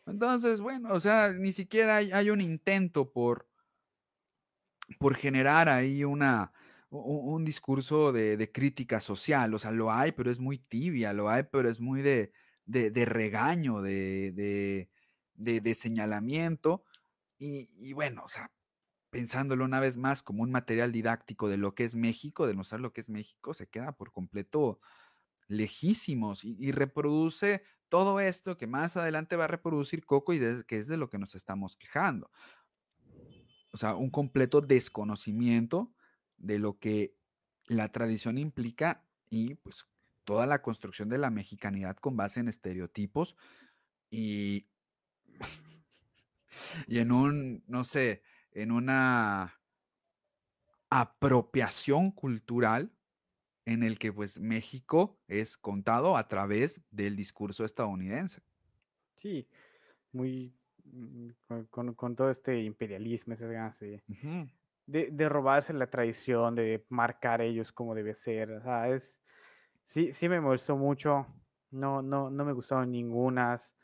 Entonces, 0.07 0.61
bueno, 0.61 0.93
o 0.93 1.01
sea, 1.01 1.33
ni 1.33 1.53
siquiera 1.53 1.97
hay, 1.97 2.31
un 2.31 2.41
intento 2.41 3.13
por, 3.13 3.49
por 4.99 5.15
generar 5.15 5.69
ahí 5.69 6.05
una, 6.05 6.53
un 6.91 7.45
discurso 7.45 8.13
de, 8.13 8.51
crítica 8.53 8.99
social. 8.99 9.55
O 9.55 9.59
sea, 9.59 9.71
lo 9.71 9.93
hay, 9.93 10.13
pero 10.13 10.31
es 10.31 10.41
muy 10.41 10.59
tibia, 10.59 11.13
lo 11.13 11.29
hay, 11.29 11.45
pero 11.45 11.71
es 11.71 11.81
muy 11.81 12.03
de, 12.03 12.33
de, 12.65 13.05
regaño, 13.05 13.83
de 13.83 14.89
señalamiento. 15.77 16.85
Y, 17.39 17.71
y 17.77 17.93
bueno, 17.93 18.23
o 18.25 18.29
sea, 18.29 18.51
pensándolo 19.13 19.67
una 19.67 19.79
vez 19.79 19.99
más 19.99 20.23
como 20.23 20.43
un 20.43 20.51
material 20.51 20.91
didáctico 20.91 21.51
de 21.51 21.59
lo 21.59 21.75
que 21.75 21.85
es 21.85 21.95
México, 21.95 22.47
de 22.47 22.55
mostrar 22.55 22.81
lo 22.81 22.95
que 22.95 23.03
es 23.03 23.11
México, 23.11 23.53
se 23.53 23.69
queda 23.69 23.93
por 23.93 24.11
completo 24.11 24.81
lejísimos 25.49 26.45
y, 26.45 26.73
reproduce 26.73 27.63
todo 27.91 28.21
esto 28.21 28.57
que 28.57 28.67
más 28.67 28.97
adelante 28.97 29.37
va 29.37 29.45
a 29.45 29.49
reproducir 29.49 30.07
Coco 30.07 30.33
y 30.33 30.41
que 30.67 30.79
es 30.79 30.89
de 30.89 30.97
lo 30.97 31.11
que 31.11 31.19
nos 31.19 31.35
estamos 31.35 31.77
quejando. 31.77 32.31
o 33.71 33.77
sea, 33.77 33.97
un 33.97 34.11
completo 34.11 34.63
desconocimiento 34.63 35.93
de 36.39 36.59
lo 36.59 36.79
que 36.79 37.15
la 37.69 37.93
tradición 37.93 38.39
implica 38.39 39.05
y 39.29 39.57
pues 39.57 39.85
toda 40.25 40.47
la 40.47 40.63
construcción 40.63 41.11
de 41.11 41.19
la 41.19 41.29
mexicanidad 41.29 41.97
con 41.99 42.17
base 42.17 42.41
en 42.41 42.49
estereotipos 42.49 43.37
y, 44.11 44.69
y 46.87 46.99
en 46.99 47.13
un, 47.13 47.63
no 47.67 47.85
sé, 47.85 48.23
en 48.53 48.71
una 48.71 49.59
apropiación 50.91 52.11
cultural 52.11 52.93
en 53.65 53.83
el 53.83 53.99
que 53.99 54.13
pues 54.13 54.39
México 54.39 55.19
es 55.29 55.57
contado 55.57 56.17
a 56.17 56.29
través 56.29 56.83
del 56.91 57.17
discurso 57.17 57.65
estadounidense. 57.65 58.43
Sí, 59.15 59.49
muy 60.13 60.55
mm, 60.85 61.31
con, 61.71 62.17
todo 62.17 62.31
este 62.31 62.63
imperialismo, 62.63 63.35
esas 63.35 63.51
ganas 63.51 63.79
de, 63.79 64.03
de, 64.87 65.29
robarse 65.29 65.73
la 65.73 65.87
tradición, 65.87 66.55
de 66.55 66.85
marcar 66.89 67.41
ellos 67.41 67.73
como 67.73 67.95
debe 67.95 68.15
ser. 68.15 68.51
O 68.53 68.63
sea, 68.63 68.89
es, 68.89 69.21
sí, 69.87 70.13
sí 70.13 70.29
me 70.29 70.41
molestó 70.41 70.77
mucho. 70.77 71.27
No, 71.71 72.03
no, 72.03 72.31
no 72.31 72.45
me 72.45 72.53
gustaron 72.53 72.91
ningunas. 72.91 73.75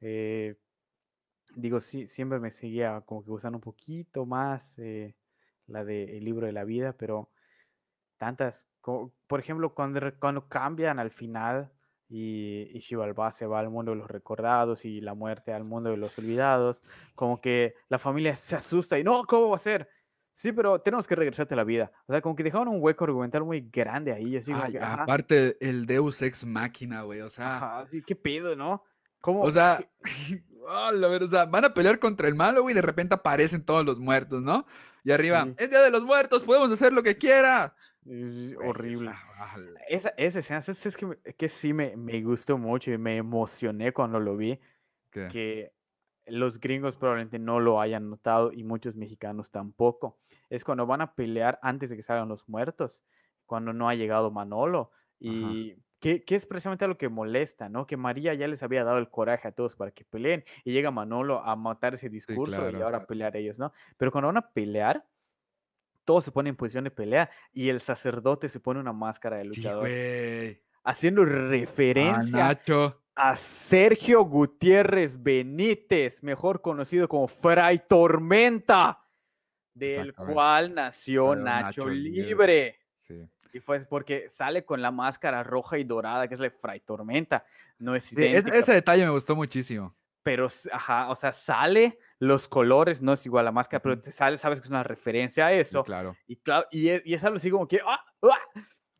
Eh, 0.00 0.56
digo, 1.54 1.80
sí, 1.80 2.06
siempre 2.08 2.38
me 2.38 2.50
seguía 2.50 3.00
como 3.02 3.22
que 3.22 3.30
gustando 3.30 3.58
un 3.58 3.62
poquito 3.62 4.26
más 4.26 4.78
eh, 4.78 5.14
la 5.66 5.84
de 5.84 6.16
El 6.18 6.24
libro 6.24 6.46
de 6.46 6.52
la 6.52 6.64
vida, 6.64 6.92
pero 6.92 7.30
tantas, 8.18 8.64
por 8.82 9.40
ejemplo, 9.40 9.74
cuando, 9.74 10.00
cuando 10.18 10.48
cambian 10.48 10.98
al 10.98 11.10
final 11.10 11.72
y, 12.08 12.68
y 12.72 12.82
se 12.82 12.96
va 13.46 13.60
al 13.60 13.70
mundo 13.70 13.92
de 13.92 13.98
los 13.98 14.10
recordados 14.10 14.84
y 14.84 15.00
la 15.00 15.14
muerte 15.14 15.52
al 15.52 15.64
mundo 15.64 15.90
de 15.90 15.96
los 15.96 16.18
olvidados, 16.18 16.82
como 17.14 17.40
que 17.40 17.74
la 17.88 17.98
familia 17.98 18.34
se 18.34 18.56
asusta 18.56 18.98
y 18.98 19.04
no, 19.04 19.24
¿cómo 19.24 19.50
va 19.50 19.56
a 19.56 19.58
ser? 19.58 19.88
Sí, 20.34 20.52
pero 20.52 20.80
tenemos 20.80 21.06
que 21.06 21.14
regresarte 21.14 21.54
a 21.54 21.56
la 21.58 21.64
vida. 21.64 21.92
O 22.06 22.12
sea, 22.12 22.22
como 22.22 22.34
que 22.34 22.42
dejaron 22.42 22.68
un 22.68 22.82
hueco 22.82 23.04
argumental 23.04 23.44
muy 23.44 23.68
grande 23.70 24.12
ahí. 24.12 24.36
Así 24.36 24.50
aparte, 24.80 25.56
el 25.60 25.84
Deus 25.84 26.22
Ex 26.22 26.46
Máquina, 26.46 27.02
güey. 27.02 27.20
O 27.20 27.30
sea. 27.30 27.84
sí, 27.90 28.02
qué 28.02 28.16
pedo, 28.16 28.56
¿no? 28.56 28.82
¿Cómo? 29.20 29.42
O 29.42 29.50
sea, 29.50 29.86
o 30.66 31.28
sea, 31.28 31.44
van 31.46 31.64
a 31.64 31.74
pelear 31.74 31.98
contra 31.98 32.28
el 32.28 32.34
malo, 32.34 32.62
güey, 32.62 32.72
y 32.72 32.76
de 32.76 32.82
repente 32.82 33.14
aparecen 33.14 33.64
todos 33.64 33.84
los 33.84 33.98
muertos, 33.98 34.42
¿no? 34.42 34.66
Y 35.04 35.10
arriba, 35.10 35.48
es 35.56 35.70
Día 35.70 35.80
de 35.80 35.90
los 35.90 36.04
Muertos, 36.04 36.44
podemos 36.44 36.70
hacer 36.70 36.92
lo 36.92 37.02
que 37.02 37.16
quiera. 37.16 37.74
horrible. 38.06 39.12
esa, 39.88 40.10
esa 40.10 40.38
escena, 40.38 40.60
es 40.60 40.96
que, 40.96 41.18
que 41.36 41.48
sí 41.48 41.72
me, 41.72 41.96
me, 41.96 42.22
gustó 42.22 42.56
mucho 42.56 42.92
y 42.92 42.98
me 42.98 43.16
emocioné 43.16 43.92
cuando 43.92 44.20
lo 44.20 44.36
vi. 44.36 44.60
Que 45.10 45.72
los 46.26 46.58
gringos 46.58 46.96
probablemente 46.96 47.38
no 47.38 47.60
lo 47.60 47.80
hayan 47.80 48.08
notado 48.08 48.52
y 48.52 48.64
muchos 48.64 48.94
mexicanos 48.94 49.50
tampoco. 49.50 50.18
Es 50.48 50.64
cuando 50.64 50.86
van 50.86 51.00
a 51.00 51.14
pelear 51.14 51.58
antes 51.62 51.90
de 51.90 51.96
que 51.96 52.02
salgan 52.02 52.28
los 52.28 52.48
muertos, 52.48 53.02
cuando 53.44 53.72
no 53.72 53.88
ha 53.88 53.94
llegado 53.94 54.30
Manolo. 54.30 54.90
Y 55.18 55.74
que, 56.02 56.24
es 56.26 56.46
precisamente 56.46 56.88
lo 56.88 56.98
que 56.98 57.08
molesta, 57.08 57.68
¿no? 57.68 57.86
Que 57.86 57.96
María 57.96 58.34
ya 58.34 58.48
les 58.48 58.64
había 58.64 58.82
dado 58.82 58.98
el 58.98 59.08
coraje 59.08 59.46
a 59.46 59.52
todos 59.52 59.76
para 59.76 59.92
que 59.92 60.04
peleen 60.04 60.44
y 60.64 60.72
llega 60.72 60.90
Manolo 60.90 61.38
a 61.38 61.54
matar 61.54 61.94
ese 61.94 62.08
discurso 62.08 62.70
y 62.70 62.82
ahora 62.82 62.98
a 62.98 63.06
pelear 63.06 63.36
ellos, 63.36 63.56
¿no? 63.56 63.72
Pero 63.96 64.10
cuando 64.10 64.26
van 64.26 64.38
a 64.38 64.50
pelear, 64.50 65.06
todos 66.04 66.24
se 66.24 66.32
ponen 66.32 66.50
en 66.50 66.56
posición 66.56 66.82
de 66.82 66.90
pelea 66.90 67.30
y 67.52 67.68
el 67.68 67.80
sacerdote 67.80 68.48
se 68.48 68.58
pone 68.58 68.80
una 68.80 68.92
máscara 68.92 69.36
de 69.36 69.44
luchador. 69.44 69.88
haciendo 70.82 71.24
referencia 71.24 72.24
Nacho 72.24 73.00
a 73.14 73.36
Sergio 73.36 74.24
Gutiérrez 74.24 75.22
Benítez, 75.22 76.20
mejor 76.24 76.62
conocido 76.62 77.06
como 77.08 77.28
Fray 77.28 77.82
Tormenta, 77.88 79.04
del 79.72 80.14
cual 80.14 80.74
nació 80.74 81.36
Nacho, 81.36 81.88
Libre. 81.88 82.80
Y 83.52 83.60
fue 83.60 83.80
porque 83.80 84.28
sale 84.28 84.64
con 84.64 84.80
la 84.80 84.90
máscara 84.90 85.42
roja 85.42 85.78
y 85.78 85.84
dorada, 85.84 86.26
que 86.26 86.34
es 86.34 86.40
la 86.40 86.50
Fray 86.50 86.80
Tormenta. 86.80 87.44
No 87.78 87.94
es 87.94 88.12
ese 88.12 88.72
detalle 88.72 89.04
me 89.04 89.10
gustó 89.10 89.36
muchísimo. 89.36 89.94
Pero, 90.22 90.48
ajá, 90.70 91.10
o 91.10 91.16
sea, 91.16 91.32
sale 91.32 91.98
los 92.20 92.48
colores, 92.48 93.02
no 93.02 93.12
es 93.12 93.26
igual 93.26 93.42
a 93.42 93.46
la 93.46 93.52
máscara, 93.52 93.82
pero 93.82 94.00
te 94.00 94.12
sale, 94.12 94.38
sabes 94.38 94.60
que 94.60 94.64
es 94.64 94.70
una 94.70 94.84
referencia 94.84 95.46
a 95.46 95.52
eso. 95.52 95.82
claro. 95.82 96.16
Y, 96.28 96.36
claro, 96.36 96.66
y, 96.70 96.88
es, 96.88 97.24
algo 97.24 97.38
así 97.38 97.50
como 97.50 97.66
que, 97.66 97.80
¡ah! 97.84 98.00
¡ah! 98.22 98.38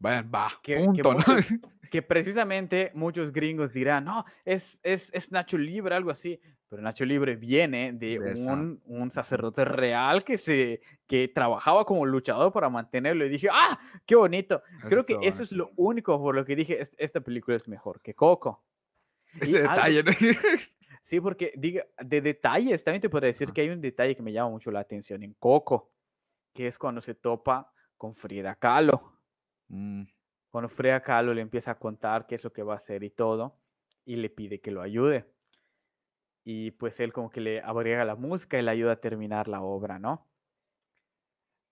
Vayan, 0.03 0.29
va, 0.35 0.49
punto, 0.65 1.15
¿no? 1.15 1.23
que 1.93 2.03
precisamente 2.03 2.91
muchos 2.93 3.33
gringos 3.33 3.73
dirán, 3.73 4.05
no, 4.05 4.25
es, 4.45 4.81
es, 4.83 5.09
es, 5.13 5.31
Nacho 5.31 5.57
Libre, 5.57 5.95
algo 5.95 6.11
así. 6.11 6.41
Pero 6.69 6.83
Nacho 6.83 7.05
Libre 7.05 7.37
viene 7.37 7.93
de 7.93 8.19
un, 8.19 8.83
un, 8.87 9.11
sacerdote 9.13 9.65
real 9.65 10.25
que, 10.25 10.39
se, 10.39 10.81
que 11.07 11.29
trabajaba 11.29 11.85
como 11.85 12.05
luchador 12.05 12.51
para 12.51 12.69
mantenerlo. 12.69 13.25
Y 13.27 13.29
dije, 13.29 13.49
¡ah! 13.53 13.79
¡Qué 14.05 14.17
bonito! 14.17 14.63
Creo 14.89 15.07
que 15.07 15.19
eso 15.23 15.45
es 15.45 15.53
lo 15.53 15.71
único 15.77 16.19
por 16.19 16.35
lo 16.35 16.45
que 16.45 16.57
dije, 16.57 16.81
esta 16.97 17.21
película 17.21 17.57
es 17.57 17.69
mejor 17.69 18.01
que 18.01 18.15
Coco. 18.15 18.65
Ese 19.39 19.61
detalle, 19.61 20.03
¿no? 20.03 20.11
Sí, 21.03 21.21
porque 21.21 21.53
diga, 21.57 21.85
de 22.03 22.21
detalles, 22.21 22.83
también 22.83 23.03
te 23.03 23.09
puedo 23.09 23.27
decir 23.27 23.53
que 23.53 23.61
hay 23.61 23.69
un 23.69 23.81
detalle 23.81 24.17
que 24.17 24.23
me 24.23 24.33
llama 24.33 24.51
mucho 24.51 24.71
la 24.73 24.81
atención 24.81 25.23
en 25.23 25.35
Coco, 25.35 25.93
que 26.53 26.67
es 26.67 26.79
cuando 26.79 27.01
se 27.01 27.15
topa 27.15 27.73
con 27.97 28.15
Frida 28.17 28.57
Kahlo. 28.57 29.22
Mm. 29.73 30.05
Cuando 30.51 30.69
Frida 30.69 31.03
Kahlo 31.03 31.33
le 31.35 31.41
empieza 31.41 31.73
a 31.73 31.79
contar 31.79 32.27
qué 32.27 32.35
es 32.35 32.45
lo 32.45 32.53
que 32.53 32.63
va 32.63 32.75
a 32.75 32.77
hacer 32.77 33.03
y 33.03 33.11
todo, 33.11 33.59
y 34.05 34.17
le 34.17 34.29
pide 34.29 34.61
que 34.61 34.71
lo 34.71 34.83
ayude. 34.83 35.25
Y 36.45 36.73
pues 36.73 37.01
él 37.01 37.13
como 37.13 37.31
que 37.31 37.41
le 37.41 37.61
agrega 37.61 38.05
la 38.05 38.17
música 38.17 38.59
y 38.59 38.63
le 38.63 38.71
ayuda 38.71 38.93
a 38.93 39.01
terminar 39.01 39.49
la 39.49 39.63
obra, 39.63 39.99
¿no? 39.99 40.29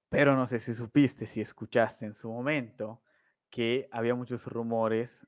Pero 0.08 0.34
no 0.34 0.46
sé 0.46 0.60
si 0.60 0.74
supiste, 0.74 1.26
si 1.26 1.40
escuchaste 1.40 2.06
en 2.06 2.14
su 2.14 2.30
momento, 2.30 3.02
que 3.50 3.88
había 3.92 4.14
muchos 4.14 4.46
rumores, 4.46 5.26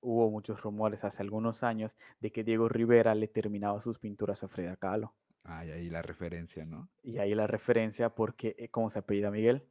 hubo 0.00 0.30
muchos 0.30 0.62
rumores 0.62 1.04
hace 1.04 1.22
algunos 1.22 1.62
años 1.62 1.96
de 2.20 2.30
que 2.30 2.44
Diego 2.44 2.68
Rivera 2.68 3.14
le 3.14 3.28
terminaba 3.28 3.80
sus 3.80 3.98
pinturas 3.98 4.42
a 4.42 4.48
Frida 4.48 4.76
Kahlo. 4.76 5.14
Ah, 5.44 5.64
y 5.64 5.70
ahí 5.70 5.90
la 5.90 6.02
referencia, 6.02 6.64
¿no? 6.64 6.88
Y 7.02 7.18
ahí 7.18 7.34
la 7.34 7.46
referencia 7.46 8.10
porque, 8.10 8.54
eh, 8.58 8.68
¿cómo 8.68 8.90
se 8.90 9.00
apellida 9.00 9.30
Miguel? 9.30 9.64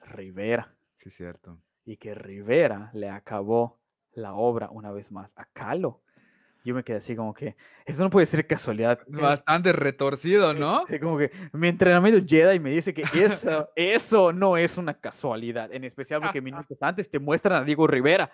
Rivera. 0.00 0.75
Sí, 0.96 1.10
cierto. 1.10 1.58
Y 1.84 1.96
que 1.96 2.14
Rivera 2.14 2.90
le 2.94 3.08
acabó 3.08 3.80
la 4.12 4.34
obra 4.34 4.70
una 4.70 4.90
vez 4.90 5.12
más 5.12 5.32
a 5.36 5.44
Calo. 5.46 6.02
Yo 6.64 6.74
me 6.74 6.82
quedé 6.82 6.96
así 6.96 7.14
como 7.14 7.32
que, 7.32 7.54
eso 7.84 8.02
no 8.02 8.10
puede 8.10 8.26
ser 8.26 8.44
casualidad. 8.46 8.98
Bastante 9.06 9.72
retorcido, 9.72 10.52
¿no? 10.52 10.84
como 11.00 11.18
que 11.18 11.30
mi 11.52 11.68
entrenamiento 11.68 12.26
Jedi 12.26 12.58
me 12.58 12.70
dice 12.70 12.92
que 12.92 13.04
eso, 13.14 13.70
eso 13.76 14.32
no 14.32 14.56
es 14.56 14.76
una 14.76 14.94
casualidad, 14.94 15.72
en 15.72 15.84
especial 15.84 16.20
porque 16.22 16.40
minutos 16.42 16.76
antes 16.80 17.08
te 17.08 17.20
muestran 17.20 17.62
a 17.62 17.64
Diego 17.64 17.86
Rivera. 17.86 18.32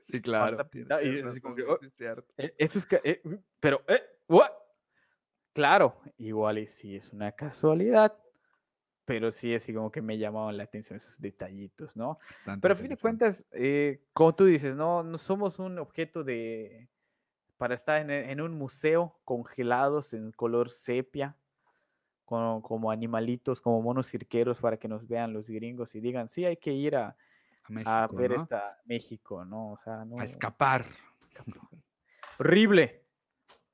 Sí, 0.00 0.20
claro. 0.20 0.68
es 0.72 1.94
cierto. 1.94 2.34
Eso 2.36 2.78
es 2.78 2.86
que, 2.86 3.00
eh, 3.04 3.22
pero, 3.60 3.84
eh, 3.86 4.02
Claro, 5.52 5.96
igual 6.16 6.58
y 6.58 6.66
si 6.66 6.96
es 6.96 7.12
una 7.12 7.32
casualidad, 7.32 8.16
pero 9.10 9.32
sí 9.32 9.52
así 9.52 9.74
como 9.74 9.90
que 9.90 10.00
me 10.02 10.18
llamaban 10.18 10.56
la 10.56 10.62
atención 10.62 10.96
esos 10.96 11.20
detallitos, 11.20 11.96
¿no? 11.96 12.20
pero 12.60 12.74
a 12.74 12.76
fin 12.76 12.90
de 12.90 12.96
cuentas, 12.96 13.44
eh, 13.50 14.04
como 14.12 14.36
tú 14.36 14.44
dices, 14.44 14.76
no, 14.76 15.02
no 15.02 15.18
somos 15.18 15.58
un 15.58 15.80
objeto 15.80 16.22
de 16.22 16.88
para 17.56 17.74
estar 17.74 18.08
en, 18.08 18.40
un 18.40 18.56
museo 18.56 19.18
congelados 19.24 20.14
en 20.14 20.30
color 20.30 20.70
sepia, 20.70 21.36
como, 22.24 22.92
animalitos, 22.92 23.60
como 23.60 23.82
monos 23.82 24.08
cirqueros 24.08 24.60
para 24.60 24.76
que 24.76 24.86
nos 24.86 25.08
vean 25.08 25.32
los 25.32 25.50
gringos 25.50 25.92
y 25.96 26.00
digan, 26.00 26.28
sí, 26.28 26.44
hay 26.44 26.58
que 26.58 26.72
ir 26.72 26.94
a, 26.94 27.16
a, 27.84 28.08
ver 28.12 28.34
esta 28.34 28.78
México, 28.84 29.44
¿no? 29.44 29.72
O 29.72 29.78
sea, 29.78 30.04
no. 30.04 30.20
A 30.20 30.24
escapar. 30.24 30.86
Horrible. 32.38 33.02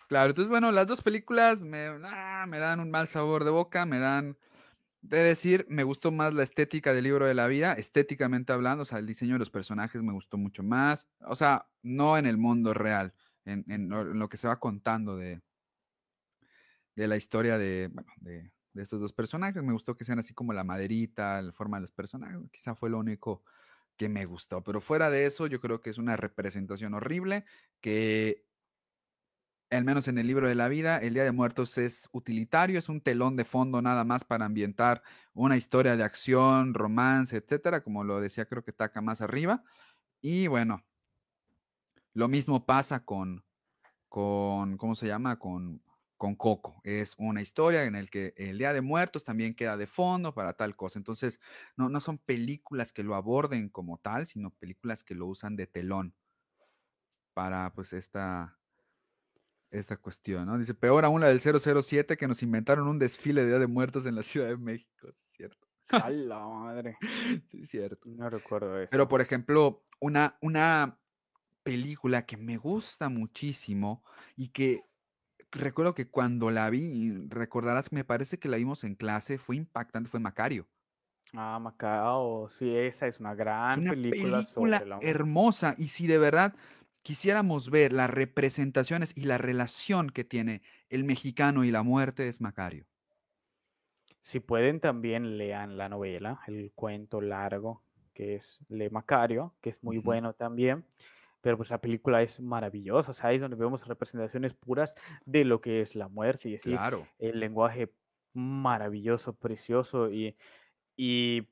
Claro, 0.09 0.31
entonces 0.31 0.49
bueno, 0.49 0.73
las 0.73 0.87
dos 0.87 1.03
películas 1.03 1.61
me, 1.61 1.89
ah, 2.05 2.47
me 2.49 2.59
dan 2.59 2.81
un 2.81 2.91
mal 2.91 3.07
sabor 3.07 3.45
de 3.45 3.51
boca, 3.51 3.85
me 3.85 3.99
dan 3.99 4.39
de 5.09 5.19
decir, 5.23 5.67
me 5.69 5.85
gustó 5.85 6.11
más 6.11 6.35
la 6.35 6.43
estética 6.43 6.93
del 6.93 7.05
libro 7.05 7.27
de 7.27 7.35
la 7.35 7.47
vida, 7.47 7.75
estéticamente 7.75 8.53
hablando, 8.53 8.83
o 8.83 8.87
sea, 8.87 8.99
el 8.99 9.07
diseño 9.07 9.35
de 9.35 9.39
los 9.39 9.51
personajes 9.51 10.03
me 10.03 10.13
gustó 10.13 10.37
mucho 10.37 10.63
más, 10.63 11.07
o 11.21 11.37
sea, 11.37 11.69
no 11.83 12.19
en 12.19 12.27
el 12.27 12.37
mundo 12.37 12.75
real, 12.75 13.15
en, 13.45 13.89
lo 13.89 14.29
que 14.29 14.37
se 14.37 14.49
va 14.49 14.59
contando 14.59 15.17
de, 15.17 15.41
de 16.97 17.09
la 17.09 17.17
historia 17.17 17.57
de, 17.57 17.89
bueno, 17.93 18.13
de, 18.17 18.51
de, 18.73 18.83
estos 18.83 19.01
dos 19.01 19.13
personajes, 19.13 19.63
me 19.63 19.73
gustó 19.73 19.97
que 19.97 20.05
sean 20.05 20.19
así 20.19 20.35
como 20.35 20.53
la 20.53 20.65
maderita, 20.65 21.41
la 21.41 21.53
forma 21.53 21.77
de 21.77 21.83
los 21.83 21.93
personajes, 21.93 22.39
quizá 22.51 22.75
fue 22.75 22.91
lo 22.91 22.99
único 22.99 23.45
que 23.97 24.09
me 24.09 24.25
gustó, 24.25 24.65
pero 24.65 24.81
fuera 24.81 25.09
de 25.09 25.27
eso, 25.27 25.47
yo 25.47 25.61
creo 25.61 25.81
que 25.81 25.91
es 25.91 25.99
una 25.99 26.17
representación 26.17 26.95
horrible 26.95 27.45
que 27.81 28.45
al 29.71 29.85
menos 29.85 30.09
en 30.09 30.19
el 30.19 30.27
libro 30.27 30.49
de 30.49 30.55
la 30.55 30.69
vida, 30.69 30.99
el 30.99 31.15
Día 31.15 31.25
de 31.25 31.33
Muertos 31.33 31.79
es 31.79 32.09
utilitario, 32.13 32.79
es 32.79 32.89
un 32.89 33.01
telón 33.01 33.37
de 33.37 33.45
fondo 33.45 33.83
nada 33.83 34.05
más 34.05 34.25
para 34.25 34.45
ambientar 34.45 35.03
una 35.35 35.57
historia 35.57 35.97
de 35.97 36.05
acción, 36.05 36.75
romance, 36.75 37.37
etcétera, 37.37 37.83
como 37.83 38.05
lo 38.05 38.21
decía 38.21 38.47
creo 38.47 38.65
que 38.65 38.73
Taca 38.73 39.01
más 39.01 39.21
arriba. 39.21 39.65
Y 40.23 40.47
bueno, 40.49 40.85
lo 42.15 42.29
mismo 42.29 42.67
pasa 42.67 43.05
con, 43.05 43.45
con 44.09 44.77
¿cómo 44.79 44.95
se 44.95 45.07
llama? 45.09 45.39
Con 45.39 45.83
con 46.17 46.35
Coco. 46.35 46.81
Es 46.85 47.15
una 47.19 47.43
historia 47.43 47.85
en 47.85 47.93
la 47.95 48.05
que 48.07 48.35
el 48.37 48.59
Día 48.59 48.73
de 48.73 48.81
Muertos 48.81 49.25
también 49.25 49.55
queda 49.55 49.77
de 49.77 49.87
fondo 49.87 50.35
para 50.35 50.55
tal 50.55 50.77
cosa. 50.77 50.99
Entonces, 50.99 51.41
no, 51.77 51.89
no 51.89 52.01
son 52.01 52.19
películas 52.19 52.93
que 52.93 53.03
lo 53.03 53.15
aborden 53.15 53.69
como 53.69 53.99
tal, 53.99 54.27
sino 54.27 54.51
películas 54.51 55.05
que 55.05 55.15
lo 55.15 55.27
usan 55.27 55.57
de 55.57 55.67
telón 55.67 56.15
para 57.35 57.73
pues 57.75 57.93
esta, 57.93 58.59
esta 59.81 59.97
cuestión, 59.97 60.47
¿no? 60.47 60.59
Dice, 60.59 60.75
peor 60.75 61.05
aún 61.05 61.21
la 61.21 61.29
del 61.29 61.41
007 61.41 62.17
que 62.17 62.29
nos 62.29 62.43
inventaron 62.43 62.89
un 62.89 62.99
desfile 62.99 63.43
de 63.43 63.49
Día 63.49 63.59
de 63.59 63.67
Muertos 63.67 64.07
en 64.07 64.15
la 64.15 64.23
Ciudad 64.23 64.49
de 64.49 64.57
México, 64.57 65.09
¿cierto? 65.37 65.67
A 65.89 66.11
la 66.11 66.39
madre. 66.39 66.97
sí, 67.51 67.65
cierto. 67.67 68.09
No 68.09 68.29
recuerdo 68.29 68.81
eso. 68.81 68.91
Pero, 68.91 69.09
por 69.09 69.21
ejemplo, 69.21 69.85
una, 70.01 70.37
una 70.41 70.99
película 71.63 72.27
que 72.27 72.37
me 72.37 72.57
gusta 72.57 73.09
muchísimo 73.09 74.03
y 74.37 74.49
que 74.49 74.85
recuerdo 75.51 75.95
que 75.95 76.09
cuando 76.09 76.51
la 76.51 76.71
vi, 76.71 77.27
recordarás, 77.29 77.93
me 77.93 78.05
parece 78.05 78.39
que 78.39 78.49
la 78.49 78.57
vimos 78.57 78.85
en 78.85 78.95
clase, 78.95 79.39
fue 79.39 79.57
impactante, 79.57 80.11
fue 80.11 80.21
Macario. 80.21 80.69
Ah, 81.33 81.59
Macao, 81.59 82.49
sí, 82.51 82.75
esa 82.75 83.07
es 83.09 83.19
una 83.19 83.35
gran 83.35 83.81
una 83.81 83.91
película, 83.91 84.39
película 84.39 84.79
sobre 84.79 84.87
la 84.87 84.99
hermosa. 85.03 85.75
Y 85.77 85.89
si 85.89 86.07
de 86.07 86.19
verdad 86.19 86.55
quisiéramos 87.07 87.71
ver 87.71 87.93
las 87.93 88.11
representaciones 88.11 89.17
y 89.17 89.27
la 89.27 89.39
relación 89.39 90.11
que 90.11 90.25
tiene 90.25 90.63
el 90.89 91.05
mexicano 91.05 91.63
y 91.63 91.71
la 91.71 91.85
muerte, 91.85 92.27
es 92.27 92.41
Macario. 92.41 92.85
Si 94.23 94.41
pueden, 94.41 94.81
también 94.81 95.39
lean 95.39 95.77
la 95.77 95.89
novela, 95.89 96.41
el 96.49 96.73
cuento 96.75 97.21
largo, 97.21 97.85
que 98.13 98.35
es 98.35 98.59
Le 98.69 98.91
Macario, 98.91 99.55
que 99.61 99.71
es 99.71 99.85
muy 99.85 99.99
bueno 99.99 100.33
también. 100.33 100.85
Pero 101.43 101.57
pues 101.57 101.71
la 101.71 101.81
película 101.81 102.23
es 102.23 102.41
maravillosa, 102.41 103.13
o 103.13 103.15
sea, 103.15 103.31
ahí 103.31 103.37
es 103.37 103.43
donde 103.43 103.57
vemos 103.57 103.87
representaciones 103.87 104.55
puras 104.55 104.97
de 105.25 105.45
lo 105.45 105.61
que 105.61 105.83
es 105.83 105.95
la 105.95 106.09
muerte 106.09 106.49
y 106.49 106.59
Claro, 106.59 107.07
el 107.21 107.39
lenguaje 107.39 107.93
maravilloso, 108.35 109.33
precioso 109.33 110.11
y, 110.11 110.37
y 110.97 111.47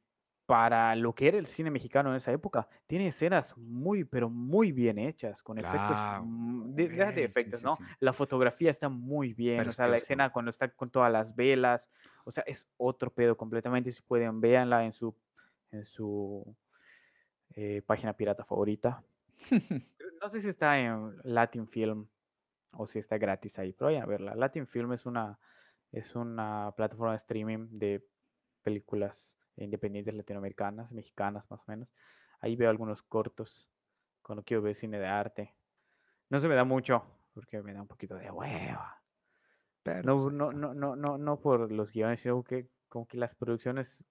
para 0.46 0.94
lo 0.94 1.14
que 1.14 1.28
era 1.28 1.38
el 1.38 1.46
cine 1.46 1.70
mexicano 1.70 2.10
en 2.10 2.16
esa 2.16 2.32
época, 2.32 2.68
tiene 2.86 3.08
escenas 3.08 3.56
muy, 3.56 4.04
pero 4.04 4.28
muy 4.28 4.72
bien 4.72 4.98
hechas, 4.98 5.42
con 5.42 5.58
efectos, 5.58 5.90
claro. 5.90 6.24
mm, 6.24 6.74
de, 6.74 6.88
de 6.88 7.12
sí, 7.12 7.20
efectos, 7.20 7.60
sí, 7.60 7.66
¿no? 7.66 7.76
sí. 7.76 7.84
La 8.00 8.12
fotografía 8.12 8.70
está 8.70 8.88
muy 8.88 9.32
bien, 9.32 9.66
o 9.66 9.72
sea, 9.72 9.88
la 9.88 9.96
escena 9.96 10.30
cuando 10.30 10.50
está 10.50 10.68
con 10.68 10.90
todas 10.90 11.10
las 11.10 11.34
velas, 11.34 11.88
o 12.24 12.30
sea, 12.30 12.44
es 12.46 12.68
otro 12.76 13.10
pedo 13.12 13.36
completamente, 13.36 13.90
si 13.90 14.02
pueden, 14.02 14.40
véanla 14.40 14.84
en 14.84 14.92
su, 14.92 15.16
en 15.70 15.84
su 15.84 16.54
eh, 17.54 17.82
página 17.86 18.12
pirata 18.12 18.44
favorita. 18.44 19.02
No 20.22 20.30
sé 20.30 20.40
si 20.40 20.48
está 20.48 20.78
en 20.78 21.18
Latin 21.22 21.68
Film 21.68 22.06
o 22.72 22.86
si 22.86 22.98
está 22.98 23.18
gratis 23.18 23.58
ahí, 23.58 23.74
pero 23.74 23.86
vayan 23.88 24.04
a 24.04 24.06
verla. 24.06 24.34
Latin 24.34 24.66
Film 24.66 24.94
es 24.94 25.04
una, 25.04 25.38
es 25.92 26.16
una 26.16 26.72
plataforma 26.74 27.12
de 27.12 27.18
streaming 27.18 27.66
de 27.72 28.08
películas 28.62 29.36
independientes 29.56 30.14
latinoamericanas, 30.14 30.92
mexicanas 30.92 31.48
más 31.50 31.60
o 31.60 31.64
menos. 31.66 31.94
Ahí 32.40 32.56
veo 32.56 32.70
algunos 32.70 33.02
cortos 33.02 33.70
cuando 34.22 34.42
quiero 34.42 34.62
ver 34.62 34.74
cine 34.74 34.98
de 34.98 35.06
arte. 35.06 35.54
No 36.30 36.40
se 36.40 36.48
me 36.48 36.54
da 36.54 36.64
mucho 36.64 37.04
porque 37.32 37.62
me 37.62 37.74
da 37.74 37.82
un 37.82 37.88
poquito 37.88 38.16
de 38.16 38.30
hueva. 38.30 39.00
Pero, 39.82 40.02
No, 40.02 40.22
pues, 40.22 40.34
no, 40.34 40.52
no, 40.52 40.74
no, 40.74 40.96
no, 40.96 41.18
no 41.18 41.40
por 41.40 41.70
los 41.70 41.92
guiones, 41.92 42.20
sino 42.20 42.42
que 42.42 42.68
como 42.88 43.06
que 43.06 43.18
las 43.18 43.34
producciones 43.34 44.04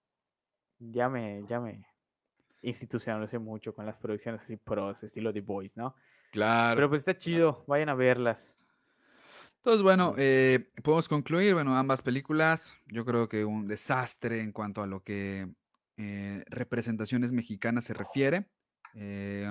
ya 0.79 1.09
me, 1.09 1.43
ya 1.47 1.59
me 1.59 1.85
institucionalicé 2.61 3.39
mucho 3.39 3.73
con 3.73 3.85
las 3.85 3.97
producciones 3.97 4.41
así 4.41 4.57
pros, 4.57 5.03
estilo 5.03 5.33
The 5.33 5.41
Boys, 5.41 5.75
¿no? 5.75 5.95
Claro. 6.31 6.75
Pero 6.75 6.89
pues 6.89 7.01
está 7.01 7.17
chido, 7.17 7.63
vayan 7.67 7.89
a 7.89 7.95
verlas. 7.95 8.62
Entonces, 9.63 9.81
bueno, 9.81 10.13
eh, 10.17 10.67
podemos 10.83 11.07
concluir, 11.07 11.53
bueno, 11.53 11.77
ambas 11.77 12.01
películas, 12.01 12.73
yo 12.85 13.05
creo 13.05 13.29
que 13.29 13.45
un 13.45 13.65
desastre 13.65 14.41
en 14.41 14.51
cuanto 14.51 14.83
a 14.83 14.87
lo 14.87 15.03
que 15.03 15.47
eh, 15.95 16.43
representaciones 16.47 17.31
mexicanas 17.31 17.85
se 17.85 17.93
refiere. 17.93 18.49
Eh, 18.93 19.47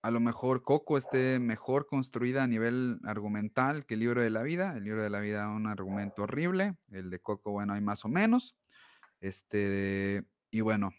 a 0.00 0.10
lo 0.10 0.20
mejor 0.20 0.62
Coco 0.62 0.96
esté 0.96 1.38
mejor 1.38 1.86
construida 1.86 2.44
a 2.44 2.46
nivel 2.46 2.98
argumental 3.04 3.84
que 3.84 3.92
el 3.92 4.00
libro 4.00 4.22
de 4.22 4.30
la 4.30 4.42
vida. 4.42 4.72
El 4.74 4.84
libro 4.84 5.02
de 5.02 5.10
la 5.10 5.20
vida 5.20 5.50
un 5.50 5.66
argumento 5.66 6.22
horrible, 6.22 6.78
el 6.90 7.10
de 7.10 7.18
Coco, 7.18 7.52
bueno, 7.52 7.74
hay 7.74 7.82
más 7.82 8.06
o 8.06 8.08
menos. 8.08 8.56
Este, 9.20 10.24
y 10.50 10.62
bueno, 10.62 10.92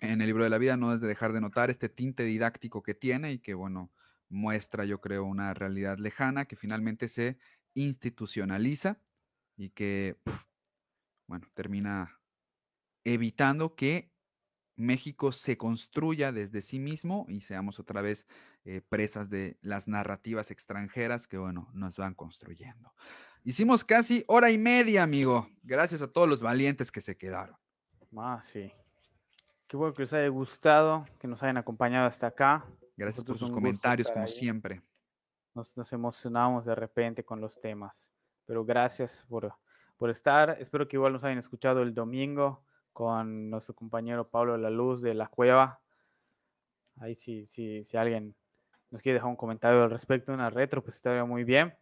en 0.00 0.20
el 0.20 0.26
libro 0.26 0.42
de 0.42 0.50
la 0.50 0.58
vida 0.58 0.76
no 0.76 0.92
es 0.92 1.00
de 1.00 1.06
dejar 1.06 1.32
de 1.32 1.40
notar 1.40 1.70
este 1.70 1.88
tinte 1.88 2.24
didáctico 2.24 2.82
que 2.82 2.94
tiene 2.94 3.30
y 3.30 3.38
que, 3.38 3.54
bueno, 3.54 3.92
muestra, 4.30 4.84
yo 4.84 5.00
creo, 5.00 5.24
una 5.24 5.52
realidad 5.52 5.98
lejana 5.98 6.46
que 6.46 6.56
finalmente 6.56 7.08
se 7.08 7.38
institucionaliza 7.74 8.98
y 9.56 9.70
que, 9.70 10.16
bueno, 11.26 11.46
termina 11.54 12.18
evitando 13.04 13.74
que 13.74 14.10
México 14.76 15.32
se 15.32 15.58
construya 15.58 16.32
desde 16.32 16.62
sí 16.62 16.78
mismo 16.78 17.26
y 17.28 17.42
seamos 17.42 17.78
otra 17.78 18.00
vez 18.00 18.26
eh, 18.64 18.80
presas 18.88 19.28
de 19.28 19.58
las 19.60 19.88
narrativas 19.88 20.50
extranjeras 20.50 21.26
que, 21.26 21.36
bueno, 21.36 21.68
nos 21.74 21.96
van 21.96 22.14
construyendo. 22.14 22.94
Hicimos 23.44 23.84
casi 23.84 24.24
hora 24.26 24.50
y 24.50 24.58
media, 24.58 25.02
amigo. 25.02 25.48
Gracias 25.62 26.02
a 26.02 26.10
todos 26.10 26.28
los 26.28 26.40
valientes 26.40 26.90
que 26.90 27.00
se 27.00 27.16
quedaron. 27.16 27.56
Ah, 28.16 28.40
sí. 28.52 28.72
Qué 29.66 29.76
bueno 29.76 29.94
que 29.94 30.02
les 30.02 30.12
haya 30.12 30.28
gustado, 30.28 31.06
que 31.20 31.28
nos 31.28 31.42
hayan 31.42 31.58
acompañado 31.58 32.06
hasta 32.06 32.28
acá. 32.28 32.66
Gracias 33.00 33.24
por 33.24 33.38
sus 33.38 33.50
comentarios, 33.50 34.10
como 34.10 34.26
ahí. 34.26 34.30
siempre. 34.30 34.82
Nos, 35.54 35.74
nos 35.74 35.90
emocionamos 35.94 36.66
de 36.66 36.74
repente 36.74 37.24
con 37.24 37.40
los 37.40 37.58
temas. 37.58 38.12
Pero 38.44 38.62
gracias 38.62 39.24
por, 39.26 39.54
por 39.96 40.10
estar. 40.10 40.58
Espero 40.60 40.86
que 40.86 40.96
igual 40.96 41.14
nos 41.14 41.24
hayan 41.24 41.38
escuchado 41.38 41.80
el 41.80 41.94
domingo 41.94 42.62
con 42.92 43.48
nuestro 43.48 43.74
compañero 43.74 44.28
Pablo 44.28 44.58
La 44.58 44.68
Luz 44.68 45.00
de 45.00 45.14
la 45.14 45.28
Cueva. 45.28 45.80
Ahí 46.98 47.14
sí, 47.14 47.46
sí, 47.46 47.86
si 47.86 47.96
alguien 47.96 48.34
nos 48.90 49.00
quiere 49.00 49.14
dejar 49.14 49.30
un 49.30 49.36
comentario 49.36 49.82
al 49.82 49.90
respecto 49.90 50.30
de 50.30 50.36
una 50.36 50.50
retro, 50.50 50.82
pues 50.84 50.96
estaría 50.96 51.24
muy 51.24 51.44
bien. 51.44 51.74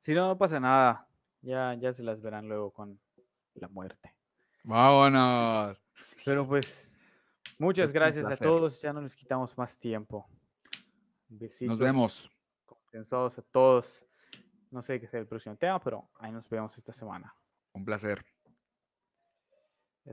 Si 0.00 0.14
no, 0.14 0.26
no 0.26 0.38
pasa 0.38 0.58
nada. 0.58 1.06
Ya, 1.42 1.74
ya 1.74 1.92
se 1.92 2.02
las 2.02 2.22
verán 2.22 2.48
luego 2.48 2.70
con 2.70 2.98
la 3.56 3.68
muerte. 3.68 4.14
Vámonos. 4.64 5.76
Pero 6.24 6.46
pues, 6.46 6.91
muchas 7.62 7.88
Es 7.88 7.92
gracias 7.92 8.26
a 8.26 8.36
todos. 8.36 8.80
Ya 8.82 8.92
no 8.92 9.00
les 9.00 9.14
quitamos 9.14 9.56
más 9.56 9.78
tiempo. 9.78 10.28
Besitos. 11.28 11.68
Nos 11.68 11.78
vemos. 11.78 12.30
Consensuados 12.66 13.38
a 13.38 13.42
todos. 13.42 14.04
No 14.70 14.82
sé 14.82 15.00
qué 15.00 15.06
sea 15.06 15.20
el 15.20 15.26
próximo 15.26 15.56
tema, 15.56 15.80
pero 15.80 16.10
ahí 16.18 16.32
nos 16.32 16.48
vemos 16.48 16.76
esta 16.76 16.92
semana. 16.92 17.34
Un 17.72 17.84
placer. 17.84 18.24